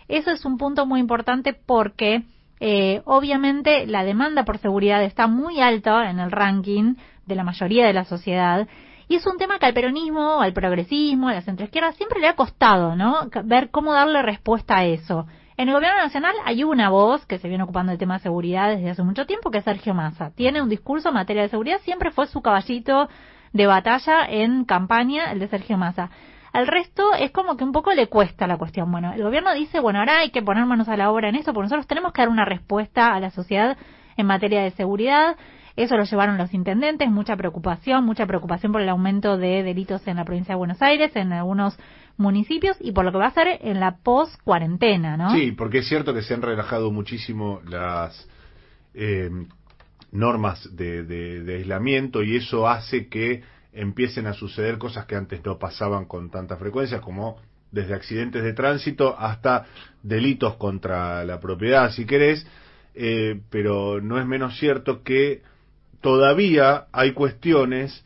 Eso 0.07 0.31
es 0.31 0.43
un 0.43 0.57
punto 0.57 0.87
muy 0.87 1.01
importante 1.01 1.53
porque 1.53 2.23
eh, 2.59 3.03
obviamente 3.05 3.85
la 3.85 4.03
demanda 4.03 4.43
por 4.43 4.57
seguridad 4.57 5.03
está 5.03 5.27
muy 5.27 5.61
alta 5.61 6.09
en 6.09 6.19
el 6.19 6.31
ranking 6.31 6.95
de 7.27 7.35
la 7.35 7.43
mayoría 7.43 7.85
de 7.85 7.93
la 7.93 8.05
sociedad 8.05 8.67
y 9.07 9.15
es 9.15 9.25
un 9.25 9.37
tema 9.37 9.59
que 9.59 9.65
al 9.65 9.73
peronismo, 9.73 10.41
al 10.41 10.53
progresismo, 10.53 11.29
a 11.29 11.33
la 11.33 11.41
centroizquierda 11.41 11.93
siempre 11.93 12.19
le 12.19 12.27
ha 12.27 12.35
costado, 12.35 12.95
¿no? 12.95 13.29
Ver 13.43 13.69
cómo 13.69 13.93
darle 13.93 14.21
respuesta 14.21 14.77
a 14.77 14.85
eso. 14.85 15.27
En 15.55 15.69
el 15.69 15.75
gobierno 15.75 15.97
nacional 15.97 16.35
hay 16.45 16.63
una 16.63 16.89
voz 16.89 17.25
que 17.25 17.39
se 17.39 17.47
viene 17.47 17.63
ocupando 17.63 17.89
del 17.89 17.99
tema 17.99 18.15
de 18.15 18.23
seguridad 18.23 18.69
desde 18.69 18.91
hace 18.91 19.03
mucho 19.03 19.25
tiempo, 19.25 19.49
que 19.49 19.59
es 19.59 19.63
Sergio 19.63 19.93
Massa. 19.93 20.31
Tiene 20.35 20.61
un 20.61 20.69
discurso 20.69 21.09
en 21.09 21.15
materia 21.15 21.41
de 21.41 21.49
seguridad, 21.49 21.79
siempre 21.83 22.11
fue 22.11 22.27
su 22.27 22.41
caballito 22.41 23.09
de 23.53 23.65
batalla 23.65 24.25
en 24.29 24.65
campaña, 24.65 25.31
el 25.31 25.39
de 25.39 25.47
Sergio 25.47 25.77
Massa. 25.77 26.11
Al 26.53 26.67
resto 26.67 27.13
es 27.13 27.31
como 27.31 27.57
que 27.57 27.63
un 27.63 27.71
poco 27.71 27.93
le 27.93 28.07
cuesta 28.07 28.45
la 28.45 28.57
cuestión. 28.57 28.91
Bueno, 28.91 29.13
el 29.13 29.23
gobierno 29.23 29.53
dice, 29.53 29.79
bueno, 29.79 29.99
ahora 29.99 30.19
hay 30.19 30.31
que 30.31 30.41
poner 30.41 30.65
manos 30.65 30.89
a 30.89 30.97
la 30.97 31.11
obra 31.11 31.29
en 31.29 31.35
esto, 31.35 31.53
porque 31.53 31.65
nosotros 31.65 31.87
tenemos 31.87 32.13
que 32.13 32.21
dar 32.21 32.29
una 32.29 32.45
respuesta 32.45 33.13
a 33.13 33.19
la 33.19 33.31
sociedad 33.31 33.77
en 34.15 34.25
materia 34.25 34.61
de 34.61 34.71
seguridad. 34.71 35.37
Eso 35.77 35.95
lo 35.95 36.03
llevaron 36.03 36.37
los 36.37 36.53
intendentes, 36.53 37.09
mucha 37.09 37.37
preocupación, 37.37 38.03
mucha 38.03 38.25
preocupación 38.25 38.71
por 38.73 38.81
el 38.81 38.89
aumento 38.89 39.37
de 39.37 39.63
delitos 39.63 40.05
en 40.07 40.17
la 40.17 40.25
provincia 40.25 40.53
de 40.55 40.57
Buenos 40.57 40.81
Aires, 40.81 41.15
en 41.15 41.31
algunos 41.31 41.77
municipios 42.17 42.75
y 42.81 42.91
por 42.91 43.05
lo 43.05 43.11
que 43.11 43.19
va 43.19 43.27
a 43.27 43.31
ser 43.31 43.59
en 43.61 43.79
la 43.79 43.97
post-cuarentena, 43.97 45.15
¿no? 45.17 45.29
Sí, 45.31 45.51
porque 45.51 45.77
es 45.79 45.87
cierto 45.87 46.13
que 46.15 46.23
se 46.23 46.33
han 46.33 46.41
relajado 46.41 46.91
muchísimo 46.91 47.61
las 47.69 48.27
eh, 48.95 49.29
normas 50.11 50.75
de, 50.75 51.03
de- 51.03 51.43
de 51.43 51.55
aislamiento 51.57 52.23
y 52.23 52.35
eso 52.37 52.67
hace 52.67 53.07
que 53.07 53.43
empiecen 53.71 54.25
a 54.25 54.33
suceder 54.33 54.79
cosas 54.79 55.05
que 55.05 55.15
antes 55.15 55.45
no 55.45 55.59
pasaban 55.59 56.05
con 56.05 56.31
tanta 56.31 56.57
frecuencia, 56.57 57.01
como 57.01 57.37
desde 57.71 57.93
accidentes 57.93 58.41
de 58.43 58.53
tránsito 58.53 59.15
hasta 59.19 59.65
delitos 60.01 60.55
contra 60.55 61.23
la 61.23 61.39
propiedad, 61.39 61.91
si 61.91 62.05
querés, 62.05 62.47
eh, 62.95 63.41
pero 63.51 64.01
no 64.01 64.19
es 64.19 64.25
menos 64.25 64.57
cierto 64.57 65.03
que 65.03 65.43
todavía 66.01 66.85
hay 66.91 67.11
cuestiones 67.11 68.03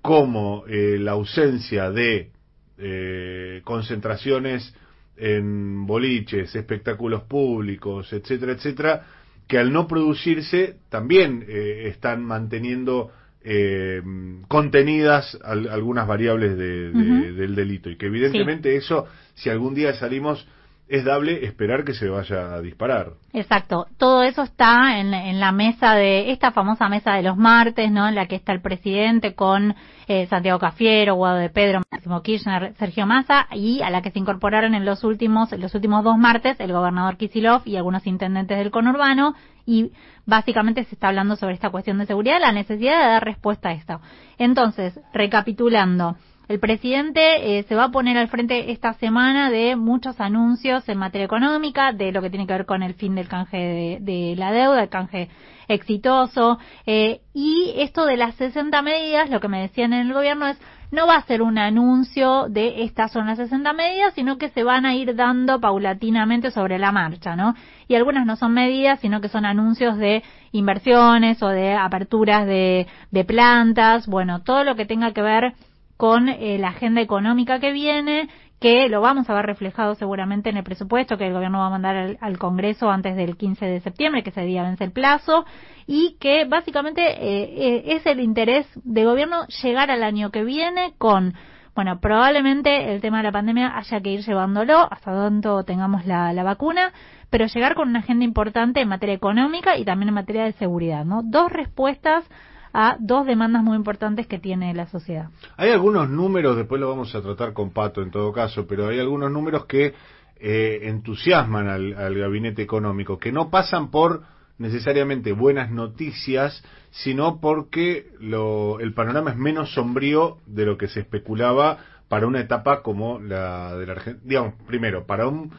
como 0.00 0.64
eh, 0.68 0.96
la 0.98 1.12
ausencia 1.12 1.90
de 1.90 2.30
eh, 2.78 3.60
concentraciones 3.64 4.74
en 5.16 5.86
boliches, 5.86 6.54
espectáculos 6.56 7.22
públicos, 7.24 8.12
etcétera, 8.12 8.52
etcétera, 8.52 9.06
que 9.46 9.58
al 9.58 9.72
no 9.72 9.86
producirse 9.86 10.76
también 10.88 11.44
eh, 11.46 11.84
están 11.88 12.24
manteniendo 12.24 13.10
eh, 13.44 14.00
contenidas 14.48 15.38
al- 15.44 15.68
algunas 15.68 16.06
variables 16.06 16.56
de- 16.56 16.90
del 17.32 17.54
delito. 17.54 17.90
Y 17.90 17.96
que 17.96 18.06
evidentemente 18.06 18.76
eso, 18.76 19.06
si 19.34 19.50
algún 19.50 19.74
día 19.74 19.92
salimos, 19.94 20.46
es 20.92 21.06
dable 21.06 21.46
esperar 21.46 21.84
que 21.84 21.94
se 21.94 22.06
vaya 22.10 22.52
a 22.52 22.60
disparar. 22.60 23.12
Exacto, 23.32 23.86
todo 23.96 24.22
eso 24.22 24.42
está 24.42 24.98
en, 25.00 25.40
la 25.40 25.50
mesa 25.50 25.94
de 25.94 26.32
esta 26.32 26.52
famosa 26.52 26.90
mesa 26.90 27.14
de 27.14 27.22
los 27.22 27.38
martes, 27.38 27.90
¿no? 27.90 28.08
En 28.08 28.14
la 28.14 28.26
que 28.26 28.36
está 28.36 28.52
el 28.52 28.60
presidente 28.60 29.34
con 29.34 29.74
eh, 30.06 30.26
Santiago 30.26 30.58
Cafiero, 30.58 31.14
Guado 31.14 31.38
de 31.38 31.48
Pedro, 31.48 31.80
Máximo 31.90 32.20
Kirchner, 32.20 32.74
Sergio 32.74 33.06
Massa 33.06 33.48
y 33.52 33.80
a 33.80 33.88
la 33.88 34.02
que 34.02 34.10
se 34.10 34.18
incorporaron 34.18 34.74
en 34.74 34.84
los 34.84 35.02
últimos 35.02 35.50
en 35.54 35.62
los 35.62 35.74
últimos 35.74 36.04
dos 36.04 36.18
martes 36.18 36.60
el 36.60 36.72
gobernador 36.74 37.16
Kisilov 37.16 37.62
y 37.64 37.76
algunos 37.76 38.06
intendentes 38.06 38.58
del 38.58 38.70
conurbano 38.70 39.34
y 39.64 39.92
básicamente 40.26 40.84
se 40.84 40.94
está 40.94 41.08
hablando 41.08 41.36
sobre 41.36 41.54
esta 41.54 41.70
cuestión 41.70 41.96
de 41.96 42.06
seguridad, 42.06 42.38
la 42.38 42.52
necesidad 42.52 42.98
de 42.98 43.12
dar 43.12 43.24
respuesta 43.24 43.70
a 43.70 43.72
esto. 43.72 44.02
Entonces, 44.36 45.00
recapitulando, 45.14 46.16
el 46.48 46.60
presidente 46.60 47.58
eh, 47.58 47.62
se 47.64 47.74
va 47.74 47.84
a 47.84 47.90
poner 47.90 48.18
al 48.18 48.28
frente 48.28 48.72
esta 48.72 48.94
semana 48.94 49.50
de 49.50 49.76
muchos 49.76 50.20
anuncios 50.20 50.88
en 50.88 50.98
materia 50.98 51.24
económica, 51.24 51.92
de 51.92 52.12
lo 52.12 52.20
que 52.20 52.30
tiene 52.30 52.46
que 52.46 52.52
ver 52.52 52.66
con 52.66 52.82
el 52.82 52.94
fin 52.94 53.14
del 53.14 53.28
canje 53.28 53.56
de, 53.56 53.98
de 54.00 54.36
la 54.36 54.52
deuda, 54.52 54.82
el 54.82 54.88
canje 54.88 55.28
exitoso. 55.68 56.58
eh, 56.86 57.20
y 57.34 57.72
esto 57.76 58.04
de 58.04 58.16
las 58.16 58.34
60 58.34 58.82
medidas, 58.82 59.30
lo 59.30 59.40
que 59.40 59.48
me 59.48 59.62
decían 59.62 59.92
en 59.92 60.06
el 60.08 60.12
gobierno 60.12 60.46
es, 60.48 60.58
no 60.90 61.06
va 61.06 61.16
a 61.16 61.22
ser 61.22 61.40
un 61.40 61.56
anuncio 61.56 62.48
de 62.50 62.82
estas 62.82 63.12
son 63.12 63.26
las 63.26 63.38
60 63.38 63.72
medidas, 63.72 64.12
sino 64.14 64.36
que 64.36 64.50
se 64.50 64.62
van 64.62 64.84
a 64.84 64.94
ir 64.94 65.16
dando 65.16 65.58
paulatinamente 65.58 66.50
sobre 66.50 66.78
la 66.78 66.92
marcha, 66.92 67.34
¿no? 67.34 67.54
Y 67.88 67.94
algunas 67.94 68.26
no 68.26 68.36
son 68.36 68.52
medidas, 68.52 69.00
sino 69.00 69.22
que 69.22 69.30
son 69.30 69.46
anuncios 69.46 69.96
de 69.96 70.22
inversiones 70.52 71.42
o 71.42 71.48
de 71.48 71.72
aperturas 71.72 72.46
de, 72.46 72.86
de 73.10 73.24
plantas, 73.24 74.06
bueno, 74.06 74.42
todo 74.42 74.64
lo 74.64 74.76
que 74.76 74.84
tenga 74.84 75.12
que 75.12 75.22
ver 75.22 75.54
con 76.02 76.28
eh, 76.28 76.58
la 76.58 76.70
agenda 76.70 77.00
económica 77.00 77.60
que 77.60 77.70
viene, 77.70 78.28
que 78.60 78.88
lo 78.88 79.00
vamos 79.00 79.30
a 79.30 79.34
ver 79.34 79.46
reflejado 79.46 79.94
seguramente 79.94 80.50
en 80.50 80.56
el 80.56 80.64
presupuesto 80.64 81.16
que 81.16 81.28
el 81.28 81.32
gobierno 81.32 81.60
va 81.60 81.68
a 81.68 81.70
mandar 81.70 81.96
al, 81.96 82.18
al 82.20 82.38
Congreso 82.38 82.90
antes 82.90 83.14
del 83.14 83.36
15 83.36 83.66
de 83.66 83.80
septiembre, 83.82 84.24
que 84.24 84.30
ese 84.30 84.40
día 84.40 84.64
vence 84.64 84.82
el 84.82 84.90
plazo, 84.90 85.46
y 85.86 86.16
que 86.18 86.44
básicamente 86.44 87.02
eh, 87.02 87.44
eh, 87.56 87.82
es 87.94 88.06
el 88.06 88.18
interés 88.18 88.66
del 88.82 89.04
gobierno 89.04 89.46
llegar 89.62 89.92
al 89.92 90.02
año 90.02 90.32
que 90.32 90.42
viene 90.42 90.92
con, 90.98 91.34
bueno, 91.76 92.00
probablemente 92.00 92.92
el 92.92 93.00
tema 93.00 93.18
de 93.18 93.22
la 93.22 93.32
pandemia 93.32 93.78
haya 93.78 94.00
que 94.00 94.10
ir 94.10 94.22
llevándolo 94.22 94.92
hasta 94.92 95.12
tanto 95.12 95.62
tengamos 95.62 96.04
la, 96.04 96.32
la 96.32 96.42
vacuna, 96.42 96.92
pero 97.30 97.46
llegar 97.46 97.76
con 97.76 97.90
una 97.90 98.00
agenda 98.00 98.24
importante 98.24 98.80
en 98.80 98.88
materia 98.88 99.14
económica 99.14 99.76
y 99.76 99.84
también 99.84 100.08
en 100.08 100.14
materia 100.16 100.42
de 100.46 100.52
seguridad, 100.54 101.04
¿no? 101.04 101.22
Dos 101.22 101.52
respuestas 101.52 102.24
a 102.72 102.96
dos 102.98 103.26
demandas 103.26 103.62
muy 103.62 103.76
importantes 103.76 104.26
que 104.26 104.38
tiene 104.38 104.72
la 104.74 104.86
sociedad. 104.86 105.28
Hay 105.56 105.70
algunos 105.70 106.08
números, 106.08 106.56
después 106.56 106.80
lo 106.80 106.88
vamos 106.88 107.14
a 107.14 107.22
tratar 107.22 107.52
con 107.52 107.70
Pato 107.70 108.02
en 108.02 108.10
todo 108.10 108.32
caso, 108.32 108.66
pero 108.66 108.88
hay 108.88 108.98
algunos 108.98 109.30
números 109.30 109.66
que 109.66 109.94
eh, 110.40 110.80
entusiasman 110.84 111.68
al, 111.68 111.94
al 111.94 112.18
gabinete 112.18 112.62
económico, 112.62 113.18
que 113.18 113.30
no 113.32 113.50
pasan 113.50 113.90
por 113.90 114.22
necesariamente 114.58 115.32
buenas 115.32 115.70
noticias, 115.70 116.62
sino 116.90 117.40
porque 117.40 118.06
lo, 118.20 118.80
el 118.80 118.92
panorama 118.94 119.30
es 119.30 119.36
menos 119.36 119.72
sombrío 119.74 120.38
de 120.46 120.66
lo 120.66 120.76
que 120.76 120.88
se 120.88 121.00
especulaba 121.00 121.78
para 122.08 122.26
una 122.26 122.40
etapa 122.40 122.82
como 122.82 123.18
la 123.18 123.74
de 123.76 123.86
la 123.86 123.92
Argentina. 123.92 124.22
Digamos, 124.24 124.54
primero, 124.66 125.06
para 125.06 125.26
un- 125.26 125.50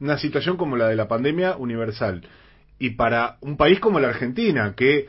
una 0.00 0.18
situación 0.18 0.56
como 0.56 0.76
la 0.76 0.88
de 0.88 0.96
la 0.96 1.08
pandemia 1.08 1.56
universal 1.56 2.22
y 2.78 2.90
para 2.90 3.36
un 3.40 3.56
país 3.56 3.78
como 3.80 4.00
la 4.00 4.08
Argentina, 4.08 4.74
que 4.76 5.08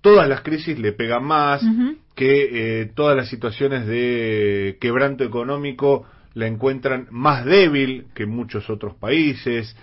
todas 0.00 0.28
las 0.28 0.42
crisis 0.42 0.78
le 0.78 0.92
pegan 0.92 1.24
más, 1.24 1.62
que 2.14 2.80
eh, 2.82 2.86
todas 2.94 3.16
las 3.16 3.28
situaciones 3.28 3.86
de 3.86 4.78
quebranto 4.80 5.24
económico 5.24 6.06
la 6.34 6.46
encuentran 6.46 7.06
más 7.10 7.44
débil 7.44 8.06
que 8.14 8.26
muchos 8.26 8.70
otros 8.70 8.94
países. 8.94 9.76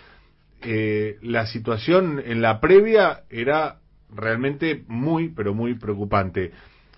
Eh, 0.61 1.17
la 1.21 1.45
situación 1.45 2.21
en 2.25 2.41
la 2.41 2.59
previa 2.59 3.23
era 3.29 3.79
realmente 4.13 4.83
muy, 4.87 5.29
pero 5.29 5.53
muy 5.53 5.75
preocupante. 5.75 6.51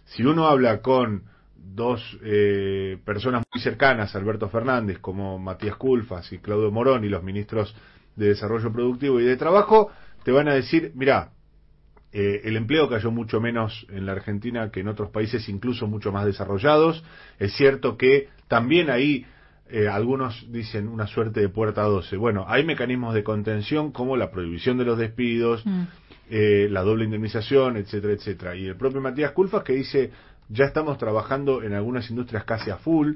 Si 0.06 0.24
uno 0.24 0.48
habla 0.48 0.82
con 0.82 1.24
dos 1.56 2.20
eh, 2.24 2.98
personas 3.06 3.44
muy 3.54 3.62
cercanas, 3.62 4.16
Alberto 4.16 4.50
Fernández, 4.50 5.00
como 5.00 5.40
Matías 5.40 5.76
Culfas 5.76 6.32
y 6.32 6.40
Claudio 6.40 6.72
Morón, 6.72 7.04
y 7.04 7.10
los 7.10 7.24
ministros 7.24 7.76
de 8.16 8.30
Desarrollo 8.30 8.72
Productivo 8.72 9.20
y 9.20 9.24
de 9.24 9.38
Trabajo, 9.38 9.90
te 10.24 10.32
van 10.32 10.48
a 10.48 10.54
decir, 10.54 10.91
mira, 10.96 11.32
eh, 12.11 12.41
el 12.44 12.57
empleo 12.57 12.90
cayó 12.90 13.11
mucho 13.11 13.40
menos 13.40 13.86
en 13.90 14.06
la 14.06 14.14
Argentina 14.14 14.72
que 14.72 14.80
en 14.80 14.88
otros 14.88 15.11
países, 15.11 15.48
incluso 15.49 15.88
mucho 15.88 16.11
más 16.11 16.26
desarrollados. 16.26 17.03
Es 17.38 17.53
cierto 17.53 17.98
que 17.98 18.30
también 18.48 18.90
ahí 18.90 19.26
eh, 19.69 19.88
algunos 19.88 20.52
dicen 20.52 20.88
una 20.88 21.06
suerte 21.06 21.40
de 21.41 21.49
puerta 21.49 21.84
12. 21.84 22.18
Bueno, 22.18 22.45
hay 22.48 22.65
mecanismos 22.65 23.14
de 23.14 23.23
contención 23.23 23.91
como 23.91 24.18
la 24.18 24.31
prohibición 24.31 24.77
de 24.80 24.86
los 24.86 24.98
despidos, 24.98 25.64
Mm. 25.65 25.84
eh, 26.31 26.68
la 26.72 26.81
doble 26.81 27.06
indemnización, 27.06 27.77
etcétera, 27.77 28.14
etcétera. 28.14 28.56
Y 28.56 28.65
el 28.65 28.76
propio 28.76 29.02
Matías 29.02 29.31
Culfas 29.31 29.64
que 29.64 29.73
dice, 29.73 30.11
ya 30.49 30.65
estamos 30.65 30.98
trabajando 30.98 31.61
en 31.61 31.73
algunas 31.73 32.10
industrias 32.10 32.44
casi 32.45 32.72
a 32.72 32.77
full, 32.77 33.14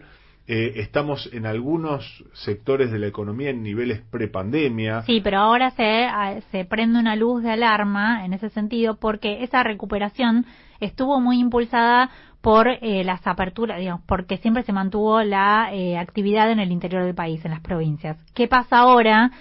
eh, 0.47 0.73
estamos 0.77 1.29
en 1.33 1.45
algunos 1.45 2.03
sectores 2.33 2.91
de 2.91 2.99
la 2.99 3.07
economía 3.07 3.49
en 3.49 3.63
niveles 3.63 4.01
prepandemia. 4.11 5.03
Sí, 5.03 5.21
pero 5.23 5.39
ahora 5.39 5.71
se, 5.71 6.05
a- 6.05 6.41
se 6.51 6.65
prende 6.65 6.99
una 6.99 7.15
luz 7.15 7.43
de 7.43 7.51
alarma 7.51 8.25
en 8.25 8.33
ese 8.33 8.49
sentido 8.49 8.97
porque 8.97 9.43
esa 9.43 9.63
recuperación 9.63 10.45
estuvo 10.79 11.19
muy 11.21 11.39
impulsada 11.39 12.09
por 12.41 12.67
eh, 12.67 13.03
las 13.05 13.25
aperturas, 13.25 13.79
digamos, 13.79 14.01
porque 14.05 14.35
siempre 14.37 14.63
se 14.63 14.73
mantuvo 14.73 15.23
la 15.23 15.69
eh, 15.73 15.97
actividad 15.97 16.51
en 16.51 16.59
el 16.59 16.73
interior 16.73 17.03
del 17.05 17.15
país, 17.15 17.43
en 17.45 17.51
las 17.51 17.61
provincias. 17.61 18.17
¿Qué 18.33 18.49
pasa 18.49 18.79
ahora? 18.79 19.31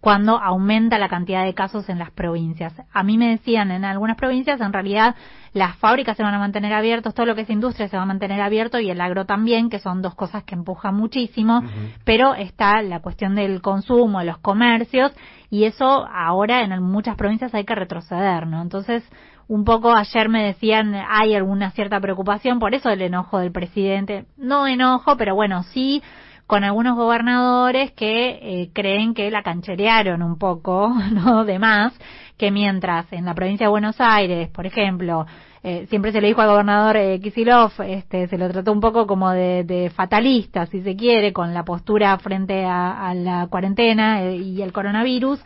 Cuando 0.00 0.38
aumenta 0.38 0.98
la 0.98 1.08
cantidad 1.08 1.44
de 1.44 1.54
casos 1.54 1.88
en 1.88 1.98
las 1.98 2.10
provincias. 2.10 2.72
A 2.92 3.02
mí 3.02 3.18
me 3.18 3.28
decían 3.28 3.70
en 3.70 3.84
algunas 3.84 4.16
provincias, 4.16 4.60
en 4.60 4.72
realidad 4.72 5.14
las 5.52 5.76
fábricas 5.76 6.16
se 6.16 6.22
van 6.22 6.34
a 6.34 6.38
mantener 6.38 6.72
abiertos, 6.72 7.14
todo 7.14 7.26
lo 7.26 7.34
que 7.34 7.42
es 7.42 7.50
industria 7.50 7.88
se 7.88 7.96
va 7.96 8.04
a 8.04 8.06
mantener 8.06 8.40
abierto 8.40 8.80
y 8.80 8.90
el 8.90 9.00
agro 9.00 9.26
también, 9.26 9.68
que 9.68 9.78
son 9.78 10.00
dos 10.00 10.14
cosas 10.14 10.44
que 10.44 10.54
empujan 10.54 10.94
muchísimo, 10.94 11.62
pero 12.04 12.34
está 12.34 12.80
la 12.82 13.00
cuestión 13.00 13.34
del 13.34 13.60
consumo, 13.60 14.20
de 14.20 14.26
los 14.26 14.38
comercios 14.38 15.12
y 15.50 15.64
eso 15.64 16.06
ahora 16.06 16.62
en 16.62 16.82
muchas 16.82 17.16
provincias 17.16 17.54
hay 17.54 17.64
que 17.64 17.74
retroceder, 17.74 18.46
¿no? 18.46 18.62
Entonces, 18.62 19.02
un 19.48 19.64
poco 19.64 19.92
ayer 19.92 20.28
me 20.28 20.44
decían 20.44 20.94
hay 20.94 21.34
alguna 21.34 21.72
cierta 21.72 22.00
preocupación, 22.00 22.60
por 22.60 22.72
eso 22.72 22.88
el 22.88 23.02
enojo 23.02 23.38
del 23.38 23.50
presidente, 23.50 24.26
no 24.38 24.66
enojo, 24.66 25.16
pero 25.16 25.34
bueno, 25.34 25.64
sí 25.64 26.02
con 26.50 26.64
algunos 26.64 26.96
gobernadores 26.96 27.92
que 27.92 28.40
eh, 28.42 28.70
creen 28.72 29.14
que 29.14 29.30
la 29.30 29.44
cancherearon 29.44 30.20
un 30.20 30.36
poco, 30.36 30.92
¿no? 31.12 31.44
De 31.44 31.60
más, 31.60 31.96
que 32.36 32.50
mientras 32.50 33.06
en 33.12 33.24
la 33.24 33.34
provincia 33.34 33.66
de 33.66 33.70
Buenos 33.70 34.00
Aires, 34.00 34.48
por 34.48 34.66
ejemplo, 34.66 35.26
eh, 35.62 35.86
siempre 35.88 36.10
se 36.10 36.20
le 36.20 36.26
dijo 36.26 36.40
al 36.40 36.48
gobernador 36.48 36.96
eh, 36.96 37.20
Kisilov, 37.20 37.70
este, 37.86 38.26
se 38.26 38.36
lo 38.36 38.48
trató 38.50 38.72
un 38.72 38.80
poco 38.80 39.06
como 39.06 39.30
de, 39.30 39.62
de 39.62 39.90
fatalista, 39.90 40.66
si 40.66 40.82
se 40.82 40.96
quiere, 40.96 41.32
con 41.32 41.54
la 41.54 41.64
postura 41.64 42.18
frente 42.18 42.64
a, 42.64 43.08
a 43.08 43.14
la 43.14 43.46
cuarentena 43.46 44.24
eh, 44.24 44.34
y 44.34 44.60
el 44.60 44.72
coronavirus. 44.72 45.40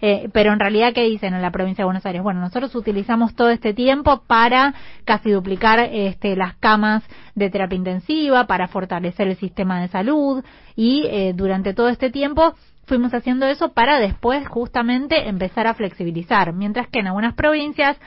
Eh, 0.00 0.28
pero 0.32 0.52
en 0.52 0.60
realidad, 0.60 0.92
¿qué 0.92 1.02
dicen 1.02 1.34
en 1.34 1.42
la 1.42 1.50
provincia 1.50 1.82
de 1.82 1.86
Buenos 1.86 2.04
Aires? 2.06 2.22
Bueno, 2.22 2.40
nosotros 2.40 2.74
utilizamos 2.74 3.34
todo 3.34 3.50
este 3.50 3.74
tiempo 3.74 4.22
para 4.26 4.74
casi 5.04 5.30
duplicar 5.30 5.78
este, 5.80 6.36
las 6.36 6.54
camas 6.56 7.02
de 7.34 7.50
terapia 7.50 7.76
intensiva, 7.76 8.46
para 8.46 8.68
fortalecer 8.68 9.28
el 9.28 9.36
sistema 9.36 9.80
de 9.80 9.88
salud 9.88 10.44
y 10.74 11.04
eh, 11.06 11.32
durante 11.34 11.74
todo 11.74 11.88
este 11.88 12.10
tiempo 12.10 12.54
fuimos 12.86 13.12
haciendo 13.14 13.46
eso 13.46 13.72
para 13.72 13.98
después 13.98 14.46
justamente 14.48 15.28
empezar 15.28 15.66
a 15.66 15.74
flexibilizar, 15.74 16.52
mientras 16.52 16.88
que 16.88 17.00
en 17.00 17.08
algunas 17.08 17.34
provincias 17.34 17.98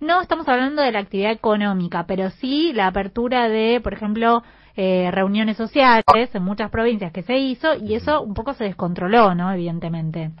No 0.00 0.20
estamos 0.20 0.48
hablando 0.48 0.82
de 0.82 0.92
la 0.92 0.98
actividad 0.98 1.32
económica, 1.32 2.04
pero 2.06 2.28
sí 2.30 2.72
la 2.74 2.88
apertura 2.88 3.48
de, 3.48 3.80
por 3.82 3.94
ejemplo, 3.94 4.42
eh, 4.76 5.08
reuniones 5.12 5.56
sociales 5.56 6.04
en 6.34 6.42
muchas 6.42 6.70
provincias 6.70 7.12
que 7.12 7.22
se 7.22 7.38
hizo 7.38 7.74
y 7.76 7.94
eso 7.94 8.20
un 8.20 8.34
poco 8.34 8.54
se 8.54 8.64
descontroló, 8.64 9.34
¿no? 9.34 9.52
Evidentemente. 9.52 10.32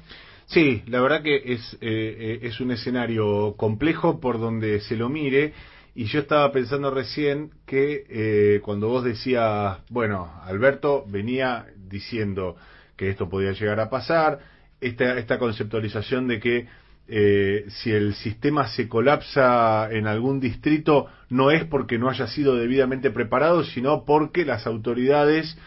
Sí, 0.46 0.82
la 0.86 1.00
verdad 1.00 1.22
que 1.22 1.36
es, 1.36 1.74
eh, 1.74 1.78
eh, 1.80 2.38
es 2.42 2.60
un 2.60 2.70
escenario 2.70 3.54
complejo 3.56 4.20
por 4.20 4.38
donde 4.38 4.80
se 4.80 4.96
lo 4.96 5.08
mire. 5.08 5.52
Y 5.94 6.04
yo 6.06 6.20
estaba 6.20 6.50
pensando 6.50 6.90
recién 6.90 7.50
que 7.66 8.04
eh, 8.08 8.60
cuando 8.62 8.88
vos 8.88 9.04
decías, 9.04 9.78
bueno, 9.90 10.30
Alberto 10.44 11.04
venía 11.06 11.66
diciendo 11.76 12.56
que 12.96 13.10
esto 13.10 13.28
podía 13.28 13.52
llegar 13.52 13.80
a 13.80 13.90
pasar, 13.90 14.40
esta, 14.80 15.18
esta 15.18 15.38
conceptualización 15.38 16.26
de 16.26 16.40
que 16.40 16.66
eh, 17.06 17.66
si 17.68 17.90
el 17.90 18.14
sistema 18.14 18.66
se 18.66 18.88
colapsa 18.88 19.88
en 19.90 20.06
algún 20.06 20.40
distrito 20.40 21.06
no 21.28 21.50
es 21.50 21.64
porque 21.64 21.98
no 21.98 22.08
haya 22.08 22.26
sido 22.26 22.56
debidamente 22.56 23.10
preparado, 23.10 23.62
sino 23.62 24.04
porque 24.04 24.46
las 24.46 24.66
autoridades 24.66 25.58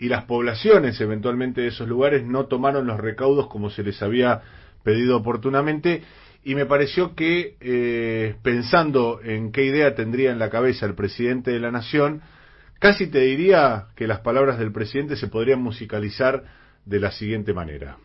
y 0.00 0.08
las 0.08 0.24
poblaciones 0.24 1.00
eventualmente 1.00 1.60
de 1.60 1.68
esos 1.68 1.86
lugares 1.86 2.24
no 2.24 2.46
tomaron 2.46 2.86
los 2.86 2.98
recaudos 2.98 3.46
como 3.48 3.70
se 3.70 3.84
les 3.84 4.02
había 4.02 4.40
pedido 4.82 5.16
oportunamente 5.16 6.02
y 6.42 6.54
me 6.54 6.64
pareció 6.64 7.14
que 7.14 7.56
eh, 7.60 8.34
pensando 8.42 9.20
en 9.22 9.52
qué 9.52 9.66
idea 9.66 9.94
tendría 9.94 10.32
en 10.32 10.38
la 10.38 10.48
cabeza 10.48 10.86
el 10.86 10.94
presidente 10.94 11.50
de 11.50 11.60
la 11.60 11.70
nación, 11.70 12.22
casi 12.78 13.08
te 13.08 13.20
diría 13.20 13.88
que 13.94 14.06
las 14.06 14.20
palabras 14.20 14.58
del 14.58 14.72
presidente 14.72 15.16
se 15.16 15.28
podrían 15.28 15.62
musicalizar 15.62 16.44
de 16.86 16.98
la 16.98 17.10
siguiente 17.10 17.52
manera. 17.52 17.98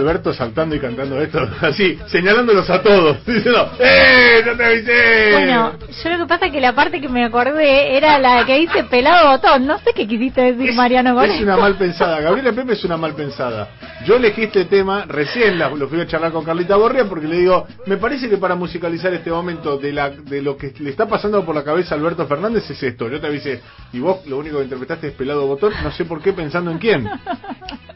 Alberto 0.00 0.32
saltando 0.34 0.74
y 0.74 0.80
cantando 0.80 1.20
esto? 1.20 1.38
Así, 1.60 1.98
señalándolos 2.06 2.68
a 2.70 2.82
todos, 2.82 3.24
diciendo, 3.26 3.70
¡eh! 3.78 4.42
¡No 4.44 4.56
te 4.56 4.64
avisé! 4.64 5.32
Bueno, 5.32 5.72
yo 6.02 6.10
lo 6.10 6.18
que 6.18 6.26
pasa 6.26 6.46
es 6.46 6.52
que 6.52 6.60
la 6.60 6.74
parte 6.74 7.00
que 7.00 7.08
me 7.08 7.24
acordé 7.24 7.96
era 7.96 8.18
la 8.18 8.44
que 8.44 8.58
dice 8.58 8.84
pelado 8.84 9.30
botón. 9.30 9.66
No 9.66 9.78
sé 9.78 9.92
qué 9.94 10.06
quisiste 10.06 10.52
decir, 10.52 10.74
Mariano, 10.74 11.14
con 11.14 11.24
Es 11.24 11.40
una 11.40 11.56
mal 11.56 11.76
pensada, 11.76 12.20
Gabriela 12.22 12.52
Pepe 12.52 12.72
es 12.72 12.84
una 12.84 12.96
mal 12.96 13.14
pensada. 13.14 13.68
Yo 14.06 14.16
elegí 14.16 14.44
este 14.44 14.64
tema, 14.64 15.04
recién 15.06 15.58
la- 15.58 15.68
lo 15.70 15.88
fui 15.88 16.00
a 16.00 16.06
charlar 16.06 16.32
con 16.32 16.44
Carlita 16.44 16.76
Borria 16.76 17.04
porque 17.04 17.26
le 17.28 17.36
digo, 17.38 17.66
me 17.86 17.96
parece 17.98 18.28
que 18.30 18.38
para 18.38 18.54
musicalizar 18.54 19.12
este 19.12 19.30
momento 19.30 19.76
de 19.76 19.92
la 19.92 20.10
de 20.10 20.40
lo 20.42 20.56
que 20.56 20.72
le 20.80 20.90
está 20.90 21.06
pasando 21.06 21.44
por 21.44 21.54
la 21.54 21.62
cabeza 21.64 21.94
a 21.94 21.98
Alberto 21.98 22.26
Fernández 22.26 22.68
es 22.70 22.82
esto. 22.82 23.08
Yo 23.10 23.20
te 23.20 23.26
avisé, 23.26 23.60
y 23.92 23.98
vos 24.00 24.24
lo 24.26 24.38
único 24.38 24.58
que 24.58 24.64
interpretaste 24.64 25.08
es 25.08 25.12
pelado 25.14 25.46
botón, 25.46 25.72
no 25.82 25.90
sé 25.92 26.04
por 26.06 26.22
qué 26.22 26.32
pensando 26.32 26.70
en 26.70 26.78
quién. 26.78 27.10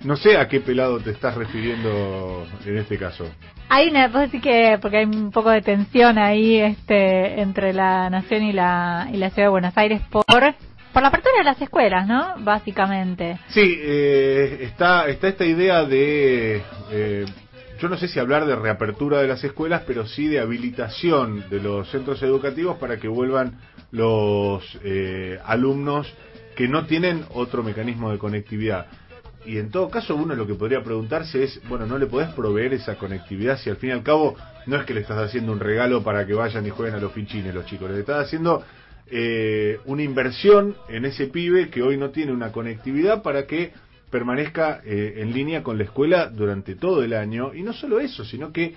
No 0.03 0.17
sé 0.17 0.37
a 0.37 0.47
qué 0.49 0.61
pelado 0.61 0.99
te 1.01 1.11
estás 1.11 1.35
refiriendo 1.35 1.89
en 2.67 2.79
este 2.79 2.99
caso. 2.99 3.31
Hay 3.69 3.89
una, 3.89 4.09
vos 4.09 4.23
decís 4.23 4.43
que, 4.43 4.79
porque 4.81 4.99
hay 4.99 5.05
un 5.05 5.31
poco 5.31 5.51
de 5.51 5.63
tensión 5.63 6.19
ahí 6.19 6.61
este, 6.61 7.41
entre 7.41 7.73
la 7.73 8.11
nación 8.11 8.43
y 8.43 8.53
la, 8.53 9.09
y 9.13 9.17
la 9.17 9.31
ciudad 9.31 9.47
de 9.47 9.51
Buenos 9.51 9.77
Aires 9.77 10.01
por, 10.11 10.25
por 10.27 11.03
la 11.03 11.09
apertura 11.09 11.39
de 11.39 11.45
las 11.45 11.61
escuelas, 11.61 12.07
¿no? 12.07 12.35
Básicamente. 12.39 13.39
Sí, 13.49 13.79
eh, 13.81 14.59
está, 14.63 15.09
está 15.09 15.29
esta 15.29 15.45
idea 15.45 15.85
de, 15.85 16.63
eh, 16.91 17.25
yo 17.81 17.89
no 17.89 17.97
sé 17.97 18.09
si 18.09 18.19
hablar 18.19 18.47
de 18.47 18.57
reapertura 18.57 19.21
de 19.21 19.29
las 19.29 19.43
escuelas, 19.45 19.83
pero 19.87 20.07
sí 20.07 20.29
de 20.29 20.41
habilitación 20.41 21.45
de 21.51 21.61
los 21.61 21.91
centros 21.91 22.23
educativos 22.23 22.79
para 22.79 22.99
que 22.99 23.09
vuelvan 23.09 23.59
los 23.91 24.63
eh, 24.85 25.39
alumnos 25.45 26.13
que 26.57 26.69
no 26.69 26.87
tienen 26.87 27.25
otro 27.35 27.63
mecanismo 27.63 28.11
de 28.11 28.19
conectividad. 28.19 28.87
Y 29.47 29.59
en 29.59 29.71
todo 29.71 29.91
caso 29.91 30.17
uno 30.17 30.35
lo 30.35 30.47
que 30.47 30.55
podría 30.55 30.83
preguntarse 30.83 31.45
es, 31.45 31.61
bueno, 31.69 31.87
¿no 31.87 31.99
le 31.99 32.07
podés 32.07 32.33
proveer 32.35 32.75
esa 32.75 32.97
conectividad 32.97 33.59
si 33.59 33.71
al 33.71 33.77
fin 33.77 33.91
y 33.91 33.93
al 33.93 34.03
cabo 34.03 34.37
no 34.67 34.77
es 34.77 34.85
que 34.85 34.95
le 34.95 35.01
estás 35.01 35.19
haciendo 35.19 35.53
un 35.53 35.61
regalo 35.61 36.03
para 36.03 36.27
que 36.27 36.35
vayan 36.35 36.67
y 36.67 36.71
jueguen 36.71 36.97
a 36.97 37.01
los 37.01 37.13
pinchines 37.13 37.55
los 37.55 37.67
chicos? 37.67 37.91
Le 37.91 38.01
estás 38.01 38.27
haciendo 38.27 38.65
eh, 39.07 39.81
una 39.85 40.03
inversión 40.03 40.77
en 40.89 41.05
ese 41.05 41.27
pibe 41.27 41.69
que 41.69 41.83
hoy 41.83 41.97
no 41.97 42.11
tiene 42.11 42.33
una 42.33 42.53
conectividad 42.53 43.23
para 43.23 43.47
que 43.47 43.73
permanezca 44.11 44.81
eh, 44.85 45.15
en 45.19 45.33
línea 45.33 45.63
con 45.63 45.77
la 45.77 45.85
escuela 45.85 46.29
durante 46.29 46.75
todo 46.75 47.03
el 47.03 47.13
año. 47.13 47.53
Y 47.53 47.63
no 47.63 47.73
solo 47.73 48.01
eso, 48.01 48.25
sino 48.25 48.53
que 48.53 48.75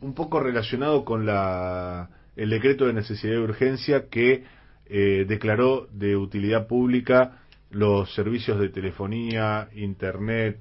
un 0.00 0.14
poco 0.14 0.40
relacionado 0.40 1.04
con 1.04 1.24
la, 1.24 2.10
el 2.36 2.50
decreto 2.50 2.86
de 2.86 2.92
necesidad 2.92 3.34
y 3.34 3.38
urgencia 3.38 4.08
que 4.08 4.44
eh, 4.88 5.24
declaró 5.26 5.88
de 5.92 6.16
utilidad 6.16 6.66
pública 6.66 7.38
los 7.76 8.12
servicios 8.14 8.58
de 8.58 8.70
telefonía, 8.70 9.68
internet, 9.74 10.58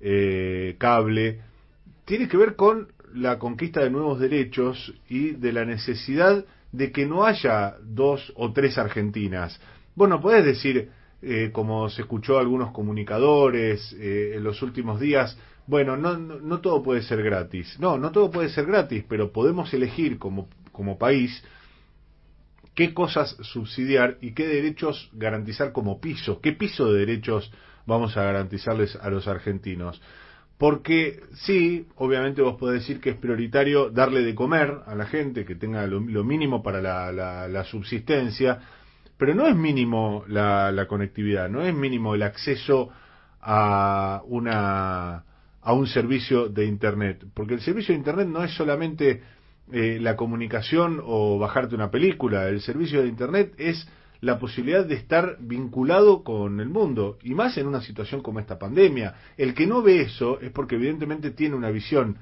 eh, 0.00 0.74
cable, 0.78 1.40
tiene 2.04 2.28
que 2.28 2.36
ver 2.36 2.56
con 2.56 2.88
la 3.14 3.38
conquista 3.38 3.82
de 3.82 3.90
nuevos 3.90 4.18
derechos 4.18 4.92
y 5.08 5.30
de 5.30 5.52
la 5.52 5.64
necesidad 5.64 6.44
de 6.72 6.92
que 6.92 7.06
no 7.06 7.24
haya 7.24 7.76
dos 7.82 8.32
o 8.36 8.52
tres 8.52 8.78
Argentinas. 8.78 9.60
Bueno, 9.94 10.20
podés 10.20 10.44
decir, 10.44 10.90
eh, 11.22 11.50
como 11.52 11.88
se 11.88 12.02
escuchó 12.02 12.36
a 12.36 12.40
algunos 12.40 12.72
comunicadores 12.72 13.92
eh, 13.98 14.32
en 14.34 14.44
los 14.44 14.60
últimos 14.60 15.00
días, 15.00 15.38
bueno, 15.68 15.96
no, 15.96 16.16
no, 16.18 16.40
no 16.40 16.60
todo 16.60 16.82
puede 16.82 17.02
ser 17.02 17.22
gratis. 17.22 17.78
No, 17.78 17.96
no 17.96 18.10
todo 18.10 18.30
puede 18.30 18.48
ser 18.48 18.66
gratis, 18.66 19.04
pero 19.08 19.32
podemos 19.32 19.72
elegir 19.72 20.18
como, 20.18 20.48
como 20.72 20.98
país 20.98 21.42
qué 22.76 22.94
cosas 22.94 23.36
subsidiar 23.40 24.18
y 24.20 24.32
qué 24.34 24.46
derechos 24.46 25.10
garantizar 25.14 25.72
como 25.72 26.00
piso, 26.00 26.40
qué 26.40 26.52
piso 26.52 26.92
de 26.92 27.00
derechos 27.00 27.50
vamos 27.86 28.16
a 28.16 28.22
garantizarles 28.22 28.94
a 28.96 29.10
los 29.10 29.26
argentinos. 29.26 30.00
Porque 30.58 31.20
sí, 31.34 31.86
obviamente 31.96 32.40
vos 32.42 32.56
podés 32.56 32.80
decir 32.82 33.00
que 33.00 33.10
es 33.10 33.16
prioritario 33.16 33.90
darle 33.90 34.22
de 34.22 34.34
comer 34.34 34.72
a 34.86 34.94
la 34.94 35.06
gente, 35.06 35.44
que 35.44 35.54
tenga 35.54 35.86
lo, 35.86 36.00
mínimo 36.00 36.62
para 36.62 36.80
la, 36.80 37.10
la- 37.12 37.48
la 37.48 37.64
subsistencia, 37.64 38.60
pero 39.18 39.34
no 39.34 39.46
es 39.46 39.56
mínimo 39.56 40.24
la, 40.28 40.70
la 40.70 40.86
conectividad, 40.86 41.48
no 41.48 41.62
es 41.62 41.74
mínimo 41.74 42.14
el 42.14 42.22
acceso 42.22 42.90
a 43.40 44.22
una 44.26 45.24
a 45.62 45.72
un 45.72 45.88
servicio 45.88 46.48
de 46.48 46.64
internet, 46.66 47.24
porque 47.34 47.54
el 47.54 47.60
servicio 47.60 47.92
de 47.92 47.98
internet 47.98 48.28
no 48.28 48.44
es 48.44 48.52
solamente 48.54 49.20
eh, 49.72 49.98
la 50.00 50.16
comunicación 50.16 51.00
o 51.04 51.38
bajarte 51.38 51.74
una 51.74 51.90
película, 51.90 52.48
el 52.48 52.60
servicio 52.60 53.02
de 53.02 53.08
internet 53.08 53.54
es 53.58 53.88
la 54.20 54.38
posibilidad 54.38 54.84
de 54.84 54.94
estar 54.94 55.36
vinculado 55.40 56.22
con 56.22 56.60
el 56.60 56.68
mundo, 56.68 57.18
y 57.22 57.34
más 57.34 57.58
en 57.58 57.66
una 57.66 57.80
situación 57.80 58.22
como 58.22 58.40
esta 58.40 58.58
pandemia. 58.58 59.14
El 59.36 59.54
que 59.54 59.66
no 59.66 59.82
ve 59.82 60.02
eso 60.02 60.40
es 60.40 60.50
porque 60.50 60.76
evidentemente 60.76 61.32
tiene 61.32 61.54
una 61.54 61.70
visión 61.70 62.16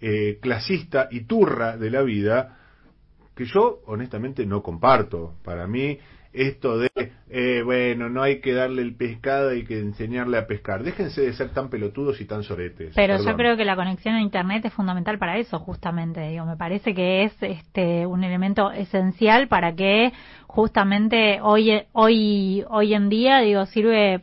eh, 0.00 0.38
clasista 0.40 1.08
y 1.10 1.22
turra 1.22 1.76
de 1.76 1.90
la 1.90 2.02
vida 2.02 2.58
que 3.34 3.44
yo 3.44 3.80
honestamente 3.86 4.46
no 4.46 4.62
comparto. 4.62 5.34
Para 5.44 5.66
mí 5.66 5.98
esto 6.36 6.78
de, 6.78 6.90
eh, 7.28 7.62
bueno, 7.64 8.08
no 8.08 8.22
hay 8.22 8.40
que 8.40 8.52
darle 8.52 8.82
el 8.82 8.94
pescado, 8.94 9.50
hay 9.50 9.64
que 9.64 9.78
enseñarle 9.78 10.38
a 10.38 10.46
pescar. 10.46 10.82
Déjense 10.82 11.22
de 11.22 11.32
ser 11.32 11.50
tan 11.50 11.70
pelotudos 11.70 12.20
y 12.20 12.26
tan 12.26 12.42
soretes. 12.42 12.92
Pero 12.94 13.16
yo 13.22 13.36
creo 13.36 13.56
que 13.56 13.64
la 13.64 13.76
conexión 13.76 14.14
a 14.14 14.20
internet 14.20 14.64
es 14.64 14.72
fundamental 14.72 15.18
para 15.18 15.38
eso, 15.38 15.58
justamente. 15.58 16.20
Digo, 16.28 16.44
me 16.44 16.56
parece 16.56 16.94
que 16.94 17.24
es 17.24 17.32
este 17.40 18.06
un 18.06 18.22
elemento 18.24 18.70
esencial 18.70 19.48
para 19.48 19.74
que 19.74 20.12
justamente 20.46 21.40
hoy 21.42 21.82
hoy 21.92 22.64
hoy 22.68 22.94
en 22.94 23.08
día 23.08 23.40
digo 23.40 23.66
sirve 23.66 24.22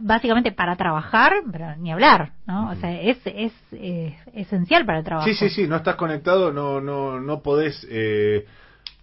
básicamente 0.00 0.52
para 0.52 0.76
trabajar, 0.76 1.34
pero 1.50 1.76
ni 1.76 1.92
hablar, 1.92 2.32
¿no? 2.46 2.70
O 2.70 2.74
sea, 2.76 3.00
es 3.00 3.18
es 3.24 3.52
eh, 3.72 4.16
esencial 4.34 4.84
para 4.84 4.98
el 4.98 5.04
trabajo. 5.04 5.28
Sí, 5.28 5.34
sí, 5.34 5.48
sí, 5.48 5.66
no 5.66 5.76
estás 5.76 5.96
conectado, 5.96 6.52
no, 6.52 6.80
no, 6.80 7.20
no 7.20 7.42
podés, 7.42 7.86
eh, 7.90 8.46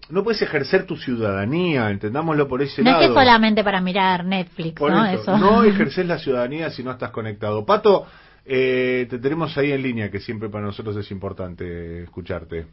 no 0.10 0.24
puedes 0.24 0.42
ejercer 0.42 0.86
tu 0.86 0.96
ciudadanía, 0.98 1.90
entendámoslo 1.90 2.48
por 2.48 2.62
ese 2.62 2.84
No 2.84 2.92
es 2.92 2.96
lado. 2.98 3.08
que 3.08 3.20
solamente 3.20 3.64
para 3.64 3.82
mirar 3.82 4.26
Netflix, 4.26 4.74
Por 4.80 4.92
¿no? 4.92 5.06
eso, 5.06 5.38
no 5.38 5.64
ejerces 5.66 6.06
la 6.06 6.18
ciudadanía 6.20 6.70
si 6.70 6.84
no 6.84 6.92
estás 6.92 7.12
conectado. 7.12 7.66
Pato, 7.66 8.06
eh, 8.46 9.08
te 9.10 9.18
tenemos 9.20 9.58
ahí 9.58 9.72
en 9.72 9.82
línea, 9.82 10.12
que 10.12 10.20
siempre 10.20 10.50
para 10.50 10.66
nosotros 10.66 10.96
es 10.98 11.10
importante 11.12 12.04
escucharte. 12.04 12.68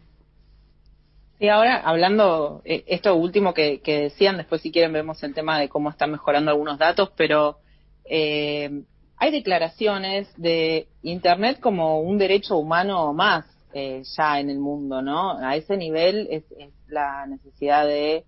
Sí, 1.38 1.48
ahora 1.48 1.78
hablando, 1.84 2.62
eh, 2.64 2.84
esto 2.86 3.14
último 3.14 3.52
que, 3.52 3.80
que 3.80 4.02
decían, 4.02 4.36
después 4.36 4.60
si 4.60 4.70
quieren 4.70 4.92
vemos 4.92 5.22
el 5.24 5.34
tema 5.34 5.58
de 5.58 5.68
cómo 5.68 5.90
están 5.90 6.12
mejorando 6.12 6.50
algunos 6.50 6.78
datos, 6.78 7.10
pero 7.16 7.58
eh, 8.04 8.82
hay 9.16 9.30
declaraciones 9.30 10.28
de 10.36 10.86
Internet 11.02 11.58
como 11.60 12.00
un 12.00 12.18
derecho 12.18 12.56
humano 12.58 13.12
más 13.12 13.44
eh, 13.72 14.02
ya 14.16 14.40
en 14.40 14.50
el 14.50 14.58
mundo, 14.58 15.02
¿no? 15.02 15.38
A 15.38 15.56
ese 15.56 15.76
nivel 15.76 16.28
es, 16.30 16.44
es 16.58 16.72
la 16.88 17.26
necesidad 17.26 17.86
de 17.86 18.24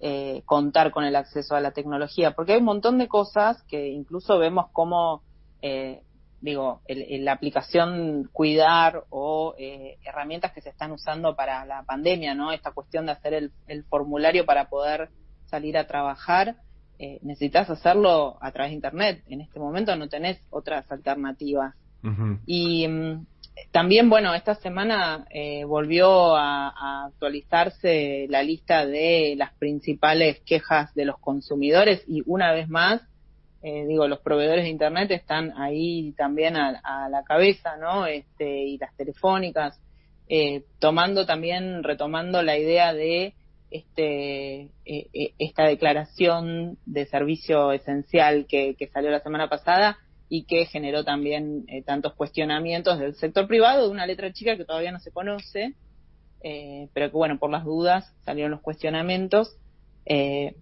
eh, 0.00 0.42
contar 0.46 0.90
con 0.90 1.04
el 1.04 1.16
acceso 1.16 1.54
a 1.54 1.60
la 1.60 1.72
tecnología, 1.72 2.32
porque 2.32 2.52
hay 2.52 2.58
un 2.58 2.64
montón 2.64 2.98
de 2.98 3.08
cosas 3.08 3.62
que 3.64 3.88
incluso 3.88 4.38
vemos 4.38 4.66
como, 4.72 5.22
eh, 5.62 6.02
digo, 6.40 6.80
la 6.88 7.32
aplicación 7.32 8.28
cuidar 8.32 9.04
o 9.10 9.54
eh, 9.58 9.98
herramientas 10.04 10.52
que 10.52 10.62
se 10.62 10.70
están 10.70 10.92
usando 10.92 11.36
para 11.36 11.64
la 11.66 11.82
pandemia, 11.82 12.34
¿no? 12.34 12.52
Esta 12.52 12.72
cuestión 12.72 13.06
de 13.06 13.12
hacer 13.12 13.34
el, 13.34 13.52
el 13.66 13.84
formulario 13.84 14.46
para 14.46 14.68
poder 14.68 15.10
salir 15.46 15.76
a 15.76 15.86
trabajar, 15.86 16.56
eh, 17.02 17.18
necesitas 17.22 17.70
hacerlo 17.70 18.36
a 18.42 18.52
través 18.52 18.72
de 18.72 18.74
Internet. 18.74 19.24
En 19.28 19.40
este 19.40 19.58
momento 19.58 19.96
no 19.96 20.08
tenés 20.10 20.38
otras 20.50 20.90
alternativas. 20.92 21.74
Y 22.46 22.86
mm, 22.86 23.26
también, 23.70 24.10
bueno, 24.10 24.34
esta 24.34 24.54
semana 24.54 25.26
eh, 25.30 25.64
volvió 25.64 26.36
a, 26.36 27.06
actualizarse 27.06 28.26
la 28.28 28.42
lista 28.42 28.86
de 28.86 29.34
las 29.36 29.52
principales 29.54 30.40
quejas 30.40 30.94
de 30.94 31.04
los 31.04 31.18
consumidores 31.18 32.04
y 32.06 32.22
una 32.26 32.52
vez 32.52 32.68
más, 32.68 33.02
eh, 33.62 33.86
digo, 33.86 34.08
los 34.08 34.20
proveedores 34.20 34.64
de 34.64 34.70
Internet 34.70 35.10
están 35.10 35.52
ahí 35.58 36.12
también 36.16 36.56
a, 36.56 36.80
a 36.82 37.08
la 37.08 37.22
cabeza, 37.24 37.76
¿no? 37.76 38.06
Este, 38.06 38.64
y 38.64 38.78
las 38.78 38.94
telefónicas, 38.96 39.80
eh, 40.32 40.62
tomando 40.78 41.26
también, 41.26 41.82
retomando 41.82 42.40
la 42.44 42.56
idea 42.56 42.94
de 42.94 43.34
este, 43.72 44.60
eh, 44.84 45.08
eh, 45.12 45.34
esta 45.40 45.64
declaración 45.64 46.78
de 46.86 47.06
servicio 47.06 47.72
esencial 47.72 48.46
que, 48.48 48.76
que 48.76 48.86
salió 48.86 49.10
la 49.10 49.24
semana 49.24 49.48
pasada 49.48 49.98
y 50.32 50.44
que 50.44 50.64
generó 50.64 51.04
también 51.04 51.64
eh, 51.66 51.82
tantos 51.82 52.14
cuestionamientos 52.14 53.00
del 53.00 53.16
sector 53.16 53.48
privado 53.48 53.84
de 53.84 53.90
una 53.90 54.06
letra 54.06 54.32
chica 54.32 54.56
que 54.56 54.64
todavía 54.64 54.92
no 54.92 55.00
se 55.00 55.10
conoce, 55.10 55.74
eh, 56.42 56.88
pero 56.94 57.10
que 57.10 57.16
bueno, 57.16 57.38
por 57.38 57.50
las 57.50 57.64
dudas 57.64 58.14
salieron 58.24 58.52
los 58.52 58.60
cuestionamientos 58.60 59.56
eh, 60.06 60.54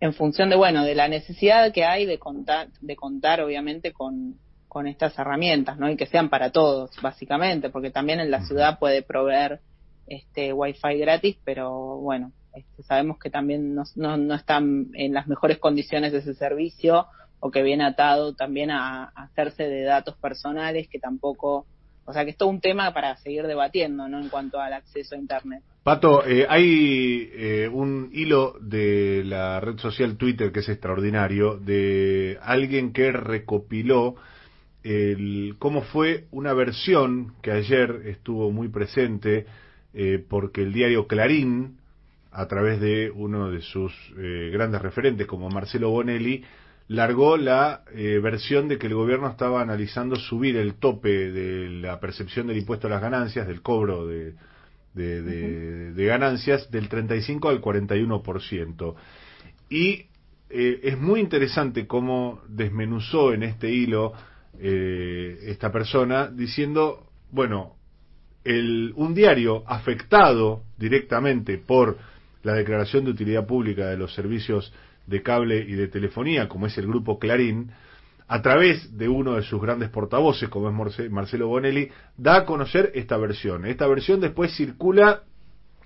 en 0.00 0.14
función 0.14 0.48
de 0.48 0.56
bueno, 0.56 0.82
de 0.82 0.94
la 0.94 1.08
necesidad 1.08 1.72
que 1.72 1.84
hay 1.84 2.06
de 2.06 2.18
contar, 2.18 2.68
de 2.80 2.96
contar 2.96 3.42
obviamente 3.42 3.92
con, 3.92 4.38
con 4.66 4.86
estas 4.86 5.16
herramientas, 5.18 5.78
¿no? 5.78 5.90
Y 5.90 5.96
que 5.96 6.06
sean 6.06 6.30
para 6.30 6.50
todos, 6.50 6.90
básicamente, 7.02 7.68
porque 7.68 7.90
también 7.90 8.18
en 8.18 8.30
la 8.30 8.44
ciudad 8.46 8.78
puede 8.78 9.02
proveer 9.02 9.60
este 10.06 10.54
wifi 10.54 10.96
gratis, 10.98 11.36
pero 11.44 11.98
bueno, 11.98 12.32
este, 12.54 12.82
sabemos 12.82 13.18
que 13.18 13.28
también 13.28 13.74
no, 13.74 13.84
no, 13.94 14.16
no 14.16 14.34
están 14.34 14.88
en 14.94 15.12
las 15.12 15.28
mejores 15.28 15.58
condiciones 15.58 16.12
de 16.12 16.18
ese 16.18 16.34
servicio 16.34 17.06
o 17.44 17.50
que 17.50 17.64
viene 17.64 17.82
atado 17.82 18.34
también 18.34 18.70
a, 18.70 19.06
hacerse 19.16 19.64
de 19.64 19.82
datos 19.82 20.14
personales 20.16 20.86
que 20.86 21.00
tampoco, 21.00 21.66
o 22.04 22.12
sea 22.12 22.24
que 22.24 22.30
es 22.30 22.36
todo 22.36 22.48
un 22.48 22.60
tema 22.60 22.94
para 22.94 23.16
seguir 23.16 23.48
debatiendo, 23.48 24.08
¿no? 24.08 24.20
En 24.20 24.28
cuanto 24.28 24.60
al 24.60 24.72
acceso 24.72 25.16
a 25.16 25.18
internet. 25.18 25.60
Pato, 25.82 26.24
eh, 26.24 26.46
hay 26.48 27.30
eh, 27.34 27.68
un 27.68 28.10
hilo 28.12 28.54
de 28.60 29.24
la 29.24 29.58
red 29.58 29.76
social 29.78 30.16
Twitter 30.16 30.52
que 30.52 30.60
es 30.60 30.68
extraordinario, 30.68 31.56
de 31.56 32.38
alguien 32.42 32.92
que 32.92 33.10
recopiló 33.10 34.14
el, 34.84 35.56
cómo 35.58 35.82
fue 35.82 36.26
una 36.30 36.52
versión 36.52 37.34
que 37.42 37.50
ayer 37.50 38.02
estuvo 38.06 38.52
muy 38.52 38.68
presente, 38.68 39.46
eh, 39.94 40.24
porque 40.28 40.62
el 40.62 40.72
diario 40.72 41.08
Clarín, 41.08 41.78
a 42.30 42.46
través 42.46 42.80
de 42.80 43.10
uno 43.10 43.50
de 43.50 43.62
sus 43.62 43.92
eh, 44.16 44.50
grandes 44.52 44.80
referentes 44.80 45.26
como 45.26 45.50
Marcelo 45.50 45.90
Bonelli, 45.90 46.44
largó 46.92 47.36
la 47.36 47.82
eh, 47.94 48.18
versión 48.22 48.68
de 48.68 48.78
que 48.78 48.86
el 48.86 48.94
gobierno 48.94 49.28
estaba 49.28 49.62
analizando 49.62 50.16
subir 50.16 50.56
el 50.56 50.74
tope 50.74 51.30
de 51.32 51.68
la 51.70 51.98
percepción 52.00 52.46
del 52.46 52.58
impuesto 52.58 52.86
a 52.86 52.90
las 52.90 53.00
ganancias, 53.00 53.46
del 53.46 53.62
cobro 53.62 54.06
de, 54.06 54.34
de, 54.94 55.22
de- 55.22 55.92
de 55.92 56.04
ganancias, 56.06 56.70
del 56.70 56.88
35 56.88 57.48
al 57.48 57.60
41%. 57.62 58.94
Y 59.70 60.06
eh, 60.50 60.80
es 60.82 60.98
muy 60.98 61.20
interesante 61.20 61.86
cómo 61.86 62.42
desmenuzó 62.48 63.32
en 63.32 63.42
este 63.44 63.70
hilo 63.70 64.12
eh, 64.58 65.38
esta 65.46 65.72
persona 65.72 66.26
diciendo, 66.28 67.06
bueno, 67.30 67.76
el, 68.44 68.92
un 68.96 69.14
diario 69.14 69.62
afectado 69.66 70.64
directamente 70.76 71.56
por 71.58 71.96
la 72.42 72.52
declaración 72.54 73.04
de 73.04 73.12
utilidad 73.12 73.46
pública 73.46 73.86
de 73.86 73.96
los 73.96 74.12
servicios 74.14 74.74
de 75.06 75.22
cable 75.22 75.58
y 75.60 75.72
de 75.72 75.88
telefonía, 75.88 76.48
como 76.48 76.66
es 76.66 76.76
el 76.78 76.86
grupo 76.86 77.18
Clarín, 77.18 77.70
a 78.28 78.40
través 78.40 78.96
de 78.96 79.08
uno 79.08 79.34
de 79.34 79.42
sus 79.42 79.60
grandes 79.60 79.90
portavoces, 79.90 80.48
como 80.48 80.86
es 80.86 81.10
Marcelo 81.10 81.48
Bonelli, 81.48 81.90
da 82.16 82.36
a 82.36 82.44
conocer 82.44 82.90
esta 82.94 83.16
versión. 83.18 83.66
Esta 83.66 83.86
versión 83.86 84.20
después 84.20 84.54
circula 84.56 85.22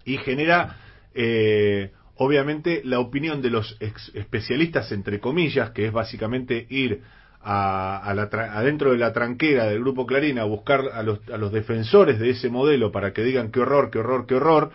y 0.05 0.19
genera, 0.19 0.77
eh, 1.15 1.91
obviamente, 2.17 2.83
la 2.85 3.01
opinión 3.01 3.43
de 3.43 3.51
los 3.51 3.77
especialistas, 3.81 4.93
entre 4.93 5.19
comillas, 5.19 5.71
que 5.71 5.87
es 5.87 5.93
básicamente 5.93 6.67
ir 6.71 7.03
a 7.49 8.13
la 8.17 8.29
tra- 8.29 8.51
adentro 8.55 8.91
de 8.91 8.99
la 8.99 9.13
tranquera 9.13 9.67
del 9.67 9.79
grupo 9.81 10.05
Clarín 10.05 10.39
a 10.41 10.45
buscar 10.45 10.83
a 10.93 11.03
los, 11.05 11.21
a 11.29 11.37
los 11.37 11.53
defensores 11.53 12.19
de 12.19 12.31
ese 12.31 12.49
modelo 12.49 12.91
para 12.91 13.13
que 13.13 13.23
digan 13.23 13.53
qué 13.53 13.61
horror, 13.61 13.91
qué 13.91 14.01
horror, 14.01 14.27
qué 14.27 14.35
horror, 14.35 14.73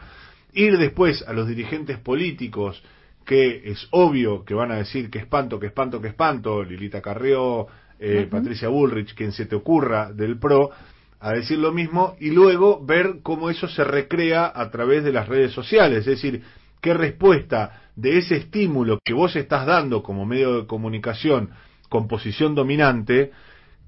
ir 0.53 0.77
después 0.77 1.21
a 1.27 1.33
los 1.33 1.47
dirigentes 1.49 1.97
políticos 1.97 2.81
que 3.25 3.61
es 3.65 3.87
obvio 3.91 4.43
que 4.43 4.53
van 4.53 4.71
a 4.71 4.77
decir 4.77 5.09
que 5.09 5.19
espanto, 5.19 5.59
que 5.59 5.67
espanto, 5.67 6.01
que 6.01 6.09
espanto, 6.09 6.63
Lilita 6.63 7.01
Carrió, 7.01 7.67
eh, 7.99 8.27
Patricia 8.29 8.67
Bullrich, 8.67 9.13
quien 9.13 9.31
se 9.31 9.45
te 9.45 9.55
ocurra 9.55 10.11
del 10.11 10.39
PRO, 10.39 10.71
a 11.19 11.33
decir 11.33 11.59
lo 11.59 11.71
mismo 11.71 12.15
y 12.19 12.31
luego 12.31 12.83
ver 12.83 13.19
cómo 13.21 13.49
eso 13.51 13.67
se 13.67 13.83
recrea 13.83 14.51
a 14.53 14.71
través 14.71 15.03
de 15.03 15.13
las 15.13 15.27
redes 15.27 15.51
sociales, 15.51 15.99
es 15.99 16.05
decir, 16.05 16.41
qué 16.81 16.95
respuesta 16.95 17.81
de 17.95 18.17
ese 18.17 18.37
estímulo 18.37 18.99
que 19.05 19.13
vos 19.13 19.35
estás 19.35 19.67
dando 19.67 20.01
como 20.01 20.25
medio 20.25 20.61
de 20.61 20.67
comunicación 20.67 21.51
con 21.89 22.07
posición 22.07 22.55
dominante, 22.55 23.31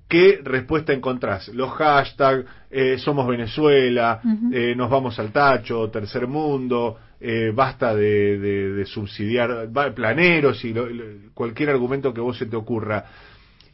¿qué 0.08 0.42
respuesta 0.44 0.94
encontrás? 0.94 1.48
Los 1.48 1.72
hashtags, 1.72 2.46
eh, 2.70 2.98
somos 3.00 3.28
Venezuela, 3.28 4.22
eh, 4.52 4.76
nos 4.76 4.92
vamos 4.92 5.18
al 5.18 5.32
tacho, 5.32 5.90
tercer 5.90 6.28
mundo, 6.28 6.98
eh, 7.26 7.52
basta 7.56 7.96
de, 7.96 8.38
de- 8.38 8.74
de 8.74 8.86
subsidiar 8.86 9.70
va- 9.76 9.94
planeros 9.96 10.64
y 10.66 10.74
lo- 10.74 10.88
cualquier 11.34 11.70
argumento 11.70 12.14
que 12.14 12.20
vos 12.22 12.38
se 12.38 12.46
te 12.48 12.58
ocurra. 12.58 13.06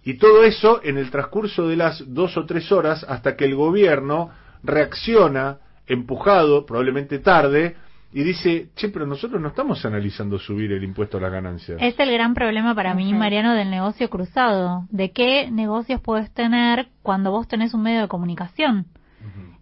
Y 0.03 0.13
todo 0.13 0.43
eso 0.43 0.79
en 0.83 0.97
el 0.97 1.09
transcurso 1.09 1.67
de 1.67 1.75
las 1.75 2.03
dos 2.13 2.37
o 2.37 2.45
tres 2.45 2.71
horas 2.71 3.03
hasta 3.09 3.35
que 3.35 3.45
el 3.45 3.55
gobierno 3.55 4.29
reacciona, 4.63 5.57
empujado, 5.87 6.65
probablemente 6.65 7.19
tarde, 7.19 7.75
y 8.11 8.23
dice, 8.23 8.69
che, 8.75 8.89
pero 8.89 9.05
nosotros 9.05 9.39
no 9.41 9.49
estamos 9.49 9.85
analizando 9.85 10.39
subir 10.39 10.71
el 10.71 10.83
impuesto 10.83 11.17
a 11.17 11.21
las 11.21 11.31
ganancias. 11.31 11.77
Es 11.81 11.99
el 11.99 12.11
gran 12.11 12.33
problema 12.33 12.73
para 12.73 12.93
mí. 12.95 13.13
Mariano, 13.13 13.53
del 13.53 13.69
negocio 13.69 14.09
cruzado. 14.09 14.85
¿De 14.89 15.11
qué 15.11 15.49
negocios 15.51 16.01
puedes 16.01 16.31
tener 16.33 16.87
cuando 17.03 17.29
vos 17.31 17.47
tenés 17.47 17.73
un 17.73 17.83
medio 17.83 18.01
de 18.01 18.07
comunicación? 18.07 18.85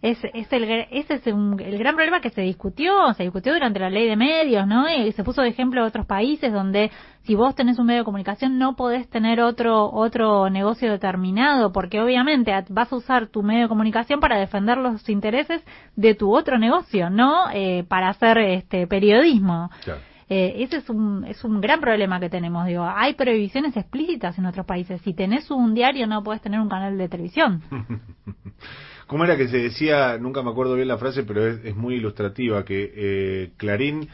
Es, 0.01 0.19
es 0.35 0.53
el, 0.53 0.63
ese 0.91 1.15
es 1.15 1.27
un- 1.27 1.59
el 1.59 1.77
gran 1.79 1.95
problema 1.95 2.21
que 2.21 2.29
se 2.29 2.41
discutió, 2.41 3.13
se 3.15 3.23
discutió 3.23 3.51
durante 3.53 3.79
la 3.79 3.89
ley 3.89 4.07
de 4.07 4.15
medios, 4.15 4.67
¿no? 4.67 4.88
Y 4.88 5.11
se 5.13 5.23
puso 5.23 5.41
de 5.41 5.49
ejemplo 5.49 5.84
otros 5.84 6.05
países 6.05 6.53
donde 6.53 6.91
si 7.23 7.34
vos 7.34 7.55
tenés 7.55 7.79
un 7.79 7.88
medio 7.88 8.01
de 8.01 8.05
comunicación 8.05 8.59
no 8.59 8.75
podés 8.75 9.09
tener 9.09 9.41
otro, 9.41 9.91
otro 9.91 10.51
negocio 10.51 10.91
determinado, 10.91 11.71
porque 11.73 11.99
obviamente 11.99 12.53
vas 12.69 12.93
a 12.93 12.95
usar 12.95 13.27
tu 13.27 13.41
medio 13.41 13.63
de 13.63 13.67
comunicación 13.69 14.19
para 14.19 14.38
defender 14.38 14.77
los 14.77 15.07
intereses 15.09 15.63
de 15.95 16.13
tu 16.13 16.31
otro 16.35 16.59
negocio, 16.59 17.09
no 17.09 17.49
eh, 17.51 17.84
para 17.88 18.09
hacer 18.09 18.38
este 18.38 18.85
periodismo. 18.85 19.71
Claro. 19.84 20.01
Eh, 20.29 20.55
ese 20.63 20.77
es 20.77 20.89
un, 20.89 21.23
es 21.25 21.43
un 21.43 21.59
gran 21.61 21.79
problema 21.79 22.19
que 22.19 22.29
tenemos. 22.29 22.67
Digo, 22.67 22.84
hay 22.85 23.13
prohibiciones 23.15 23.75
explícitas 23.77 24.38
en 24.38 24.45
otros 24.45 24.65
países. 24.65 25.01
Si 25.01 25.13
tenés 25.13 25.49
un 25.49 25.73
diario, 25.73 26.05
no 26.05 26.21
podés 26.21 26.41
tener 26.41 26.59
un 26.59 26.69
canal 26.69 26.97
de 26.97 27.09
televisión. 27.09 27.63
¿Cómo 29.07 29.23
era 29.23 29.38
que 29.38 29.47
se 29.47 29.57
decía? 29.57 30.17
Nunca 30.19 30.43
me 30.43 30.51
acuerdo 30.51 30.75
bien 30.75 30.88
la 30.88 30.97
frase, 30.97 31.23
pero 31.23 31.47
es, 31.47 31.63
es 31.63 31.75
muy 31.75 31.95
ilustrativa, 31.95 32.63
que 32.65 32.91
eh, 32.95 33.49
Clarín 33.57 34.07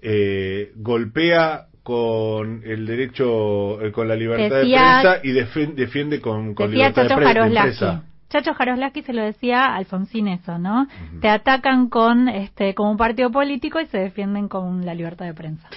eh, 0.00 0.72
golpea 0.76 1.66
con 1.82 2.62
el 2.64 2.86
derecho, 2.86 3.80
eh, 3.82 3.92
con 3.92 4.08
la 4.08 4.16
libertad 4.16 4.60
Decía- 4.62 4.96
de 4.96 5.02
prensa 5.02 5.20
y 5.22 5.32
defen- 5.32 5.74
defiende 5.74 6.20
con, 6.20 6.54
con 6.54 6.70
libertad 6.70 7.08
de, 7.08 7.14
pre- 7.14 7.34
de 7.34 7.40
empresa. 7.46 8.02
Chacho 8.30 8.54
Jaroslaki 8.54 9.02
se 9.02 9.12
lo 9.12 9.22
decía 9.22 9.66
a 9.66 9.76
Alfonsín 9.76 10.26
eso, 10.28 10.58
¿no? 10.58 10.88
Te 11.20 11.28
atacan 11.28 11.90
con 11.90 12.28
este 12.30 12.74
como 12.74 12.90
un 12.90 12.96
partido 12.96 13.30
político 13.30 13.78
y 13.78 13.86
se 13.86 13.98
defienden 13.98 14.48
con 14.48 14.86
la 14.86 14.94
libertad 14.94 15.26
de 15.26 15.34
prensa. 15.34 15.68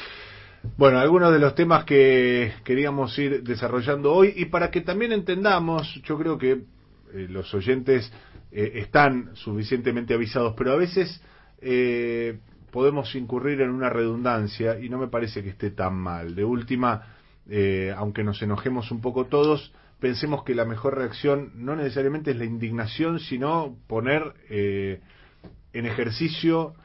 Bueno, 0.77 0.99
algunos 0.99 1.33
de 1.33 1.39
los 1.39 1.53
temas 1.53 1.83
que 1.83 2.53
queríamos 2.63 3.17
ir 3.19 3.43
desarrollando 3.43 4.13
hoy 4.13 4.33
y 4.37 4.45
para 4.45 4.71
que 4.71 4.79
también 4.81 5.11
entendamos, 5.11 6.01
yo 6.03 6.17
creo 6.17 6.37
que 6.37 6.51
eh, 6.53 7.27
los 7.29 7.53
oyentes 7.53 8.11
eh, 8.57 8.79
están 8.79 9.35
suficientemente 9.35 10.13
avisados, 10.13 10.53
pero 10.57 10.71
a 10.71 10.77
veces 10.77 11.21
eh, 11.59 12.39
podemos 12.71 13.13
incurrir 13.13 13.59
en 13.59 13.69
una 13.69 13.89
redundancia 13.89 14.79
y 14.79 14.87
no 14.87 14.97
me 14.97 15.09
parece 15.09 15.43
que 15.43 15.49
esté 15.49 15.71
tan 15.71 15.95
mal. 15.95 16.35
De 16.35 16.45
última, 16.45 17.17
eh, 17.49 17.93
aunque 17.97 18.23
nos 18.23 18.41
enojemos 18.41 18.91
un 18.91 19.01
poco 19.01 19.25
todos, 19.25 19.73
pensemos 19.99 20.45
que 20.45 20.55
la 20.55 20.63
mejor 20.63 20.95
reacción 20.95 21.51
no 21.55 21.75
necesariamente 21.75 22.31
es 22.31 22.37
la 22.37 22.45
indignación, 22.45 23.19
sino 23.19 23.75
poner 23.87 24.33
en 24.49 25.85
ejercicio 25.85 26.75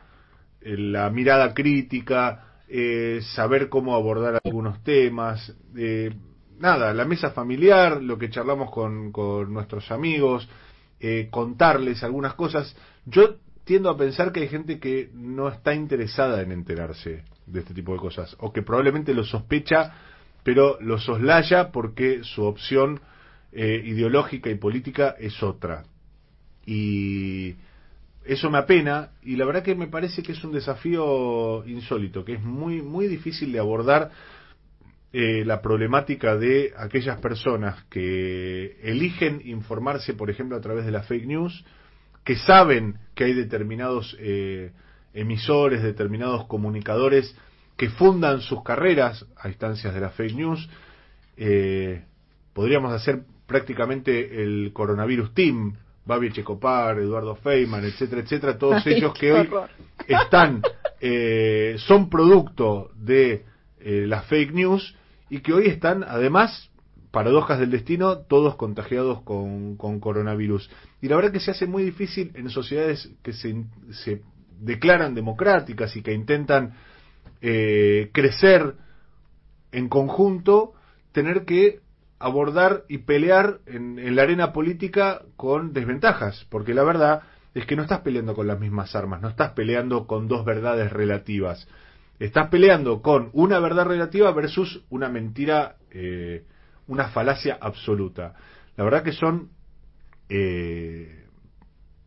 la 0.61 1.09
mirada 1.11 1.55
crítica, 1.55 2.47
saber 3.37 3.69
cómo 3.69 3.95
abordar 3.95 4.41
algunos 4.43 4.83
temas, 4.83 5.55
nada, 6.59 6.93
la 6.95 7.05
mesa 7.05 7.31
familiar, 7.31 8.03
lo 8.03 8.19
que 8.19 8.31
charlamos 8.31 8.73
con, 8.73 9.13
con 9.13 9.53
nuestros 9.53 9.91
amigos, 9.93 10.49
eh, 11.01 11.29
contarles 11.31 12.03
algunas 12.03 12.35
cosas. 12.35 12.77
Yo 13.07 13.37
tiendo 13.65 13.91
a 13.91 13.97
pensar 13.97 14.33
que 14.33 14.41
hay 14.41 14.49
gente 14.49 14.79
que 14.79 15.11
no 15.15 15.49
está 15.49 15.75
interesada 15.75 16.43
en 16.43 16.53
enterarse 16.53 17.25
de 17.47 17.61
este 17.61 17.75
tipo 17.75 17.93
de 17.93 17.99
cosas, 17.99 18.37
o 18.39 18.53
que 18.53 18.63
probablemente 18.63 19.15
lo 19.15 19.25
sospecha, 19.25 19.95
pero 20.43 20.79
lo 20.81 20.99
soslaya 20.99 21.71
porque 21.71 22.23
su 22.23 22.45
opción 22.45 23.01
eh, 23.53 23.83
ideológica 23.85 24.51
y 24.51 24.55
política 24.57 25.15
es 25.19 25.43
otra. 25.43 25.85
Y 26.67 27.57
eso 28.25 28.51
me 28.51 28.59
apena 28.59 29.11
y 29.23 29.37
la 29.37 29.45
verdad 29.45 29.63
que 29.63 29.75
me 29.75 29.89
parece 29.89 30.23
que 30.23 30.33
es 30.33 30.45
un 30.45 30.53
desafío 30.53 31.65
insólito, 31.67 32.25
que 32.25 32.35
es 32.35 32.43
muy 32.43 32.83
muy 32.83 33.09
difícil 33.09 33.53
de 33.53 33.59
abordar 33.59 34.11
eh, 35.13 35.45
la 35.45 35.61
problemática 35.61 36.37
de 36.37 36.73
aquellas 36.77 37.19
personas 37.21 37.85
que 37.91 38.79
eligen 38.83 39.43
informarse, 39.45 40.15
por 40.15 40.31
ejemplo, 40.31 40.57
a 40.57 40.61
través 40.61 40.85
de 40.85 40.93
la 40.93 41.03
fake 41.03 41.27
news, 41.27 41.65
que 42.25 42.37
saben 42.37 42.99
que 43.15 43.25
hay 43.25 43.33
determinados 43.33 44.17
eh, 44.21 44.73
emisores, 45.15 45.83
determinados 45.83 46.47
comunicadores 46.47 47.37
que 47.77 47.89
fundan 47.89 48.41
sus 48.41 48.63
carreras 48.63 49.27
a 49.37 49.49
instancias 49.49 49.95
de 49.95 50.01
la 50.01 50.11
fake 50.11 50.35
news. 50.35 50.69
Eh, 51.37 52.05
podríamos 52.53 52.93
hacer 52.93 53.23
prácticamente 53.47 54.43
el 54.43 54.71
coronavirus 54.73 55.35
team, 55.35 55.75
Babi 56.05 56.31
Checopar, 56.33 56.99
Eduardo 56.99 57.35
Feynman, 57.37 57.85
etcétera, 57.85 58.23
etcétera, 58.23 58.59
todos 58.59 58.87
Ay, 58.87 58.95
ellos 58.95 59.15
que 59.15 59.33
hoy 59.33 59.49
están, 60.07 60.63
eh, 61.01 61.77
son 61.79 62.09
producto 62.09 62.91
de 62.97 63.45
eh, 63.81 64.05
las 64.07 64.27
fake 64.27 64.53
news 64.53 64.95
y 65.31 65.41
que 65.41 65.53
hoy 65.53 65.69
están, 65.69 66.05
además, 66.07 66.71
paradojas 67.11 67.59
del 67.59 67.71
destino, 67.71 68.19
todos 68.19 68.57
contagiados 68.57 69.23
con, 69.23 69.77
con 69.77 70.01
coronavirus. 70.01 70.71
Y 71.01 71.09
la 71.09 71.17
verdad 71.17 71.33
que 71.33 71.41
se 71.41 71.53
hace 71.53 71.67
muy 71.67 71.85
difícil 71.85 72.33
en 72.35 72.51
sociedades 72.51 73.11
que 73.23 73.33
se, 73.33 74.23
declaran 74.59 75.15
democráticas 75.15 75.97
y 75.97 76.03
que 76.03 76.13
intentan 76.13 76.75
eh, 77.41 78.11
crecer 78.13 78.75
en 79.73 79.89
conjunto, 79.89 80.75
tener 81.13 81.45
que 81.45 81.81
abordar 82.19 82.85
y 82.89 82.99
pelear 82.99 83.61
en 83.65 84.15
la 84.15 84.23
arena 84.23 84.53
política 84.53 85.23
con 85.37 85.73
desventajas, 85.73 86.47
porque 86.51 86.75
la 86.75 86.83
verdad 86.83 87.23
es 87.55 87.67
que 87.67 87.77
no 87.77 87.83
estás 87.83 88.01
peleando 88.01 88.35
con 88.35 88.47
las 88.47 88.61
mismas 88.61 88.95
armas, 88.95 89.23
no 89.23 89.29
estás 89.29 89.53
peleando 89.53 90.07
con 90.07 90.29
dos 90.29 90.45
verdades 90.45 90.93
relativas, 90.93 91.67
estás 92.21 92.49
peleando 92.49 93.03
con 93.03 93.31
una 93.33 93.59
verdad 93.59 93.87
relativa 93.87 94.31
versus 94.33 94.85
una 94.91 95.09
mentira, 95.09 95.77
eh, 95.91 96.45
una 96.87 97.09
falacia 97.09 97.59
absoluta. 97.61 98.35
La 98.77 98.85
verdad 98.85 99.03
que 99.03 99.13
son 99.13 99.51
eh, 100.29 101.25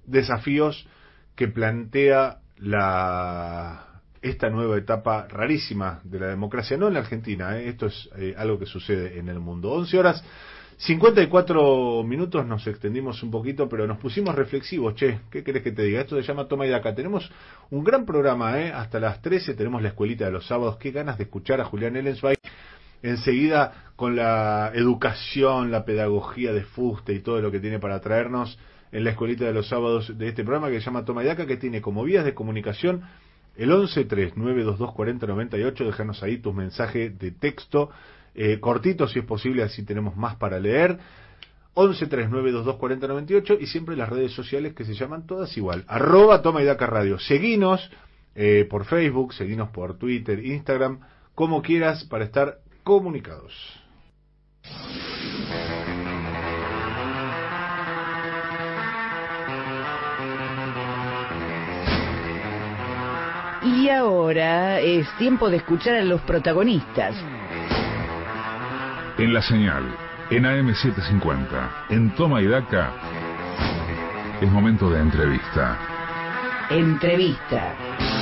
desafíos 0.06 0.88
que 1.35 1.48
plantea 1.48 2.40
la 2.57 3.90
esta 4.22 4.49
nueva 4.49 4.77
etapa 4.77 5.27
rarísima 5.27 5.99
de 6.06 6.19
la 6.19 6.27
democracia, 6.27 6.77
no 6.77 6.88
en 6.88 6.94
la 6.94 7.02
Argentina, 7.02 7.57
¿eh? 7.57 7.68
esto 7.68 7.88
es 7.88 8.10
eh, 8.15 8.34
algo 8.38 8.57
que 8.57 8.65
sucede 8.65 9.19
en 9.19 9.27
el 9.27 9.40
mundo. 9.40 9.72
11 9.72 9.99
horas 9.99 10.23
54 10.85 12.03
minutos, 12.03 12.45
nos 12.45 12.68
extendimos 12.68 13.23
un 13.23 13.31
poquito, 13.31 13.69
pero 13.69 13.88
nos 13.88 13.99
pusimos 13.99 14.35
reflexivos, 14.35 14.95
che, 14.95 15.22
¿qué 15.31 15.41
querés 15.41 15.64
que 15.64 15.72
te 15.72 15.84
diga? 15.84 16.01
Esto 16.01 16.18
se 16.18 16.23
llama 16.23 16.49
Toma 16.49 16.65
y 16.65 16.69
Daca. 16.69 16.93
Tenemos 16.93 17.31
un 17.69 17.85
gran 17.85 18.05
programa, 18.05 18.60
¿eh? 18.60 18.73
hasta 18.73 18.99
las 18.99 19.22
13 19.22 19.53
tenemos 19.53 19.81
la 19.81 19.89
escuelita 19.89 20.26
de 20.26 20.31
los 20.31 20.45
sábados, 20.45 20.76
qué 20.76 20.91
ganas 20.91 21.18
de 21.18 21.23
escuchar 21.23 21.61
a 21.61 21.65
Julián 21.65 21.95
Ellensweig 21.95 22.38
enseguida 23.01 23.93
con 23.95 24.18
la 24.18 24.72
educación, 24.73 25.72
la 25.72 25.85
pedagogía 25.85 26.51
de 26.51 26.64
Fuste 26.64 27.14
y 27.14 27.19
todo 27.19 27.41
lo 27.41 27.49
que 27.49 27.61
tiene 27.61 27.80
para 27.80 28.01
traernos 28.01 28.60
en 28.91 29.05
la 29.05 29.11
escuelita 29.11 29.45
de 29.45 29.53
los 29.53 29.69
sábados 29.69 30.18
de 30.18 30.27
este 30.27 30.43
programa 30.43 30.69
que 30.69 30.80
se 30.80 30.85
llama 30.85 31.05
Toma 31.05 31.23
y 31.23 31.27
Daca, 31.27 31.45
que 31.45 31.55
tiene 31.55 31.81
como 31.81 32.03
vías 32.03 32.26
de 32.26 32.34
comunicación 32.34 33.03
el 33.55 33.69
1139224098, 33.69 35.85
déjanos 35.85 36.22
ahí 36.23 36.39
tus 36.39 36.53
mensajes 36.53 37.18
de 37.19 37.31
texto, 37.31 37.89
eh, 38.35 38.60
cortitos 38.60 39.11
si 39.11 39.19
es 39.19 39.26
posible, 39.26 39.64
así 39.64 39.84
tenemos 39.84 40.15
más 40.15 40.35
para 40.35 40.60
leer. 40.60 40.99
1139224098 41.76 43.57
y 43.60 43.65
siempre 43.68 43.95
las 43.95 44.10
redes 44.10 44.31
sociales 44.34 44.73
que 44.73 44.85
se 44.85 44.93
llaman 44.93 45.26
todas 45.26 45.55
igual. 45.57 45.84
Arroba 45.88 46.41
Toma 46.41 46.61
y 46.61 46.65
Daca 46.65 46.85
Radio. 46.85 47.19
Seguinos 47.19 47.89
eh, 48.35 48.68
por 48.69 48.85
Facebook, 48.85 49.34
seguinos 49.34 49.69
por 49.69 49.97
Twitter, 49.97 50.45
Instagram, 50.45 50.99
como 51.35 51.61
quieras 51.61 52.03
para 52.05 52.26
estar 52.26 52.60
comunicados. 52.84 53.53
Y 63.64 63.89
ahora 63.89 64.80
es 64.80 65.07
tiempo 65.18 65.49
de 65.49 65.57
escuchar 65.57 65.95
a 65.95 66.03
los 66.03 66.22
protagonistas. 66.22 67.15
En 69.24 69.34
la 69.34 69.41
señal, 69.41 69.86
en 70.32 70.44
AM750, 70.44 71.86
en 71.91 72.14
Toma 72.14 72.41
y 72.41 72.48
Daca, 72.48 72.91
es 74.41 74.52
momento 74.52 74.90
de 74.90 75.00
entrevista. 75.00 75.78
Entrevista. 76.70 78.12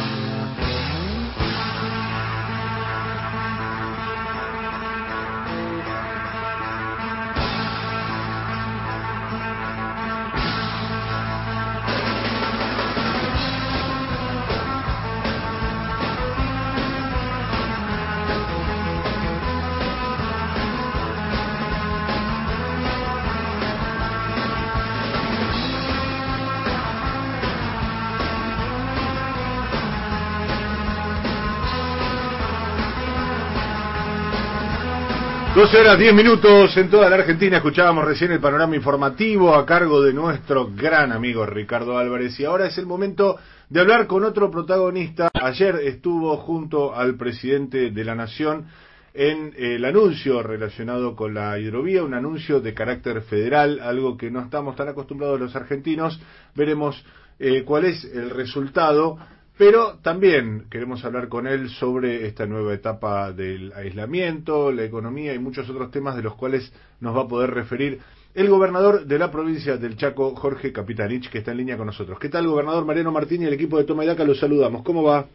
Doce 35.62 35.78
horas 35.78 36.00
10 36.00 36.16
minutos 36.16 36.76
en 36.76 36.90
toda 36.90 37.08
la 37.08 37.18
Argentina. 37.18 37.58
Escuchábamos 37.58 38.04
recién 38.04 38.32
el 38.32 38.40
panorama 38.40 38.76
informativo 38.76 39.54
a 39.54 39.64
cargo 39.64 40.02
de 40.02 40.12
nuestro 40.12 40.72
gran 40.76 41.12
amigo 41.12 41.46
Ricardo 41.46 42.00
Álvarez. 42.00 42.40
Y 42.40 42.46
ahora 42.46 42.66
es 42.66 42.80
el 42.80 42.88
momento 42.88 43.38
de 43.70 43.80
hablar 43.80 44.08
con 44.08 44.24
otro 44.24 44.50
protagonista. 44.50 45.30
Ayer 45.40 45.76
estuvo 45.84 46.36
junto 46.38 46.96
al 46.96 47.16
presidente 47.16 47.92
de 47.92 48.04
la 48.04 48.16
Nación 48.16 48.66
en 49.14 49.54
el 49.56 49.86
anuncio 49.86 50.42
relacionado 50.42 51.16
con 51.16 51.36
la 51.36 51.60
hidrovía, 51.60 52.04
un 52.04 52.16
anuncio 52.16 52.60
de 52.60 52.74
carácter 52.74 53.22
federal, 53.22 53.82
algo 53.84 54.18
que 54.18 54.32
no 54.32 54.42
estamos 54.42 54.76
tan 54.76 54.88
acostumbrados 54.88 55.40
los 55.40 55.56
argentinos. 55.56 56.20
Veremos 56.56 57.06
eh, 57.38 57.62
cuál 57.66 57.86
es 57.86 58.04
el 58.06 58.32
resultado. 58.32 59.20
Pero 59.62 60.00
también 60.02 60.66
queremos 60.72 61.06
hablar 61.06 61.30
con 61.30 61.46
él 61.46 61.70
sobre 61.70 62.26
esta 62.26 62.48
nueva 62.48 62.74
etapa 62.74 63.32
del 63.32 63.72
aislamiento, 63.74 64.72
la 64.72 64.86
economía 64.86 65.36
y 65.36 65.38
muchos 65.38 65.70
otros 65.70 65.92
temas 65.92 66.16
de 66.16 66.24
los 66.24 66.34
cuales 66.34 66.74
nos 67.00 67.16
va 67.16 67.22
a 67.22 67.28
poder 67.28 67.52
referir 67.52 68.00
el 68.34 68.50
gobernador 68.50 69.06
de 69.06 69.20
la 69.20 69.30
provincia 69.30 69.78
del 69.78 69.98
Chaco, 69.98 70.36
Jorge 70.36 70.74
Capitanich, 70.74 71.30
que 71.30 71.38
está 71.38 71.52
en 71.52 71.58
línea 71.58 71.78
con 71.78 71.86
nosotros. 71.86 72.18
¿Qué 72.18 72.28
tal, 72.28 72.48
gobernador 72.48 72.86
Mariano 72.86 73.12
Martín 73.12 73.44
y 73.44 73.46
el 73.46 73.54
equipo 73.54 73.78
de 73.78 73.84
Toma 73.84 74.04
y 74.04 74.08
Daca? 74.08 74.24
Los 74.24 74.40
saludamos. 74.40 74.82
¿Cómo 74.82 75.04
va? 75.04 75.28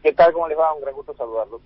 ¿Qué 0.00 0.12
tal? 0.12 0.32
¿Cómo 0.32 0.46
les 0.46 0.56
va? 0.56 0.72
Un 0.72 0.82
gran 0.82 0.94
gusto 0.94 1.12
saludarlos. 1.16 1.60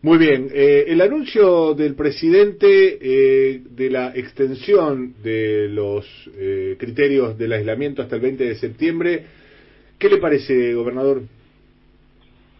Muy 0.00 0.18
bien. 0.18 0.48
Eh, 0.52 0.84
el 0.86 1.00
anuncio 1.00 1.74
del 1.74 1.96
presidente 1.96 2.98
eh, 3.00 3.62
de 3.68 3.90
la 3.90 4.12
extensión 4.14 5.16
de 5.24 5.66
los 5.68 6.06
eh, 6.36 6.76
criterios 6.78 7.36
del 7.36 7.52
aislamiento 7.52 8.00
hasta 8.00 8.14
el 8.14 8.22
20 8.22 8.44
de 8.44 8.54
septiembre, 8.54 9.26
¿qué 10.02 10.08
le 10.08 10.18
parece, 10.18 10.74
gobernador? 10.74 11.22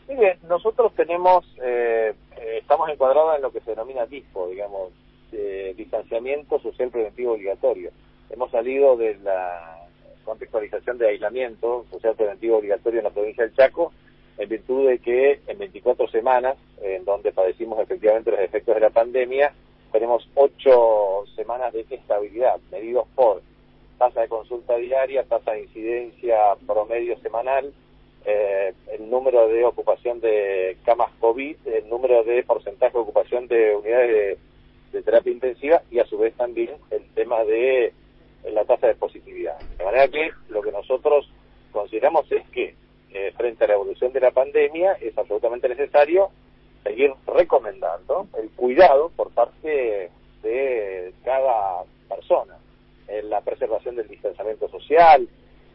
Mire, 0.08 0.38
nosotros 0.48 0.94
tenemos, 0.94 1.44
eh, 1.60 2.14
eh, 2.36 2.58
estamos 2.60 2.88
encuadrados 2.88 3.34
en 3.34 3.42
lo 3.42 3.50
que 3.50 3.58
se 3.62 3.70
denomina 3.70 4.06
DISPO, 4.06 4.46
digamos, 4.46 4.92
eh, 5.32 5.74
distanciamiento 5.76 6.60
social 6.60 6.90
preventivo 6.90 7.32
obligatorio. 7.32 7.90
Hemos 8.30 8.52
salido 8.52 8.96
de 8.96 9.16
la 9.24 9.76
contextualización 10.24 10.98
de 10.98 11.08
aislamiento 11.08 11.84
social 11.90 12.14
preventivo 12.14 12.58
obligatorio 12.58 13.00
en 13.00 13.04
la 13.04 13.10
provincia 13.10 13.42
del 13.42 13.56
Chaco, 13.56 13.92
en 14.38 14.48
virtud 14.48 14.88
de 14.88 15.00
que 15.00 15.40
en 15.48 15.58
24 15.58 16.06
semanas, 16.10 16.56
en 16.80 17.04
donde 17.04 17.32
padecimos 17.32 17.80
efectivamente 17.80 18.30
los 18.30 18.40
efectos 18.40 18.76
de 18.76 18.82
la 18.82 18.90
pandemia, 18.90 19.52
tenemos 19.90 20.28
ocho 20.36 21.24
semanas 21.34 21.72
de 21.72 21.84
estabilidad, 21.90 22.60
medidos 22.70 23.08
por 23.16 23.42
tasa 24.02 24.22
de 24.22 24.28
consulta 24.28 24.74
diaria, 24.78 25.22
tasa 25.22 25.52
de 25.52 25.62
incidencia 25.62 26.56
promedio 26.66 27.16
semanal, 27.20 27.72
eh, 28.24 28.74
el 28.90 29.08
número 29.08 29.46
de 29.46 29.64
ocupación 29.64 30.18
de 30.20 30.76
camas 30.84 31.12
COVID, 31.20 31.56
el 31.66 31.88
número 31.88 32.24
de 32.24 32.42
porcentaje 32.42 32.94
de 32.94 32.98
ocupación 32.98 33.46
de 33.46 33.76
unidades 33.76 34.38
de, 34.90 35.02
terapia 35.02 35.32
intensiva 35.32 35.82
y 35.88 36.00
a 36.00 36.04
su 36.06 36.18
vez 36.18 36.34
también 36.34 36.70
el 36.90 37.04
tema 37.14 37.44
de 37.44 37.86
eh, 37.86 37.92
la 38.52 38.64
tasa 38.64 38.88
de 38.88 38.96
positividad. 38.96 39.56
De 39.78 39.84
manera 39.84 40.08
que 40.08 40.30
lo 40.48 40.62
que 40.62 40.72
nosotros 40.72 41.30
consideramos 41.70 42.30
es 42.32 42.42
que 42.48 42.74
eh, 43.14 43.32
frente 43.36 43.64
a 43.64 43.68
la 43.68 43.74
evolución 43.74 44.12
de 44.12 44.20
la 44.20 44.32
pandemia 44.32 44.94
es 44.94 45.16
absolutamente 45.16 45.68
necesario 45.68 46.30
seguir 46.82 47.12
recomendando 47.24 48.26
el 48.36 48.50
cuidado 48.50 49.12
por 49.14 49.30
parte 49.30 50.10
de 50.42 51.14
cada 51.24 51.84
persona, 52.08 52.56
en 53.08 53.30
la 53.30 53.40
preservación 53.40 53.96
del 53.96 54.08
distanciamiento 54.08 54.68
social, 54.68 55.28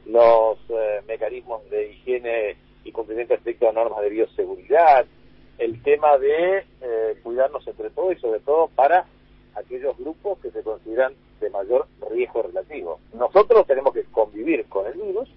los 0.06 0.58
eh, 0.70 1.02
mecanismos 1.08 1.70
de 1.70 1.92
higiene 1.92 2.58
y 2.84 2.92
cumplimiento 2.92 3.34
estricto 3.34 3.68
de 3.68 3.74
normas 3.74 4.02
de 4.02 4.10
bioseguridad, 4.10 5.06
el 5.58 5.82
tema 5.84 6.18
de 6.18 6.66
eh, 6.82 7.20
cuidarnos 7.24 7.68
entre 7.68 7.90
todos 7.90 8.14
y 8.14 8.20
sobre 8.20 8.40
todo 8.40 8.70
para 8.76 9.06
aquellos 9.56 9.98
grupos 9.98 10.40
que 10.40 10.52
se 10.52 10.64
consideran 10.64 11.14
de 11.40 11.50
mayor 11.50 11.88
riesgo 12.12 12.44
relativo. 12.44 13.00
Nosotros 13.14 13.66
tenemos 13.68 13.94
que 13.94 14.04
convivir 14.06 14.66
con 14.68 14.86
el 14.86 14.94
virus 14.94 15.30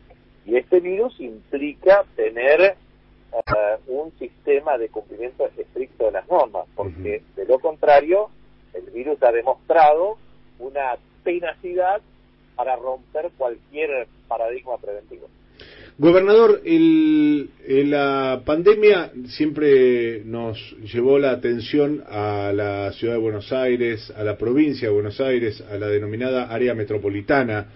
y 0.47 0.57
este 0.57 0.81
virus 0.81 1.19
implica 1.21 2.05
tener 2.17 2.61
eh, 2.61 2.77
un 3.87 4.13
sistema 4.19 4.79
de 4.79 4.89
cumplimiento 4.89 5.47
estricto 5.57 6.07
de 6.07 6.13
las 6.13 6.29
normas, 6.29 6.67
porque 6.75 7.23
de 7.35 7.45
lo 7.47 7.59
contrario 7.59 8.31
el 8.75 8.91
virus 8.91 9.23
ha 9.23 9.33
demostrado 9.33 10.17
una 10.59 10.99
tenacidad 11.25 12.01
para 12.57 12.77
romper 12.77 13.31
cualquier 13.37 14.07
paradigma 14.29 14.77
preventivo. 14.79 15.29
Gobernador, 15.99 16.63
el, 16.65 17.51
el- 17.67 17.91
la 17.91 18.41
pandemia 18.47 19.13
siempre 19.27 20.23
nos 20.25 20.59
llevó 20.93 21.19
la 21.19 21.33
atención 21.33 22.03
a 22.09 22.53
la 22.55 22.93
ciudad 22.93 23.15
de 23.15 23.21
Buenos 23.21 23.53
Aires, 23.53 24.11
a 24.17 24.25
la 24.25 24.39
provincia 24.39 24.89
de 24.89 24.95
Buenos 24.95 25.21
Aires, 25.21 25.61
a 25.71 25.77
la 25.77 25.89
denominada 25.89 26.45
área 26.51 26.75
metropolitana, 26.75 27.67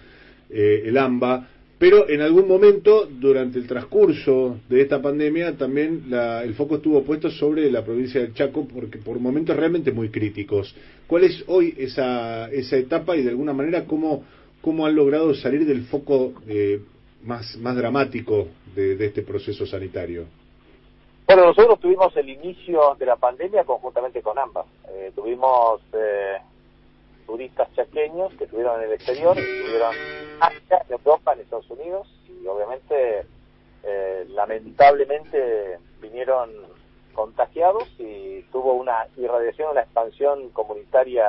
eh, 0.49 0.83
el 0.87 0.97
AMBA, 0.97 1.49
pero 1.85 2.09
en 2.09 2.23
algún 2.23 2.49
momento 2.49 3.05
durante 3.05 3.59
el 3.59 3.67
transcurso 3.67 4.57
de 4.71 4.81
esta 4.81 5.03
pandemia 5.03 5.59
también 5.59 6.05
la- 6.09 6.43
el 6.43 6.55
foco 6.55 6.77
estuvo 6.77 7.03
puesto 7.03 7.29
sobre 7.29 7.71
la 7.71 7.85
provincia 7.85 8.23
del 8.23 8.33
Chaco 8.33 8.67
porque 8.67 8.97
por 8.97 9.21
momentos 9.21 9.55
realmente 9.55 9.93
muy 9.93 10.09
críticos. 10.09 10.75
¿Cuál 11.07 11.25
es 11.25 11.45
hoy 11.47 11.75
esa, 11.77 12.51
esa 12.51 12.79
etapa 12.79 13.15
y 13.17 13.23
de 13.23 13.29
alguna 13.29 13.53
manera 13.53 13.85
cómo, 13.85 14.25
cómo 14.63 14.87
han 14.87 14.97
logrado 14.97 15.35
salir 15.35 15.67
del 15.67 15.83
foco 15.83 16.33
eh, 16.49 16.81
más, 17.23 17.55
dramático 17.63 18.49
de, 18.75 18.97
de 18.97 19.05
este 19.05 19.21
proceso 19.21 19.67
sanitario? 19.67 20.25
Bueno, 21.27 21.45
nosotros 21.45 21.81
tuvimos 21.81 22.17
el 22.17 22.31
inicio 22.31 22.97
de 22.99 23.05
la 23.05 23.17
pandemia 23.17 23.63
conjuntamente 23.65 24.23
con 24.23 24.39
ambas. 24.39 24.65
Eh, 24.89 25.13
tuvimos 25.15 25.83
eh, 25.93 26.39
turistas 27.27 27.69
chaqueños 27.75 28.33
que 28.35 28.45
estuvieron 28.45 28.81
en 28.81 28.89
el 28.89 28.95
exterior, 28.95 29.39
estuvieron 29.39 29.95
acá 30.41 30.85
en 30.87 30.93
Europa, 30.93 31.33
en 31.33 31.41
Estados 31.41 31.71
Unidos, 31.71 32.09
y 32.29 32.47
obviamente, 32.47 33.27
eh, 33.83 34.27
lamentablemente, 34.31 35.79
vinieron 36.01 36.51
contagiados 37.15 37.89
y 37.99 38.43
tuvo 38.53 38.75
una 38.75 39.07
irradiación, 39.17 39.71
una 39.71 39.83
expansión 39.83 40.51
comunitaria 40.51 41.27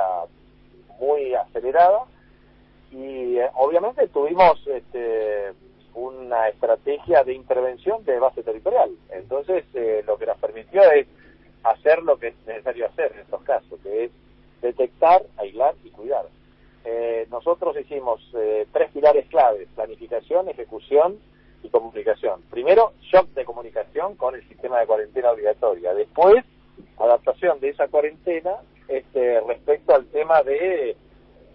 muy 0.98 1.34
acelerada. 1.34 2.04
Y 2.90 3.38
eh, 3.38 3.50
obviamente 3.54 4.06
tuvimos 4.08 4.64
este, 4.66 5.52
una 5.94 6.48
estrategia 6.48 7.24
de 7.24 7.34
intervención 7.34 8.04
de 8.04 8.18
base 8.18 8.42
territorial. 8.42 8.90
Entonces, 9.10 9.64
eh, 9.74 10.02
lo 10.06 10.18
que 10.18 10.26
nos 10.26 10.38
permitió 10.38 10.82
es 10.92 11.06
hacer 11.62 12.02
lo 12.02 12.18
que 12.18 12.28
es 12.28 12.34
necesario 12.46 12.86
hacer 12.86 13.12
en 13.12 13.20
estos 13.20 13.42
casos, 13.42 13.80
que 13.82 14.04
es 14.04 14.10
detectar, 14.62 15.22
aislar 15.36 15.74
y 15.84 15.90
cuidar. 15.90 16.26
Eh, 16.84 17.26
nosotros 17.30 17.76
hicimos 17.78 18.20
eh, 18.34 18.66
tres 18.72 18.90
pilares 18.92 19.26
claves, 19.28 19.68
planificación, 19.74 20.48
ejecución 20.48 21.18
y 21.62 21.68
comunicación. 21.68 22.42
Primero, 22.50 22.92
shock 23.10 23.28
de 23.30 23.44
comunicación 23.44 24.16
con 24.16 24.34
el 24.34 24.46
sistema 24.48 24.78
de 24.80 24.86
cuarentena 24.86 25.32
obligatoria. 25.32 25.94
Después, 25.94 26.44
adaptación 26.98 27.58
de 27.60 27.70
esa 27.70 27.88
cuarentena 27.88 28.52
este, 28.88 29.40
respecto 29.40 29.94
al 29.94 30.06
tema 30.06 30.42
de 30.42 30.96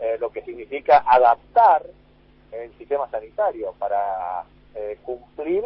eh, 0.02 0.18
lo 0.19 0.32
que 0.32 0.41
significa 0.41 1.03
adaptar 1.07 1.84
el 2.52 2.78
sistema 2.78 3.10
sanitario 3.10 3.73
para 3.80 4.44
eh, 4.76 4.98
cumplir 5.03 5.64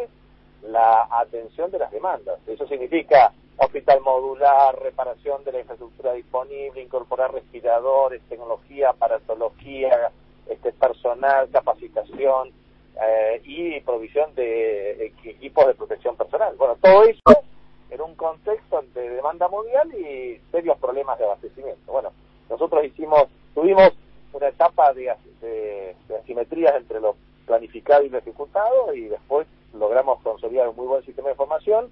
la 0.62 1.08
atención 1.10 1.70
de 1.70 1.78
las 1.78 1.90
demandas. 1.90 2.38
Eso 2.46 2.66
significa 2.66 3.32
hospital 3.58 4.00
modular, 4.02 4.78
reparación 4.80 5.42
de 5.44 5.52
la 5.52 5.60
infraestructura 5.60 6.12
disponible, 6.12 6.82
incorporar 6.82 7.32
respiradores, 7.32 8.22
tecnología, 8.28 8.90
aparatología, 8.90 10.10
este 10.48 10.72
personal, 10.72 11.48
capacitación 11.50 12.52
eh, 13.00 13.40
y 13.44 13.80
provisión 13.80 14.34
de 14.34 15.12
equi- 15.12 15.30
equipos 15.30 15.66
de 15.66 15.74
protección 15.74 16.16
personal. 16.16 16.54
Bueno, 16.56 16.76
todo 16.80 17.04
eso 17.04 17.42
en 17.90 18.00
un 18.00 18.14
contexto 18.14 18.82
de 18.94 19.10
demanda 19.10 19.48
mundial 19.48 19.92
y 19.94 20.40
serios 20.50 20.78
problemas 20.78 21.18
de 21.18 21.24
abastecimiento. 21.24 21.90
Bueno, 21.90 22.12
nosotros 22.50 22.84
hicimos, 22.84 23.24
tuvimos 23.54 23.90
una 24.32 24.48
etapa 24.48 24.92
de, 24.92 25.14
de, 25.40 25.96
de 26.08 26.16
asimetrías 26.16 26.74
entre 26.76 27.00
lo 27.00 27.16
planificado 27.46 28.02
y 28.02 28.08
lo 28.08 28.18
ejecutado 28.18 28.92
y 28.92 29.02
después 29.02 29.46
logramos 29.72 30.20
consolidar 30.22 30.68
un 30.68 30.76
muy 30.76 30.86
buen 30.86 31.04
sistema 31.04 31.28
de 31.28 31.32
información, 31.32 31.90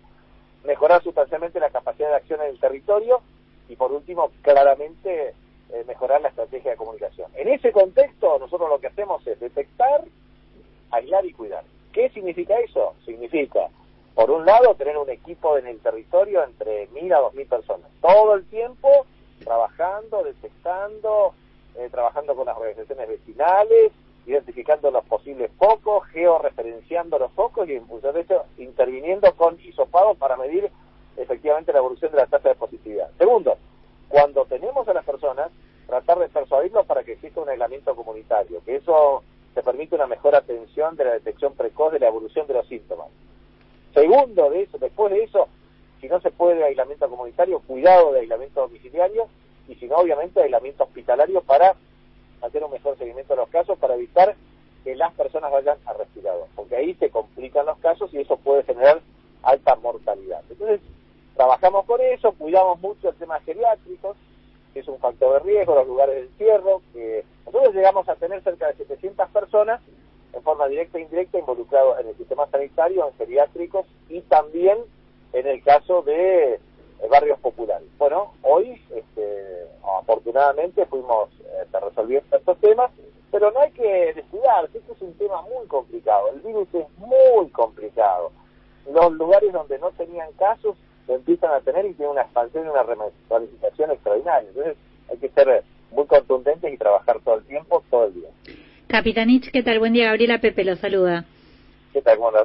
mejorar 0.84 1.02
sustancialmente 1.02 1.58
la 1.60 1.70
capacidad 1.70 2.10
de 2.10 2.16
acción 2.16 2.42
en 2.42 2.48
el 2.48 2.60
territorio 2.60 3.22
y 3.70 3.76
por 3.76 3.90
último 3.90 4.30
claramente 4.42 5.32
eh, 5.70 5.84
mejorar 5.86 6.20
la 6.20 6.28
estrategia 6.28 6.72
de 6.72 6.76
comunicación. 6.76 7.30
En 7.36 7.48
ese 7.48 7.72
contexto 7.72 8.38
nosotros 8.38 8.68
lo 8.68 8.78
que 8.78 8.88
hacemos 8.88 9.26
es 9.26 9.40
detectar, 9.40 10.04
aislar 10.90 11.24
y 11.24 11.32
cuidar. 11.32 11.64
¿Qué 11.90 12.10
significa 12.10 12.58
eso? 12.58 12.92
Significa, 13.06 13.70
por 14.14 14.30
un 14.30 14.44
lado, 14.44 14.74
tener 14.74 14.98
un 14.98 15.08
equipo 15.08 15.56
en 15.56 15.68
el 15.68 15.78
territorio 15.80 16.44
entre 16.44 16.86
mil 16.88 17.10
a 17.14 17.20
dos 17.20 17.32
mil 17.32 17.46
personas, 17.46 17.90
todo 18.02 18.34
el 18.34 18.44
tiempo 18.50 19.06
trabajando, 19.42 20.22
detectando, 20.22 21.32
eh, 21.76 21.88
trabajando 21.90 22.36
con 22.36 22.44
las 22.44 22.58
organizaciones 22.58 23.08
vecinales, 23.08 23.90
identificando 24.26 24.90
los 24.90 25.04
posibles 25.04 25.50
focos, 25.58 26.06
georreferenciando 26.08 27.18
los 27.18 27.32
focos 27.32 27.68
y 27.68 27.74
en 27.74 27.86
función 27.86 28.14
de 28.14 28.22
eso 28.22 28.44
interviniendo 28.56 29.32
con 29.34 29.58
hisopados 29.60 30.16
para 30.16 30.36
medir 30.36 30.70
efectivamente 31.16 31.72
la 31.72 31.78
evolución 31.78 32.10
de 32.10 32.18
la 32.18 32.26
tasa 32.26 32.48
de 32.48 32.54
positividad. 32.54 33.10
Segundo, 33.18 33.56
cuando 34.08 34.44
tenemos 34.46 34.86
a 34.88 34.94
las 34.94 35.04
personas, 35.04 35.50
tratar 35.86 36.18
de 36.18 36.28
persuadirlos 36.28 36.86
para 36.86 37.04
que 37.04 37.12
exista 37.12 37.40
un 37.40 37.48
aislamiento 37.48 37.94
comunitario, 37.94 38.62
que 38.64 38.76
eso 38.76 39.22
te 39.54 39.62
permite 39.62 39.94
una 39.94 40.06
mejor 40.06 40.34
atención 40.34 40.96
de 40.96 41.04
la 41.04 41.12
detección 41.12 41.54
precoz 41.54 41.92
de 41.92 42.00
la 42.00 42.08
evolución 42.08 42.46
de 42.46 42.54
los 42.54 42.66
síntomas. 42.66 43.08
Segundo 43.92 44.50
de 44.50 44.62
eso, 44.62 44.78
después 44.78 45.12
de 45.12 45.22
eso, 45.22 45.48
si 46.00 46.08
no 46.08 46.20
se 46.20 46.30
puede 46.30 46.64
aislamiento 46.64 47.08
comunitario, 47.08 47.60
cuidado 47.60 48.12
de 48.12 48.20
aislamiento 48.20 48.62
domiciliario 48.62 49.28
y 49.68 49.74
si 49.76 49.86
no, 49.86 49.96
obviamente, 49.96 50.42
aislamiento 50.42 50.84
hospitalario 50.84 51.40
para 51.42 51.76
hacer 52.44 52.64
un 52.64 52.72
mejor 52.72 52.96
seguimiento 52.98 53.34
de 53.34 53.40
los 53.40 53.48
casos 53.48 53.78
para 53.78 53.94
evitar 53.94 54.34
que 54.84 54.94
las 54.94 55.12
personas 55.14 55.50
vayan 55.50 55.78
a 55.86 55.92
respirador, 55.94 56.46
porque 56.54 56.76
ahí 56.76 56.94
se 56.94 57.10
complican 57.10 57.66
los 57.66 57.78
casos 57.78 58.12
y 58.12 58.18
eso 58.20 58.36
puede 58.36 58.62
generar 58.64 59.00
alta 59.42 59.76
mortalidad. 59.76 60.42
Entonces, 60.50 60.80
trabajamos 61.34 61.86
con 61.86 62.00
eso, 62.00 62.32
cuidamos 62.32 62.80
mucho 62.80 63.08
el 63.08 63.16
tema 63.16 63.40
geriátricos, 63.40 64.16
que 64.72 64.80
es 64.80 64.88
un 64.88 64.98
factor 64.98 65.34
de 65.34 65.50
riesgo, 65.50 65.74
los 65.74 65.86
lugares 65.86 66.16
de 66.16 66.22
encierro, 66.22 66.82
que 66.92 67.24
nosotros 67.46 67.74
llegamos 67.74 68.08
a 68.08 68.16
tener 68.16 68.42
cerca 68.42 68.66
de 68.68 68.74
700 68.74 69.28
personas 69.30 69.80
en 70.32 70.42
forma 70.42 70.66
directa 70.66 70.98
e 70.98 71.02
indirecta 71.02 71.38
involucrados 71.38 72.00
en 72.00 72.08
el 72.08 72.16
sistema 72.16 72.46
sanitario, 72.48 73.06
en 73.06 73.14
geriátricos 73.14 73.86
y 74.08 74.20
también 74.22 74.78
en 75.32 75.46
el 75.46 75.62
caso 75.62 76.02
de 76.02 76.60
barrios 77.10 77.38
populares. 77.40 77.88
Bueno, 77.98 78.32
hoy 78.42 78.80
este, 78.94 79.66
afortunadamente 80.00 80.86
fuimos 80.86 81.30
eh, 81.40 81.66
resolviendo 81.72 82.36
estos 82.36 82.58
temas, 82.58 82.90
pero 83.30 83.50
no 83.50 83.60
hay 83.60 83.70
que 83.72 84.12
descuidarse, 84.14 84.78
este 84.78 84.92
es 84.92 85.02
un 85.02 85.14
tema 85.14 85.42
muy 85.42 85.66
complicado, 85.66 86.30
el 86.32 86.40
virus 86.40 86.68
es 86.72 86.86
muy 86.98 87.48
complicado. 87.50 88.32
Los 88.92 89.12
lugares 89.12 89.52
donde 89.52 89.78
no 89.78 89.90
tenían 89.92 90.30
casos 90.32 90.76
lo 91.08 91.14
empiezan 91.14 91.52
a 91.52 91.60
tener 91.60 91.84
y 91.86 91.94
tienen 91.94 92.12
una 92.12 92.22
expansión 92.22 92.66
y 92.66 92.68
una 92.68 92.82
ramificación 92.82 93.90
extraordinaria. 93.90 94.48
Entonces 94.48 94.76
hay 95.10 95.18
que 95.18 95.28
ser 95.30 95.64
muy 95.90 96.06
contundentes 96.06 96.72
y 96.72 96.76
trabajar 96.76 97.20
todo 97.24 97.36
el 97.36 97.44
tiempo, 97.44 97.82
todo 97.90 98.06
el 98.06 98.14
día. 98.14 98.28
Capitanich, 98.88 99.50
¿qué 99.50 99.62
tal? 99.62 99.78
Buen 99.78 99.92
día, 99.92 100.06
Gabriela 100.06 100.40
Pepe 100.40 100.64
lo 100.64 100.76
saluda. 100.76 101.24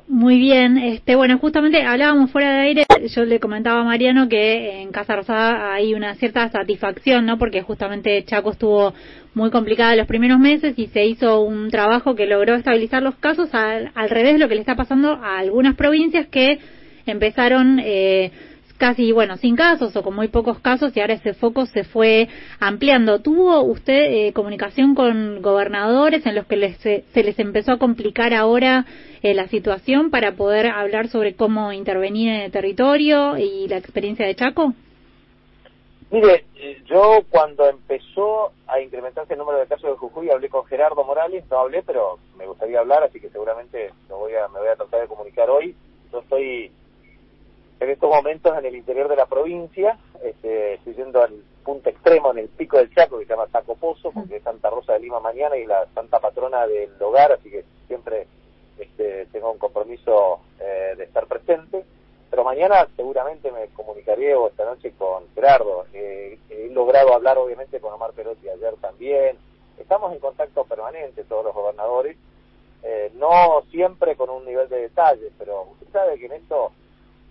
Muy 0.08 0.38
bien, 0.38 0.78
este, 0.78 1.16
bueno, 1.16 1.38
justamente 1.40 1.82
hablábamos 1.84 2.32
fuera 2.32 2.54
de 2.54 2.60
aire, 2.60 2.86
yo 3.08 3.26
le 3.26 3.40
comentaba 3.40 3.82
a 3.82 3.84
Mariano 3.84 4.30
que 4.30 4.82
en 4.82 4.92
Casa 4.92 5.16
Rosada 5.16 5.74
hay 5.74 5.94
una 5.94 6.16
cierta 6.16 6.50
satisfacción, 6.50 7.26
¿no? 7.26 7.38
Porque 7.38 7.62
justamente 7.62 8.24
Chaco 8.26 8.52
estuvo 8.52 8.94
muy 9.34 9.52
complicada 9.52 9.96
los 9.96 10.08
primeros 10.08 10.40
meses 10.40 10.74
y 10.78 10.88
se 10.88 11.06
hizo 11.06 11.42
un 11.42 11.70
trabajo 11.70 12.16
que 12.16 12.26
logró 12.26 12.56
estabilizar 12.56 13.02
los 13.02 13.16
casos 13.16 13.54
al, 13.54 13.92
al 13.96 14.10
revés 14.10 14.34
de 14.34 14.40
lo 14.40 14.48
que 14.48 14.56
le 14.56 14.62
está 14.62 14.76
pasando 14.76 15.14
a 15.14 15.40
algunas 15.40 15.76
provincias 15.76 16.28
que 16.28 16.60
empezaron 17.06 17.80
eh, 17.80 18.32
casi, 18.80 19.12
bueno, 19.12 19.38
sin 19.38 19.56
casos 19.56 19.96
o 19.96 20.02
con 20.02 20.16
muy 20.16 20.30
pocos 20.30 20.58
casos 20.60 20.96
y 20.96 21.02
ahora 21.02 21.14
ese 21.14 21.36
foco 21.36 21.68
se 21.68 21.84
fue 21.84 22.28
ampliando. 22.60 23.20
¿Tuvo 23.20 23.62
usted 23.62 24.12
eh, 24.12 24.34
comunicación 24.34 24.96
con 24.96 25.44
gobernadores 25.44 26.26
en 26.26 26.34
los 26.34 26.48
que 26.48 26.56
les, 26.56 26.78
se 26.78 27.04
se 27.14 27.24
les 27.24 27.38
empezó 27.38 27.74
a 27.74 27.78
complicar 27.78 28.34
ahora 28.34 28.86
eh, 29.22 29.36
la 29.36 29.48
situación 29.50 30.10
para 30.10 30.32
poder 30.32 30.68
hablar 30.68 31.10
sobre 31.10 31.36
cómo 31.36 31.72
intervenir 31.74 32.30
en 32.30 32.42
el 32.42 32.52
territorio 32.52 33.38
y 33.38 33.68
la 33.68 33.78
experiencia 33.78 34.26
de 34.26 34.36
Chaco? 34.36 34.74
Mire, 36.10 36.46
eh, 36.56 36.82
yo 36.86 37.24
cuando 37.30 37.70
empezó 37.70 38.52
a 38.66 38.80
incrementarse 38.80 39.34
el 39.34 39.40
número 39.40 39.60
de 39.60 39.68
casos 39.68 39.92
de 39.92 39.98
Jujuy 39.98 40.32
hablé 40.32 40.50
con 40.50 40.66
Gerardo 40.66 41.04
Morales, 41.04 41.44
no 41.52 41.60
hablé, 41.60 41.84
pero 41.84 42.18
me 42.38 42.48
gustaría 42.48 42.80
hablar, 42.80 43.04
así 43.04 43.20
que 43.20 43.30
seguramente 43.30 43.92
lo 44.08 44.18
voy 44.18 44.34
a, 44.34 44.48
me 44.48 44.60
voy 44.60 44.70
a 44.70 44.76
tratar 44.76 45.02
de 45.02 45.08
comunicar 45.08 45.50
hoy. 45.50 45.76
Yo 46.12 46.20
estoy 46.22 46.72
en 47.80 47.90
estos 47.90 48.10
momentos 48.10 48.58
en 48.58 48.66
el 48.66 48.76
interior 48.76 49.08
de 49.08 49.16
la 49.16 49.26
provincia, 49.26 49.98
este, 50.22 50.76
estoy 50.76 50.96
yendo 50.96 51.22
al 51.22 51.34
punto 51.64 51.90
extremo, 51.90 52.32
en 52.32 52.40
el 52.40 52.50
pico 52.50 52.78
del 52.78 52.94
Chaco, 52.94 53.20
que 53.20 53.26
se 53.26 53.32
llama 53.32 53.50
Chaco 53.52 53.76
Pozo, 53.76 54.12
porque 54.12 54.38
es 54.38 54.44
Santa 54.44 54.70
Rosa 54.70 54.94
de 54.94 55.00
Lima 55.00 55.20
mañana 55.20 55.56
y 55.58 55.66
la 55.66 55.86
santa 55.94 56.20
patrona 56.20 56.68
del 56.68 56.92
hogar, 57.02 57.32
así 57.32 57.50
que 57.50 57.64
siempre 57.88 58.28
este, 58.78 59.28
tengo 59.28 59.52
un 59.52 59.58
compromiso 59.58 60.42
eh, 60.60 60.94
de 60.98 61.04
estar 61.06 61.26
presente. 61.28 61.86
Pero 62.30 62.44
mañana 62.44 62.88
seguramente 62.96 63.52
me 63.52 63.68
comunicaré 63.70 64.36
o 64.36 64.48
esta 64.48 64.66
noche 64.66 64.94
con 64.98 65.24
Gerardo. 65.34 65.86
Eh, 65.94 66.38
he 66.50 66.70
logrado 66.70 67.14
hablar 67.14 67.38
obviamente 67.38 67.80
con 67.80 67.94
Omar 67.94 68.12
Perotti 68.12 68.48
ayer 68.50 68.76
también. 68.80 69.38
Estamos 69.80 70.14
en 70.14 70.20
contacto 70.20 70.64
permanente 70.66 71.24
todos 71.24 71.46
los 71.46 71.56
gobernadores, 71.56 72.18
eh, 72.84 73.12
no 73.16 73.64
siempre 73.72 74.16
con 74.16 74.30
un 74.30 74.46
nivel 74.46 74.70
de 74.70 74.82
detalle, 74.82 75.32
pero 75.38 75.64
usted 75.72 75.88
sabe 75.92 76.20
que 76.20 76.28
en 76.28 76.34
esto 76.34 76.72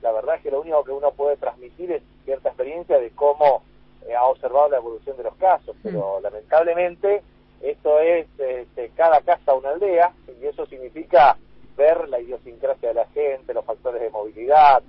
la 0.03 0.13
verdad 0.13 0.37
es 0.37 0.43
que 0.43 0.51
lo 0.51 0.61
único 0.61 0.85
que 0.85 0.93
uno 0.93 1.11
puede 1.13 1.37
transmitir 1.37 1.93
es 1.93 2.03
cierta 2.25 2.51
experiencia 2.51 2.99
de 2.99 3.11
cómo 3.11 3.63
eh, 4.07 4.15
ha 4.15 4.25
observado 4.25 4.69
la 4.71 4.77
evolución 4.79 5.17
de 5.17 5.25
los 5.25 5.35
casos, 5.37 5.77
pero 5.83 6.21
lamentablemente 6.21 7.23
esto 7.61 7.99
es 7.99 8.27
este, 8.39 8.91
cada 8.95 9.21
casa 9.23 9.55
una 9.55 9.71
aldea 9.71 10.13
y 10.41 10.47
eso 10.47 10.67
significa 10.67 11.37
ver 11.77 12.09
la 12.09 12.21
idiosincrasia 12.21 12.89
de 12.89 12.95
la 12.95 13.07
gente, 13.07 13.55
los 13.55 13.65
factores 13.65 14.01
de 14.01 14.11
movilidad, 14.11 14.83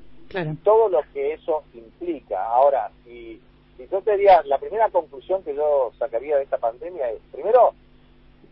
todo 0.64 0.90
lo 0.90 1.02
que 1.14 1.34
eso 1.34 1.64
implica. 1.74 2.46
Ahora, 2.46 2.92
si, 3.04 3.42
si 3.78 3.88
yo 3.88 4.02
te 4.02 4.12
diría, 4.12 4.42
la 4.44 4.58
primera 4.60 4.90
conclusión 4.90 5.44
que 5.44 5.56
yo 5.56 5.92
sacaría 5.98 6.38
de 6.38 6.44
esta 6.44 6.58
pandemia 6.58 7.10
es, 7.12 7.20
primero, 7.32 7.74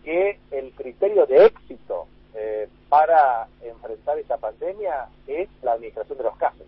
que 0.04 0.40
el 0.52 0.72
criterio 0.72 1.26
de 1.26 1.46
éxito 1.46 2.08
eh, 2.36 2.68
para 2.90 3.48
enfrentar 3.62 4.18
esta 4.20 4.38
pandemia 4.38 5.08
es 5.28 5.50
la 5.62 5.74
administración 5.74 6.18
de 6.18 6.24
los 6.24 6.38
casos. 6.38 6.66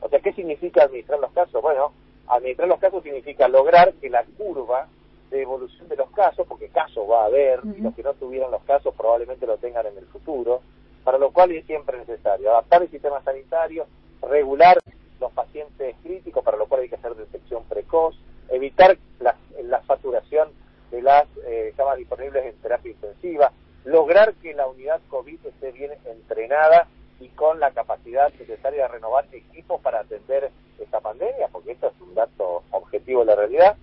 O 0.00 0.08
sea, 0.08 0.20
¿qué 0.20 0.32
significa 0.32 0.84
administrar 0.84 1.20
los 1.20 1.32
casos? 1.32 1.62
Bueno, 1.62 1.92
administrar 2.28 2.68
los 2.68 2.80
casos 2.80 3.02
significa 3.02 3.48
lograr 3.48 3.92
que 3.94 4.10
la 4.10 4.24
curva 4.24 4.88
de 5.30 5.42
evolución 5.42 5.88
de 5.88 5.96
los 5.96 6.10
casos, 6.10 6.46
porque 6.46 6.68
casos 6.68 7.08
va 7.10 7.22
a 7.22 7.26
haber, 7.26 7.60
y 7.76 7.80
los 7.80 7.94
que 7.94 8.02
no 8.02 8.12
tuvieran 8.14 8.50
los 8.50 8.62
casos 8.64 8.94
probablemente 8.94 9.46
lo 9.46 9.56
tengan 9.56 9.86
en 9.86 9.96
el 9.96 10.06
futuro, 10.06 10.60
para 11.04 11.18
lo 11.18 11.32
cual 11.32 11.52
es 11.52 11.64
siempre 11.66 11.98
necesario 11.98 12.50
adaptar 12.50 12.82
el 12.82 12.90
sistema 12.90 13.22
sanitario, 13.22 13.86
regular 14.20 14.78
los 15.20 15.32
pacientes 15.32 15.96
críticos, 16.02 16.44
para 16.44 16.58
lo 16.58 16.66
cual 16.66 16.82
hay 16.82 16.88
que 16.88 16.96
hacer 16.96 17.14
detección 17.14 17.64
precoz, 17.64 18.14
evitar 18.50 18.98
la, 19.20 19.34
la 19.62 19.82
saturación 19.84 20.50
de 20.90 21.00
las 21.00 21.26
eh, 21.46 21.72
camas 21.76 21.96
disponibles 21.96 22.44
en 22.44 22.54
terapia 22.60 22.92
intensiva, 22.92 23.52
lograr 23.84 24.34
que 24.34 24.54
la 24.54 24.66
unidad 24.66 25.00
COVID 25.08 25.46
esté 25.46 25.72
bien 25.72 25.92
entrenada 26.04 26.86
y 27.20 27.28
con 27.28 27.60
la 27.60 27.70
capacidad 27.70 28.32
necesaria 28.38 28.82
de 28.82 28.88
renovar 28.88 29.26
equipos 29.32 29.80
para 29.80 30.00
atender 30.00 30.50
esta 30.78 31.00
pandemia, 31.00 31.48
porque 31.48 31.72
esto 31.72 31.88
es 31.88 32.00
un 32.00 32.14
dato 32.14 32.62
objetivo 32.70 33.20
de 33.20 33.26
la 33.26 33.36
realidad, 33.36 33.76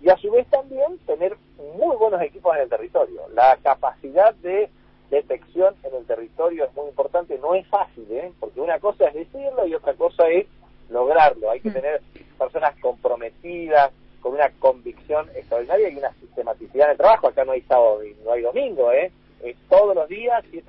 y 0.00 0.08
a 0.08 0.16
su 0.16 0.30
vez 0.30 0.46
también 0.48 0.98
tener 1.06 1.36
muy 1.76 1.96
buenos 1.96 2.20
equipos 2.22 2.54
en 2.56 2.62
el 2.62 2.68
territorio. 2.68 3.22
La 3.34 3.58
capacidad 3.62 4.34
de 4.36 4.70
detección 5.10 5.74
en 5.82 5.94
el 5.94 6.06
territorio 6.06 6.64
es 6.64 6.74
muy 6.74 6.88
importante, 6.88 7.38
no 7.38 7.54
es 7.54 7.66
fácil, 7.68 8.06
¿eh? 8.10 8.32
porque 8.40 8.60
una 8.60 8.78
cosa 8.78 9.08
es 9.08 9.14
decirlo 9.14 9.66
y 9.66 9.74
otra 9.74 9.94
cosa 9.94 10.28
es 10.28 10.46
lograrlo. 10.90 11.50
Hay 11.50 11.60
que 11.60 11.70
tener 11.70 12.02
personas 12.38 12.74
comprometidas, 12.80 13.92
con 14.20 14.34
una 14.34 14.50
convicción 14.58 15.28
extraordinaria 15.36 15.88
y 15.88 15.98
una 15.98 16.12
sistematicidad 16.14 16.86
en 16.86 16.90
el 16.92 16.96
trabajo. 16.96 17.28
Acá 17.28 17.44
no 17.44 17.52
hay 17.52 17.62
sábado 17.62 18.04
y 18.04 18.12
no 18.24 18.32
hay 18.32 18.42
domingo, 18.42 18.90
¿eh? 18.90 19.12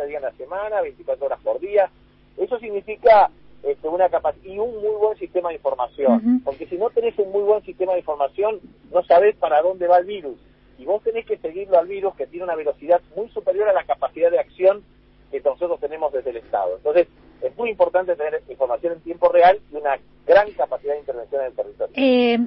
Es 0.07 0.13
todos 0.13 0.23
los 0.23 0.23
días, 0.23 0.23
siete 0.23 0.23
días 0.23 0.23
a 0.23 0.27
la 0.27 0.31
semana, 0.33 0.81
24 0.81 1.25
horas 1.25 1.39
por 1.43 1.59
día. 1.59 1.89
Eso 2.37 2.59
significa 2.59 3.29
este, 3.63 3.87
una 3.87 4.09
capacidad 4.09 4.45
y 4.45 4.59
un 4.59 4.81
muy 4.81 4.95
buen 4.99 5.17
sistema 5.17 5.49
de 5.49 5.55
información. 5.55 6.41
Porque 6.43 6.67
si 6.67 6.77
no 6.77 6.89
tenés 6.89 7.17
un 7.17 7.31
muy 7.31 7.43
buen 7.43 7.63
sistema 7.63 7.93
de 7.93 7.99
información, 7.99 8.59
no 8.91 9.03
sabés 9.03 9.35
para 9.35 9.61
dónde 9.61 9.87
va 9.87 9.97
el 9.97 10.05
virus. 10.05 10.37
Y 10.77 10.85
vos 10.85 11.01
tenés 11.03 11.25
que 11.25 11.37
seguirlo 11.37 11.77
al 11.79 11.87
virus 11.87 12.15
que 12.15 12.27
tiene 12.27 12.45
una 12.45 12.55
velocidad 12.55 13.01
muy 13.15 13.29
superior 13.29 13.67
a 13.67 13.73
la 13.73 13.83
capacidad 13.83 14.29
de 14.29 14.39
acción 14.39 14.83
que 15.31 15.41
nosotros 15.41 15.79
tenemos 15.79 16.13
desde 16.13 16.29
el 16.29 16.37
Estado. 16.37 16.77
Entonces, 16.77 17.07
es 17.41 17.57
muy 17.57 17.71
importante 17.71 18.15
tener 18.15 18.41
información 18.49 18.93
en 18.93 19.01
tiempo 19.01 19.29
real 19.29 19.59
y 19.71 19.75
una 19.75 19.97
gran 20.25 20.49
capacidad 20.51 20.93
de 20.93 20.99
intervención 20.99 21.41
en 21.41 21.47
el 21.47 21.53
territorio. 21.53 21.93
Eh, 21.95 22.39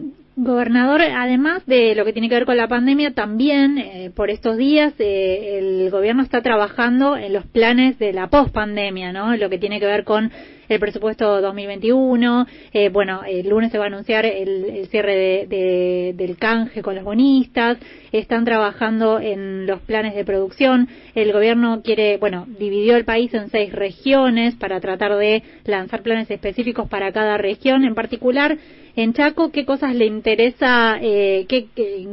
gobernador, 0.44 1.02
además 1.02 1.64
de 1.66 1.94
lo 1.94 2.04
que 2.04 2.12
tiene 2.12 2.28
que 2.28 2.34
ver 2.34 2.46
con 2.46 2.56
la 2.56 2.68
pandemia, 2.68 3.12
también 3.12 3.78
eh, 3.78 4.10
por 4.14 4.30
estos 4.30 4.56
días 4.56 4.94
eh, 4.98 5.58
el 5.58 5.90
gobierno 5.90 6.22
está 6.22 6.42
trabajando 6.42 7.16
en 7.16 7.32
los 7.32 7.46
planes 7.46 7.98
de 7.98 8.12
la 8.12 8.28
pospandemia, 8.28 9.12
¿no? 9.12 9.36
Lo 9.36 9.50
que 9.50 9.58
tiene 9.58 9.80
que 9.80 9.86
ver 9.86 10.04
con 10.04 10.30
el 10.70 10.80
presupuesto 10.80 11.40
2021. 11.40 12.46
Eh, 12.72 12.88
bueno, 12.90 13.22
el 13.26 13.48
lunes 13.48 13.72
se 13.72 13.78
va 13.78 13.84
a 13.84 13.86
anunciar 13.88 14.24
el, 14.24 14.64
el 14.64 14.86
cierre 14.86 15.16
de, 15.16 15.46
de, 15.46 16.14
del 16.14 16.36
canje 16.36 16.80
con 16.80 16.94
los 16.94 17.04
bonistas. 17.04 17.78
Están 18.12 18.44
trabajando 18.44 19.18
en 19.18 19.66
los 19.66 19.80
planes 19.80 20.14
de 20.14 20.24
producción. 20.24 20.88
El 21.14 21.32
gobierno 21.32 21.82
quiere, 21.82 22.18
bueno, 22.18 22.46
dividió 22.58 22.96
el 22.96 23.04
país 23.04 23.34
en 23.34 23.50
seis 23.50 23.72
regiones 23.72 24.54
para 24.54 24.80
tratar 24.80 25.16
de 25.16 25.42
lanzar 25.64 26.02
planes 26.02 26.30
específicos 26.30 26.88
para 26.88 27.12
cada 27.12 27.36
región. 27.36 27.84
En 27.84 27.94
particular, 27.96 28.56
en 28.94 29.12
Chaco, 29.12 29.50
¿qué 29.50 29.64
cosas 29.64 29.94
le 29.94 30.06
interesa, 30.06 30.98
eh, 31.00 31.46
qué, 31.48 31.66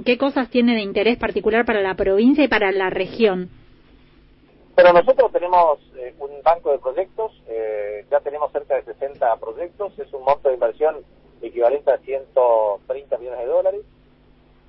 qué 0.03 0.17
cosas 0.17 0.49
tiene 0.49 0.75
de 0.75 0.81
interés 0.81 1.17
particular 1.17 1.65
para 1.65 1.81
la 1.81 1.95
provincia 1.95 2.43
y 2.43 2.47
para 2.47 2.71
la 2.71 2.89
región? 2.89 3.49
Pero 4.77 4.93
nosotros 4.93 5.31
tenemos 5.31 5.79
eh, 5.95 6.13
un 6.19 6.39
banco 6.43 6.71
de 6.71 6.77
proyectos, 6.77 7.31
eh, 7.47 8.05
ya 8.11 8.19
tenemos 8.19 8.51
cerca 8.51 8.75
de 8.75 8.83
60 8.83 9.35
proyectos, 9.37 9.97
es 9.97 10.13
un 10.13 10.23
monto 10.23 10.49
de 10.49 10.53
inversión 10.53 10.97
equivalente 11.41 11.91
a 11.91 11.97
130 11.97 13.17
millones 13.17 13.39
de 13.39 13.45
dólares. 13.47 13.81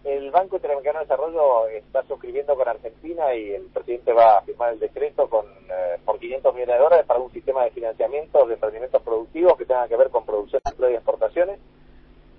El 0.04 0.30
Banco 0.30 0.56
Interamericano 0.56 1.00
de 1.00 1.04
Desarrollo 1.04 1.68
está 1.68 2.04
suscribiendo 2.04 2.56
con 2.56 2.66
Argentina 2.66 3.34
y 3.34 3.50
el 3.50 3.64
presidente 3.64 4.14
va 4.14 4.38
a 4.38 4.40
firmar 4.40 4.72
el 4.72 4.78
decreto 4.78 5.28
con 5.28 5.44
eh, 5.44 5.98
por 6.06 6.18
500 6.18 6.54
millones 6.54 6.76
de 6.76 6.82
dólares 6.82 7.06
para 7.06 7.20
un 7.20 7.30
sistema 7.30 7.64
de 7.64 7.72
financiamiento 7.72 8.46
de 8.46 8.54
emprendimientos 8.54 9.02
productivos 9.02 9.58
que 9.58 9.66
tenga 9.66 9.88
que 9.88 9.96
ver 9.98 10.08
con 10.08 10.24
producción 10.24 10.62
de 10.64 10.90
y 10.90 10.94
exportaciones. 10.94 11.60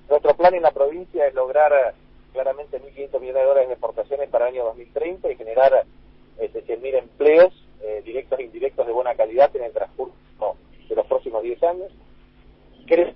Nuestro 0.10 0.34
plan 0.34 0.56
en 0.56 0.64
la 0.64 0.72
provincia 0.72 1.28
es 1.28 1.36
lograr 1.36 1.72
eh, 1.72 1.94
claramente 2.34 2.82
1.500 2.82 3.20
millones 3.20 3.44
de 3.44 3.48
dólares 3.48 3.68
de 3.68 3.74
exportaciones 3.76 4.28
para 4.32 4.48
el 4.48 4.56
año 4.56 4.66
2030 4.66 5.32
y 5.32 5.36
generar 5.36 5.86
este, 6.40 6.66
100.000 6.66 7.00
empleos 7.00 7.54
eh, 7.82 8.02
directos 8.06 8.40
e 8.40 8.44
indirectos 8.44 8.86
de 8.86 8.94
buena 8.94 9.16
calidad 9.16 9.56
en 9.56 9.64
el 9.64 9.72
transcurso 9.72 10.16
de 10.88 10.96
los 10.96 11.06
próximos 11.06 11.44
10 11.44 11.64
años. 11.64 11.92
Cre 12.88 13.16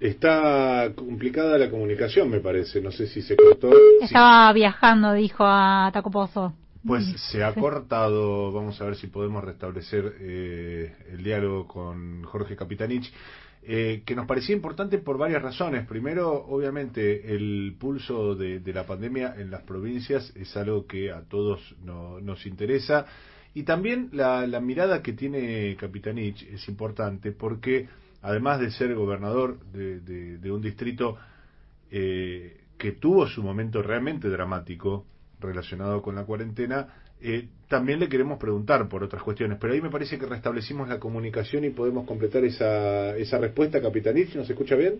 Está 0.00 0.90
complicada 0.96 1.58
la 1.58 1.70
comunicación, 1.70 2.30
me 2.30 2.40
parece. 2.40 2.80
No 2.80 2.90
sé 2.90 3.06
si 3.06 3.20
se 3.20 3.36
cortó. 3.36 3.70
Estaba 4.00 4.50
viajando, 4.54 5.12
dijo 5.12 5.44
a 5.44 5.90
Tacopozo. 5.92 6.54
Pues 6.86 7.04
se 7.30 7.44
ha 7.44 7.52
cortado. 7.52 8.50
Vamos 8.50 8.80
a 8.80 8.86
ver 8.86 8.96
si 8.96 9.08
podemos 9.08 9.44
restablecer 9.44 10.14
eh, 10.20 10.94
el 11.12 11.22
diálogo 11.22 11.66
con 11.66 12.22
Jorge 12.24 12.56
Capitanich. 12.56 13.12
Eh, 13.62 14.02
que 14.06 14.14
nos 14.14 14.26
parecía 14.26 14.56
importante 14.56 14.98
por 14.98 15.18
varias 15.18 15.42
razones. 15.42 15.86
Primero, 15.86 16.32
obviamente, 16.32 17.34
el 17.34 17.76
pulso 17.78 18.34
de, 18.34 18.62
la 18.72 18.86
pandemia 18.86 19.34
en 19.36 19.50
las 19.50 19.62
provincias 19.62 20.32
es 20.34 20.56
algo 20.56 20.86
que 20.86 21.12
a 21.12 21.22
todos 21.22 21.76
no, 21.84 22.20
nos 22.20 22.46
interesa. 22.46 23.04
Y 23.52 23.64
también 23.64 24.08
la, 24.12 24.46
la 24.46 24.60
mirada 24.60 25.02
que 25.02 25.12
tiene 25.12 25.76
Capitanich 25.76 26.42
es 26.44 26.66
importante 26.68 27.32
porque, 27.32 27.88
además 28.22 28.60
de 28.60 28.70
ser 28.70 28.94
gobernador 28.94 29.60
de, 29.72 30.00
de, 30.00 30.38
de 30.38 30.52
un 30.52 30.62
distrito 30.62 31.18
eh, 31.90 32.60
que 32.78 32.92
tuvo 32.92 33.26
su 33.26 33.42
momento 33.42 33.82
realmente 33.82 34.30
dramático 34.30 35.04
relacionado 35.38 36.00
con 36.00 36.14
la 36.14 36.24
cuarentena, 36.24 36.88
eh, 37.20 37.48
también 37.70 38.00
le 38.00 38.08
queremos 38.08 38.36
preguntar 38.36 38.88
por 38.88 39.04
otras 39.04 39.22
cuestiones, 39.22 39.56
pero 39.60 39.72
ahí 39.72 39.80
me 39.80 39.90
parece 39.90 40.18
que 40.18 40.26
restablecimos 40.26 40.88
la 40.88 40.98
comunicación 40.98 41.64
y 41.64 41.70
podemos 41.70 42.04
completar 42.04 42.44
esa, 42.44 43.16
esa 43.16 43.38
respuesta, 43.38 43.80
Capitanich. 43.80 44.34
¿Nos 44.34 44.50
escucha 44.50 44.74
bien? 44.74 44.98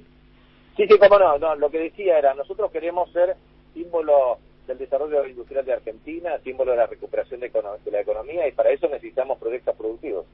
Sí, 0.76 0.86
sí, 0.88 0.96
cómo 0.96 1.18
no, 1.18 1.36
no. 1.36 1.56
Lo 1.56 1.68
que 1.68 1.80
decía 1.80 2.16
era, 2.16 2.32
nosotros 2.34 2.70
queremos 2.70 3.10
ser 3.12 3.34
símbolo 3.74 4.38
del 4.68 4.78
desarrollo 4.78 5.26
industrial 5.26 5.64
de 5.64 5.72
Argentina, 5.72 6.38
símbolo 6.44 6.70
de 6.70 6.76
la 6.76 6.86
recuperación 6.86 7.40
de, 7.40 7.48
de 7.48 7.90
la 7.90 8.00
economía 8.02 8.46
y 8.46 8.52
para 8.52 8.70
eso 8.70 8.88
necesitamos 8.88 9.38
proyectos 9.38 9.74
productivos. 9.74 10.26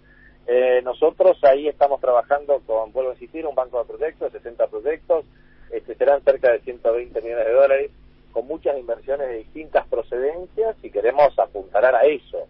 Eh, 0.46 0.82
nosotros 0.84 1.42
ahí 1.42 1.68
estamos 1.68 2.02
trabajando 2.02 2.60
con, 2.66 2.92
vuelvo 2.92 3.12
a 3.12 3.14
insistir, 3.14 3.46
un 3.46 3.54
banco 3.54 3.78
de 3.78 3.86
proyectos, 3.86 4.30
60 4.32 4.66
proyectos, 4.66 5.24
este, 5.72 5.94
serán 5.94 6.22
cerca 6.22 6.52
de 6.52 6.60
120 6.60 7.18
millones 7.22 7.46
de 7.46 7.52
dólares, 7.52 7.90
con 8.36 8.46
muchas 8.48 8.76
inversiones 8.78 9.28
de 9.28 9.36
distintas 9.38 9.86
procedencias 9.86 10.76
y 10.82 10.90
queremos 10.90 11.38
apuntalar 11.38 11.94
a 11.94 12.02
eso, 12.04 12.46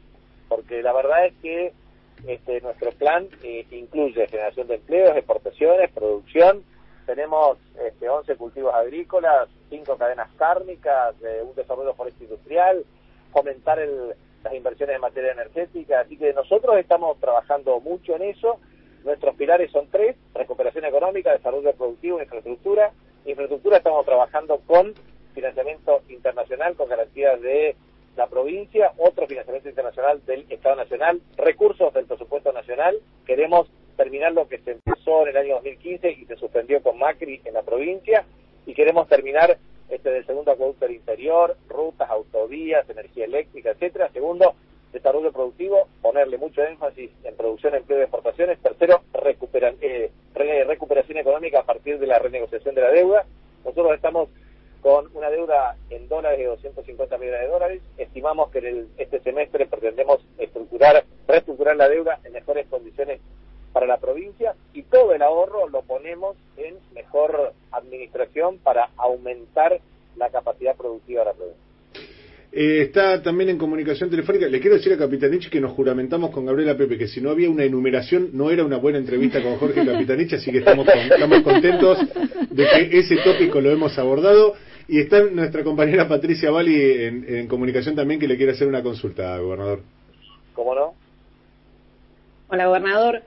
porque 0.49 0.83
la 0.83 0.93
verdad 0.93 1.27
es 1.27 1.35
que 1.41 1.73
este, 2.27 2.61
nuestro 2.61 2.91
plan 2.91 3.29
eh, 3.45 3.65
incluye 3.71 4.27
generación 4.27 4.67
de 4.67 4.75
empleos, 4.75 5.17
exportaciones, 5.17 5.93
producción, 5.93 6.65
tenemos 7.07 7.57
este, 7.87 8.09
11 8.09 8.35
cultivos 8.35 8.75
agrícolas, 8.75 9.49
5 9.71 9.97
cadenas 9.97 10.29
cárnicas, 10.37 11.15
eh, 11.23 11.45
un 11.49 11.55
desarrollo 11.55 11.95
forestal 11.95 12.25
industrial, 12.25 12.85
fomentar 13.33 13.79
el- 13.79 14.17
las 14.43 14.55
inversiones 14.55 14.97
en 14.97 15.03
materia 15.03 15.31
energética. 15.33 16.01
Así 16.01 16.17
que 16.17 16.33
nosotros 16.33 16.77
estamos 16.79 17.17
trabajando 17.21 17.79
mucho 17.79 18.17
en 18.17 18.23
eso. 18.23 18.59
Nuestros 19.05 19.37
pilares 19.37 19.71
son 19.71 19.87
tres, 19.89 20.17
recuperación 20.35 20.85
económica, 20.85 21.31
desarrollo 21.33 21.73
productivo, 21.75 22.21
infraestructura. 22.21 22.91
Infraestructura 23.25 23.77
estamos 23.77 24.05
trabajando 24.05 24.61
con 24.67 24.93
financiamiento 25.37 26.03
internacional, 26.09 26.75
con 26.75 26.89
garantías 26.89 27.41
de 27.41 27.77
la 28.17 28.27
provincia, 28.27 28.93
otro 28.97 29.27
financiamiento 29.29 29.69
internacional 29.69 30.25
del 30.27 30.47
Estado 30.51 30.75
Nacional, 30.77 31.21
recursos 31.37 31.93
del 31.95 32.07
presupuesto 32.07 32.51
nacional. 32.53 32.97
Queremos 33.27 33.69
terminar 33.97 34.33
lo 34.33 34.49
que 34.49 34.59
se 34.59 34.73
empezó 34.73 35.23
en 35.23 35.29
el 35.29 35.37
año 35.37 35.55
2015 35.57 36.11
y 36.11 36.25
se 36.25 36.37
suspendió 36.37 36.83
con 36.83 36.99
Macri 36.99 37.41
en 37.45 37.55
la 37.55 37.63
provincia 37.63 38.25
y 38.67 38.75
queremos 38.75 39.07
terminar 39.09 39.59
este 39.91 40.11
del 40.11 40.27
segundo 40.27 40.51
acueducto 40.51 40.87
del 40.87 40.97
interior, 40.97 41.57
rutas, 41.69 42.11
autovías, 42.11 42.89
energía 42.91 43.27
eléctrica, 43.27 43.71
etcétera. 43.71 44.11
Segundo, 44.13 44.55
desarrollo 44.93 45.31
productivo, 45.31 45.87
ponerle 46.03 46.39
mucho 46.39 46.63
énfasis 46.65 47.11
en 47.23 47.37
producción, 47.37 47.75
empleo 47.75 47.99
y 48.01 48.03
exportaciones. 48.03 48.59
Tercero, 48.61 49.03
recupera- 49.13 49.75
eh, 49.81 50.11
re- 50.35 50.65
recuperación 50.65 51.19
económica 51.19 51.61
a 51.61 51.65
partir 51.65 51.99
de 51.99 52.07
la 52.07 52.19
renegociación 52.19 52.75
de 52.75 52.81
la 52.81 52.91
deuda. 52.91 53.27
Nosotros 53.65 53.95
estamos 53.95 54.29
con 54.87 55.09
una 55.15 55.31
deuda 55.31 55.75
en 55.91 56.09
dólares 56.09 56.39
de 56.39 56.45
250 56.45 57.19
millones 57.19 57.41
de 57.41 57.49
dólares. 57.49 57.83
Estimamos 57.99 58.53
que 58.53 58.59
en 58.61 58.67
el- 58.67 58.89
este 58.99 59.19
semestre 59.19 59.67
pretendemos 59.67 60.21
estructurar, 60.39 61.03
reestructurar 61.27 61.75
la 61.77 61.89
deuda 61.89 62.21
en 62.25 62.33
mejores 62.33 62.69
condiciones 62.69 63.21
para 63.73 63.89
la 63.89 63.97
provincia 63.97 64.55
y 64.75 64.85
todo 64.85 65.13
el 65.13 65.23
ahorro 65.23 65.69
lo 65.69 65.83
ponemos 65.83 66.37
en 66.57 66.77
mejor 66.95 67.53
administración 67.73 68.59
para 68.59 68.91
aumentar 68.97 69.81
la 70.17 70.31
capacidad 70.31 70.77
productiva 70.77 71.23
de 71.23 71.27
la 71.27 71.33
provincia. 71.35 71.63
Eh, 72.53 72.83
está 72.83 73.21
también 73.23 73.51
en 73.51 73.59
comunicación 73.59 74.09
telefónica. 74.09 74.47
Le 74.47 74.61
quiero 74.61 74.77
decir 74.77 74.93
a 74.93 74.97
Capitanich 74.97 75.51
que 75.51 75.61
nos 75.61 75.73
juramentamos 75.73 76.31
con 76.31 76.47
Gabriela 76.47 76.77
Pepe 76.77 76.97
que 76.97 77.09
si 77.09 77.21
no 77.21 77.31
había 77.31 77.51
una 77.51 77.65
enumeración 77.65 78.31
no 78.35 78.51
era 78.53 78.65
una 78.65 78.77
buena 78.79 78.99
entrevista 78.99 79.43
con 79.43 79.57
Jorge 79.57 79.85
Capitanich, 79.85 80.33
así 80.35 80.53
que 80.53 80.59
estamos, 80.59 80.87
estamos 80.89 81.43
contentos 81.43 81.99
de 82.49 82.65
que 82.67 82.99
ese 83.01 83.17
tópico 83.25 83.61
lo 83.61 83.71
hemos 83.73 83.99
abordado. 83.99 84.55
Y 84.89 85.01
está 85.01 85.21
nuestra 85.25 85.65
compañera 85.65 86.09
Patricia 86.09 86.51
Bali 86.51 86.81
en, 86.81 87.25
en 87.29 87.49
comunicación 87.49 87.97
también 87.97 88.21
que 88.21 88.29
le 88.29 88.37
quiere 88.37 88.53
hacer 88.53 88.69
una 88.69 88.83
consulta, 88.83 89.39
gobernador. 89.39 89.83
¿Cómo 90.55 90.75
no? 90.75 90.95
Hola, 92.49 92.67
gobernador. 92.67 93.23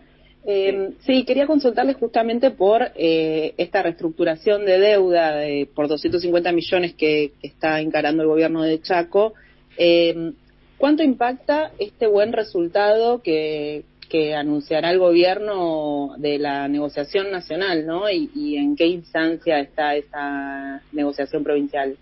Eh, 0.45 0.91
sí, 1.01 1.25
quería 1.25 1.45
consultarle 1.45 1.93
justamente 1.93 2.51
por 2.51 2.91
eh, 2.95 3.53
esta 3.57 3.83
reestructuración 3.83 4.65
de 4.65 4.79
deuda 4.79 5.35
de, 5.35 5.67
por 5.75 5.89
250 5.89 6.51
millones 6.53 6.93
que, 6.93 7.33
que 7.41 7.47
está 7.47 7.81
encarando 7.81 8.23
el 8.23 8.29
gobierno 8.29 8.63
de 8.63 8.81
Chaco. 8.81 9.33
Eh, 9.77 10.31
¿Cuánto 10.77 11.03
impacta 11.03 11.73
este 11.77 12.07
buen 12.07 12.31
resultado 12.31 13.21
que, 13.21 13.83
que 14.09 14.35
anunciará 14.35 14.91
el 14.91 14.99
gobierno 14.99 16.15
de 16.17 16.39
la 16.39 16.67
negociación 16.67 17.31
nacional, 17.31 17.85
¿no? 17.85 18.09
Y, 18.09 18.29
y 18.35 18.57
en 18.57 18.75
qué 18.75 18.87
instancia 18.87 19.59
está 19.59 19.95
esa 19.95 20.81
negociación 20.91 21.43
provincial? 21.43 21.97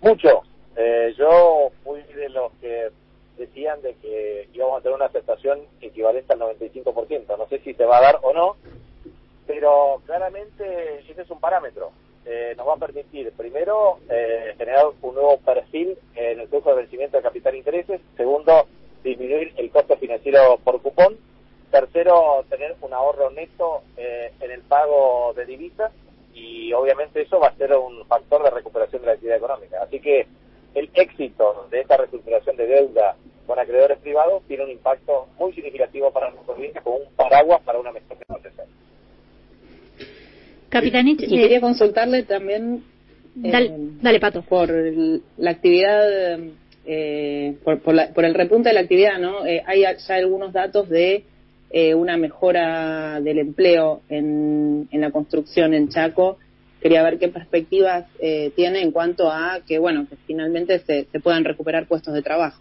Mucho. 0.00 0.42
Eh, 0.76 1.12
yo 1.18 1.70
fui 1.82 2.00
de 2.02 2.28
los 2.28 2.52
que 2.60 2.90
decían 3.36 3.82
de 3.82 3.94
que 3.94 4.48
íbamos 4.52 4.78
a 4.78 4.82
tener 4.82 4.96
una 4.96 5.06
aceptación 5.06 5.60
equivalente 5.80 6.32
al 6.32 6.40
95%. 6.40 7.36
No 7.36 7.48
sé 7.48 7.58
si 7.60 7.74
se 7.74 7.84
va 7.84 7.98
a 7.98 8.02
dar 8.02 8.18
o 8.22 8.32
no, 8.32 8.56
pero 9.46 10.00
claramente 10.06 11.00
ese 11.08 11.22
es 11.22 11.30
un 11.30 11.40
parámetro. 11.40 11.90
Eh, 12.24 12.54
nos 12.56 12.68
va 12.68 12.74
a 12.74 12.78
permitir, 12.78 13.32
primero, 13.32 13.98
eh, 14.10 14.54
generar 14.56 14.86
un 15.00 15.14
nuevo 15.14 15.38
perfil 15.38 15.96
en 16.14 16.40
el 16.40 16.48
flujo 16.48 16.70
de 16.70 16.82
vencimiento 16.82 17.16
de 17.16 17.22
capital 17.22 17.54
e 17.54 17.58
intereses. 17.58 18.00
Segundo, 18.16 18.66
disminuir 19.08 19.52
el 19.56 19.70
costo 19.70 19.96
financiero 19.96 20.58
por 20.62 20.80
cupón. 20.80 21.16
Tercero, 21.70 22.44
tener 22.48 22.76
un 22.80 22.92
ahorro 22.94 23.30
neto 23.30 23.82
eh, 23.96 24.32
en 24.40 24.50
el 24.50 24.62
pago 24.62 25.32
de 25.34 25.46
divisas. 25.46 25.92
Y 26.34 26.72
obviamente 26.72 27.22
eso 27.22 27.40
va 27.40 27.48
a 27.48 27.56
ser 27.56 27.72
un 27.74 28.06
factor 28.06 28.42
de 28.44 28.50
recuperación 28.50 29.02
de 29.02 29.06
la 29.06 29.12
actividad 29.14 29.38
económica. 29.38 29.82
Así 29.82 30.00
que 30.00 30.26
el 30.74 30.90
éxito 30.94 31.66
de 31.70 31.80
esta 31.80 31.96
reestructuración 31.96 32.56
de 32.56 32.66
deuda 32.66 33.16
con 33.46 33.58
acreedores 33.58 33.98
privados 33.98 34.42
tiene 34.46 34.64
un 34.64 34.70
impacto 34.70 35.26
muy 35.38 35.52
significativo 35.54 36.12
para 36.12 36.30
nuestros 36.30 36.56
clientes 36.56 36.82
como 36.82 36.96
un 36.96 37.12
paraguas 37.16 37.60
para 37.62 37.78
una 37.78 37.92
mejor 37.92 38.18
negociación. 38.28 38.66
Capitanich, 40.68 41.22
Y 41.22 41.38
eh, 41.38 41.42
quería 41.42 41.60
consultarle 41.60 42.24
también 42.24 42.84
dale, 43.34 43.66
eh, 43.66 43.76
dale, 44.02 44.20
Pato. 44.20 44.42
por 44.42 44.70
la 44.70 45.50
actividad, 45.50 46.38
eh, 46.88 47.56
por, 47.62 47.80
por, 47.80 47.94
la- 47.94 48.08
por 48.14 48.24
el 48.24 48.34
repunte 48.34 48.70
de 48.70 48.74
la 48.74 48.80
actividad, 48.80 49.18
¿no? 49.18 49.44
Eh, 49.46 49.62
hay 49.66 49.82
ya 49.82 50.14
algunos 50.16 50.52
datos 50.52 50.88
de 50.88 51.24
eh, 51.70 51.94
una 51.94 52.16
mejora 52.16 53.20
del 53.20 53.38
empleo 53.38 54.00
en, 54.08 54.88
en 54.90 55.00
la 55.00 55.10
construcción 55.10 55.74
en 55.74 55.88
Chaco. 55.90 56.38
Quería 56.80 57.02
ver 57.02 57.18
qué 57.18 57.28
perspectivas 57.28 58.06
tiene 58.54 58.82
en 58.82 58.92
cuanto 58.92 59.28
a 59.30 59.60
que, 59.66 59.78
bueno, 59.78 60.06
que 60.08 60.16
finalmente 60.26 60.78
se, 60.78 61.06
se 61.10 61.20
puedan 61.20 61.44
recuperar 61.44 61.86
puestos 61.86 62.14
de 62.14 62.22
trabajo. 62.22 62.60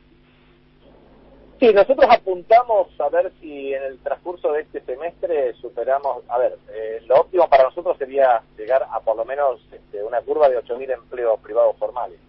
Sí, 1.60 1.74
nosotros 1.74 2.06
apuntamos 2.10 2.88
a 3.00 3.10
ver 3.10 3.32
si 3.42 3.74
en 3.74 3.82
el 3.84 3.98
transcurso 4.00 4.52
de 4.54 4.62
este 4.62 4.82
semestre 4.82 5.54
superamos, 5.56 6.24
a 6.28 6.38
ver, 6.38 6.56
eh, 6.72 7.02
lo 7.08 7.22
óptimo 7.22 7.50
para 7.50 7.64
nosotros 7.64 7.98
sería 7.98 8.42
llegar 8.58 8.84
a 8.92 9.00
por 9.00 9.16
lo 9.18 9.26
menos 9.26 9.60
este, 9.72 10.04
una 10.04 10.22
curva 10.22 10.50
de 10.50 10.58
8.000 10.60 10.92
empleos 10.92 11.40
privados 11.40 11.76
formales. 11.78 12.20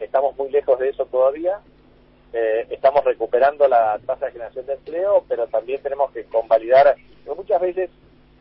Estamos 0.00 0.36
muy 0.36 0.50
lejos 0.50 0.78
de 0.78 0.90
eso 0.90 1.06
todavía, 1.06 1.60
eh, 2.32 2.66
estamos 2.70 3.04
recuperando 3.04 3.68
la 3.68 3.98
tasa 4.04 4.26
de 4.26 4.32
generación 4.32 4.66
de 4.66 4.74
empleo, 4.74 5.24
pero 5.28 5.46
también 5.46 5.80
tenemos 5.82 6.10
que 6.10 6.24
convalidar, 6.24 6.96
muchas 7.26 7.60
veces 7.60 7.90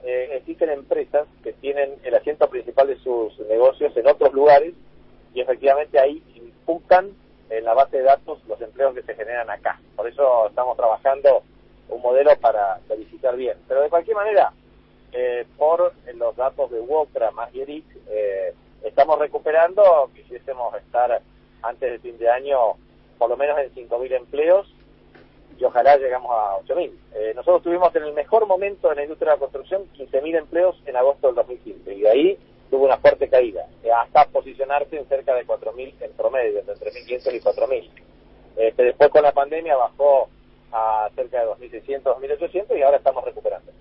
eh, 0.04 0.30
existen 0.34 0.70
empresas 0.70 1.28
que 1.44 1.54
tienen 1.54 1.96
el 2.04 2.16
asiento 2.16 2.50
principal 2.50 2.88
de 2.88 2.98
sus 2.98 3.38
negocios 3.48 3.96
en 3.96 4.08
otros 4.08 4.34
lugares 4.34 4.74
y 5.34 5.42
efectivamente 5.42 6.00
ahí 6.00 6.22
imputan 6.36 7.12
en 7.50 7.64
la 7.64 7.74
base 7.74 7.98
de 7.98 8.04
datos 8.04 8.40
los 8.48 8.60
empleos 8.62 8.96
que 8.96 9.04
se 9.04 9.16
generan 9.16 9.50
acá. 9.50 9.80
Por 9.96 10.08
eso 10.08 10.48
estamos 10.48 10.76
trabajando 10.76 11.44
un 11.90 12.02
modelo 12.02 12.36
para 12.40 12.80
verificar 12.90 13.36
bien. 13.36 13.58
Pero 13.68 13.82
de 13.82 13.90
cualquier 13.90 14.16
manera, 14.16 14.52
eh, 15.12 15.46
por 15.58 15.94
los 16.16 16.36
datos 16.36 16.72
de 16.72 16.80
Wokra 16.80 17.32
más 17.32 17.52
Yeric, 17.52 17.86
eh, 18.10 18.54
estamos 18.84 19.20
recuperando, 19.20 20.10
quisiésemos 20.16 20.74
estar 20.76 21.22
antes 21.64 21.90
del 21.92 22.00
fin 22.02 22.18
de 22.18 22.30
año 22.30 22.58
por 23.18 23.30
lo 23.30 23.38
menos 23.38 23.58
en 23.60 23.74
5.000 23.74 24.12
empleos 24.16 24.68
y 25.60 25.64
ojalá 25.64 25.98
llegamos 25.98 26.32
a 26.32 26.58
8.000. 26.66 26.92
Eh, 27.16 27.34
nosotros 27.36 27.64
tuvimos 27.64 27.96
en 27.96 28.04
el 28.04 28.14
mejor 28.14 28.48
momento 28.48 28.90
en 28.92 28.98
la 28.98 29.04
industria 29.04 29.32
de 29.32 29.36
la 29.38 29.40
construcción 29.40 29.84
15.000 29.98 30.36
empleos 30.38 30.76
en 30.86 30.96
agosto 30.96 31.28
del 31.28 31.36
2015 31.38 31.94
y 31.94 32.02
de 32.02 32.10
ahí 32.10 32.38
tuvo 32.70 32.86
una 32.86 32.98
fuerte 32.98 33.30
caída, 33.30 33.68
eh, 33.84 33.92
hasta 33.92 34.26
posicionarse 34.26 34.98
en 34.98 35.06
cerca 35.08 35.36
de 35.36 35.46
4.000 35.46 35.94
en 36.02 36.12
promedio, 36.14 36.60
entre 36.60 36.76
3.500 36.76 37.36
y 37.36 37.40
4.000. 37.40 37.90
Este, 38.58 38.84
después 38.84 39.10
con 39.12 39.22
la 39.24 39.32
pandemia 39.32 39.76
bajó 39.76 40.28
a 40.72 41.08
cerca 41.16 41.42
de 41.42 41.46
2.600, 41.48 42.02
2.800 42.02 42.78
y 42.78 42.82
ahora 42.82 42.98
estamos 42.98 43.24
recuperando. 43.24 43.72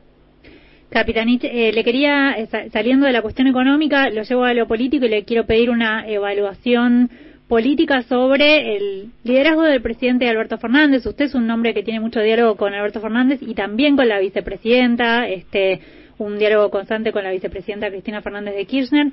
Capitanich, 0.91 1.45
eh, 1.45 1.73
le 1.73 1.85
quería, 1.85 2.33
eh, 2.37 2.47
sa- 2.47 2.69
saliendo 2.69 3.07
de 3.07 3.13
la 3.13 3.23
cuestión 3.23 3.47
económica, 3.49 4.11
lo 4.11 4.23
llevo 4.23 4.45
a 4.45 4.53
lo 4.53 4.69
político 4.69 5.07
y 5.07 5.09
le 5.09 5.25
quiero 5.25 5.47
pedir 5.47 5.71
una 5.71 6.07
evaluación 6.07 7.11
política 7.53 8.03
sobre 8.05 8.77
el 8.77 9.13
liderazgo 9.25 9.61
del 9.61 9.83
presidente 9.83 10.27
Alberto 10.27 10.57
Fernández. 10.57 11.05
Usted 11.05 11.27
es 11.27 11.35
un 11.35 11.51
hombre 11.51 11.75
que 11.75 11.83
tiene 11.83 12.01
mucho 12.01 12.21
diálogo 12.21 12.57
con 12.57 12.73
Alberto 12.73 12.99
Fernández 12.99 13.41
y 13.43 13.55
también 13.55 13.95
con 13.95 14.09
la 14.09 14.21
vicepresidenta, 14.21 15.29
este, 15.29 15.83
un 16.17 16.39
diálogo 16.39 16.71
constante 16.71 17.13
con 17.13 17.23
la 17.25 17.31
vicepresidenta 17.31 17.91
Cristina 17.91 18.23
Fernández 18.23 18.55
de 18.55 18.65
Kirchner. 18.65 19.09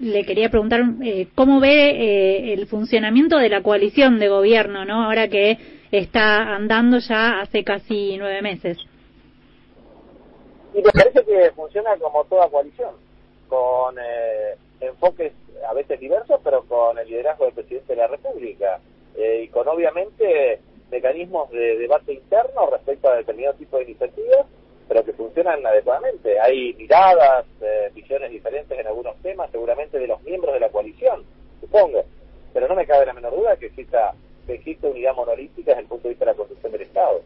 le 0.00 0.24
quería 0.24 0.48
preguntar 0.48 0.80
eh, 1.04 1.28
cómo 1.34 1.60
ve 1.60 1.90
eh, 1.90 2.54
el 2.54 2.66
funcionamiento 2.66 3.36
de 3.36 3.50
la 3.50 3.62
coalición 3.62 4.18
de 4.18 4.30
gobierno, 4.30 4.86
¿no? 4.86 5.04
Ahora 5.04 5.28
que 5.28 5.58
está 5.90 6.54
andando 6.54 6.96
ya 6.96 7.40
hace 7.40 7.62
casi 7.62 8.16
nueve 8.16 8.40
meses. 8.40 8.78
Y 10.72 10.78
me 10.78 10.90
parece 10.92 11.22
que 11.26 11.50
funciona 11.54 11.90
como 12.00 12.24
toda 12.24 12.48
coalición, 12.48 12.94
con 13.50 13.98
eh, 13.98 14.56
enfoques 14.80 15.34
a 15.68 15.72
veces 15.74 16.00
diversos, 16.00 16.40
pero 16.42 16.64
con 16.64 16.98
el 16.98 17.08
liderazgo 17.08 17.44
del 17.44 17.54
presidente 17.54 17.94
de 17.94 18.00
la 18.00 18.06
República 18.06 18.80
eh, 19.16 19.42
y 19.44 19.48
con 19.48 19.66
obviamente 19.68 20.60
mecanismos 20.90 21.50
de 21.50 21.78
debate 21.78 22.12
interno 22.12 22.70
respecto 22.70 23.08
a 23.08 23.16
determinado 23.16 23.54
tipo 23.54 23.78
de 23.78 23.84
iniciativas, 23.84 24.46
pero 24.88 25.04
que 25.04 25.12
funcionan 25.12 25.64
adecuadamente. 25.66 26.38
Hay 26.38 26.74
miradas, 26.74 27.46
eh, 27.60 27.90
visiones 27.94 28.30
diferentes 28.30 28.78
en 28.78 28.86
algunos 28.86 29.16
temas, 29.22 29.50
seguramente 29.50 29.98
de 29.98 30.06
los 30.06 30.22
miembros 30.22 30.52
de 30.54 30.60
la 30.60 30.68
coalición, 30.68 31.24
supongo, 31.60 32.04
pero 32.52 32.68
no 32.68 32.74
me 32.74 32.86
cabe 32.86 33.06
la 33.06 33.14
menor 33.14 33.34
duda 33.34 33.56
que 33.56 33.66
exista 33.66 34.14
que 34.46 34.54
existe 34.54 34.88
unidad 34.88 35.14
monolítica 35.14 35.70
desde 35.70 35.82
el 35.82 35.88
punto 35.88 36.04
de 36.04 36.10
vista 36.10 36.24
de 36.24 36.32
la 36.32 36.36
construcción 36.36 36.72
del 36.72 36.82
Estado. 36.82 37.22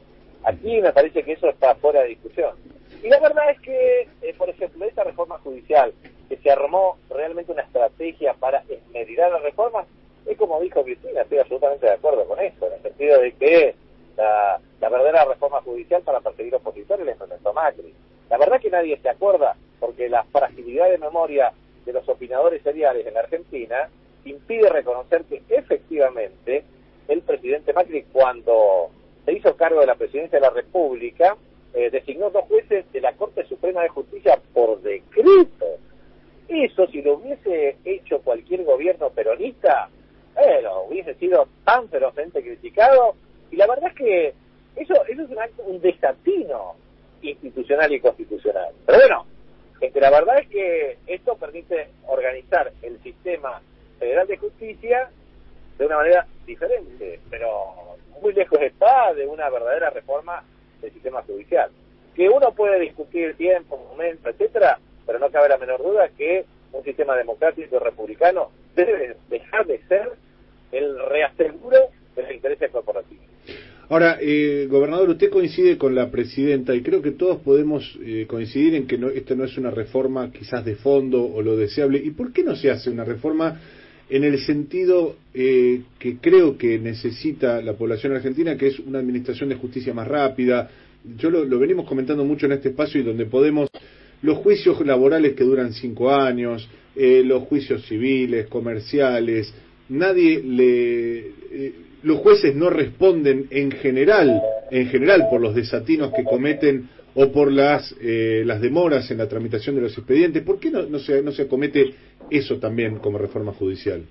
Aquí 0.47 0.81
me 0.81 0.93
parece 0.93 1.24
que 1.24 1.32
eso 1.32 1.48
está 1.48 1.74
fuera 1.74 2.02
de 2.02 2.10
discusión. 2.10 2.55
Y 3.02 3.09
la 3.09 3.18
verdad 3.18 3.51
es 3.51 3.60
que, 3.60 4.09
eh, 4.23 4.35
por 4.39 4.48
ejemplo, 4.48 4.85
esta 4.85 5.02
reforma 5.02 5.39
judicial, 5.39 5.93
que 6.28 6.36
se 6.36 6.51
armó 6.52 6.98
realmente 7.10 7.51
una 7.51 7.62
estrategia 7.62 8.32
para 8.35 8.62
esmerillar 8.68 9.32
las 9.32 9.43
reformas, 9.43 9.86
es 10.24 10.39
como 10.39 10.60
dijo 10.60 10.85
Cristina, 10.85 11.23
estoy 11.23 11.39
absolutamente 11.39 11.86
de 11.86 11.93
acuerdo 11.94 12.24
con 12.27 12.39
eso, 12.39 12.68
en 12.68 12.74
el 12.74 12.82
sentido 12.82 13.20
de 13.20 13.32
que 13.32 13.74
la, 14.16 14.60
verdadera 14.81 15.24
reforma 15.24 15.60
judicial 15.62 16.02
para 16.02 16.20
perseguir 16.20 16.55
opositores 16.55 17.05
la 17.05 17.12
implementó 17.12 17.52
Macri. 17.52 17.93
La 18.31 18.39
verdad 18.39 18.60
que 18.60 18.70
nadie 18.70 18.97
se 19.02 19.09
acuerda, 19.09 19.56
porque 19.81 20.09
la 20.09 20.23
fragilidad 20.24 20.89
de 20.90 20.98
memoria 20.98 21.52
de 21.85 21.93
los 21.93 22.09
opinadores 22.09 22.62
seriales 22.62 23.05
en 23.05 23.16
Argentina 23.16 23.89
impide 24.24 24.68
reconocer 24.68 25.24
que 25.24 25.43
efectivamente 25.48 26.62
el 27.09 27.23
presidente 27.23 27.73
Macri, 27.73 28.05
cuando 28.12 28.90
se 29.27 29.32
hizo 29.32 29.57
cargo 29.57 29.81
de 29.81 29.86
la 29.86 29.97
presidencia 29.97 30.39
de 30.39 30.47
la 30.47 30.51
República, 30.51 31.36
eh, 31.74 31.90
designó 31.90 32.31
dos 32.31 32.44
jueces 32.44 32.90
de 32.93 33.01
la 33.01 33.12
Corte 33.15 33.44
Suprema 33.47 33.82
de 33.82 33.89
Justicia 33.89 34.40
por 34.55 34.81
decreto. 34.81 35.66
Eso, 36.48 36.86
si 36.86 37.03
lo 37.03 37.15
hubiese 37.15 37.77
hecho 37.85 38.20
cualquier 38.20 38.65
gobierno 38.65 39.11
peronista, 39.11 39.90
bueno, 40.35 40.85
hubiese 40.85 41.15
sido 41.16 41.48
tan 41.65 41.89
ferozmente 41.89 42.40
criticado. 42.40 43.16
Y 43.51 43.57
la 43.57 43.66
verdad 43.66 43.90
es 43.90 43.97
que 43.97 44.35
eso, 44.77 44.94
eso 45.09 45.23
es 45.23 45.31
un, 45.31 45.39
acto, 45.39 45.62
un 45.65 45.81
desatino 45.81 46.77
institucional 47.20 47.93
y 47.93 48.01
constitucional. 48.01 48.73
Pero 48.86 48.98
bueno, 48.98 49.27
es 49.81 49.93
que 49.93 50.01
la 50.01 50.11
verdad 50.11 50.39
es 50.39 50.48
que 50.48 50.98
esto 51.09 51.36
permite 51.36 51.89
organizar 52.07 52.73
el 52.82 53.03
sistema 53.03 53.61
federal 53.98 54.28
de 54.28 54.36
justicia 54.36 55.11
de 55.78 55.86
una 55.86 55.97
manera 55.97 56.27
diferente, 56.47 57.20
pero 57.31 57.97
muy 58.23 58.32
lejos 58.32 58.61
está 58.61 59.12
de 59.15 59.27
una 59.27 59.48
verdadera 59.51 59.90
reforma 59.90 60.43
del 60.81 60.93
sistema 60.93 61.23
judicial. 61.23 61.70
Que 62.15 62.28
uno 62.28 62.53
puede 62.53 62.81
discutir 62.81 63.36
tiempo, 63.36 63.77
momento, 63.77 64.31
etcétera, 64.31 64.78
pero 65.05 65.19
no 65.19 65.31
cabe 65.31 65.48
la 65.48 65.59
menor 65.59 65.82
duda 65.82 66.09
que 66.16 66.44
un 66.73 66.82
sistema 66.82 67.16
democrático 67.16 67.78
republicano 67.78 68.51
debe 68.74 69.16
dejar 69.28 69.66
de 69.66 69.78
ser 69.86 70.12
el 70.73 70.98
reaseguro 70.98 71.78
de 72.15 72.23
los 72.23 72.32
intereses 72.32 72.70
corporativos. 72.70 73.24
Ahora, 73.89 74.19
eh, 74.20 74.66
gobernador, 74.69 75.11
usted 75.11 75.31
coincide 75.31 75.78
con 75.78 75.94
la 75.94 76.11
presidenta 76.11 76.74
y 76.74 76.82
creo 76.82 77.03
que 77.03 77.12
todos 77.12 77.39
podemos 77.43 77.97
eh, 78.03 78.27
coincidir 78.27 78.74
en 78.74 78.89
que 78.89 78.98
no, 78.98 79.11
esta 79.11 79.36
no 79.36 79.44
es 79.44 79.57
una 79.59 79.70
reforma 79.70 80.32
quizás 80.32 80.65
de 80.65 80.74
fondo 80.74 81.23
o 81.24 81.40
lo 81.40 81.57
deseable. 81.57 81.98
¿Y 81.98 82.11
por 82.11 82.32
qué 82.32 82.43
no 82.43 82.57
se 82.57 82.69
hace 82.69 82.90
una 82.90 83.05
reforma 83.05 83.61
en 84.09 84.24
el 84.24 84.39
sentido 84.39 85.16
eh, 85.35 85.83
que 85.99 86.19
creo 86.19 86.57
que 86.57 86.78
necesita 86.78 87.61
la 87.61 87.74
población 87.74 88.15
argentina, 88.15 88.57
que 88.57 88.69
es 88.69 88.78
una 88.78 89.01
administración 89.01 89.49
de 89.49 89.57
justicia 89.57 89.93
más 89.93 90.07
rápida? 90.07 90.70
Yo 91.19 91.31
lo, 91.31 91.59
venimos 91.59 91.87
comentando 91.87 92.24
mucho 92.24 92.47
en 92.47 92.53
este 92.53 92.70
espacio 92.70 93.01
y 93.01 93.05
donde 93.05 93.27
podemos 93.27 93.69
los 94.23 94.39
juicios 94.39 94.85
laborales 94.85 95.35
que 95.35 95.45
duran 95.45 95.73
cinco 95.73 96.11
años, 96.12 96.69
eh, 96.95 97.23
los 97.24 97.45
juicios 97.45 97.85
civiles, 97.87 98.47
comerciales, 98.47 99.53
nadie 99.89 100.43
le, 100.43 101.19
eh, 101.19 101.73
los 102.03 102.19
jueces 102.19 102.55
no 102.55 102.70
responden 102.70 103.47
en 103.51 103.70
general, 103.73 104.41
en 104.70 104.87
general 104.89 105.27
por 105.31 105.41
los 105.41 105.55
desatinos 105.55 106.12
que 106.16 106.24
cometen 106.24 106.89
o 107.15 107.33
por 107.33 107.51
las 107.51 107.95
eh, 108.01 108.43
las 108.45 108.61
demoras 108.61 109.11
en 109.11 109.19
la 109.19 109.28
tramitación 109.28 109.74
de 109.74 109.83
los 109.83 109.97
expedientes. 109.97 110.43
¿Por 110.43 110.61
qué 110.61 110.70
no, 110.70 110.83
no 110.85 110.99
se 110.99 111.23
no 111.23 111.33
se 111.33 111.43
acomete 111.43 111.95
eso 112.31 112.59
también 112.59 112.98
como 112.98 113.19
reforma 113.19 113.53
judicial? 113.53 114.05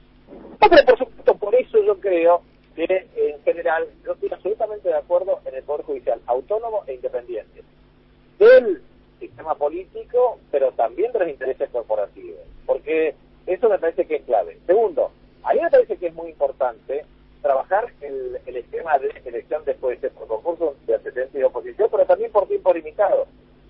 No, 0.62 0.70
por 0.70 0.98
supuesto, 0.98 1.36
por 1.36 1.56
eso 1.56 1.84
yo 1.84 2.00
creo 2.00 2.42
que 2.76 3.08
en 3.16 3.42
general 3.44 3.86
yo 4.06 4.14
estoy 4.14 4.30
absolutamente 4.32 4.90
de 4.90 4.96
acuerdo 4.96 5.40
en 5.46 5.56
el 5.56 5.64
Poder 5.64 5.86
Judicial, 5.86 6.20
autónomo 6.28 6.84
e 6.88 6.96
independiente. 6.96 7.64
Del 8.38 8.82
sistema 9.20 9.56
político, 9.56 10.40
pero 10.52 10.72
también 10.74 11.12
de 11.14 11.20
los 11.20 11.30
intereses 11.30 11.70
corporativos, 11.70 12.40
porque 12.66 13.16
eso 13.48 13.70
me 13.70 13.80
parece 13.80 14.06
que 14.06 14.16
es 14.18 14.24
clave. 14.24 14.58
Segundo, 14.66 15.12
a 15.44 15.54
mí 15.54 15.62
me 15.62 15.70
parece 15.70 15.98
que 15.98 16.08
es 16.08 16.14
muy 16.14 16.30
importante 16.30 17.06
trabajar 17.42 17.94
el, 18.02 18.40
el 18.46 18.56
esquema 18.58 18.98
de 18.98 19.14
elección 19.24 19.64
después 19.66 20.02
de 20.02 20.10
por 20.10 20.28
concurso 20.28 20.76
de 20.88 20.96
antecedentes 20.96 21.40
y 21.40 21.44
oposición, 21.44 21.88
pero 21.92 22.06
también 22.06 22.32
por 22.32 22.48
tiempo 22.48 22.74
limitado. 22.74 23.28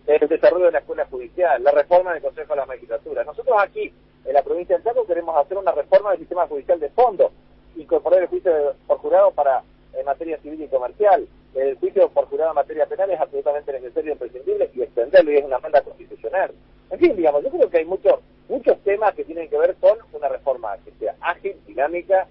El 0.08 0.28
desarrollo 0.28 0.66
de 0.66 0.72
la 0.72 0.80
escuela 0.80 1.06
judicial, 1.06 1.64
la 1.64 1.72
reforma 1.72 2.14
del 2.14 2.22
Consejo 2.22 2.54
de 2.54 2.60
la 2.60 2.66
Magistratura. 2.66 3.24
Nosotros 3.24 3.56
aquí, 3.60 3.92
en 4.24 4.34
la 4.34 4.44
provincia 4.44 4.78
de 4.78 4.84
Chaco, 4.84 5.06
queremos 5.06 5.36
hacer 5.38 5.58
una 5.58 5.72
reforma 5.72 6.12
del 6.12 6.20
sistema 6.20 6.48
judicial 6.48 6.80
de 6.80 6.90
fondo, 6.90 7.32
incorporar 7.76 8.22
el 8.22 8.28
juicio 8.28 8.52
por 8.86 8.98
jurado 9.00 9.32
para 9.32 9.64
en 9.94 10.06
materia 10.06 10.38
civil 10.40 10.62
y 10.62 10.68
comercial. 10.68 11.28
El 11.56 11.78
juicio 11.78 12.10
por 12.10 12.26
jurado 12.26 12.52
en 12.52 12.56
materia 12.56 12.86
penal 12.86 13.10
es 13.10 13.20
absolutamente 13.20 13.72
necesario 13.74 14.12
e 14.12 14.14
imprescindible 14.14 14.70
y 14.74 14.82
extenderlo 14.82 15.32
y 15.32 15.38
es 15.38 15.46
una 15.46 15.60
manda 15.60 15.82
constitucional. 15.82 16.52
En 16.92 17.00
fin, 17.00 17.16
digamos, 17.16 17.44
yo 17.44 17.50
creo 17.50 17.70
que 17.70 17.78
hay 17.78 17.86
muchos 17.86 18.20
muchos 18.48 18.78
temas 18.84 19.16
que 19.16 19.24
tienen 19.24 19.50
que 19.50 19.58
ver 19.58 19.76
con 19.76 19.98
una 20.14 20.30
reforma 20.30 20.78
que 20.86 20.92
sea 21.00 21.16
ágil, 21.22 21.56
dinámica, 21.66 22.28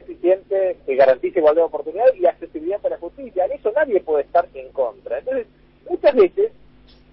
eficiente, 0.00 0.76
que 0.84 0.96
garantice 0.96 1.38
igualdad 1.38 1.62
de 1.62 1.66
oportunidad 1.66 2.12
y 2.14 2.26
accesibilidad 2.26 2.80
para 2.80 2.96
la 2.96 3.00
justicia. 3.00 3.44
En 3.44 3.52
eso 3.52 3.70
nadie 3.74 4.00
puede 4.00 4.24
estar 4.24 4.48
en 4.54 4.72
contra. 4.72 5.18
Entonces, 5.18 5.46
muchas 5.88 6.14
veces 6.14 6.52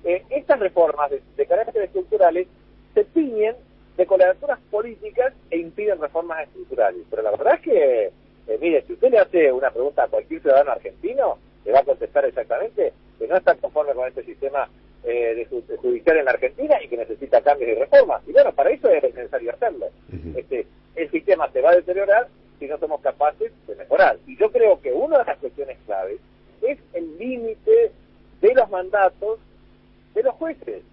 eh, 0.03 0.23
estas 0.29 0.59
reformas 0.59 1.09
de, 1.11 1.21
de 1.35 1.45
carácter 1.45 1.83
estructurales 1.83 2.47
se 2.93 3.03
tiñen 3.05 3.55
de 3.97 4.05
colegiaturas 4.05 4.59
políticas 4.71 5.33
e 5.51 5.57
impiden 5.57 5.99
reformas 5.99 6.43
estructurales. 6.43 7.01
Pero 7.09 7.21
la 7.21 7.31
verdad 7.31 7.55
es 7.55 7.61
que, 7.61 8.05
eh, 8.47 8.57
mire, 8.61 8.81
si 8.87 8.93
usted 8.93 9.11
le 9.11 9.19
hace 9.19 9.51
una 9.51 9.71
pregunta 9.71 10.03
a 10.03 10.07
cualquier 10.07 10.41
ciudadano 10.41 10.71
argentino, 10.71 11.37
le 11.65 11.73
va 11.73 11.79
a 11.79 11.83
contestar 11.83 12.23
exactamente 12.23 12.93
que 13.17 13.27
no 13.27 13.35
está 13.35 13.55
conforme 13.55 13.93
con 13.93 14.07
este 14.07 14.23
sistema 14.23 14.69
eh, 15.03 15.35
de 15.35 15.77
judicial 15.77 16.17
en 16.17 16.25
la 16.25 16.31
Argentina 16.31 16.81
y 16.81 16.87
que 16.87 16.95
necesita 16.95 17.41
cambios 17.41 17.71
y 17.71 17.75
reformas. 17.75 18.21
Y 18.25 18.31
bueno, 18.31 18.53
para 18.53 18.69
eso 18.69 18.89
es 18.89 19.03
necesario 19.03 19.51
hacerlo. 19.51 19.87
Este, 20.33 20.65
el 20.95 21.11
sistema 21.11 21.51
se 21.51 21.61
va 21.61 21.71
a 21.71 21.75
deteriorar 21.75 22.27
si 22.57 22.67
no 22.67 22.77
somos 22.77 23.01
capaces 23.01 23.51
de 23.67 23.75
mejorar. 23.75 24.17
Y 24.27 24.37
yo 24.37 24.49
creo 24.49 24.79
que 24.81 24.93
una 24.93 25.19
de 25.19 25.25
las 25.25 25.37
cuestiones 25.39 25.77
claves 25.85 26.19
es 26.61 26.79
el 26.93 27.17
límite 27.17 27.91
de 28.41 28.53
los 28.53 28.69
mandatos 28.69 29.39
de 30.13 30.23
los 30.23 30.35
jueces. 30.35 30.83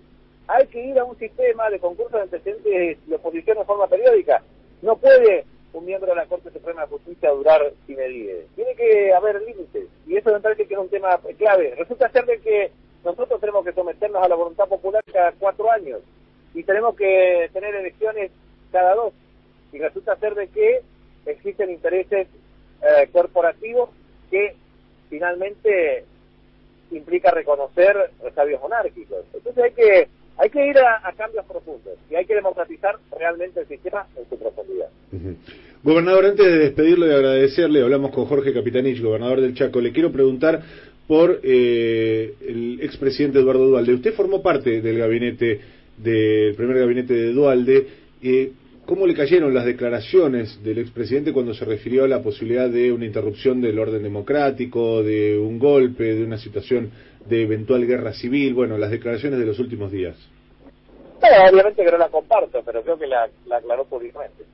Hay 0.48 0.66
que 0.68 0.84
ir 0.84 0.98
a 0.98 1.04
un 1.04 1.18
sistema 1.18 1.68
de 1.70 1.80
concurso 1.80 2.16
de 2.16 2.22
antecedentes 2.22 3.06
de 3.06 3.14
oposición 3.14 3.58
en 3.58 3.66
forma 3.66 3.88
periódica. 3.88 4.42
No 4.82 4.96
puede 4.96 5.44
un 5.72 5.84
miembro 5.84 6.08
de 6.08 6.16
la 6.16 6.26
Corte 6.26 6.50
Suprema 6.50 6.82
de 6.82 6.88
Justicia 6.88 7.30
durar 7.30 7.72
sin 7.86 7.96
medide. 7.96 8.46
Tiene 8.54 8.74
que 8.74 9.12
haber 9.12 9.42
límites. 9.42 9.88
Y 10.06 10.16
eso 10.16 10.32
me 10.32 10.40
parece 10.40 10.66
que 10.66 10.74
es 10.74 10.80
un 10.80 10.88
tema 10.88 11.20
clave. 11.36 11.74
Resulta 11.76 12.08
ser 12.10 12.24
de 12.24 12.38
que 12.40 12.70
nosotros 13.04 13.40
tenemos 13.40 13.64
que 13.64 13.72
someternos 13.72 14.22
a 14.22 14.28
la 14.28 14.36
voluntad 14.36 14.66
popular 14.68 15.02
cada 15.12 15.32
cuatro 15.32 15.70
años. 15.70 16.00
Y 16.54 16.62
tenemos 16.62 16.96
que 16.96 17.50
tener 17.52 17.74
elecciones 17.74 18.30
cada 18.72 18.94
dos. 18.94 19.12
Y 19.72 19.78
resulta 19.78 20.16
ser 20.16 20.34
de 20.34 20.48
que 20.48 20.80
existen 21.26 21.70
intereses 21.70 22.26
eh, 22.82 23.08
corporativos 23.12 23.90
que 24.30 24.56
finalmente 25.10 26.04
implica 26.90 27.30
reconocer 27.30 27.96
sabios 28.34 28.60
monárquicos. 28.60 29.24
Entonces 29.34 29.64
hay 29.64 29.72
que 29.72 30.08
hay 30.38 30.50
que 30.50 30.66
ir 30.66 30.78
a, 30.78 31.08
a 31.08 31.12
cambios 31.12 31.46
profundos 31.46 31.94
y 32.10 32.14
hay 32.14 32.26
que 32.26 32.34
democratizar 32.34 32.96
realmente 33.18 33.60
el 33.60 33.66
sistema 33.66 34.06
en 34.16 34.28
su 34.28 34.38
profundidad. 34.38 34.88
Gobernador, 35.82 36.26
antes 36.26 36.44
de 36.44 36.58
despedirlo 36.58 37.06
y 37.06 37.10
agradecerle, 37.10 37.82
hablamos 37.82 38.10
con 38.10 38.26
Jorge 38.26 38.52
Capitanich, 38.52 39.00
gobernador 39.00 39.40
del 39.40 39.54
Chaco. 39.54 39.80
Le 39.80 39.92
quiero 39.92 40.10
preguntar 40.12 40.60
por 41.06 41.40
eh, 41.42 42.34
el 42.46 42.80
expresidente 42.82 43.38
Eduardo 43.38 43.66
Dualde. 43.66 43.94
Usted 43.94 44.12
formó 44.12 44.42
parte 44.42 44.82
del 44.82 44.98
gabinete, 44.98 45.60
del 45.96 46.54
primer 46.54 46.78
gabinete 46.78 47.14
de 47.14 47.32
Dualde. 47.32 47.86
Eh, 48.22 48.52
¿Cómo 48.86 49.04
le 49.06 49.14
cayeron 49.14 49.52
las 49.52 49.64
declaraciones 49.64 50.62
del 50.62 50.78
expresidente 50.78 51.32
cuando 51.32 51.52
se 51.54 51.64
refirió 51.64 52.04
a 52.04 52.08
la 52.08 52.22
posibilidad 52.22 52.70
de 52.70 52.92
una 52.92 53.04
interrupción 53.04 53.60
del 53.60 53.78
orden 53.80 54.02
democrático, 54.02 55.02
de 55.02 55.36
un 55.36 55.58
golpe, 55.58 56.14
de 56.14 56.22
una 56.24 56.38
situación 56.38 56.90
de 57.28 57.42
eventual 57.42 57.84
guerra 57.84 58.12
civil? 58.12 58.54
Bueno, 58.54 58.78
las 58.78 58.92
declaraciones 58.92 59.40
de 59.40 59.46
los 59.46 59.58
últimos 59.58 59.90
días. 59.90 60.16
Bueno, 61.20 61.36
obviamente 61.50 61.84
que 61.84 61.90
no 61.90 61.98
la 61.98 62.08
comparto, 62.08 62.62
pero 62.64 62.82
creo 62.82 62.96
que 62.96 63.08
la, 63.08 63.28
la 63.48 63.56
aclaró 63.56 63.84
públicamente. 63.86 64.44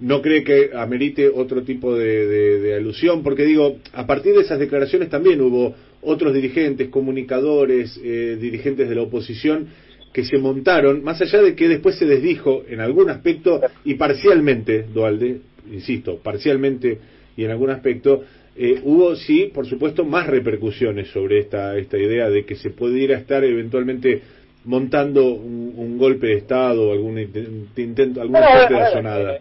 ¿No 0.00 0.20
cree 0.20 0.42
que 0.42 0.70
amerite 0.74 1.28
otro 1.28 1.62
tipo 1.62 1.94
de, 1.96 2.26
de- 2.26 2.60
de 2.60 2.74
alusión? 2.74 3.22
Porque 3.22 3.44
digo, 3.44 3.76
a 3.92 4.04
partir 4.04 4.34
de 4.34 4.40
esas 4.40 4.58
declaraciones 4.58 5.08
también 5.10 5.40
hubo 5.40 5.74
otros 6.02 6.34
dirigentes, 6.34 6.88
comunicadores, 6.88 7.98
eh, 8.02 8.36
dirigentes 8.40 8.88
de 8.88 8.94
la 8.96 9.02
oposición 9.02 9.68
que 10.14 10.24
se 10.24 10.38
montaron, 10.38 11.02
más 11.02 11.20
allá 11.20 11.42
de 11.42 11.56
que 11.56 11.66
después 11.66 11.98
se 11.98 12.06
desdijo 12.06 12.62
en 12.68 12.80
algún 12.80 13.10
aspecto 13.10 13.60
y 13.84 13.94
parcialmente, 13.94 14.84
Dualde, 14.84 15.40
insisto, 15.68 16.18
parcialmente 16.18 17.00
y 17.36 17.44
en 17.44 17.50
algún 17.50 17.70
aspecto, 17.70 18.22
eh, 18.54 18.80
hubo 18.84 19.16
sí, 19.16 19.50
por 19.52 19.66
supuesto, 19.66 20.04
más 20.04 20.28
repercusiones 20.28 21.08
sobre 21.10 21.40
esta, 21.40 21.76
esta 21.76 21.98
idea 21.98 22.30
de 22.30 22.44
que 22.46 22.54
se 22.54 22.70
pudiera 22.70 23.18
estar 23.18 23.42
eventualmente 23.42 24.22
montando 24.64 25.34
un, 25.34 25.74
un 25.76 25.98
golpe 25.98 26.28
de 26.28 26.34
Estado, 26.34 26.92
algún 26.92 27.16
inten- 27.16 27.66
intento, 27.76 28.22
alguna 28.22 28.46
suerte 28.52 28.74
de 28.74 28.80
a 28.80 28.82
ver, 28.84 28.92
sonada. 28.92 29.34
eh, 29.34 29.40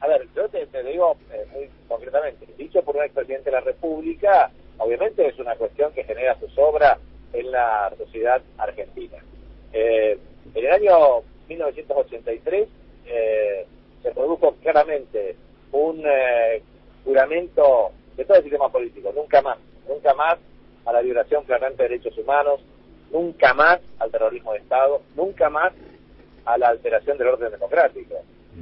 a, 0.00 0.08
ver, 0.08 0.26
yo 0.34 0.48
te, 0.48 0.66
te 0.68 0.82
digo 0.84 1.18
eh, 1.30 1.44
muy 1.52 1.68
concretamente, 1.86 2.46
dicho 2.56 2.80
por 2.80 2.96
un 2.96 3.02
expresidente 3.02 3.50
de 3.50 3.56
la 3.56 3.60
República, 3.60 4.50
obviamente 4.78 5.26
es 5.26 5.38
una 5.38 5.54
cuestión 5.56 5.92
que 5.92 6.02
genera 6.04 6.34
su 6.40 6.48
sobra 6.48 6.98
en 7.34 7.50
la 7.50 7.92
sociedad 7.98 8.40
argentina. 8.56 9.18
Eh, 9.72 10.18
en 10.54 10.64
el 10.64 10.70
año 10.72 11.22
1983 11.48 12.68
eh, 13.06 13.66
se 14.02 14.10
produjo 14.12 14.54
claramente 14.62 15.36
un 15.72 16.02
eh, 16.06 16.62
juramento 17.04 17.90
de 18.16 18.24
todo 18.24 18.38
el 18.38 18.42
sistema 18.44 18.70
político, 18.70 19.12
nunca 19.14 19.42
más, 19.42 19.58
nunca 19.88 20.14
más 20.14 20.38
a 20.84 20.92
la 20.92 21.00
violación 21.02 21.44
flagrante 21.44 21.82
de 21.82 21.88
derechos 21.90 22.16
humanos, 22.18 22.60
nunca 23.12 23.54
más 23.54 23.80
al 23.98 24.10
terrorismo 24.10 24.52
de 24.52 24.58
Estado, 24.58 25.02
nunca 25.16 25.50
más 25.50 25.72
a 26.44 26.56
la 26.58 26.68
alteración 26.68 27.18
del 27.18 27.28
orden 27.28 27.50
democrático. 27.50 28.16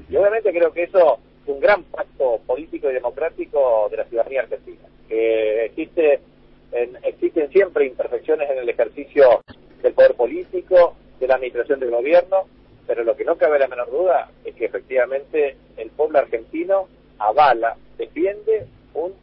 Y 0.08 0.16
obviamente 0.16 0.52
creo 0.52 0.72
que 0.72 0.84
eso 0.84 1.18
es 1.42 1.48
un 1.48 1.60
gran 1.60 1.84
pacto 1.84 2.40
político 2.46 2.90
y 2.90 2.94
democrático 2.94 3.88
de 3.90 3.96
la 3.98 4.04
ciudadanía 4.04 4.42
argentina. 4.42 4.82
Que 5.08 5.66
existe, 5.66 6.20
en- 6.72 6.98
existen 7.04 7.48
siempre 7.50 7.86
imperfecciones 7.86 8.50
en 8.50 8.58
el 8.58 8.68
ejercicio 8.68 9.42
del 9.86 9.94
poder 9.94 10.14
político, 10.14 10.96
de 11.20 11.28
la 11.28 11.36
administración 11.36 11.78
del 11.78 11.92
gobierno, 11.92 12.48
pero 12.88 13.04
lo 13.04 13.16
que 13.16 13.24
no 13.24 13.36
cabe 13.36 13.60
la 13.60 13.68
menor 13.68 13.88
duda 13.88 14.28
es 14.44 14.54
que 14.56 14.64
efectivamente 14.64 15.56
el 15.76 15.90
pueblo 15.90 16.18
argentino 16.18 16.88
avala, 17.18 17.76
defiende 17.96 18.66
un 18.94 19.14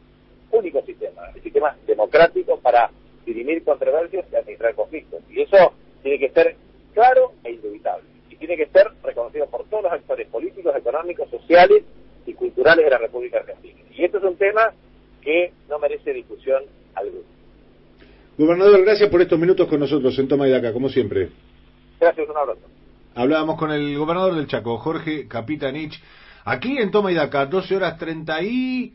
único 0.50 0.82
sistema, 0.82 1.30
el 1.34 1.42
sistema 1.42 1.76
democrático 1.86 2.58
para 2.60 2.90
dirimir 3.26 3.62
controversias 3.62 4.24
y 4.32 4.36
administrar 4.36 4.74
conflictos. 4.74 5.20
Y 5.28 5.42
eso 5.42 5.74
tiene 6.02 6.18
que 6.18 6.30
ser 6.30 6.56
claro 6.94 7.32
e 7.44 7.52
indubitable. 7.52 8.04
Y 8.30 8.36
tiene 8.36 8.56
que 8.56 8.66
ser 8.66 8.86
reconocido 9.02 9.46
por 9.48 9.64
todos 9.68 9.84
los 9.84 9.92
actores 9.92 10.26
políticos, 10.28 10.74
económicos, 10.76 11.28
sociales 11.28 11.82
y 12.24 12.32
culturales 12.32 12.86
de 12.86 12.90
la 12.90 12.98
República 12.98 13.38
Argentina. 13.38 13.80
Y 13.90 14.02
esto 14.02 14.16
es 14.16 14.24
un 14.24 14.36
tema 14.36 14.72
que 15.20 15.52
no 15.68 15.78
merece 15.78 16.14
discusión 16.14 16.64
alguna. 16.94 17.33
Gobernador, 18.36 18.82
gracias 18.82 19.08
por 19.10 19.22
estos 19.22 19.38
minutos 19.38 19.68
con 19.68 19.78
nosotros 19.78 20.18
en 20.18 20.26
Toma 20.26 20.48
y 20.48 20.50
Daca, 20.50 20.72
como 20.72 20.88
siempre. 20.88 21.30
Gracias, 22.00 22.28
un 22.28 22.36
abrazo. 22.36 22.60
Hablábamos 23.14 23.56
con 23.56 23.70
el 23.70 23.96
gobernador 23.96 24.34
del 24.34 24.48
Chaco, 24.48 24.76
Jorge 24.78 25.28
Capitanich, 25.28 26.02
aquí 26.44 26.78
en 26.78 26.90
Toma 26.90 27.12
y 27.12 27.14
Daca, 27.14 27.46
12 27.46 27.76
horas 27.76 27.96
30 27.96 28.42
y 28.42 28.94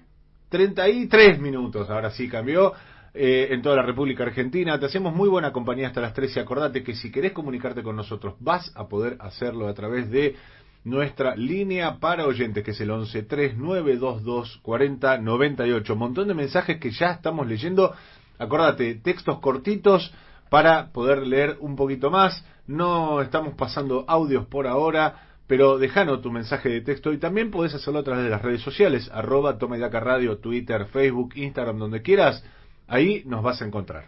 33 0.49 1.39
minutos, 1.39 1.89
ahora 1.89 2.11
sí 2.11 2.27
cambió, 2.27 2.73
eh, 3.13 3.47
en 3.51 3.61
toda 3.61 3.77
la 3.77 3.83
República 3.83 4.23
Argentina. 4.23 4.77
Te 4.77 4.87
hacemos 4.87 5.15
muy 5.15 5.29
buena 5.29 5.53
compañía 5.53 5.87
hasta 5.87 6.01
las 6.01 6.13
13. 6.13 6.41
Acordate 6.41 6.83
que 6.83 6.93
si 6.95 7.09
querés 7.09 7.31
comunicarte 7.31 7.81
con 7.81 7.95
nosotros, 7.95 8.35
vas 8.39 8.71
a 8.75 8.89
poder 8.89 9.15
hacerlo 9.21 9.69
a 9.69 9.73
través 9.73 10.11
de 10.11 10.35
nuestra 10.83 11.35
línea 11.35 11.97
para 11.99 12.25
oyentes, 12.25 12.63
que 12.63 12.71
es 12.71 12.81
el 12.81 12.91
11 12.91 13.23
3922 13.23 14.59
40 14.61 15.17
98. 15.17 15.95
Montón 15.95 16.27
de 16.27 16.33
mensajes 16.33 16.77
que 16.77 16.91
ya 16.91 17.11
estamos 17.11 17.47
leyendo. 17.47 17.93
Acordate, 18.39 18.95
textos 18.95 19.39
cortitos 19.39 20.11
para 20.49 20.91
poder 20.91 21.27
leer 21.27 21.57
un 21.59 21.75
poquito 21.75 22.09
más. 22.09 22.43
No 22.65 23.21
estamos 23.21 23.53
pasando 23.53 24.05
audios 24.07 24.47
por 24.47 24.65
ahora, 24.65 25.27
pero 25.45 25.77
dejanos 25.77 26.21
tu 26.21 26.31
mensaje 26.31 26.69
de 26.69 26.81
texto 26.81 27.11
y 27.11 27.17
también 27.17 27.51
podés 27.51 27.73
hacerlo 27.73 27.99
a 27.99 28.03
través 28.03 28.23
de 28.23 28.29
las 28.29 28.41
redes 28.41 28.61
sociales, 28.61 29.09
arroba 29.13 29.57
Toma 29.57 29.77
y 29.77 29.79
Daca 29.79 29.99
Radio, 29.99 30.37
Twitter, 30.37 30.85
Facebook, 30.85 31.33
Instagram, 31.35 31.77
donde 31.77 32.01
quieras. 32.01 32.43
Ahí 32.87 33.23
nos 33.25 33.43
vas 33.43 33.61
a 33.61 33.65
encontrar. 33.65 34.05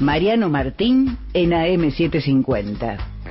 Mariano 0.00 0.48
Martín 0.48 1.16
en 1.32 1.50
AM750. 1.50 3.21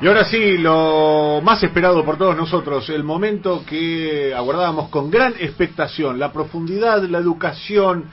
Y 0.00 0.06
ahora 0.06 0.26
sí, 0.26 0.58
lo 0.58 1.40
más 1.42 1.60
esperado 1.64 2.04
por 2.04 2.16
todos 2.16 2.36
nosotros, 2.36 2.88
el 2.88 3.02
momento 3.02 3.64
que 3.66 4.32
aguardábamos 4.32 4.90
con 4.90 5.10
gran 5.10 5.34
expectación, 5.40 6.20
la 6.20 6.32
profundidad, 6.32 7.02
la 7.02 7.18
educación, 7.18 8.04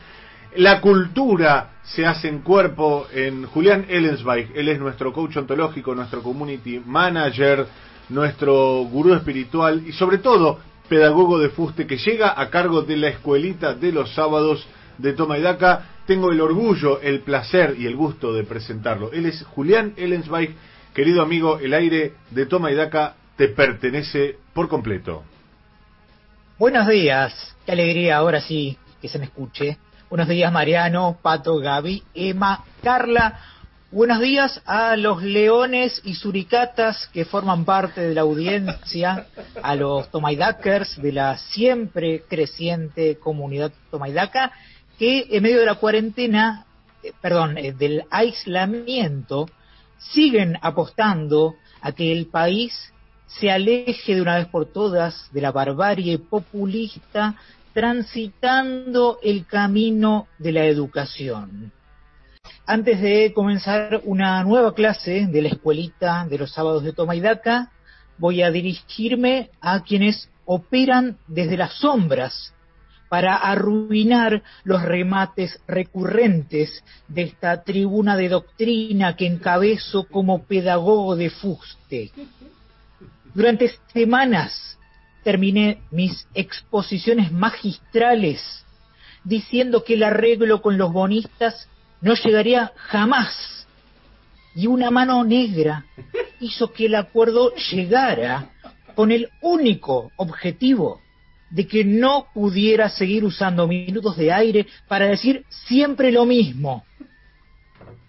la 0.55 0.81
cultura 0.81 1.73
se 1.83 2.07
hace 2.07 2.27
en 2.27 2.39
cuerpo 2.39 3.05
en 3.13 3.45
Julián 3.45 3.85
Ellensweig. 3.87 4.51
Él 4.55 4.69
es 4.69 4.79
nuestro 4.79 5.13
coach 5.13 5.37
ontológico, 5.37 5.93
nuestro 5.93 6.23
community 6.23 6.81
manager, 6.83 7.67
nuestro 8.09 8.85
gurú 8.85 9.13
espiritual 9.13 9.83
y 9.85 9.91
sobre 9.91 10.17
todo 10.17 10.57
pedagogo 10.89 11.37
de 11.37 11.49
fuste 11.49 11.85
que 11.85 11.97
llega 11.97 12.33
a 12.35 12.49
cargo 12.49 12.81
de 12.81 12.97
la 12.97 13.09
escuelita 13.09 13.75
de 13.75 13.91
los 13.91 14.11
sábados 14.15 14.65
de 14.97 15.13
Toma 15.13 15.37
y 15.37 15.43
Daca. 15.43 15.85
Tengo 16.07 16.31
el 16.31 16.41
orgullo, 16.41 16.99
el 16.99 17.19
placer 17.19 17.75
y 17.77 17.85
el 17.85 17.95
gusto 17.95 18.33
de 18.33 18.43
presentarlo. 18.43 19.11
Él 19.11 19.27
es 19.27 19.43
Julián 19.43 19.93
Ellensweig. 19.97 20.55
Querido 20.95 21.21
amigo, 21.21 21.59
el 21.59 21.73
aire 21.73 22.13
de 22.31 22.45
Toma 22.45 22.71
Daca 22.71 23.15
te 23.35 23.49
pertenece 23.49 24.37
por 24.53 24.69
completo. 24.69 25.25
Buenos 26.57 26.87
días, 26.87 27.53
qué 27.65 27.73
alegría 27.73 28.15
ahora 28.15 28.39
sí 28.39 28.77
que 29.01 29.09
se 29.09 29.19
me 29.19 29.25
escuche. 29.25 29.77
Buenos 30.09 30.29
días 30.29 30.53
Mariano, 30.53 31.17
Pato, 31.21 31.57
Gaby, 31.57 32.01
Emma, 32.13 32.63
Carla. 32.81 33.41
Buenos 33.91 34.21
días 34.21 34.61
a 34.65 34.95
los 34.95 35.21
leones 35.21 36.01
y 36.05 36.15
suricatas 36.15 37.09
que 37.11 37.25
forman 37.25 37.65
parte 37.65 37.99
de 37.99 38.13
la 38.13 38.21
audiencia, 38.21 39.27
a 39.61 39.75
los 39.75 40.09
Tomaidakers 40.11 41.01
de 41.01 41.11
la 41.11 41.37
siempre 41.37 42.23
creciente 42.29 43.17
comunidad 43.17 43.73
Tomaidaca, 43.91 44.53
que 44.97 45.27
en 45.29 45.43
medio 45.43 45.59
de 45.59 45.65
la 45.65 45.75
cuarentena, 45.75 46.65
eh, 47.03 47.11
perdón, 47.21 47.57
eh, 47.57 47.73
del 47.73 48.05
aislamiento, 48.09 49.47
siguen 49.97 50.57
apostando 50.61 51.55
a 51.81 51.91
que 51.91 52.11
el 52.11 52.27
país 52.27 52.73
se 53.27 53.51
aleje 53.51 54.15
de 54.15 54.21
una 54.21 54.37
vez 54.37 54.47
por 54.47 54.71
todas 54.71 55.29
de 55.31 55.41
la 55.41 55.51
barbarie 55.51 56.19
populista, 56.19 57.35
transitando 57.73 59.19
el 59.21 59.45
camino 59.45 60.27
de 60.37 60.51
la 60.51 60.65
educación. 60.65 61.71
Antes 62.65 63.01
de 63.01 63.33
comenzar 63.33 64.01
una 64.05 64.43
nueva 64.43 64.73
clase 64.73 65.27
de 65.27 65.41
la 65.41 65.49
escuelita 65.49 66.25
de 66.29 66.37
los 66.37 66.51
sábados 66.51 66.83
de 66.83 66.93
Toma 66.93 67.15
y 67.15 67.19
Daca, 67.19 67.71
voy 68.17 68.41
a 68.41 68.51
dirigirme 68.51 69.49
a 69.61 69.83
quienes 69.83 70.29
operan 70.45 71.17
desde 71.27 71.57
las 71.57 71.73
sombras 71.73 72.54
para 73.15 73.37
arruinar 73.37 74.43
los 74.65 74.81
remates 74.81 75.61
recurrentes 75.69 76.83
de 77.07 77.21
esta 77.21 77.63
tribuna 77.63 78.17
de 78.17 78.27
doctrina 78.27 79.15
que 79.15 79.25
encabezo 79.25 80.03
como 80.03 80.43
pedagogo 80.43 81.15
de 81.15 81.29
fuste. 81.29 82.11
Durante 83.33 83.71
semanas 83.93 84.77
terminé 85.23 85.79
mis 85.91 86.27
exposiciones 86.33 87.31
magistrales 87.31 88.65
diciendo 89.23 89.85
que 89.85 89.93
el 89.93 90.03
arreglo 90.03 90.61
con 90.61 90.77
los 90.77 90.91
bonistas 90.91 91.69
no 92.01 92.15
llegaría 92.15 92.73
jamás. 92.75 93.65
Y 94.55 94.67
una 94.67 94.91
mano 94.91 95.23
negra 95.23 95.85
hizo 96.41 96.73
que 96.73 96.87
el 96.87 96.95
acuerdo 96.95 97.53
llegara 97.71 98.49
con 98.93 99.13
el 99.13 99.29
único 99.39 100.11
objetivo 100.17 100.99
de 101.49 101.67
que 101.67 101.83
no 101.83 102.27
pudiera 102.33 102.89
seguir 102.89 103.23
usando 103.23 103.67
minutos 103.67 104.17
de 104.17 104.31
aire 104.31 104.67
para 104.87 105.07
decir 105.07 105.45
siempre 105.67 106.11
lo 106.11 106.25
mismo. 106.25 106.83